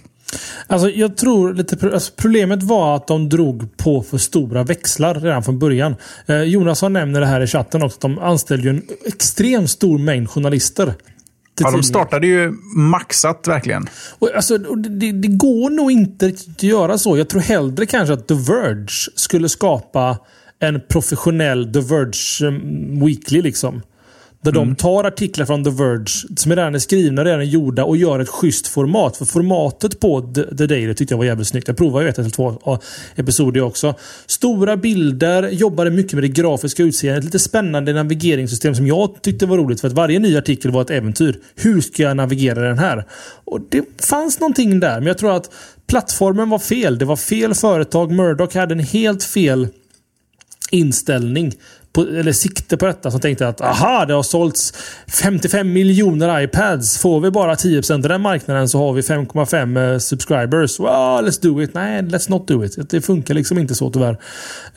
Alltså, 0.66 0.90
jag 0.90 1.16
tror 1.16 1.54
lite 1.54 1.90
alltså, 1.92 2.12
problemet 2.16 2.62
var 2.62 2.96
att 2.96 3.06
de 3.06 3.28
drog 3.28 3.76
på 3.76 4.02
för 4.02 4.18
stora 4.18 4.62
växlar 4.62 5.14
redan 5.14 5.42
från 5.42 5.58
början. 5.58 5.96
Eh, 6.26 6.42
Jonasson 6.42 6.92
nämner 6.92 7.20
det 7.20 7.26
här 7.26 7.40
i 7.40 7.46
chatten 7.46 7.82
också. 7.82 7.96
Att 7.96 8.00
de 8.00 8.18
anställde 8.18 8.70
en 8.70 8.82
extremt 9.06 9.70
stor 9.70 9.98
mängd 9.98 10.30
journalister. 10.30 10.94
Ja, 11.60 11.70
de 11.70 11.82
startade 11.82 12.26
ju 12.26 12.50
maxat 12.76 13.48
verkligen. 13.48 13.86
Och, 14.18 14.34
alltså, 14.34 14.58
det, 14.58 15.12
det, 15.12 15.28
går 15.28 15.70
nog 15.70 15.92
inte 15.92 16.26
att 16.26 16.62
göra 16.62 16.98
så. 16.98 17.18
Jag 17.18 17.28
tror 17.28 17.40
hellre 17.40 17.86
kanske 17.86 18.14
att 18.14 18.28
The 18.28 18.34
Verge 18.34 19.10
skulle 19.14 19.48
skapa 19.48 20.18
en 20.60 20.80
professionell 20.88 21.72
The 21.72 21.80
Verge 21.80 22.48
um, 22.48 23.04
Weekly. 23.06 23.42
liksom. 23.42 23.82
Där 24.42 24.50
mm. 24.50 24.68
de 24.68 24.76
tar 24.76 25.04
artiklar 25.04 25.46
från 25.46 25.64
The 25.64 25.70
Verge 25.70 26.06
som 26.36 26.52
redan 26.52 26.74
är 26.74 26.78
skrivna, 26.78 27.24
redan 27.24 27.40
är 27.40 27.44
gjorda 27.44 27.84
och 27.84 27.96
gör 27.96 28.20
ett 28.20 28.28
schysst 28.28 28.66
format. 28.66 29.16
För 29.16 29.24
formatet 29.24 30.00
på 30.00 30.20
The, 30.20 30.56
The 30.56 30.66
Daily 30.66 30.94
tyckte 30.94 31.12
jag 31.12 31.18
var 31.18 31.24
jävligt 31.24 31.48
snyggt. 31.48 31.68
Jag 31.68 31.76
provade 31.76 32.04
ju 32.04 32.10
ett 32.10 32.18
eller 32.18 32.30
två 32.30 32.78
episoder 33.16 33.62
också. 33.62 33.94
Stora 34.26 34.76
bilder, 34.76 35.48
jobbade 35.48 35.90
mycket 35.90 36.12
med 36.12 36.22
det 36.22 36.28
grafiska 36.28 36.82
utseendet. 36.82 37.24
Lite 37.24 37.38
spännande 37.38 37.92
navigeringssystem 37.92 38.74
som 38.74 38.86
jag 38.86 39.22
tyckte 39.22 39.46
var 39.46 39.58
roligt. 39.58 39.80
För 39.80 39.88
att 39.88 39.94
varje 39.94 40.18
ny 40.18 40.36
artikel 40.36 40.70
var 40.70 40.82
ett 40.82 40.90
äventyr. 40.90 41.40
Hur 41.54 41.80
ska 41.80 42.02
jag 42.02 42.16
navigera 42.16 42.60
den 42.60 42.78
här? 42.78 43.04
Och 43.44 43.60
det 43.68 44.04
fanns 44.04 44.40
någonting 44.40 44.80
där. 44.80 44.98
Men 44.98 45.06
jag 45.06 45.18
tror 45.18 45.36
att 45.36 45.50
plattformen 45.86 46.50
var 46.50 46.58
fel. 46.58 46.98
Det 46.98 47.04
var 47.04 47.16
fel 47.16 47.54
företag. 47.54 48.12
Murdoch 48.12 48.54
hade 48.54 48.74
en 48.74 48.80
helt 48.80 49.24
fel 49.24 49.68
inställning 50.70 51.52
på, 51.92 52.00
eller 52.00 52.32
sikte 52.32 52.76
på 52.76 52.86
detta 52.86 53.10
som 53.10 53.20
tänkte 53.20 53.48
att 53.48 53.60
aha, 53.60 54.04
det 54.04 54.14
har 54.14 54.22
sålts 54.22 54.74
55 55.22 55.72
miljoner 55.72 56.40
iPads. 56.40 56.98
Får 56.98 57.20
vi 57.20 57.30
bara 57.30 57.54
10% 57.54 57.92
av 57.92 58.00
den 58.00 58.20
marknaden 58.20 58.68
så 58.68 58.78
har 58.78 58.92
vi 58.92 59.00
5,5 59.00 59.92
eh, 59.92 59.98
subscribers. 59.98 60.80
Well, 60.80 61.24
let's 61.26 61.42
do 61.42 61.62
it. 61.62 61.74
Nej, 61.74 62.02
let's 62.02 62.30
not 62.30 62.48
do 62.48 62.64
it. 62.64 62.90
Det 62.90 63.00
funkar 63.00 63.34
liksom 63.34 63.58
inte 63.58 63.74
så 63.74 63.90
tyvärr. 63.90 64.18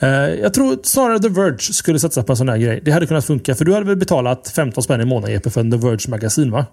Uh, 0.02 0.08
jag 0.40 0.54
tror 0.54 0.78
snarare 0.82 1.18
The 1.18 1.28
Verge 1.28 1.58
skulle 1.58 1.98
satsa 1.98 2.22
på 2.22 2.32
en 2.32 2.36
sån 2.36 2.48
här 2.48 2.58
grej. 2.58 2.80
Det 2.84 2.90
hade 2.90 3.06
kunnat 3.06 3.24
funka. 3.24 3.54
För 3.54 3.64
du 3.64 3.74
hade 3.74 3.86
väl 3.86 3.96
betalat 3.96 4.52
15 4.56 4.82
spänn 4.82 5.00
i 5.00 5.04
månaden 5.04 5.50
för 5.50 5.60
en 5.60 5.70
The 5.70 5.76
Verge 5.76 6.10
magasin 6.10 6.50
va? 6.50 6.66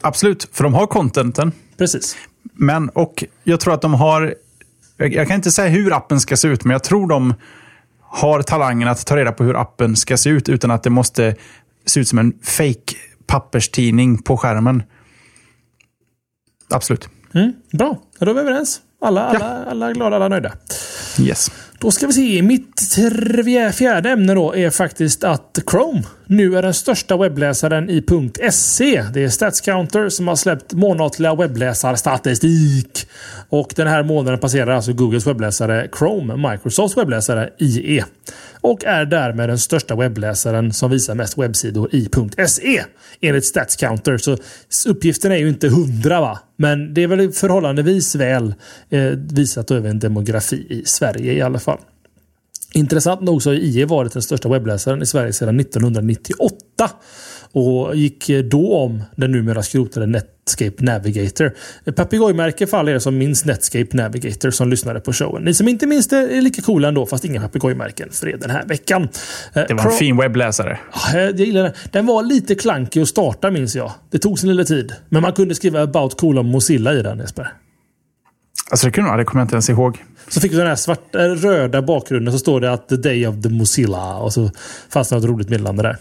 Absolut, 0.00 0.48
för 0.52 0.64
de 0.64 0.74
har 0.74 0.86
contenten. 0.86 1.52
Precis. 1.78 2.16
Men, 2.52 2.88
och 2.88 3.24
jag 3.44 3.60
tror 3.60 3.74
att 3.74 3.82
de 3.82 3.94
har... 3.94 4.34
Jag 4.96 5.28
kan 5.28 5.36
inte 5.36 5.50
säga 5.50 5.68
hur 5.68 5.92
appen 5.92 6.20
ska 6.20 6.36
se 6.36 6.48
ut, 6.48 6.64
men 6.64 6.72
jag 6.72 6.84
tror 6.84 7.08
de 7.08 7.34
har 8.10 8.42
talangen 8.42 8.88
att 8.88 9.06
ta 9.06 9.16
reda 9.16 9.32
på 9.32 9.44
hur 9.44 9.60
appen 9.60 9.96
ska 9.96 10.16
se 10.16 10.30
ut 10.30 10.48
utan 10.48 10.70
att 10.70 10.82
det 10.82 10.90
måste 10.90 11.34
se 11.86 12.00
ut 12.00 12.08
som 12.08 12.18
en 12.18 12.32
fake 12.42 12.96
papperstidning 13.26 14.22
på 14.22 14.36
skärmen. 14.36 14.82
Absolut. 16.70 17.08
Mm, 17.34 17.52
bra, 17.72 17.98
då 18.18 18.30
är 18.30 18.34
vi 18.34 18.40
överens. 18.40 18.80
Alla, 19.02 19.24
alla, 19.24 19.38
ja. 19.40 19.70
alla 19.70 19.92
glada, 19.92 20.16
alla 20.16 20.28
nöjda. 20.28 20.52
Yes. 21.20 21.50
Då 21.78 21.90
ska 21.90 22.06
vi 22.06 22.12
se. 22.12 22.42
Mitt 22.42 22.80
fjärde 23.74 24.10
ämne 24.10 24.34
då 24.34 24.56
är 24.56 24.70
faktiskt 24.70 25.24
att 25.24 25.58
Chrome 25.70 26.02
nu 26.30 26.56
är 26.56 26.62
den 26.62 26.74
största 26.74 27.16
webbläsaren 27.16 27.90
i 27.90 28.04
.se. 28.50 29.02
Det 29.14 29.24
är 29.24 29.28
Statscounter 29.28 30.08
som 30.08 30.28
har 30.28 30.36
släppt 30.36 30.72
månatliga 30.72 31.34
webbläsarstatistik. 31.34 33.06
Och 33.48 33.72
den 33.76 33.86
här 33.86 34.02
månaden 34.02 34.38
passerar 34.38 34.72
alltså 34.72 34.92
Googles 34.92 35.26
webbläsare 35.26 35.88
Chrome 35.98 36.50
Microsofts 36.50 36.96
webbläsare 36.96 37.50
IE. 37.58 38.04
Och 38.60 38.84
är 38.84 39.04
därmed 39.04 39.48
den 39.48 39.58
största 39.58 39.96
webbläsaren 39.96 40.72
som 40.72 40.90
visar 40.90 41.14
mest 41.14 41.38
webbsidor 41.38 41.94
i 41.94 42.08
.se. 42.46 42.84
Enligt 43.20 43.44
Statscounter. 43.46 44.18
Så 44.18 44.36
uppgiften 44.90 45.32
är 45.32 45.36
ju 45.36 45.48
inte 45.48 45.68
hundra 45.68 46.20
va. 46.20 46.38
Men 46.56 46.94
det 46.94 47.02
är 47.02 47.06
väl 47.06 47.32
förhållandevis 47.32 48.14
väl 48.14 48.54
eh, 48.90 49.02
visat 49.32 49.70
över 49.70 49.90
en 49.90 49.98
demografi 49.98 50.66
i 50.68 50.82
Sverige 50.84 51.32
i 51.32 51.42
alla 51.42 51.58
fall. 51.58 51.78
Intressant 52.72 53.20
nog 53.20 53.42
så 53.42 53.50
har 53.50 53.54
IE 53.54 53.84
varit 53.84 54.12
den 54.12 54.22
största 54.22 54.48
webbläsaren 54.48 55.02
i 55.02 55.06
Sverige 55.06 55.32
sedan 55.32 55.60
1998 55.60 56.90
och 57.52 57.96
gick 57.96 58.30
då 58.50 58.76
om 58.76 59.02
den 59.16 59.32
numera 59.32 59.62
skrotade 59.62 60.06
Netscape 60.06 60.84
Navigator. 60.84 61.54
Papegojmärke 61.96 62.66
för 62.66 62.76
alla 62.76 62.90
er 62.90 62.98
som 62.98 63.18
minns 63.18 63.44
Netscape 63.44 63.96
Navigator 63.96 64.50
som 64.50 64.70
lyssnade 64.70 65.00
på 65.00 65.12
showen. 65.12 65.42
Ni 65.42 65.54
som 65.54 65.68
inte 65.68 65.86
minns 65.86 66.08
det 66.08 66.16
är 66.16 66.42
lika 66.42 66.62
coola 66.62 66.88
ändå 66.88 67.06
fast 67.06 67.24
inga 67.24 67.40
papegojmärken 67.40 68.08
för 68.12 68.28
er 68.28 68.36
den 68.36 68.50
här 68.50 68.66
veckan. 68.66 69.02
Eh, 69.52 69.62
det 69.68 69.74
var 69.74 69.84
en 69.84 69.90
fin 69.90 70.16
webbläsare. 70.16 70.78
Jag 71.12 71.40
gillar 71.40 71.62
den. 71.62 71.72
Den 71.92 72.06
var 72.06 72.22
lite 72.22 72.54
klankig 72.54 73.00
att 73.00 73.08
starta 73.08 73.50
minns 73.50 73.76
jag. 73.76 73.92
Det 74.10 74.18
tog 74.18 74.38
sin 74.38 74.48
lilla 74.48 74.64
tid. 74.64 74.92
Men 75.08 75.22
man 75.22 75.32
kunde 75.32 75.54
skriva 75.54 75.82
about 75.82 76.20
colon 76.20 76.46
Mozilla 76.46 76.94
i 76.94 77.02
den 77.02 77.18
Jesper. 77.18 77.52
Alltså 78.70 78.86
det 78.86 78.90
kunde 78.92 79.10
man, 79.10 79.18
det 79.18 79.24
kommer 79.24 79.40
jag 79.40 79.44
inte 79.44 79.54
ens 79.54 79.70
ihåg. 79.70 80.04
Så 80.28 80.40
fick 80.40 80.52
vi 80.52 80.56
den 80.56 80.66
här 80.66 80.76
svarta, 80.76 81.24
eh, 81.24 81.28
röda 81.28 81.82
bakgrunden 81.82 82.32
så 82.32 82.38
står 82.38 82.60
det 82.60 82.72
att 82.72 82.88
the 82.88 82.96
day 82.96 83.26
of 83.26 83.42
the 83.42 83.48
Mozilla 83.48 84.16
och 84.16 84.32
så 84.32 84.50
fanns 84.88 85.08
det 85.08 85.14
något 85.14 85.24
roligt 85.24 85.48
meddelande 85.48 85.82
där. 85.82 85.96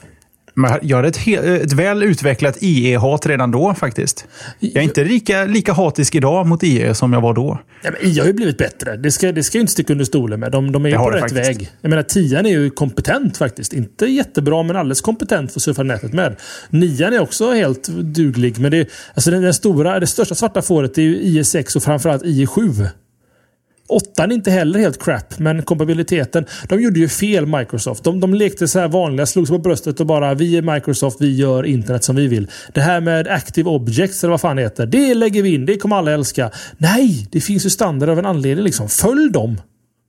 Jag 0.81 0.97
hade 0.97 1.07
ett, 1.07 1.27
ett 1.63 1.73
väl 1.73 2.03
utvecklat 2.03 2.57
IE-hat 2.59 3.25
redan 3.25 3.51
då 3.51 3.73
faktiskt. 3.73 4.25
Jag 4.59 4.75
är 4.75 4.81
inte 4.81 5.03
lika, 5.03 5.45
lika 5.45 5.73
hatisk 5.73 6.15
idag 6.15 6.47
mot 6.47 6.63
IE 6.63 6.93
som 6.93 7.13
jag 7.13 7.21
var 7.21 7.33
då. 7.33 7.59
Ja, 7.83 7.91
men 7.91 8.11
IE 8.11 8.19
har 8.19 8.27
ju 8.27 8.33
blivit 8.33 8.57
bättre. 8.57 8.97
Det 8.97 9.11
ska, 9.11 9.31
det 9.31 9.43
ska 9.43 9.57
jag 9.57 9.63
inte 9.63 9.71
sticka 9.73 9.93
under 9.93 10.05
stolen 10.05 10.39
med. 10.39 10.51
De, 10.51 10.71
de 10.71 10.85
är 10.85 10.89
ju 10.89 10.95
på 10.95 11.09
rätt 11.09 11.21
faktiskt. 11.21 11.49
väg. 11.49 11.71
Jag 11.81 11.89
menar, 11.89 12.03
10 12.03 12.39
är 12.39 12.43
ju 12.43 12.69
kompetent 12.69 13.37
faktiskt. 13.37 13.73
Inte 13.73 14.05
jättebra, 14.05 14.63
men 14.63 14.75
alldeles 14.75 15.01
kompetent 15.01 15.51
för 15.51 15.59
att 15.59 15.63
surfa 15.63 15.83
nätet 15.83 16.13
med. 16.13 16.35
9 16.69 17.05
är 17.05 17.19
också 17.19 17.51
helt 17.51 17.87
duglig. 17.87 18.59
Men 18.59 18.71
det, 18.71 18.89
alltså 19.13 19.31
den, 19.31 19.41
den 19.41 19.53
stora, 19.53 19.99
det 19.99 20.07
största 20.07 20.35
svarta 20.35 20.61
fåret 20.61 20.97
är 20.97 21.01
ju 21.01 21.17
IE6 21.19 21.75
och 21.77 21.83
framförallt 21.83 22.23
IE7. 22.23 22.87
Åttan 23.89 24.31
är 24.31 24.35
inte 24.35 24.51
heller 24.51 24.79
helt 24.79 25.03
crap, 25.03 25.39
men 25.39 25.63
kompatibiliteten. 25.63 26.45
De 26.67 26.81
gjorde 26.81 26.99
ju 26.99 27.09
fel 27.09 27.45
Microsoft. 27.45 28.03
De, 28.03 28.19
de 28.19 28.33
lekte 28.33 28.67
så 28.67 28.79
här 28.79 28.87
vanliga, 28.87 29.25
slog 29.25 29.47
sig 29.47 29.55
på 29.55 29.61
bröstet 29.61 29.99
och 29.99 30.05
bara 30.05 30.33
vi 30.33 30.57
är 30.57 30.61
Microsoft, 30.61 31.21
vi 31.21 31.35
gör 31.35 31.65
internet 31.65 32.03
som 32.03 32.15
vi 32.15 32.27
vill. 32.27 32.47
Det 32.73 32.81
här 32.81 33.01
med 33.01 33.27
Active 33.27 33.69
Objects 33.69 34.23
eller 34.23 34.31
vad 34.31 34.41
fan 34.41 34.55
det 34.55 34.61
heter. 34.61 34.85
Det 34.85 35.13
lägger 35.13 35.43
vi 35.43 35.53
in, 35.53 35.65
det 35.65 35.77
kommer 35.77 35.95
alla 35.95 36.11
älska. 36.11 36.51
Nej, 36.77 37.27
det 37.31 37.41
finns 37.41 37.65
ju 37.65 37.69
standard 37.69 38.09
av 38.09 38.19
en 38.19 38.25
anledning 38.25 38.63
liksom. 38.65 38.89
Följ 38.89 39.31
dem! 39.31 39.61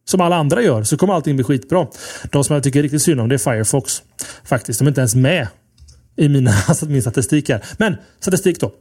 Som 0.04 0.20
alla 0.20 0.36
andra 0.36 0.62
gör, 0.62 0.82
så 0.82 0.96
kommer 0.96 1.14
allting 1.14 1.36
bli 1.36 1.44
skitbra. 1.44 1.86
De 2.32 2.44
som 2.44 2.54
jag 2.54 2.62
tycker 2.62 2.82
riktigt 2.82 3.02
synd 3.02 3.20
om 3.20 3.28
det 3.28 3.34
är 3.34 3.38
Firefox. 3.38 4.02
Faktiskt, 4.44 4.78
de 4.78 4.86
är 4.86 4.90
inte 4.90 5.00
ens 5.00 5.14
med 5.14 5.48
i 6.16 6.28
mina, 6.28 6.52
min 6.86 7.02
statistik 7.02 7.48
här. 7.48 7.64
Men 7.78 7.96
statistik 8.20 8.60
då. 8.60 8.72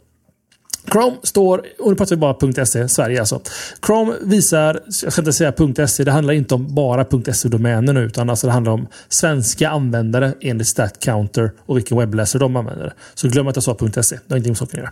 Chrome 0.87 1.17
står, 1.23 1.65
och 1.79 1.89
nu 1.89 1.95
pratar 1.95 2.15
vi 2.15 2.19
bara 2.19 2.65
.se, 2.65 2.89
Sverige 2.89 3.19
alltså. 3.19 3.41
Chrome 3.85 4.13
visar, 4.21 4.81
jag 5.03 5.13
ska 5.13 5.21
inte 5.21 5.33
säga 5.33 5.87
.se, 5.87 6.03
det 6.03 6.11
handlar 6.11 6.33
inte 6.33 6.55
om 6.55 6.75
bara 6.75 7.05
.se-domäner 7.33 7.93
nu, 7.93 8.01
utan 8.01 8.29
alltså 8.29 8.47
det 8.47 8.53
handlar 8.53 8.71
om 8.71 8.87
svenska 9.09 9.69
användare 9.69 10.33
enligt 10.41 10.67
StatCounter 10.67 11.51
och 11.65 11.77
vilken 11.77 11.97
webbläsare 11.97 12.39
de 12.39 12.55
använder. 12.55 12.93
Så 13.13 13.27
glöm 13.27 13.47
att 13.47 13.55
jag 13.55 13.63
sa 13.63 13.77
.se, 13.77 14.15
det 14.15 14.33
har 14.33 14.37
ingenting 14.37 14.51
med 14.51 14.57
saken 14.57 14.79
att 14.79 14.83
göra. 14.83 14.91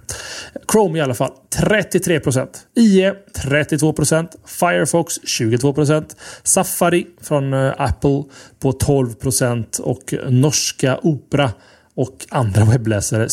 Chrome 0.72 1.00
i 1.00 1.02
alla 1.02 1.14
fall, 1.14 1.32
33%. 1.56 2.48
IE 2.76 3.14
32%. 3.34 4.28
Firefox 4.46 5.20
22%. 5.20 6.06
Safari 6.44 7.08
från 7.22 7.54
eh, 7.54 7.74
Apple 7.78 8.24
på 8.60 8.72
12% 8.72 9.82
och 9.82 10.14
norska 10.30 11.00
Opera 11.04 11.52
och 11.96 12.26
andra 12.30 12.66
webbläsare 12.66 13.28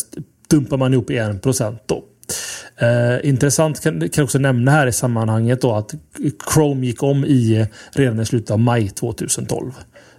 dumpar 0.49 0.77
man 0.77 0.93
ihop 0.93 1.11
i 1.11 1.19
1% 1.19 1.79
då. 1.87 2.05
Eh, 2.77 3.29
intressant 3.29 3.81
kan, 3.81 4.09
kan 4.09 4.25
också 4.25 4.39
nämna 4.39 4.71
här 4.71 4.87
i 4.87 4.93
sammanhanget 4.93 5.61
då 5.61 5.75
att 5.75 5.95
Chrome 6.55 6.87
gick 6.87 7.03
om 7.03 7.25
i 7.25 7.67
redan 7.91 8.21
i 8.21 8.27
slutet 8.27 8.51
av 8.51 8.59
maj 8.59 8.89
2012. 8.89 9.73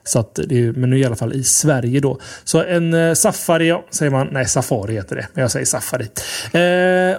Så 0.03 0.19
att 0.19 0.35
det 0.35 0.59
är, 0.59 0.71
men 0.71 0.89
nu 0.89 0.99
i 0.99 1.05
alla 1.05 1.15
fall 1.15 1.33
i 1.33 1.43
Sverige 1.43 1.99
då. 1.99 2.19
Så 2.43 2.63
en 2.63 2.93
eh, 2.93 3.13
Safari, 3.13 3.67
ja, 3.67 3.85
säger 3.89 4.11
man. 4.11 4.27
Nej, 4.31 4.45
Safari 4.45 4.93
heter 4.93 5.15
det. 5.15 5.27
Men 5.33 5.41
jag 5.41 5.51
säger 5.51 5.65
Safari. 5.65 6.07
Eh, 6.53 7.17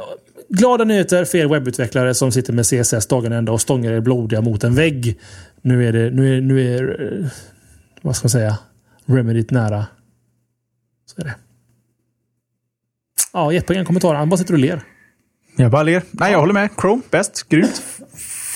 glada 0.48 0.84
nyheter 0.84 1.24
för 1.24 1.38
er 1.38 1.46
webbutvecklare 1.46 2.14
som 2.14 2.32
sitter 2.32 2.52
med 2.52 2.64
CSS 2.66 3.06
dagen 3.06 3.32
ända 3.32 3.52
och 3.52 3.60
stångar 3.60 3.92
er 3.92 4.00
blodiga 4.00 4.40
mot 4.40 4.64
en 4.64 4.74
vägg. 4.74 5.18
Nu 5.62 5.88
är 5.88 5.92
det, 5.92 6.10
nu 6.10 6.36
är, 6.36 6.40
nu 6.40 6.76
är, 6.76 7.02
eh, 7.02 7.26
vad 8.02 8.16
ska 8.16 8.24
man 8.24 8.30
säga, 8.30 8.58
Remedyt 9.06 9.50
nära. 9.50 9.86
Så 11.06 11.20
är 11.20 11.24
det. 11.24 11.34
Ja, 13.36 13.52
Jeppe 13.52 13.72
har 13.72 13.74
ingen 13.74 13.86
kommentar. 13.86 14.14
Han 14.14 14.28
bara 14.28 14.36
sitter 14.36 14.54
och 14.54 14.58
ler. 14.58 14.82
Jag 15.56 15.70
bara 15.70 15.82
ler. 15.82 16.02
Nej, 16.10 16.32
jag 16.32 16.40
håller 16.40 16.52
med. 16.52 16.70
Chrome, 16.80 17.02
bäst. 17.10 17.48
Grymt. 17.48 17.82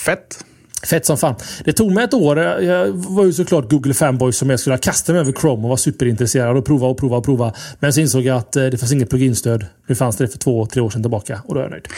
Fett. 0.04 0.44
Fett 0.90 1.06
som 1.06 1.18
fan. 1.18 1.34
Det 1.64 1.72
tog 1.72 1.92
mig 1.92 2.04
ett 2.04 2.14
år. 2.14 2.38
Jag 2.38 2.92
var 2.92 3.24
ju 3.24 3.32
såklart 3.32 3.70
Google 3.70 3.94
fanboy 3.94 4.32
som 4.32 4.50
jag 4.50 4.60
skulle 4.60 4.74
ha 4.74 4.80
kastat 4.80 5.14
mig 5.14 5.20
över 5.20 5.32
Chrome 5.32 5.62
och 5.62 5.68
var 5.68 5.76
superintresserad 5.76 6.56
och 6.56 6.64
prova 6.64 6.86
och 6.86 6.98
prova 6.98 7.16
och 7.16 7.24
prova. 7.24 7.54
Men 7.80 7.92
så 7.92 8.00
insåg 8.00 8.22
jag 8.22 8.36
att 8.36 8.56
eh, 8.56 8.64
det 8.64 8.78
fanns 8.78 8.92
inget 8.92 9.10
pluginstöd. 9.10 9.66
Nu 9.86 9.94
fanns 9.94 10.16
det 10.16 10.28
för 10.28 10.38
två, 10.38 10.66
tre 10.66 10.82
år 10.82 10.90
sedan 10.90 11.02
tillbaka 11.02 11.40
och 11.44 11.54
då 11.54 11.60
är 11.60 11.64
jag 11.64 11.70
nöjd. 11.70 11.88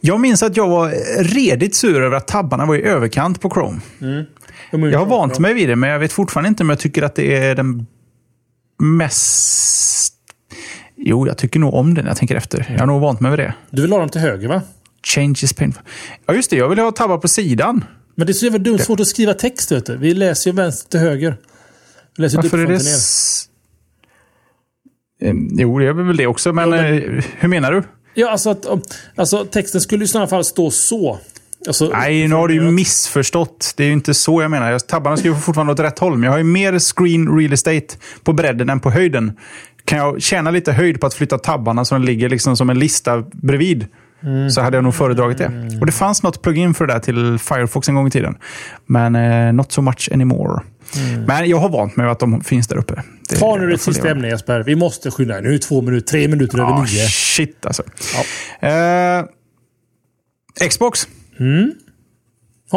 Jag 0.00 0.20
minns 0.20 0.42
att 0.42 0.56
jag 0.56 0.68
var 0.68 0.90
redigt 1.22 1.74
sur 1.74 2.02
över 2.02 2.16
att 2.16 2.28
tabbarna 2.28 2.66
var 2.66 2.76
i 2.76 2.82
överkant 2.82 3.40
på 3.40 3.50
Chrome. 3.50 3.80
Mm. 4.00 4.92
Jag 4.92 4.98
har 4.98 5.06
vant 5.06 5.38
mig 5.38 5.54
vid 5.54 5.68
det, 5.68 5.76
men 5.76 5.90
jag 5.90 5.98
vet 5.98 6.12
fortfarande 6.12 6.48
inte 6.48 6.62
om 6.62 6.68
jag 6.68 6.78
tycker 6.78 7.02
att 7.02 7.14
det 7.14 7.36
är 7.36 7.54
den 7.54 7.86
mest 8.78 10.21
Jo, 11.04 11.26
jag 11.26 11.38
tycker 11.38 11.60
nog 11.60 11.74
om 11.74 11.94
den 11.94 12.06
jag 12.06 12.16
tänker 12.16 12.36
efter. 12.36 12.66
Jag 12.72 12.78
har 12.78 12.86
nog 12.86 13.00
vant 13.00 13.20
mig 13.20 13.30
vid 13.30 13.38
det. 13.38 13.54
Du 13.70 13.82
vill 13.82 13.92
ha 13.92 13.98
dem 13.98 14.08
till 14.08 14.20
höger 14.20 14.48
va? 14.48 14.62
Change 15.06 15.38
is 15.42 15.52
painful. 15.52 15.82
Ja, 16.26 16.34
just 16.34 16.50
det. 16.50 16.56
Jag 16.56 16.68
vill 16.68 16.78
ha 16.78 16.92
tabbar 16.92 17.18
på 17.18 17.28
sidan. 17.28 17.84
Men 18.14 18.26
det 18.26 18.30
är 18.30 18.34
så 18.34 18.44
jävla 18.44 18.58
dumt 18.58 18.78
svårt 18.78 19.00
att 19.00 19.06
skriva 19.06 19.34
text. 19.34 19.72
Vet 19.72 19.86
du. 19.86 19.96
Vi 19.96 20.14
läser 20.14 20.50
ju 20.50 20.56
vänster 20.56 20.90
till 20.90 21.00
höger. 21.00 21.36
Vi 22.16 22.22
läser 22.22 22.36
Varför 22.36 22.58
är 22.58 22.66
det... 22.66 22.80
Ehm, 25.28 25.48
jo, 25.52 25.78
det 25.78 25.86
är 25.86 25.92
väl 25.92 26.16
det 26.16 26.26
också. 26.26 26.52
Men, 26.52 26.72
ja, 26.72 26.82
men... 26.82 27.16
Eh, 27.18 27.24
hur 27.38 27.48
menar 27.48 27.72
du? 27.72 27.82
Ja, 28.14 28.30
alltså, 28.30 28.50
att, 28.50 28.66
alltså 29.16 29.44
texten 29.44 29.80
skulle 29.80 30.04
i 30.04 30.08
sådana 30.08 30.26
fall 30.26 30.44
stå 30.44 30.70
så. 30.70 31.18
Alltså, 31.66 31.88
Nej, 31.88 32.28
nu 32.28 32.34
har 32.34 32.48
du 32.48 32.54
ju 32.54 32.60
missförstått. 32.60 33.74
Det 33.76 33.82
är 33.82 33.86
ju 33.86 33.92
inte 33.92 34.14
så 34.14 34.42
jag 34.42 34.50
menar. 34.50 34.78
Tabbarna 34.78 35.16
ska 35.16 35.28
ju 35.28 35.34
fortfarande 35.34 35.72
åt 35.72 35.80
rätt 35.80 35.98
håll, 35.98 36.12
men 36.12 36.22
jag 36.22 36.30
har 36.30 36.38
ju 36.38 36.44
mer 36.44 36.78
screen 36.78 37.38
real 37.38 37.52
estate 37.52 37.96
på 38.22 38.32
bredden 38.32 38.70
än 38.70 38.80
på 38.80 38.90
höjden 38.90 39.32
kan 39.92 39.98
jag 39.98 40.22
tjäna 40.22 40.50
lite 40.50 40.72
höjd 40.72 41.00
på 41.00 41.06
att 41.06 41.14
flytta 41.14 41.38
tabbarna 41.38 41.84
så 41.84 41.94
de 41.94 42.04
ligger 42.04 42.28
liksom 42.28 42.56
som 42.56 42.70
en 42.70 42.78
lista 42.78 43.24
bredvid. 43.32 43.86
Mm. 44.22 44.50
Så 44.50 44.60
hade 44.60 44.76
jag 44.76 44.84
nog 44.84 44.94
föredragit 44.94 45.38
det. 45.38 45.44
Mm. 45.44 45.80
Och 45.80 45.86
Det 45.86 45.92
fanns 45.92 46.22
något 46.22 46.42
plugin 46.42 46.74
för 46.74 46.86
det 46.86 46.92
där 46.92 47.00
till 47.00 47.38
Firefox 47.38 47.88
en 47.88 47.94
gång 47.94 48.06
i 48.06 48.10
tiden. 48.10 48.36
Men 48.86 49.14
eh, 49.16 49.52
not 49.52 49.72
so 49.72 49.80
much 49.80 50.08
anymore. 50.12 50.62
Mm. 50.96 51.24
Men 51.24 51.48
jag 51.48 51.56
har 51.56 51.68
vant 51.68 51.96
mig 51.96 52.08
att 52.08 52.18
de 52.18 52.40
finns 52.40 52.68
där 52.68 52.76
uppe. 52.76 53.02
Det, 53.28 53.36
Ta 53.36 53.56
nu 53.56 53.70
det 53.70 53.78
sista 53.78 54.10
ämnet 54.10 54.30
Jesper. 54.30 54.62
Vi 54.62 54.76
måste 54.76 55.10
skynda. 55.10 55.40
Nu 55.40 55.48
är 55.48 55.52
det 55.52 55.58
två 55.58 55.82
minuter, 55.82 56.06
tre 56.06 56.28
minuter 56.28 56.58
över 56.58 56.72
ah, 56.72 56.82
nio. 56.82 57.06
Shit 57.08 57.66
alltså. 57.66 57.82
Ja. 58.60 58.68
Eh, 58.68 59.24
Xbox. 60.68 61.08
Mm. 61.40 61.72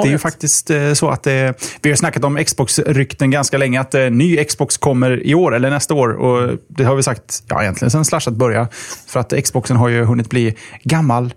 Det 0.04 0.10
är 0.10 0.12
ju 0.12 0.18
faktiskt 0.18 0.70
eh, 0.70 0.94
så 0.94 1.10
att 1.10 1.28
eh, 1.28 1.34
vi 1.82 1.90
har 1.90 1.96
snackat 1.96 2.24
om 2.24 2.38
Xbox-rykten 2.38 3.32
ganska 3.32 3.58
länge. 3.58 3.82
Att 3.82 3.96
eh, 3.96 4.10
ny 4.10 4.44
Xbox 4.44 4.78
kommer 4.78 5.24
i 5.28 5.36
år 5.36 5.56
eller 5.56 5.70
nästa 5.70 5.94
år. 5.94 6.10
Och 6.10 6.58
Det 6.68 6.84
har 6.84 6.96
vi 6.96 7.04
sagt 7.04 7.44
ja, 7.48 7.62
egentligen 7.62 7.92
sedan 7.92 8.06
slashat 8.06 8.34
började. 8.34 8.68
För 9.08 9.20
att 9.20 9.34
Xboxen 9.44 9.78
har 9.78 9.90
ju 9.90 10.04
hunnit 10.04 10.30
bli 10.30 10.56
gammal, 10.84 11.34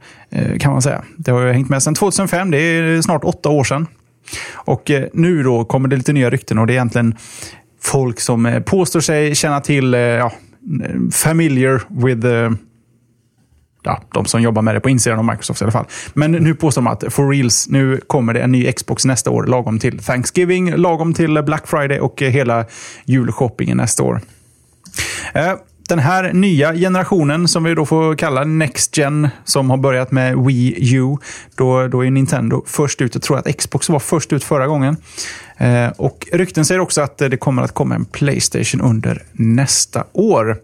kan 0.61 0.72
man 0.72 0.82
säga. 0.82 1.04
Det 1.16 1.30
har 1.30 1.40
ju 1.40 1.52
hängt 1.52 1.68
med 1.68 1.82
sedan 1.82 1.94
2005. 1.94 2.50
Det 2.50 2.59
är 2.59 3.02
snart 3.02 3.24
åtta 3.24 3.48
år 3.48 3.64
sedan. 3.64 3.86
Och 4.54 4.90
nu 5.12 5.42
då 5.42 5.64
kommer 5.64 5.88
det 5.88 5.96
lite 5.96 6.12
nya 6.12 6.30
rykten 6.30 6.59
och 6.59 6.66
det 6.66 6.72
är 6.72 6.74
egentligen 6.74 7.16
folk 7.82 8.20
som 8.20 8.62
påstår 8.66 9.00
sig 9.00 9.34
känna 9.34 9.61
till 9.61 9.92
ja, 9.92 10.32
familiar 11.12 11.80
with 11.88 12.26
ja, 13.83 14.03
de 14.14 14.24
som 14.24 14.43
jobbar 14.43 14.62
med 14.62 14.74
det 14.74 14.81
på 14.81 14.89
insidan 14.89 15.18
av 15.18 15.24
Microsoft 15.24 15.61
i 15.61 15.64
alla 15.64 15.72
fall. 15.72 15.87
Men 16.14 16.33
nu 16.33 16.55
påstår 16.55 16.83
de 16.83 16.87
att 16.87 17.05
for 17.09 17.31
reals, 17.31 17.68
nu 17.68 18.01
kommer 18.07 18.35
det 18.35 18.41
en 18.41 18.53
ny 18.53 18.72
Xbox 18.72 19.05
nästa 19.05 19.31
år, 19.31 19.45
lagom 19.45 19.79
till 19.79 19.99
Thanksgiving, 19.99 20.76
lagom 20.76 21.14
till 21.14 21.43
Black 21.43 21.68
Friday 21.68 22.01
och 22.01 22.22
eh, 22.22 22.31
hela 22.31 22.64
julshoppingen 23.05 23.76
nästa 23.76 24.03
år. 24.03 24.20
Eh, 25.35 25.55
den 25.89 25.99
här 25.99 26.33
nya 26.33 26.74
generationen, 26.74 27.49
som 27.49 27.64
vi 27.64 27.74
då 27.74 27.87
får 27.87 28.14
kalla 28.14 28.45
Next 28.45 28.97
Gen, 28.97 29.29
som 29.45 29.70
har 29.70 29.76
börjat 29.76 30.11
med 30.11 30.39
Wii 30.39 30.95
U, 30.97 31.16
då, 31.55 31.89
då 31.89 32.05
är 32.05 32.11
Nintendo 32.11 32.62
först 32.66 33.03
ut. 33.03 33.14
Jag 33.14 33.22
tror 33.22 33.39
att 33.39 33.57
Xbox 33.59 33.89
var 33.89 33.99
först 33.99 34.33
ut 34.33 34.45
förra 34.45 34.66
gången. 34.66 34.97
Eh, 35.57 35.89
och 35.97 36.29
Rykten 36.33 36.64
säger 36.64 36.81
också 36.81 37.01
att 37.01 37.18
det 37.18 37.37
kommer 37.37 37.62
att 37.62 37.74
komma 37.74 37.95
en 37.95 38.05
Playstation 38.05 38.81
under 38.81 39.22
nästa 39.33 40.05
år. 40.12 40.57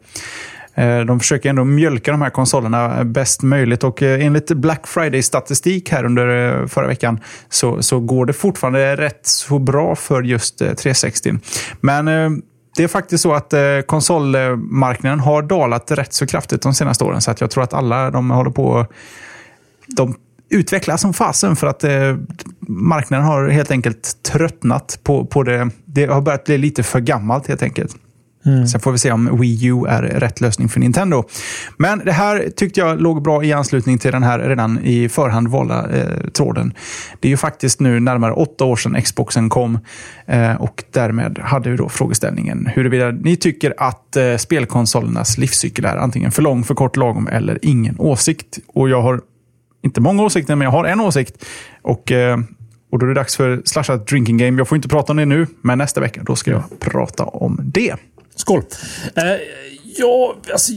Eh, 0.75 1.01
de 1.01 1.21
försöker 1.21 1.51
ändå 1.51 1.65
mjölka 1.65 2.11
de 2.11 2.23
här 2.23 2.31
konsolerna 2.31 3.05
bäst 3.05 3.43
möjligt 3.43 3.85
och 3.85 4.03
eh, 4.03 4.27
enligt 4.27 4.51
Black 4.51 4.87
Friday-statistik 4.87 5.91
här 5.91 6.05
under 6.05 6.61
eh, 6.61 6.67
förra 6.67 6.87
veckan 6.87 7.21
så, 7.49 7.83
så 7.83 8.01
går 8.01 8.27
det 8.27 8.33
fortfarande 8.33 8.97
rätt 8.97 9.27
så 9.27 9.59
bra 9.59 9.95
för 9.95 10.23
just 10.23 10.59
360. 10.59 11.35
Men 11.81 12.05
det 12.77 12.85
är 12.85 12.89
faktiskt 12.89 13.23
så 13.23 13.35
att 13.35 13.55
konsolmarknaden 13.87 15.21
har 15.21 15.43
dalat 15.43 15.91
rätt 15.91 16.13
så 16.13 16.27
kraftigt 16.27 16.63
de 16.63 16.75
senaste 16.75 17.05
åren 17.05 17.21
så 17.21 17.31
att 17.31 17.41
jag 17.41 17.51
tror 17.51 17.65
att 17.65 17.75
alla 17.75 18.11
de 18.11 18.31
håller 18.31 18.51
på 18.51 18.87
de 19.87 20.15
utvecklas 20.49 21.01
som 21.01 21.15
fasen 21.15 21.57
för 21.57 21.67
att 21.67 21.85
marknaden 22.69 23.27
har 23.27 23.49
helt 23.49 23.71
enkelt 23.71 24.23
tröttnat 24.23 24.99
på, 25.03 25.27
på 25.27 25.43
det. 25.43 25.71
Det 25.85 26.07
har 26.07 26.21
börjat 26.21 26.45
bli 26.45 26.59
lite 26.59 26.83
för 26.83 27.01
gammalt 27.01 27.47
helt 27.47 27.63
enkelt. 27.63 27.97
Mm. 28.47 28.67
Sen 28.67 28.81
får 28.81 28.93
vi 28.93 28.99
se 28.99 29.13
om 29.13 29.41
Wii 29.41 29.67
U 29.67 29.85
är 29.89 30.03
rätt 30.03 30.41
lösning 30.41 30.69
för 30.69 30.81
Nintendo. 30.81 31.25
Men 31.77 31.99
det 31.99 32.13
här 32.13 32.49
tyckte 32.57 32.81
jag 32.81 33.01
låg 33.01 33.23
bra 33.23 33.45
i 33.45 33.53
anslutning 33.53 33.99
till 33.99 34.13
den 34.13 34.23
här 34.23 34.39
redan 34.39 34.79
i 34.85 35.09
förhand 35.09 35.49
valda 35.49 35.91
eh, 35.91 36.31
tråden. 36.31 36.75
Det 37.21 37.29
är 37.29 37.31
ju 37.31 37.37
faktiskt 37.37 37.81
nu 37.81 38.01
närmare 38.01 38.33
åtta 38.33 38.65
år 38.65 38.77
sedan 38.77 39.03
Xboxen 39.03 39.49
kom 39.49 39.79
eh, 40.27 40.55
och 40.55 40.85
därmed 40.91 41.39
hade 41.39 41.71
vi 41.71 41.77
då 41.77 41.89
frågeställningen 41.89 42.69
huruvida 42.75 43.11
ni 43.11 43.37
tycker 43.37 43.75
att 43.77 44.17
eh, 44.17 44.37
spelkonsolernas 44.37 45.39
livscykel 45.39 45.85
är 45.85 45.97
antingen 45.97 46.31
för 46.31 46.43
lång, 46.43 46.65
för 46.65 46.75
kort, 46.75 46.97
lagom 46.97 47.29
eller 47.29 47.59
ingen 47.63 47.97
åsikt. 47.99 48.59
Och 48.67 48.89
jag 48.89 49.03
har 49.03 49.21
inte 49.83 50.01
många 50.01 50.23
åsikter, 50.23 50.57
men 50.57 50.65
jag 50.65 50.73
har 50.73 50.85
en 50.85 51.01
åsikt. 51.01 51.45
Och 51.83 52.13
eh, 52.13 52.39
och 52.95 53.01
då 53.01 53.07
är 53.07 53.09
det 53.09 53.15
dags 53.15 53.37
för 53.37 53.63
Slashat 53.65 54.07
Drinking 54.07 54.39
Game. 54.39 54.59
Jag 54.59 54.69
får 54.69 54.77
inte 54.77 54.89
prata 54.89 55.13
om 55.13 55.17
det 55.17 55.25
nu, 55.25 55.47
men 55.63 55.79
nästa 55.79 56.01
vecka 56.01 56.23
då 56.25 56.37
ska 56.37 56.51
jag 56.51 56.63
prata 56.81 57.25
om 57.25 57.61
det. 57.63 57.95
Skål! 58.37 58.63
Eh, 59.15 59.25
ja, 59.97 60.37
alltså, 60.53 60.73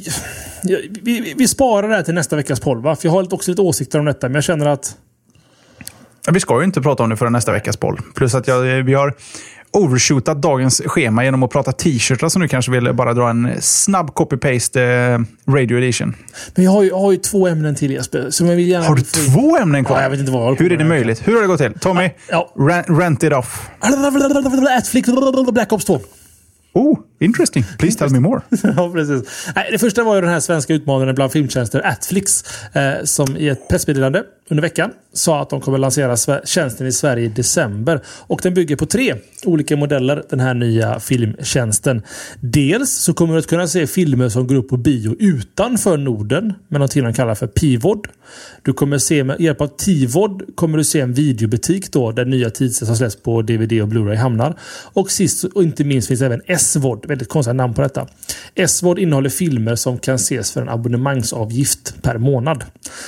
vi, 1.02 1.34
vi, 1.38 1.48
sparar 1.48 1.90
det 1.90 1.96
här 1.96 2.04
till 2.04 2.14
nästa 2.14 2.36
veckas 2.36 2.60
poll, 2.60 2.82
va? 2.82 2.96
För 2.96 3.08
jag 3.08 3.14
har 3.14 3.34
också 3.34 3.52
lite 3.52 3.62
åsikter 3.62 4.00
om 4.00 4.06
detta, 4.06 4.28
men 4.28 4.36
jag 4.36 4.44
känner 4.44 4.66
att... 4.66 4.96
Vi 6.32 6.40
ska 6.40 6.60
ju 6.60 6.64
inte 6.64 6.82
prata 6.82 7.04
om 7.04 7.10
det 7.10 7.18
förrän 7.18 7.34
nästa 7.34 7.52
veckas 7.52 7.78
poll. 7.78 8.02
Plus 8.16 8.36
att 8.36 8.48
jag, 8.48 8.84
vi 8.84 8.94
har 8.94 9.16
overshootat 9.72 10.42
dagens 10.42 10.82
schema 10.86 11.24
genom 11.24 11.44
att 11.44 11.52
prata 11.52 11.72
t-shirtar, 11.72 12.30
så 12.30 12.40
nu 12.40 12.48
kanske 12.48 12.72
vill 12.72 12.94
bara 12.94 13.14
dra 13.14 13.30
en 13.30 13.62
snabb 13.62 14.10
copy-paste 14.10 14.82
eh, 14.82 15.54
Radio 15.54 15.78
Edition. 15.78 16.16
Men 16.56 16.66
jag 16.66 16.72
har, 16.72 16.84
ju, 16.84 16.90
jag 16.90 17.00
har 17.00 17.12
ju 17.12 17.18
två 17.18 17.48
ämnen 17.48 17.76
till 17.76 17.92
Jesper. 17.92 18.30
Så 18.30 18.46
jag 18.46 18.56
vill 18.56 18.68
gärna 18.68 18.86
har 18.86 18.96
du 18.96 19.02
två 19.02 19.58
ämnen 19.58 19.86
kvar? 19.86 19.98
Ja, 19.98 20.04
jag 20.04 20.10
vet 20.10 20.20
inte 20.20 20.32
vad 20.32 20.60
Hur 20.60 20.72
är 20.72 20.78
det 20.78 20.86
möjligt? 20.86 21.28
Hur 21.28 21.34
har 21.34 21.42
det 21.42 21.48
gått 21.48 21.60
till? 21.60 21.74
Tommy, 21.80 22.10
ja. 22.30 22.54
rent, 22.56 22.90
rent 22.90 23.24
it 23.24 23.34
off. 23.34 23.70
Black 25.52 25.74
Ops 25.74 25.86
2. 25.86 26.00
Oh! 26.78 26.98
Interesting. 27.20 27.64
Please 27.80 27.98
tell 27.98 28.10
me 28.10 28.20
more. 28.20 28.42
ja, 28.64 28.92
precis. 28.94 29.48
Nej, 29.56 29.70
det 29.72 29.80
första 29.80 30.04
var 30.04 30.16
ju 30.16 30.22
den 30.22 30.30
här 30.30 30.40
svenska 30.40 30.74
utmanaren 30.74 31.16
bland 31.16 31.32
filmtjänster, 31.32 31.88
Atflix, 31.88 32.44
eh, 32.76 33.04
som 33.04 33.38
i 33.38 33.50
ett 33.50 33.68
pressmeddelande 33.68 34.24
under 34.50 34.62
veckan 34.62 34.92
sa 35.14 35.42
att 35.42 35.50
de 35.50 35.62
kommer 35.62 35.78
lansera 35.78 36.42
tjänsten 36.46 36.88
i 36.88 36.92
Sverige 36.92 37.26
i 37.26 37.28
december. 37.28 38.02
Och 38.08 38.40
den 38.44 38.54
bygger 38.54 38.76
på 38.76 38.86
tre 38.86 39.16
olika 39.46 39.78
modeller, 39.78 40.24
den 40.30 40.40
här 40.40 40.54
nya 40.54 41.00
filmtjänsten. 41.00 42.02
Dels 42.40 42.92
så 42.92 43.14
kommer 43.14 43.34
du 43.34 43.40
att 43.40 43.48
kunna 43.48 43.68
se 43.68 43.88
filmer 43.88 44.30
som 44.30 44.48
går 44.48 44.56
upp 44.56 44.70
på 44.70 44.78
bio 44.78 45.16
utanför 45.20 45.98
Norden 45.98 46.54
med 46.68 46.80
någonting 46.80 47.04
de 47.04 47.14
kallar 47.14 47.36
för 47.36 47.48
Pivod. 47.48 48.08
Du 48.62 48.74
kommer 48.74 48.98
se 48.98 49.24
med 49.24 49.42
hjälp 49.42 49.62
av 49.62 49.68
Tivod 49.68 50.56
kommer 50.56 50.78
du 50.78 50.84
se 50.84 51.00
en 51.00 51.14
videobutik 51.14 51.92
då 51.92 52.12
där 52.12 52.26
nya 52.26 52.50
tidsrätter 52.50 52.86
som 52.86 52.96
släpps 52.96 53.16
på 53.16 53.42
DVD 53.42 53.82
och 53.82 53.88
Blu-ray 53.88 54.16
hamnar. 54.16 54.60
Och 54.94 55.12
sist 55.12 55.44
och 55.44 55.64
inte 55.64 55.84
minst 55.84 56.08
finns 56.08 56.22
även 56.22 56.42
Svod. 56.58 57.06
Väldigt 57.06 57.30
konstiga 57.30 57.54
namn 57.54 57.74
på 57.74 57.82
detta. 57.82 58.08
Svod 58.68 59.00
innehåller 59.00 59.30
filmer 59.30 59.76
som 59.76 59.98
kan 60.00 60.16
ses 60.16 60.52
för 60.52 60.62
en 60.62 60.70
abonnemangsavgift 60.70 62.02
per 62.02 62.18
månad. 62.18 62.64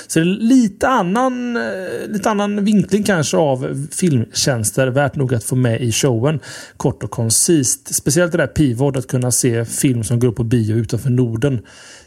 Så 0.06 0.18
det 0.18 0.22
är 0.22 0.24
lite 0.24 0.88
annan, 0.88 1.29
annan, 1.30 1.56
eh, 1.56 2.08
lite 2.08 2.30
annan 2.30 2.64
vinkling 2.64 3.02
kanske 3.02 3.36
av 3.36 3.86
filmtjänster. 3.92 4.86
Värt 4.86 5.16
nog 5.16 5.34
att 5.34 5.44
få 5.44 5.56
med 5.56 5.80
i 5.80 5.92
showen. 5.92 6.40
Kort 6.76 7.02
och 7.02 7.10
koncist. 7.10 7.94
Speciellt 7.94 8.32
det 8.32 8.38
där 8.38 8.46
Pivot, 8.46 8.96
att 8.96 9.06
kunna 9.06 9.30
se 9.30 9.64
film 9.64 10.04
som 10.04 10.18
går 10.18 10.28
upp 10.28 10.36
på 10.36 10.44
bio 10.44 10.76
utanför 10.76 11.10
Norden 11.10 11.60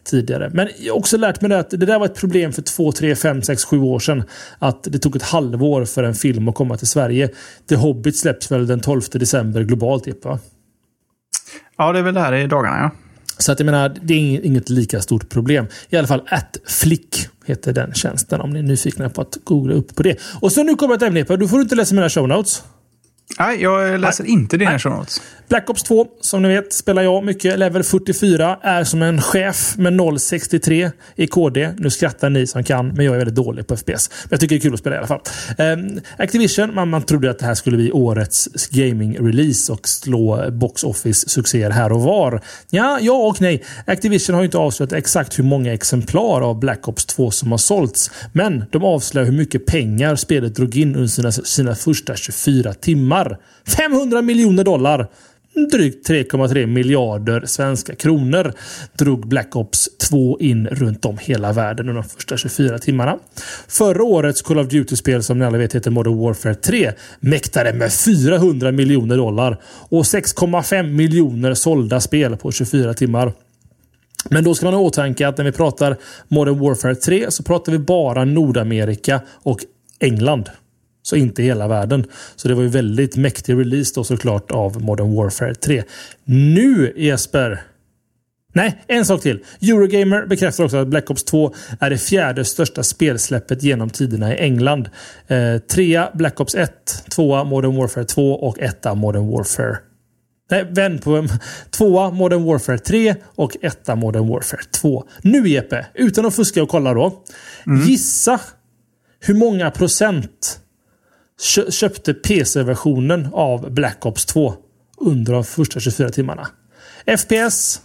tidigare. 0.03 0.49
Men 0.53 0.69
jag 0.79 0.93
har 0.93 0.99
också 0.99 1.17
lärt 1.17 1.41
mig 1.41 1.49
det 1.49 1.59
att 1.59 1.69
det 1.69 1.77
där 1.77 1.99
var 1.99 2.05
ett 2.05 2.15
problem 2.15 2.53
för 2.53 2.61
2, 2.61 2.91
3, 2.91 3.15
5, 3.15 3.41
6, 3.41 3.65
7 3.65 3.79
år 3.79 3.99
sedan. 3.99 4.23
Att 4.59 4.83
det 4.83 4.99
tog 4.99 5.15
ett 5.15 5.23
halvår 5.23 5.85
för 5.85 6.03
en 6.03 6.15
film 6.15 6.47
att 6.47 6.55
komma 6.55 6.77
till 6.77 6.87
Sverige. 6.87 7.29
The 7.69 7.75
Hobbit 7.75 8.17
släpps 8.17 8.51
väl 8.51 8.67
den 8.67 8.79
12 8.79 9.01
december 9.11 9.63
globalt, 9.63 10.07
Jeppe? 10.07 10.27
Va? 10.27 10.39
Ja, 11.77 11.91
det 11.91 11.99
är 11.99 12.03
väl 12.03 12.13
det 12.13 12.19
här 12.19 12.33
i 12.33 12.47
dagarna, 12.47 12.77
ja. 12.77 13.02
Så 13.37 13.51
att 13.51 13.59
jag 13.59 13.65
menar, 13.65 13.95
det 14.01 14.13
är 14.13 14.45
inget 14.45 14.69
lika 14.69 15.01
stort 15.01 15.29
problem. 15.29 15.67
I 15.89 15.97
alla 15.97 16.07
fall 16.07 16.21
AttFlick 16.25 17.27
heter 17.45 17.73
den 17.73 17.93
tjänsten 17.93 18.41
om 18.41 18.49
ni 18.49 18.59
är 18.59 18.63
nyfikna 18.63 19.09
på 19.09 19.21
att 19.21 19.37
googla 19.43 19.73
upp 19.73 19.95
på 19.95 20.03
det. 20.03 20.17
Och 20.41 20.51
så 20.51 20.63
nu 20.63 20.75
kommer 20.75 20.95
ett 20.95 21.01
ämne. 21.01 21.23
Du 21.23 21.47
får 21.47 21.61
inte 21.61 21.75
läsa 21.75 21.95
mina 21.95 22.09
show 22.09 22.27
notes. 22.27 22.63
Nej, 23.39 23.61
jag 23.61 23.99
läser 23.99 24.23
Nej. 24.23 24.33
inte 24.33 24.57
dina 24.57 24.79
show 24.79 24.91
notes. 24.91 25.21
Black 25.49 25.69
Ops 25.69 25.83
2, 25.83 26.07
som 26.21 26.41
ni 26.41 26.47
vet, 26.47 26.73
spelar 26.73 27.01
jag 27.03 27.23
mycket. 27.23 27.59
Level 27.59 27.83
44 27.83 28.57
är 28.61 28.83
som 28.83 29.01
en 29.01 29.21
chef 29.21 29.77
med 29.77 30.21
063 30.21 30.91
i 31.15 31.27
KD. 31.27 31.73
Nu 31.77 31.89
skrattar 31.89 32.29
ni 32.29 32.47
som 32.47 32.63
kan, 32.63 32.87
men 32.87 33.05
jag 33.05 33.13
är 33.13 33.17
väldigt 33.17 33.35
dålig 33.35 33.67
på 33.67 33.77
FPS. 33.77 34.09
Men 34.23 34.29
jag 34.29 34.39
tycker 34.39 34.55
det 34.55 34.59
är 34.59 34.61
kul 34.61 34.73
att 34.73 34.79
spela 34.79 34.95
i 34.95 34.97
alla 34.97 35.07
fall. 35.07 35.21
Um, 35.57 35.99
Activision, 36.17 36.75
man, 36.75 36.89
man 36.89 37.01
trodde 37.01 37.29
att 37.29 37.39
det 37.39 37.45
här 37.45 37.55
skulle 37.55 37.77
bli 37.77 37.91
årets 37.91 38.47
gaming-release 38.71 39.71
och 39.71 39.87
slå 39.87 40.51
box 40.51 40.83
office-succéer 40.83 41.69
här 41.69 41.91
och 41.91 42.01
var. 42.01 42.41
Ja, 42.69 42.99
ja 43.01 43.13
och 43.13 43.41
nej. 43.41 43.63
Activision 43.85 44.33
har 44.33 44.41
ju 44.41 44.45
inte 44.45 44.57
avslöjat 44.57 44.93
exakt 44.93 45.39
hur 45.39 45.43
många 45.43 45.73
exemplar 45.73 46.41
av 46.41 46.59
Black 46.59 46.87
Ops 46.87 47.05
2 47.05 47.31
som 47.31 47.51
har 47.51 47.57
sålts. 47.57 48.11
Men 48.33 48.65
de 48.71 48.83
avslöjar 48.83 49.25
hur 49.25 49.37
mycket 49.37 49.65
pengar 49.65 50.15
spelet 50.15 50.55
drog 50.55 50.77
in 50.77 50.95
under 50.95 51.07
sina, 51.07 51.31
sina 51.31 51.75
första 51.75 52.15
24 52.15 52.73
timmar. 52.73 53.37
500 53.67 54.21
miljoner 54.21 54.63
dollar! 54.63 55.07
Drygt 55.71 56.09
3,3 56.09 56.65
miljarder 56.65 57.43
svenska 57.45 57.95
kronor 57.95 58.53
drog 58.93 59.27
Black 59.27 59.55
Ops 59.55 59.89
2 59.97 60.39
in 60.39 60.67
runt 60.67 61.05
om 61.05 61.17
hela 61.17 61.53
världen 61.53 61.89
under 61.89 62.01
de 62.01 62.09
första 62.09 62.37
24 62.37 62.79
timmarna. 62.79 63.19
Förra 63.67 64.03
årets 64.03 64.41
Call 64.41 64.59
of 64.59 64.67
Duty-spel 64.67 65.23
som 65.23 65.39
ni 65.39 65.45
alla 65.45 65.57
vet 65.57 65.75
heter 65.75 65.91
Modern 65.91 66.17
Warfare 66.19 66.55
3 66.55 66.91
mäktade 67.19 67.73
med 67.73 67.93
400 67.93 68.71
miljoner 68.71 69.17
dollar 69.17 69.61
och 69.89 70.03
6,5 70.03 70.83
miljoner 70.83 71.53
sålda 71.53 71.99
spel 71.99 72.37
på 72.37 72.51
24 72.51 72.93
timmar. 72.93 73.33
Men 74.29 74.43
då 74.43 74.55
ska 74.55 74.65
man 74.65 74.73
ha 74.73 74.81
i 74.81 74.85
åtanke 74.85 75.27
att 75.27 75.37
när 75.37 75.45
vi 75.45 75.51
pratar 75.51 75.97
Modern 76.27 76.59
Warfare 76.59 76.95
3 76.95 77.31
så 77.31 77.43
pratar 77.43 77.71
vi 77.71 77.79
bara 77.79 78.25
Nordamerika 78.25 79.21
och 79.43 79.59
England. 79.99 80.49
Så 81.03 81.15
inte 81.15 81.43
hela 81.43 81.67
världen. 81.67 82.05
Så 82.35 82.47
det 82.47 82.53
var 82.53 82.61
ju 82.61 82.69
väldigt 82.69 83.15
mäktig 83.15 83.59
release 83.59 83.91
då 83.95 84.03
såklart 84.03 84.51
av 84.51 84.81
Modern 84.81 85.15
Warfare 85.15 85.55
3. 85.55 85.83
Nu 86.25 86.93
Jesper! 86.97 87.61
Nej, 88.55 88.83
en 88.87 89.05
sak 89.05 89.21
till. 89.21 89.43
Eurogamer 89.61 90.25
bekräftar 90.25 90.63
också 90.63 90.77
att 90.77 90.87
Black 90.87 91.09
Ops 91.09 91.23
2 91.23 91.53
är 91.79 91.89
det 91.89 91.97
fjärde 91.97 92.45
största 92.45 92.83
spelsläppet 92.83 93.63
genom 93.63 93.89
tiderna 93.89 94.33
i 94.33 94.37
England. 94.37 94.89
Eh, 95.27 95.57
trea 95.57 96.11
Black 96.13 96.39
Ops 96.39 96.55
1, 96.55 96.71
tvåa 97.09 97.43
Modern 97.43 97.75
Warfare 97.75 98.05
2 98.05 98.33
och 98.33 98.59
etta 98.59 98.95
Modern 98.95 99.27
Warfare 99.31 99.77
Nej, 100.49 100.67
vänd 100.69 101.03
på 101.03 101.27
tvåa 101.69 102.09
Modern 102.09 102.43
Warfare 102.43 102.77
3 102.77 103.15
och 103.35 103.57
etta 103.61 103.95
Modern 103.95 104.27
Warfare 104.27 104.61
2. 104.81 105.03
Nu 105.21 105.47
Jeppe, 105.47 105.85
utan 105.93 106.25
att 106.25 106.35
fuska 106.35 106.63
och 106.63 106.69
kolla 106.69 106.93
då. 106.93 107.23
Mm. 107.67 107.81
Gissa 107.81 108.39
hur 109.19 109.33
många 109.33 109.71
procent 109.71 110.59
köpte 111.69 112.13
PC-versionen 112.13 113.27
av 113.33 113.71
Black 113.71 114.05
Ops 114.05 114.25
2 114.25 114.53
under 114.97 115.33
de 115.33 115.43
första 115.43 115.79
24 115.79 116.09
timmarna. 116.09 116.47
FPS. 117.17 117.81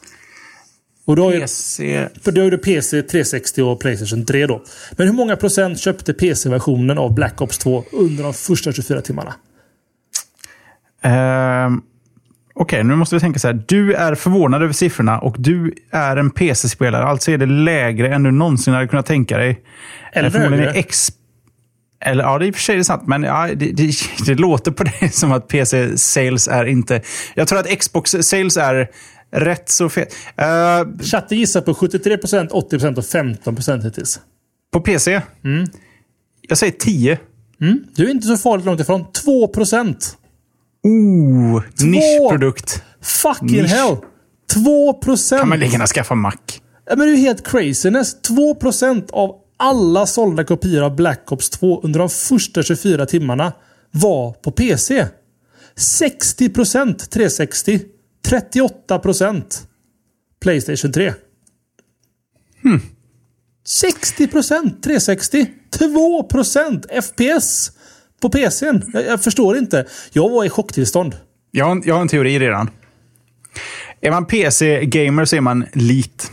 Och 1.05 1.17
då 1.17 1.31
är, 1.31 1.41
PC. 1.41 2.09
För 2.23 2.33
då 2.33 2.41
är 2.41 2.51
det 2.51 2.59
PC 2.59 3.03
360 3.03 3.63
och 3.63 3.81
Playstation 3.81 4.27
3 4.27 4.47
då. 4.47 4.63
Men 4.93 5.07
hur 5.07 5.15
många 5.15 5.37
procent 5.37 5.81
köpte 5.81 6.15
PC-versionen 6.15 6.99
av 6.99 7.15
Black 7.15 7.41
Ops 7.41 7.59
2 7.59 7.85
under 7.93 8.25
de 8.25 8.35
första 8.35 8.73
24 8.73 9.01
timmarna? 9.01 9.35
Um, 11.67 11.83
Okej, 12.61 12.85
nu 12.85 12.97
måste 12.97 13.17
vi 13.17 13.21
tänka 13.21 13.39
så 13.39 13.49
här. 13.49 13.63
Du 13.67 13.95
är 13.95 14.15
förvånad 14.15 14.63
över 14.63 14.73
siffrorna 14.73 15.19
och 15.19 15.37
du 15.39 15.75
är 15.91 16.17
en 16.17 16.31
PC-spelare. 16.31 17.05
Alltså 17.05 17.31
är 17.31 17.39
det 17.39 17.47
lägre 17.47 18.15
än 18.15 18.23
du 18.23 18.31
någonsin 18.31 18.75
hade 18.75 18.89
kunnat 18.89 19.07
tänka 19.07 19.39
dig. 19.39 19.61
Eller 20.13 20.31
högre. 20.31 20.71
X 20.71 21.13
eller 22.01 22.25
ja, 22.25 22.39
det 22.39 22.45
är 22.45 22.47
i 22.47 22.51
och 22.51 22.55
för 22.55 22.63
sig 22.63 22.85
sant, 22.85 23.03
men 23.07 23.23
ja, 23.23 23.49
det, 23.57 23.73
det, 23.73 23.93
det 24.27 24.35
låter 24.35 24.71
på 24.71 24.85
det 24.85 25.15
som 25.15 25.33
att 25.33 25.49
PC-sales 25.49 26.49
är 26.49 26.65
inte... 26.65 27.03
Jag 27.35 27.49
tror 27.49 27.59
att 27.59 27.67
Xbox-sales 27.67 28.57
är 28.57 28.91
rätt 29.31 29.71
så 29.71 29.89
fel. 29.89 30.07
Uh, 30.41 31.03
Chatte 31.03 31.37
gissar 31.37 31.61
på 31.61 31.73
73%, 31.73 32.49
80% 32.49 32.97
och 32.97 33.05
15% 33.05 33.83
hittills. 33.83 34.21
På 34.73 34.81
PC? 34.81 35.21
Mm. 35.45 35.69
Jag 36.49 36.59
säger 36.59 36.73
10. 36.73 37.19
Mm. 37.61 37.85
Du 37.95 38.07
är 38.07 38.11
inte 38.11 38.27
så 38.27 38.37
farligt 38.37 38.67
långt 38.67 38.81
ifrån. 38.81 39.05
2%. 39.27 39.97
Oh, 40.83 41.63
nischprodukt. 41.85 42.83
Fucking 43.03 43.63
Nisch. 43.63 43.71
hell! 43.71 43.97
2%! 44.55 45.39
Kan 45.39 45.49
man 45.49 45.59
lika 45.59 45.73
gärna 45.73 45.87
skaffa 45.87 46.15
Mac? 46.15 46.33
Men 46.89 46.99
det 46.99 47.05
är 47.05 47.09
ju 47.09 47.17
helt 47.17 47.47
craziness. 47.47 48.17
2% 48.29 49.11
av 49.13 49.37
alla 49.59 50.07
sålda 50.07 50.45
kopior 50.45 50.83
av 50.83 50.97
Black 50.97 51.33
Ops 51.33 51.51
2 51.51 51.81
under 51.83 51.99
de 51.99 52.09
första 52.09 52.63
24 52.63 53.07
timmarna 53.07 53.53
var 53.91 54.33
på 54.33 54.51
PC. 54.51 55.07
60% 55.77 57.09
360. 57.11 57.81
38% 58.27 59.43
Playstation 60.41 60.93
3. 60.93 61.15
Hmm. 62.63 62.81
60% 63.83 64.81
360. 64.81 65.47
2% 65.79 67.01
FPS 67.03 67.73
på 68.21 68.31
PCn. 68.31 68.91
Jag, 68.93 69.07
jag, 69.07 69.25
förstår 69.25 69.59
inte. 69.59 69.87
Jag 70.13 70.31
var 70.31 70.45
i 70.45 70.49
chocktillstånd. 70.49 71.17
Jag 71.51 71.65
har, 71.65 71.83
jag 71.85 71.95
har 71.95 72.03
en 72.03 72.09
teori 72.09 72.39
redan. 72.39 72.71
Är 74.01 74.11
man 74.11 74.27
PC-gamer 74.27 75.25
så 75.25 75.37
är 75.37 75.41
man 75.41 75.67
lit. 75.73 76.31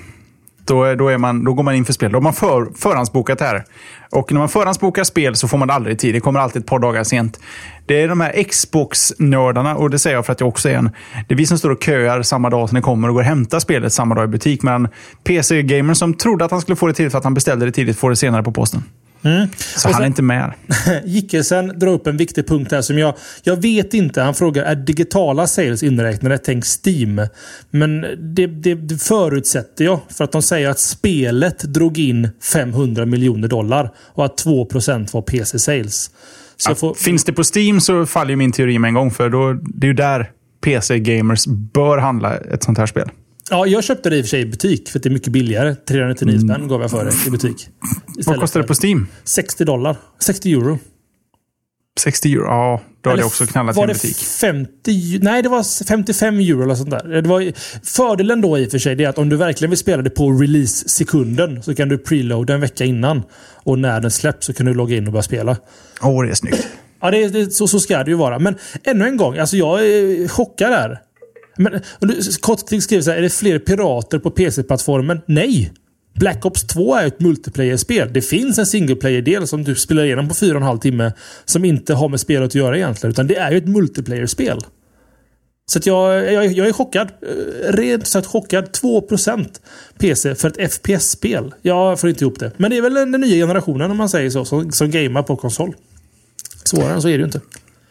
Då, 0.65 0.95
då, 0.95 1.09
är 1.09 1.17
man, 1.17 1.43
då 1.43 1.53
går 1.53 1.63
man 1.63 1.75
in 1.75 1.85
för 1.85 1.93
spel. 1.93 2.11
Då 2.11 2.17
har 2.17 2.21
man 2.23 2.33
för, 2.33 2.67
förhandsbokat 2.75 3.39
det 3.39 3.45
här. 3.45 3.65
Och 4.11 4.31
när 4.31 4.39
man 4.39 4.49
förhandsbokar 4.49 5.03
spel 5.03 5.35
så 5.35 5.47
får 5.47 5.57
man 5.57 5.67
det 5.67 5.73
aldrig 5.73 5.95
i 5.95 5.97
tid. 5.97 6.15
Det 6.15 6.19
kommer 6.19 6.39
alltid 6.39 6.61
ett 6.61 6.67
par 6.67 6.79
dagar 6.79 7.03
sent. 7.03 7.39
Det 7.85 8.01
är 8.01 8.07
de 8.07 8.21
här 8.21 8.43
Xbox-nördarna, 8.43 9.75
och 9.75 9.89
det 9.89 9.99
säger 9.99 10.15
jag 10.15 10.25
för 10.25 10.33
att 10.33 10.39
jag 10.39 10.49
också 10.49 10.69
är 10.69 10.73
en. 10.73 10.89
Det 11.27 11.33
är 11.33 11.37
vi 11.37 11.45
som 11.45 11.57
står 11.57 11.69
och 11.69 11.83
köar 11.83 12.21
samma 12.21 12.49
dag 12.49 12.69
som 12.69 12.75
det 12.75 12.81
kommer 12.81 13.07
och 13.07 13.13
går 13.13 13.21
och 13.21 13.27
hämtar 13.27 13.59
spelet 13.59 13.93
samma 13.93 14.15
dag 14.15 14.23
i 14.23 14.27
butik. 14.27 14.63
Men 14.63 14.87
PC-gamern 15.23 15.95
som 15.95 16.13
trodde 16.13 16.45
att 16.45 16.51
han 16.51 16.61
skulle 16.61 16.75
få 16.75 16.87
det 16.87 16.93
tidigt 16.93 17.11
för 17.11 17.17
att 17.17 17.23
han 17.23 17.33
beställde 17.33 17.65
det 17.65 17.71
tidigt 17.71 17.97
får 17.97 18.09
det 18.09 18.15
senare 18.15 18.43
på 18.43 18.51
posten. 18.51 18.83
Mm. 19.23 19.47
Så 19.57 19.79
sen, 19.79 19.93
han 19.93 20.01
är 20.03 20.07
inte 20.07 20.21
med. 20.21 20.53
Gickelsen 21.05 21.79
drar 21.79 21.91
upp 21.91 22.07
en 22.07 22.17
viktig 22.17 22.47
punkt 22.47 22.71
här 22.71 22.81
som 22.81 22.97
jag... 22.97 23.13
Jag 23.43 23.61
vet 23.61 23.93
inte. 23.93 24.21
Han 24.21 24.33
frågar, 24.33 24.63
är 24.63 24.75
digitala 24.75 25.47
sales 25.47 25.83
inräknade? 25.83 26.37
Tänk 26.37 26.63
Steam. 26.85 27.21
Men 27.69 28.01
det, 28.01 28.47
det, 28.47 28.75
det, 28.75 28.97
förutsätter 28.97 29.85
jag. 29.85 29.99
För 30.09 30.23
att 30.23 30.31
de 30.31 30.41
säger 30.41 30.69
att 30.69 30.79
spelet 30.79 31.59
drog 31.59 31.97
in 31.97 32.29
500 32.53 33.05
miljoner 33.05 33.47
dollar 33.47 33.91
och 33.97 34.25
att 34.25 34.45
2% 34.45 35.13
var 35.13 35.21
PC-sales. 35.21 36.11
Ja, 36.67 36.75
får... 36.75 36.93
Finns 36.93 37.23
det 37.23 37.33
på 37.33 37.43
Steam 37.55 37.81
så 37.81 38.05
faller 38.05 38.35
min 38.35 38.51
teori 38.51 38.79
med 38.79 38.87
en 38.87 38.93
gång. 38.93 39.11
För 39.11 39.29
då, 39.29 39.53
det 39.53 39.87
är 39.87 39.89
ju 39.89 39.93
där 39.93 40.31
PC-gamers 40.61 41.47
bör 41.47 41.97
handla 41.97 42.37
ett 42.37 42.63
sånt 42.63 42.77
här 42.77 42.85
spel. 42.85 43.09
Ja, 43.49 43.65
jag 43.65 43.83
köpte 43.83 44.09
det 44.09 44.17
i 44.17 44.21
och 44.21 44.25
för 44.25 44.29
sig 44.29 44.41
i 44.41 44.45
butik 44.45 44.89
för 44.89 44.99
det 44.99 45.09
är 45.09 45.11
mycket 45.11 45.33
billigare. 45.33 45.75
399 45.75 46.35
mm. 46.35 46.47
spänn 46.47 46.67
gav 46.67 46.81
jag 46.81 46.91
för 46.91 47.05
det 47.05 47.27
i 47.27 47.29
butik. 47.29 47.69
Vad 48.25 48.39
kostar 48.39 48.61
det 48.61 48.67
på 48.67 48.73
Steam? 48.73 49.07
60 49.23 49.65
dollar. 49.65 49.97
60 50.19 50.53
euro. 50.53 50.79
60 51.99 52.33
euro, 52.33 52.43
ja. 52.45 52.81
Då 53.01 53.09
hade 53.09 53.21
jag 53.21 53.27
också 53.27 53.45
knallat 53.45 53.77
i 53.77 53.81
en 53.81 53.87
butik. 53.87 54.17
50, 54.17 55.19
nej, 55.21 55.43
det 55.43 55.49
var 55.49 55.85
55 55.85 56.39
euro 56.39 56.63
eller 56.63 56.75
sånt 56.75 56.89
där. 56.89 57.21
Det 57.21 57.29
var, 57.29 57.53
fördelen 57.83 58.41
då 58.41 58.57
i 58.57 58.67
och 58.67 58.71
för 58.71 58.79
sig 58.79 59.03
är 59.03 59.09
att 59.09 59.17
om 59.17 59.29
du 59.29 59.35
verkligen 59.35 59.69
vill 59.69 59.79
spela 59.79 60.03
det 60.03 60.09
på 60.09 60.31
release-sekunden 60.31 61.63
så 61.63 61.75
kan 61.75 61.89
du 61.89 61.97
preloada 61.97 62.53
en 62.53 62.61
vecka 62.61 62.85
innan. 62.85 63.23
Och 63.63 63.79
när 63.79 64.01
den 64.01 64.11
släpps 64.11 64.45
så 64.45 64.53
kan 64.53 64.65
du 64.65 64.73
logga 64.73 64.97
in 64.97 65.07
och 65.07 65.13
börja 65.13 65.23
spela. 65.23 65.57
Åh, 66.01 66.09
oh, 66.09 66.23
det 66.23 66.31
är 66.31 66.35
snyggt. 66.35 66.67
Ja, 67.01 67.11
det, 67.11 67.27
det, 67.27 67.51
så, 67.51 67.67
så 67.67 67.79
ska 67.79 68.03
det 68.03 68.11
ju 68.11 68.17
vara. 68.17 68.39
Men 68.39 68.55
ännu 68.83 69.05
en 69.05 69.17
gång, 69.17 69.37
alltså 69.37 69.57
jag 69.57 69.87
är 69.87 70.27
chockad 70.27 70.71
där. 70.71 70.99
Men, 71.57 71.81
Kotkrig 72.41 72.83
skriver 72.83 73.03
så 73.03 73.11
här, 73.11 73.17
är 73.17 73.21
det 73.21 73.29
fler 73.29 73.59
pirater 73.59 74.19
på 74.19 74.31
PC-plattformen? 74.31 75.21
Nej! 75.25 75.71
Black 76.19 76.45
Ops 76.45 76.67
2 76.67 76.95
är 76.95 77.07
ett 77.07 77.19
multiplayer-spel. 77.19 78.09
Det 78.13 78.21
finns 78.21 78.57
en 78.57 78.65
single 78.65 78.95
player-del 78.95 79.47
som 79.47 79.63
du 79.63 79.75
spelar 79.75 80.03
igenom 80.03 80.27
på 80.27 80.33
4,5 80.33 80.79
timme. 80.79 81.13
Som 81.45 81.65
inte 81.65 81.93
har 81.93 82.09
med 82.09 82.19
spelet 82.19 82.47
att 82.47 82.55
göra 82.55 82.77
egentligen. 82.77 83.11
Utan 83.11 83.27
det 83.27 83.35
är 83.35 83.51
ju 83.51 83.57
ett 83.57 83.67
multiplayer-spel. 83.67 84.59
Så 85.65 85.79
att 85.79 85.85
jag, 85.85 86.33
jag, 86.33 86.45
jag 86.45 86.67
är 86.67 86.73
chockad. 86.73 87.07
Eh, 87.21 87.73
rent 87.73 88.07
sagt 88.07 88.27
chockad. 88.27 88.65
2% 88.65 89.47
PC 89.97 90.35
för 90.35 90.61
ett 90.61 90.73
FPS-spel. 90.73 91.53
Jag 91.61 91.99
får 91.99 92.09
inte 92.09 92.23
ihop 92.23 92.39
det. 92.39 92.51
Men 92.57 92.71
det 92.71 92.77
är 92.77 92.81
väl 92.81 92.93
den 92.93 93.11
nya 93.11 93.45
generationen 93.45 93.91
om 93.91 93.97
man 93.97 94.09
säger 94.09 94.29
så. 94.29 94.45
Som, 94.45 94.71
som 94.71 94.91
gamer 94.91 95.23
på 95.23 95.35
konsol. 95.35 95.75
Svårare 96.63 96.93
än 96.93 97.01
så 97.01 97.07
är 97.07 97.11
det 97.11 97.17
ju 97.17 97.25
inte. 97.25 97.41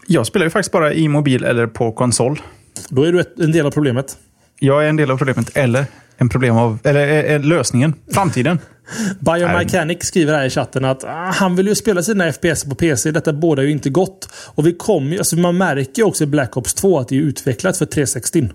Jag 0.06 0.26
spelar 0.26 0.46
ju 0.46 0.50
faktiskt 0.50 0.72
bara 0.72 0.94
i 0.94 1.08
mobil 1.08 1.44
eller 1.44 1.66
på 1.66 1.92
konsol. 1.92 2.40
Då 2.88 3.02
är 3.02 3.12
du 3.12 3.20
ett, 3.20 3.38
en 3.38 3.52
del 3.52 3.66
av 3.66 3.70
problemet. 3.70 4.18
Jag 4.58 4.84
är 4.84 4.88
en 4.88 4.96
del 4.96 5.10
av 5.10 5.18
problemet. 5.18 5.56
Eller 5.56 5.86
en 6.16 6.28
problem 6.28 6.56
av, 6.56 6.78
eller 6.84 7.06
är 7.06 7.38
lösningen. 7.38 7.94
Framtiden. 8.12 8.58
Biomechanic 9.20 10.04
skriver 10.04 10.34
här 10.34 10.44
i 10.44 10.50
chatten 10.50 10.84
att 10.84 11.04
ah, 11.04 11.32
han 11.34 11.56
vill 11.56 11.68
ju 11.68 11.74
spela 11.74 12.02
sina 12.02 12.32
FPS 12.32 12.64
på 12.64 12.74
PC. 12.74 13.10
Detta 13.10 13.32
båda 13.32 13.62
ju 13.62 13.70
inte 13.70 13.90
gott. 13.90 14.28
Och 14.34 14.66
vi 14.66 14.72
kommer 14.72 15.18
alltså 15.18 15.36
man 15.36 15.56
märker 15.56 16.02
ju 16.02 16.04
också 16.04 16.24
i 16.24 16.26
Black 16.26 16.56
Ops 16.56 16.74
2 16.74 16.98
att 16.98 17.08
det 17.08 17.16
är 17.16 17.20
utvecklat 17.20 17.76
för 17.76 17.86
360. 17.86 18.48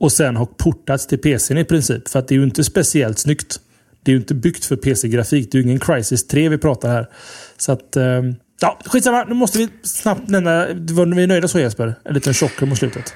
Och 0.00 0.12
sen 0.12 0.36
har 0.36 0.46
portats 0.46 1.06
till 1.06 1.18
PC 1.18 1.60
i 1.60 1.64
princip. 1.64 2.08
För 2.08 2.18
att 2.18 2.28
det 2.28 2.34
är 2.34 2.36
ju 2.36 2.44
inte 2.44 2.64
speciellt 2.64 3.18
snyggt. 3.18 3.60
Det 4.02 4.10
är 4.10 4.12
ju 4.12 4.20
inte 4.20 4.34
byggt 4.34 4.64
för 4.64 4.76
PC-grafik. 4.76 5.52
Det 5.52 5.58
är 5.58 5.62
ju 5.62 5.68
ingen 5.68 5.80
Crisis 5.80 6.26
3 6.26 6.48
vi 6.48 6.58
pratar 6.58 6.88
här. 6.88 7.06
Så 7.56 7.72
att... 7.72 7.96
Um, 7.96 8.34
ja, 8.60 8.78
skitsamma. 8.86 9.24
Nu 9.24 9.34
måste 9.34 9.58
vi 9.58 9.68
snabbt 9.82 10.28
nämna... 10.28 10.66
Var 10.74 11.16
vi 11.16 11.26
nöjda 11.26 11.48
så 11.48 11.58
Jesper? 11.58 11.94
En 12.04 12.14
liten 12.14 12.34
chocker 12.34 12.66
mot 12.66 12.78
slutet. 12.78 13.14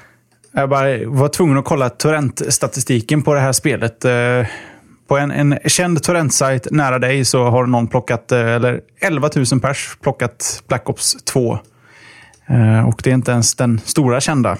Jag 0.57 0.69
bara 0.69 1.07
var 1.07 1.27
tvungen 1.27 1.57
att 1.57 1.65
kolla 1.65 1.89
torrentstatistiken 1.89 3.21
på 3.21 3.33
det 3.33 3.39
här 3.39 3.51
spelet. 3.51 4.05
Eh, 4.05 4.47
på 5.07 5.17
en, 5.17 5.31
en 5.31 5.59
känd 5.65 6.03
torrentsajt 6.03 6.67
nära 6.71 6.99
dig 6.99 7.25
så 7.25 7.43
har 7.43 7.65
någon 7.65 7.87
plockat, 7.87 8.31
eh, 8.31 8.39
eller 8.39 8.81
11 9.01 9.29
000 9.51 9.61
pers 9.61 9.97
plockat 10.01 10.63
Black 10.67 10.89
Ops 10.89 11.23
2. 11.23 11.59
Eh, 12.47 12.87
och 12.87 13.01
det 13.03 13.09
är 13.09 13.13
inte 13.13 13.31
ens 13.31 13.55
den 13.55 13.81
stora 13.85 14.21
kända. 14.21 14.57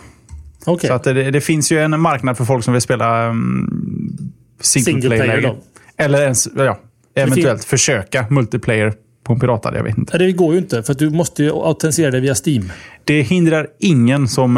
Okay. 0.65 0.87
Så 0.87 0.93
att 0.93 1.03
det, 1.03 1.31
det, 1.31 1.41
finns 1.41 1.71
ju 1.71 1.79
en 1.79 1.99
marknad 1.99 2.37
för 2.37 2.45
folk 2.45 2.63
som 2.63 2.73
vill 2.73 2.81
spela 2.81 3.29
um, 3.29 4.33
single, 4.61 4.85
single 4.85 5.09
player. 5.09 5.39
player 5.39 5.55
eller 5.97 6.21
ens, 6.21 6.47
ja, 6.55 6.79
eventuellt 7.15 7.63
försöka 7.63 8.25
multiplayer 8.29 8.93
på 9.23 9.33
en 9.33 9.39
piratad. 9.39 9.75
Jag 9.75 9.83
vet 9.83 9.97
inte. 9.97 10.17
Det 10.17 10.31
går 10.31 10.53
ju 10.53 10.59
inte, 10.59 10.83
för 10.83 10.93
du 10.93 11.09
måste 11.09 11.43
ju 11.43 11.49
autentisera 11.49 12.11
det 12.11 12.19
via 12.19 12.35
Steam. 12.45 12.71
Det 13.03 13.21
hindrar 13.21 13.67
ingen 13.79 14.27
som 14.27 14.57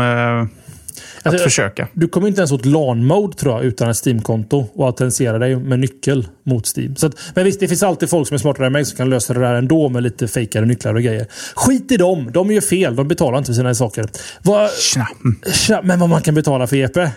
att 1.20 1.28
alltså, 1.28 1.44
försöka. 1.44 1.88
Du 1.94 2.08
kommer 2.08 2.28
inte 2.28 2.42
ens 2.42 2.52
åt 2.52 2.66
LAN-mode 2.66 3.38
tror 3.38 3.56
jag 3.56 3.66
utan 3.66 3.90
ett 3.90 4.06
Steam-konto 4.06 4.66
och 4.74 4.86
autentisera 4.86 5.40
dig 5.40 5.56
med 5.56 5.80
nyckel 5.80 6.28
mot 6.44 6.78
Steam. 6.78 6.96
Så 6.96 7.08
att, 7.08 7.14
men 7.36 7.46
visst, 7.46 7.60
det 7.60 7.68
finns 7.68 7.84
alltid 7.84 8.10
folk 8.10 8.28
som 8.28 8.36
är 8.36 8.40
smartare 8.40 8.66
än 8.66 8.74
mig 8.74 8.86
som 8.86 8.98
kan 8.98 9.10
lösa 9.10 9.34
det 9.34 9.40
där 9.40 9.54
ändå 9.54 9.90
med 9.90 10.04
lite 10.04 10.28
fejkade 10.28 10.66
nycklar 10.66 10.96
och 10.96 11.02
grejer. 11.02 11.28
Skit 11.56 11.92
i 11.92 11.98
dem! 11.98 12.30
De 12.34 12.52
gör 12.52 12.62
fel. 12.62 12.96
De 12.96 13.08
betalar 13.08 13.38
inte 13.38 13.48
för 13.48 13.54
sina 13.54 13.76
saker. 13.76 14.10
Vad, 14.42 14.72
Tja. 14.72 15.08
Tja, 15.54 15.82
men 15.84 16.00
vad 16.00 16.10
man 16.10 16.22
kan 16.22 16.36
betala 16.36 16.68
för 16.68 16.76
EP? 16.76 17.12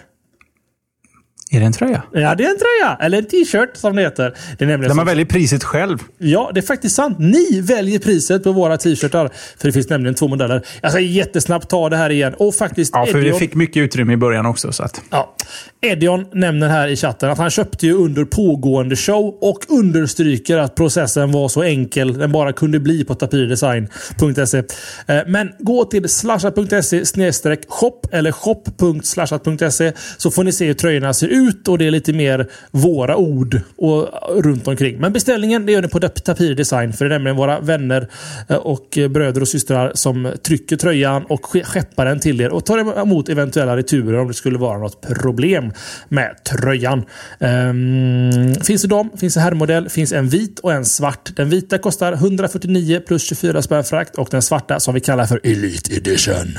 Är 1.52 1.60
det 1.60 1.66
en 1.66 1.72
tröja? 1.72 2.02
Ja, 2.12 2.34
det 2.34 2.44
är 2.44 2.50
en 2.50 2.58
tröja. 2.58 2.96
Eller 3.00 3.18
en 3.18 3.24
t-shirt 3.24 3.76
som 3.76 3.96
det 3.96 4.02
heter. 4.02 4.34
Det 4.58 4.64
är 4.64 4.68
nämligen 4.68 4.88
Där 4.88 4.94
man 4.94 5.06
väljer 5.06 5.24
priset 5.24 5.64
själv. 5.64 5.98
Ja, 6.18 6.50
det 6.54 6.60
är 6.60 6.62
faktiskt 6.62 6.96
sant. 6.96 7.18
Ni 7.18 7.60
väljer 7.60 7.98
priset 7.98 8.44
på 8.44 8.52
våra 8.52 8.76
t-shirtar. 8.76 9.30
För 9.58 9.66
det 9.68 9.72
finns 9.72 9.88
nämligen 9.88 10.14
två 10.14 10.28
modeller. 10.28 10.62
Jag 10.80 10.90
ska 10.92 11.00
jättesnabbt 11.00 11.68
ta 11.68 11.88
det 11.88 11.96
här 11.96 12.10
igen. 12.10 12.34
Och 12.38 12.54
faktiskt... 12.54 12.92
Ja, 12.94 13.06
för 13.06 13.18
Edion... 13.18 13.32
vi 13.32 13.38
fick 13.38 13.54
mycket 13.54 13.80
utrymme 13.80 14.12
i 14.12 14.16
början 14.16 14.46
också. 14.46 14.72
Så 14.72 14.82
att... 14.82 15.02
ja. 15.10 15.36
Edion 15.80 16.26
nämner 16.32 16.68
här 16.68 16.88
i 16.88 16.96
chatten 16.96 17.30
att 17.30 17.38
han 17.38 17.50
köpte 17.50 17.86
ju 17.86 17.94
under 17.94 18.24
pågående 18.24 18.96
show 18.96 19.38
och 19.40 19.58
understryker 19.68 20.58
att 20.58 20.74
processen 20.74 21.32
var 21.32 21.48
så 21.48 21.62
enkel 21.62 22.18
den 22.18 22.32
bara 22.32 22.52
kunde 22.52 22.80
bli 22.80 23.04
på 23.04 23.14
tapirdesign.se. 23.14 24.58
Eh, 25.06 25.16
men 25.26 25.52
gå 25.58 25.84
till 25.84 26.08
slashat.se 26.08 27.04
shop 27.68 28.00
eller 28.12 28.32
shop.slashat.se 28.32 29.92
så 30.16 30.30
får 30.30 30.44
ni 30.44 30.52
se 30.52 30.66
hur 30.66 30.74
tröjorna 30.74 31.14
ser 31.14 31.28
ut 31.28 31.39
ut 31.48 31.68
och 31.68 31.78
det 31.78 31.86
är 31.86 31.90
lite 31.90 32.12
mer 32.12 32.46
våra 32.70 33.16
ord 33.16 33.60
och 33.76 34.08
runt 34.44 34.68
omkring. 34.68 34.98
Men 34.98 35.12
beställningen 35.12 35.66
det 35.66 35.72
gör 35.72 35.82
ni 35.82 35.88
på 35.88 36.00
Tapir 36.00 36.54
Design 36.54 36.92
för 36.92 37.04
det 37.04 37.14
är 37.14 37.18
nämligen 37.18 37.36
våra 37.36 37.60
vänner 37.60 38.08
eh, 38.48 38.56
och 38.56 38.98
eh, 38.98 39.08
bröder 39.08 39.40
och 39.40 39.48
systrar 39.48 39.92
som 39.94 40.32
trycker 40.42 40.76
tröjan 40.76 41.24
och 41.24 41.46
skeppar 41.46 42.04
den 42.04 42.20
till 42.20 42.40
er 42.40 42.52
och 42.52 42.66
tar 42.66 43.00
emot 43.00 43.28
eventuella 43.28 43.76
returer 43.76 44.18
om 44.18 44.28
det 44.28 44.34
skulle 44.34 44.58
vara 44.58 44.78
något 44.78 45.00
problem 45.00 45.72
med 46.08 46.44
tröjan. 46.44 47.04
Um, 47.38 48.54
finns 48.54 48.82
det 48.82 48.88
dem, 48.88 49.10
finns 49.16 49.34
det 49.34 49.40
herrmodell, 49.40 49.88
finns 49.88 50.12
en 50.12 50.28
vit 50.28 50.58
och 50.58 50.72
en 50.72 50.84
svart. 50.84 51.36
Den 51.36 51.50
vita 51.50 51.78
kostar 51.78 52.12
149 52.12 53.00
plus 53.06 53.22
24 53.22 53.62
spänn 53.62 53.84
frakt 53.84 54.14
och 54.14 54.28
den 54.30 54.42
svarta 54.42 54.80
som 54.80 54.94
vi 54.94 55.00
kallar 55.00 55.26
för 55.26 55.40
Elite 55.44 55.94
Edition 55.94 56.58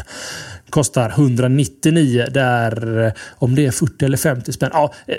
kostar 0.71 1.09
199 1.09 2.25
där, 2.31 3.05
eh, 3.05 3.13
om 3.35 3.55
det 3.55 3.65
är 3.65 3.71
40 3.71 4.05
eller 4.05 4.17
50 4.17 4.51
spänn. 4.51 4.69
Ja, 4.73 4.93
eh, 5.07 5.15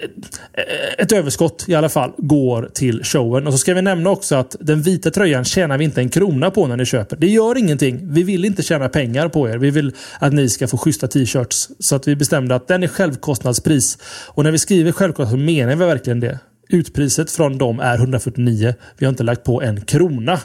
eh, 0.52 0.62
ett 0.98 1.12
överskott 1.12 1.64
i 1.66 1.74
alla 1.74 1.88
fall 1.88 2.12
går 2.18 2.70
till 2.74 3.04
showen. 3.04 3.46
Och 3.46 3.52
så 3.52 3.58
ska 3.58 3.74
vi 3.74 3.82
nämna 3.82 4.10
också 4.10 4.36
att 4.36 4.56
den 4.60 4.82
vita 4.82 5.10
tröjan 5.10 5.44
tjänar 5.44 5.78
vi 5.78 5.84
inte 5.84 6.00
en 6.00 6.08
krona 6.08 6.50
på 6.50 6.66
när 6.66 6.76
ni 6.76 6.84
köper. 6.84 7.16
Det 7.16 7.26
gör 7.26 7.58
ingenting. 7.58 8.12
Vi 8.12 8.22
vill 8.22 8.44
inte 8.44 8.62
tjäna 8.62 8.88
pengar 8.88 9.28
på 9.28 9.48
er. 9.48 9.58
Vi 9.58 9.70
vill 9.70 9.92
att 10.18 10.32
ni 10.32 10.48
ska 10.48 10.68
få 10.68 10.78
schyssta 10.78 11.08
t-shirts. 11.08 11.68
Så 11.78 11.96
att 11.96 12.08
vi 12.08 12.16
bestämde 12.16 12.54
att 12.54 12.68
den 12.68 12.82
är 12.82 12.88
självkostnadspris. 12.88 13.98
Och 14.28 14.44
när 14.44 14.50
vi 14.50 14.58
skriver 14.58 14.92
självkostnad 14.92 15.30
så 15.30 15.44
menar 15.44 15.76
vi 15.76 15.84
verkligen 15.84 16.20
det. 16.20 16.38
Utpriset 16.68 17.30
från 17.30 17.58
dem 17.58 17.80
är 17.80 17.94
149. 17.94 18.74
Vi 18.98 19.06
har 19.06 19.10
inte 19.10 19.22
lagt 19.22 19.44
på 19.44 19.62
en 19.62 19.80
krona 19.80 20.40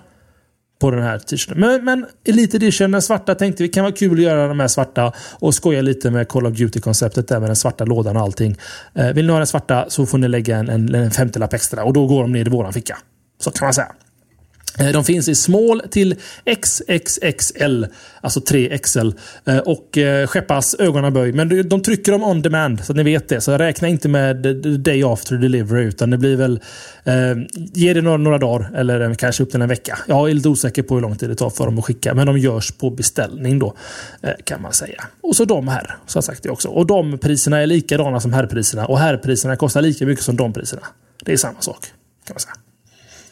på 0.80 0.92
den 0.92 1.04
här 1.04 1.20
t-shirten. 1.20 1.60
Men, 1.60 1.86
men 1.86 2.06
Elite 2.26 2.58
Edition, 2.58 2.92
den 2.92 3.02
svarta, 3.02 3.36
tänkte 3.36 3.64
vi 3.64 3.70
kan 3.70 3.84
vara 3.84 3.94
kul 3.94 4.18
att 4.18 4.24
göra 4.24 4.48
de 4.48 4.60
här 4.60 4.68
svarta 4.68 5.14
och 5.40 5.56
skoja 5.56 5.82
lite 5.82 6.12
med 6.12 6.28
Call 6.28 6.46
of 6.46 6.54
Duty-konceptet 6.54 7.28
där 7.28 7.40
med 7.40 7.50
den 7.50 7.56
svarta 7.56 7.86
lådan 7.86 8.18
och 8.18 8.24
allting. 8.24 8.56
Eh, 8.94 9.08
vill 9.08 9.26
ni 9.26 9.32
ha 9.32 9.40
den 9.40 9.48
svarta 9.48 9.86
så 9.90 10.06
får 10.06 10.18
ni 10.18 10.28
lägga 10.28 10.58
en, 10.58 10.70
en, 10.70 10.96
en 10.96 11.12
femtiolapp 11.12 11.54
extra 11.54 11.84
och 11.84 11.94
då 11.94 12.08
går 12.08 12.22
de 12.22 12.32
ner 12.32 12.48
i 12.48 12.50
våran 12.50 12.74
ficka. 12.74 12.98
Så 13.40 13.52
kan 13.52 13.66
man 13.66 13.74
säga. 13.74 13.92
Eh, 14.80 14.88
de 14.88 15.04
finns 15.04 15.30
i 15.30 15.36
small 15.36 15.82
till 15.92 16.16
XXXL, 16.46 17.86
alltså 18.22 18.40
3XL. 18.40 19.14
Eh, 19.46 19.58
och 19.58 19.98
eh, 19.98 20.28
skeppas 20.28 20.76
ögonaböj. 20.80 21.32
Men 21.32 21.70
de 21.70 21.82
trycker 21.82 22.12
dem 22.12 22.24
on 22.24 22.42
demand, 22.42 22.86
så 22.86 22.92
att 22.92 22.98
ni 22.98 23.04
vet 23.04 23.30
det. 23.30 23.42
Så 23.42 23.58
räkna 23.58 23.88
inte 23.88 24.10
med 24.10 24.38
day 24.80 25.04
after 25.04 25.36
delivery, 25.36 25.84
utan 25.84 26.10
det 26.10 26.18
blir 26.18 26.36
väl... 26.36 26.60
Eh, 27.04 27.14
ge 27.54 27.94
det 27.94 28.02
några, 28.02 28.18
några 28.18 28.38
dagar, 28.38 28.72
eller 28.76 29.14
kanske 29.14 29.44
upp 29.44 29.52
till 29.52 29.62
en 29.62 29.70
vecka. 29.70 29.98
Jag 30.08 30.30
är 30.30 30.34
lite 30.34 30.50
osäker 30.50 30.84
på 30.84 30.96
hur 30.96 31.02
lång 31.02 31.16
tid 31.16 31.30
det 31.30 31.36
tar 31.36 31.50
för 31.50 31.66
dem 31.66 31.80
att 31.80 31.86
skicka, 31.86 32.14
men 32.14 32.28
de 32.28 32.38
görs 32.38 32.72
på 32.72 32.90
beställning 32.90 33.60
då, 33.60 33.74
kan 34.44 34.62
man 34.62 34.74
säga. 34.74 35.04
Och 35.22 35.36
så 35.36 35.46
de 35.46 35.68
här, 35.68 35.96
som 36.06 36.22
sagt 36.22 36.44
det 36.44 36.50
också. 36.50 36.68
Och 36.68 36.88
de 36.88 37.18
priserna 37.18 37.60
är 37.60 37.68
likadana 37.68 38.20
som 38.20 38.34
herrpriserna. 38.34 38.86
Och 38.86 39.00
herrpriserna 39.00 39.56
kostar 39.56 39.82
lika 39.82 40.06
mycket 40.06 40.26
som 40.26 40.36
de 40.36 40.54
priserna. 40.54 40.82
Det 41.26 41.34
är 41.34 41.38
samma 41.38 41.62
sak, 41.62 41.86
kan 42.26 42.34
man 42.34 42.40
säga. 42.40 42.67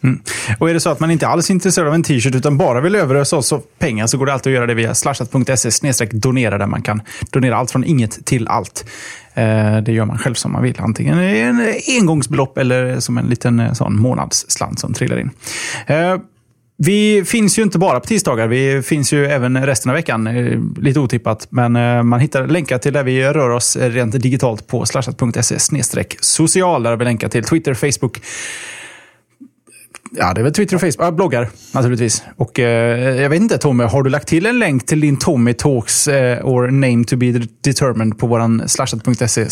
Mm. 0.06 0.20
Och 0.60 0.70
är 0.70 0.74
det 0.74 0.80
så 0.80 0.90
att 0.90 1.00
man 1.00 1.12
inte 1.12 1.28
alls 1.28 1.50
är 1.50 1.54
intresserad 1.54 1.88
av 1.88 1.94
en 1.94 2.04
t-shirt 2.04 2.36
utan 2.36 2.58
bara 2.58 2.82
vill 2.82 2.96
överösa 2.96 3.38
oss 3.38 3.54
pengar 3.80 4.08
så 4.08 4.18
går 4.18 4.26
det 4.26 4.34
alltid 4.34 4.52
att 4.52 4.56
göra 4.56 4.66
det 4.66 4.74
via 4.74 4.96
slashat.se 4.96 6.06
donera 6.12 6.58
där 6.58 6.68
man 6.68 6.82
kan 6.82 7.02
donera 7.32 7.58
allt 7.58 7.72
från 7.72 7.84
inget 7.84 8.26
till 8.26 8.48
allt. 8.48 8.86
Eh, 9.34 9.78
det 9.78 9.92
gör 9.92 10.06
man 10.06 10.18
själv 10.18 10.34
som 10.34 10.52
man 10.52 10.64
vill. 10.64 10.76
Antingen 10.80 11.20
en 11.20 11.74
engångsbelopp 12.00 12.58
eller 12.58 13.00
som 13.00 13.18
en 13.18 13.26
liten 13.26 13.60
eh, 13.60 13.74
sån 13.74 14.00
månadsslant 14.00 14.80
som 14.80 14.94
trillar 14.94 15.20
in. 15.20 15.30
Eh, 15.88 16.18
vi 16.78 17.24
finns 17.26 17.60
ju 17.60 17.64
inte 17.64 17.80
bara 17.80 18.00
på 18.00 18.08
tisdagar. 18.08 18.48
Vi 18.48 18.82
finns 18.82 19.14
ju 19.14 19.26
även 19.26 19.66
resten 19.66 19.90
av 19.90 19.96
veckan. 19.96 20.30
Lite 20.78 21.00
otippat, 21.00 21.48
men 21.50 22.08
man 22.08 22.20
hittar 22.20 22.48
länkar 22.48 22.78
till 22.78 22.94
där 22.94 23.04
vi 23.04 23.24
rör 23.24 23.50
oss 23.50 23.78
rent 23.78 24.22
digitalt 24.22 24.68
på 24.68 24.86
slashat.se 24.86 25.60
social. 26.20 26.84
Där 26.84 26.90
har 26.90 26.98
vi 26.98 27.06
länkar 27.06 27.30
till 27.30 27.44
Twitter, 27.44 27.74
Facebook, 27.74 28.22
Ja, 30.18 30.34
det 30.34 30.42
är 30.42 30.44
väl 30.44 30.54
Twitter 30.54 30.76
och 30.76 30.82
Facebook. 30.82 31.08
Ja, 31.08 31.12
bloggar 31.12 31.50
naturligtvis. 31.72 32.24
Och 32.38 32.60
eh, 32.60 33.22
jag 33.22 33.30
vet 33.30 33.42
inte 33.42 33.58
Tommy, 33.58 33.84
har 33.84 34.04
du 34.04 34.10
lagt 34.10 34.28
till 34.28 34.46
en 34.46 34.60
länk 34.60 34.86
till 34.86 35.02
din 35.02 35.18
Tommy 35.18 35.54
Talks 35.54 36.08
eh, 36.08 36.46
or 36.46 36.68
name 36.72 37.04
to 37.04 37.16
be 37.16 37.42
determined 37.64 38.18
på 38.18 38.28
våran 38.28 38.70
slashat.se 38.70 39.50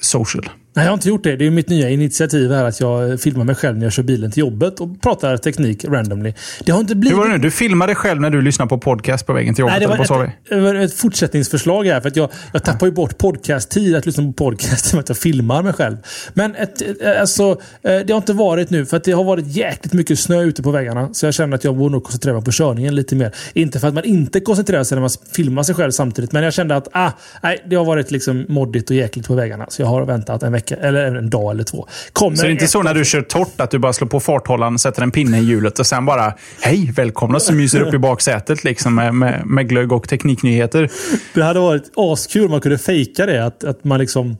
social? 0.00 0.48
Nej, 0.76 0.84
jag 0.84 0.90
har 0.90 0.94
inte 0.94 1.08
gjort 1.08 1.24
det. 1.24 1.36
Det 1.36 1.46
är 1.46 1.50
mitt 1.50 1.68
nya 1.68 1.90
initiativ 1.90 2.52
här 2.52 2.64
att 2.64 2.80
jag 2.80 3.20
filmar 3.20 3.44
mig 3.44 3.54
själv 3.54 3.78
när 3.78 3.86
jag 3.86 3.92
kör 3.92 4.02
bilen 4.02 4.30
till 4.30 4.40
jobbet 4.40 4.80
och 4.80 5.00
pratar 5.00 5.36
teknik 5.36 5.84
randomly. 5.84 6.34
Det 6.64 6.72
har 6.72 6.80
inte 6.80 6.94
blivit... 6.94 7.18
Hur 7.18 7.22
var 7.22 7.28
det 7.28 7.32
nu? 7.32 7.38
Du 7.38 7.50
filmade 7.50 7.90
dig 7.90 7.96
själv 7.96 8.20
när 8.20 8.30
du 8.30 8.42
lyssnade 8.42 8.68
på 8.68 8.78
podcast 8.78 9.26
på 9.26 9.32
vägen 9.32 9.54
till 9.54 9.62
jobbet? 9.62 9.72
Nej, 9.72 9.80
det 9.80 9.86
var, 9.86 9.94
eller 9.94 10.08
vad 10.08 10.24
ett, 10.24 10.32
det 10.48 10.60
var 10.60 10.74
ett 10.74 10.94
fortsättningsförslag 10.94 11.84
här. 11.84 12.00
För 12.00 12.08
att 12.08 12.16
jag, 12.16 12.30
jag 12.52 12.64
tappar 12.64 12.86
ju 12.86 12.92
bort 12.92 13.18
podcast-tid 13.18 13.96
att 13.96 14.06
lyssna 14.06 14.24
på 14.24 14.32
podcast 14.32 14.92
med 14.92 15.00
att 15.00 15.08
jag 15.08 15.18
filmar 15.18 15.62
mig 15.62 15.72
själv. 15.72 15.96
Men 16.34 16.54
ett, 16.54 16.82
alltså, 17.20 17.50
eh, 17.82 17.98
det 18.06 18.10
har 18.10 18.16
inte 18.16 18.32
varit 18.32 18.70
nu 18.70 18.86
för 18.86 18.96
att 18.96 19.04
det 19.04 19.12
har 19.12 19.24
varit 19.24 19.46
jäkligt 19.46 19.92
mycket 19.92 20.18
snö 20.18 20.42
ute 20.42 20.62
på 20.62 20.70
vägarna. 20.70 21.08
Så 21.14 21.26
jag 21.26 21.34
känner 21.34 21.56
att 21.56 21.64
jag 21.64 21.76
borde 21.76 21.92
nog 21.92 22.04
koncentrera 22.04 22.34
mig 22.34 22.44
på 22.44 22.52
körningen 22.52 22.94
lite 22.94 23.16
mer. 23.16 23.34
Inte 23.52 23.80
för 23.80 23.88
att 23.88 23.94
man 23.94 24.04
inte 24.04 24.40
koncentrerar 24.40 24.84
sig 24.84 24.96
när 24.96 25.00
man 25.00 25.10
filmar 25.32 25.62
sig 25.62 25.74
själv 25.74 25.90
samtidigt. 25.90 26.32
Men 26.32 26.42
jag 26.42 26.52
kände 26.52 26.76
att 26.76 26.88
ah, 26.92 27.10
nej, 27.42 27.64
det 27.66 27.76
har 27.76 27.84
varit 27.84 28.10
liksom 28.10 28.46
moddigt 28.48 28.90
och 28.90 28.96
jäkligt 28.96 29.26
på 29.26 29.34
vägarna. 29.34 29.66
Så 29.68 29.82
jag 29.82 29.86
har 29.86 30.02
väntat 30.02 30.42
en 30.42 30.52
vecka, 30.52 30.63
eller 30.72 31.14
en 31.14 31.30
dag 31.30 31.50
eller 31.50 31.64
två. 31.64 31.88
Kommer 32.12 32.36
så 32.36 32.42
det 32.42 32.48
är 32.48 32.52
inte 32.52 32.66
så 32.66 32.82
när 32.82 32.94
du 32.94 33.04
kör 33.04 33.22
torrt 33.22 33.60
att 33.60 33.70
du 33.70 33.78
bara 33.78 33.92
slår 33.92 34.08
på 34.08 34.20
farthållaren, 34.20 34.78
sätter 34.78 35.02
en 35.02 35.10
pinne 35.10 35.38
i 35.38 35.44
hjulet 35.44 35.78
och 35.78 35.86
sen 35.86 36.06
bara 36.06 36.34
Hej, 36.60 36.92
välkomna 36.96 37.40
så 37.40 37.52
myser 37.52 37.80
upp 37.80 37.94
i 37.94 37.98
baksätet 37.98 38.64
liksom 38.64 38.94
med, 38.94 39.14
med, 39.14 39.46
med 39.46 39.68
glögg 39.68 39.92
och 39.92 40.08
tekniknyheter. 40.08 40.90
Det 41.34 41.42
hade 41.42 41.60
varit 41.60 41.90
askul 41.96 42.44
om 42.44 42.50
man 42.50 42.60
kunde 42.60 42.78
fejka 42.78 43.26
det. 43.26 43.46
Att, 43.46 43.64
att 43.64 43.84
man 43.84 44.00
liksom 44.00 44.36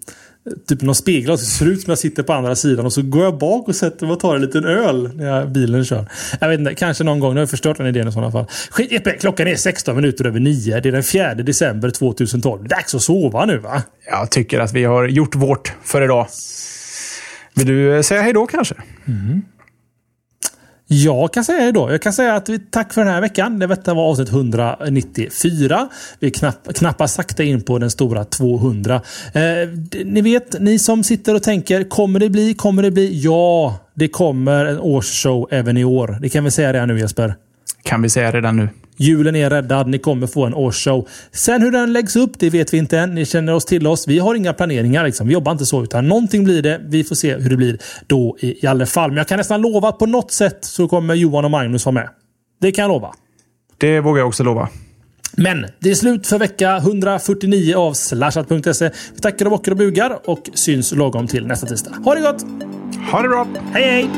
typ 0.68 0.82
någon 0.82 0.94
spegel 0.94 1.38
så 1.38 1.44
ser 1.44 1.66
ut 1.66 1.82
som 1.82 1.90
jag 1.90 1.98
sitter 1.98 2.22
på 2.22 2.32
andra 2.32 2.56
sidan 2.56 2.86
och 2.86 2.92
så 2.92 3.02
går 3.02 3.24
jag 3.24 3.38
bak 3.38 3.68
och 3.68 3.76
sätter 3.76 4.06
mig 4.06 4.12
och 4.12 4.20
tar 4.20 4.34
en 4.34 4.42
liten 4.42 4.64
öl 4.64 5.10
när 5.14 5.26
jag, 5.26 5.50
bilen 5.52 5.84
kör. 5.84 6.06
Jag 6.40 6.48
vet 6.48 6.58
inte, 6.58 6.74
kanske 6.74 7.04
någon 7.04 7.20
gång. 7.20 7.34
Nu 7.34 7.38
har 7.38 7.42
jag 7.42 7.50
förstört 7.50 7.76
den 7.76 7.86
idén 7.86 8.08
i 8.08 8.12
sådana 8.12 8.32
fall. 8.32 8.46
Skit, 8.70 9.20
klockan 9.20 9.46
är 9.46 9.56
16 9.56 9.96
minuter 9.96 10.24
över 10.24 10.40
9. 10.40 10.80
Det 10.80 10.88
är 10.88 10.92
den 10.92 11.02
4 11.02 11.34
december 11.34 11.90
2012. 11.90 12.68
Dags 12.68 12.94
att 12.94 13.02
sova 13.02 13.44
nu 13.44 13.58
va? 13.58 13.82
Jag 14.10 14.30
tycker 14.30 14.60
att 14.60 14.72
vi 14.72 14.84
har 14.84 15.08
gjort 15.08 15.34
vårt 15.34 15.72
för 15.84 16.02
idag. 16.02 16.26
Vill 17.54 17.66
du 17.66 18.02
säga 18.02 18.22
hej 18.22 18.32
då 18.32 18.46
kanske? 18.46 18.74
Mm. 19.06 19.42
Jag 20.86 21.32
kan 21.32 21.44
säga 21.44 21.72
då. 21.72 21.90
Jag 21.90 22.02
kan 22.02 22.12
säga 22.12 22.34
att 22.34 22.48
vi 22.48 22.58
tack 22.58 22.92
för 22.92 23.04
den 23.04 23.14
här 23.14 23.20
veckan. 23.20 23.58
Detta 23.58 23.94
var 23.94 24.02
avsnitt 24.02 24.28
194. 24.28 25.88
Vi 26.18 26.30
knapp, 26.30 26.74
knappar 26.74 27.06
sakta 27.06 27.42
in 27.42 27.62
på 27.62 27.78
den 27.78 27.90
stora 27.90 28.24
200. 28.24 28.94
Eh, 29.32 29.42
ni 30.04 30.20
vet, 30.20 30.60
ni 30.60 30.78
som 30.78 31.04
sitter 31.04 31.34
och 31.34 31.42
tänker, 31.42 31.84
kommer 31.84 32.20
det 32.20 32.30
bli? 32.30 32.54
Kommer 32.54 32.82
det 32.82 32.90
bli? 32.90 33.20
Ja, 33.20 33.76
det 33.94 34.08
kommer 34.08 34.64
en 34.64 34.78
årsshow 34.78 35.48
även 35.50 35.76
i 35.76 35.84
år. 35.84 36.18
Det 36.20 36.28
kan 36.28 36.44
vi 36.44 36.50
säga 36.50 36.72
redan 36.72 36.88
nu 36.88 36.98
Jesper. 36.98 37.34
Kan 37.84 38.02
vi 38.02 38.08
säga 38.08 38.32
redan 38.32 38.56
nu. 38.56 38.68
Julen 38.96 39.36
är 39.36 39.50
räddad. 39.50 39.88
Ni 39.88 39.98
kommer 39.98 40.26
få 40.26 40.44
en 40.44 40.54
årsshow. 40.54 41.08
Sen 41.32 41.62
hur 41.62 41.70
den 41.70 41.92
läggs 41.92 42.16
upp, 42.16 42.38
det 42.38 42.50
vet 42.50 42.74
vi 42.74 42.78
inte 42.78 42.98
än. 42.98 43.14
Ni 43.14 43.26
känner 43.26 43.54
oss 43.54 43.64
till 43.64 43.86
oss. 43.86 44.08
Vi 44.08 44.18
har 44.18 44.34
inga 44.34 44.52
planeringar. 44.52 45.04
Liksom. 45.04 45.26
Vi 45.26 45.32
jobbar 45.32 45.52
inte 45.52 45.66
så. 45.66 45.82
Utan 45.82 46.08
någonting 46.08 46.44
blir 46.44 46.62
det. 46.62 46.80
Vi 46.84 47.04
får 47.04 47.14
se 47.14 47.36
hur 47.36 47.50
det 47.50 47.56
blir 47.56 47.78
då 48.06 48.36
i, 48.40 48.64
i 48.64 48.66
alla 48.66 48.86
fall. 48.86 49.10
Men 49.10 49.16
jag 49.16 49.28
kan 49.28 49.38
nästan 49.38 49.60
lova 49.60 49.88
att 49.88 49.98
på 49.98 50.06
något 50.06 50.32
sätt 50.32 50.58
så 50.64 50.88
kommer 50.88 51.14
Johan 51.14 51.44
och 51.44 51.50
Magnus 51.50 51.86
vara 51.86 51.94
med. 51.94 52.08
Det 52.60 52.72
kan 52.72 52.82
jag 52.82 52.88
lova. 52.88 53.14
Det 53.78 54.00
vågar 54.00 54.20
jag 54.20 54.28
också 54.28 54.42
lova. 54.42 54.68
Men 55.36 55.66
det 55.78 55.90
är 55.90 55.94
slut 55.94 56.26
för 56.26 56.38
vecka 56.38 56.76
149 56.76 57.76
av 57.76 57.92
slashat.se. 57.92 58.90
Vi 59.14 59.20
tackar 59.20 59.44
och 59.44 59.50
bockar 59.50 59.72
och 59.72 59.78
bugar 59.78 60.18
och 60.24 60.50
syns 60.54 60.92
lagom 60.92 61.26
till 61.26 61.46
nästa 61.46 61.66
tisdag. 61.66 61.90
Ha 62.04 62.14
det 62.14 62.20
gott! 62.20 62.42
Ha 63.10 63.22
det 63.22 63.28
bra! 63.28 63.46
Hej 63.72 63.84
hej! 63.84 64.10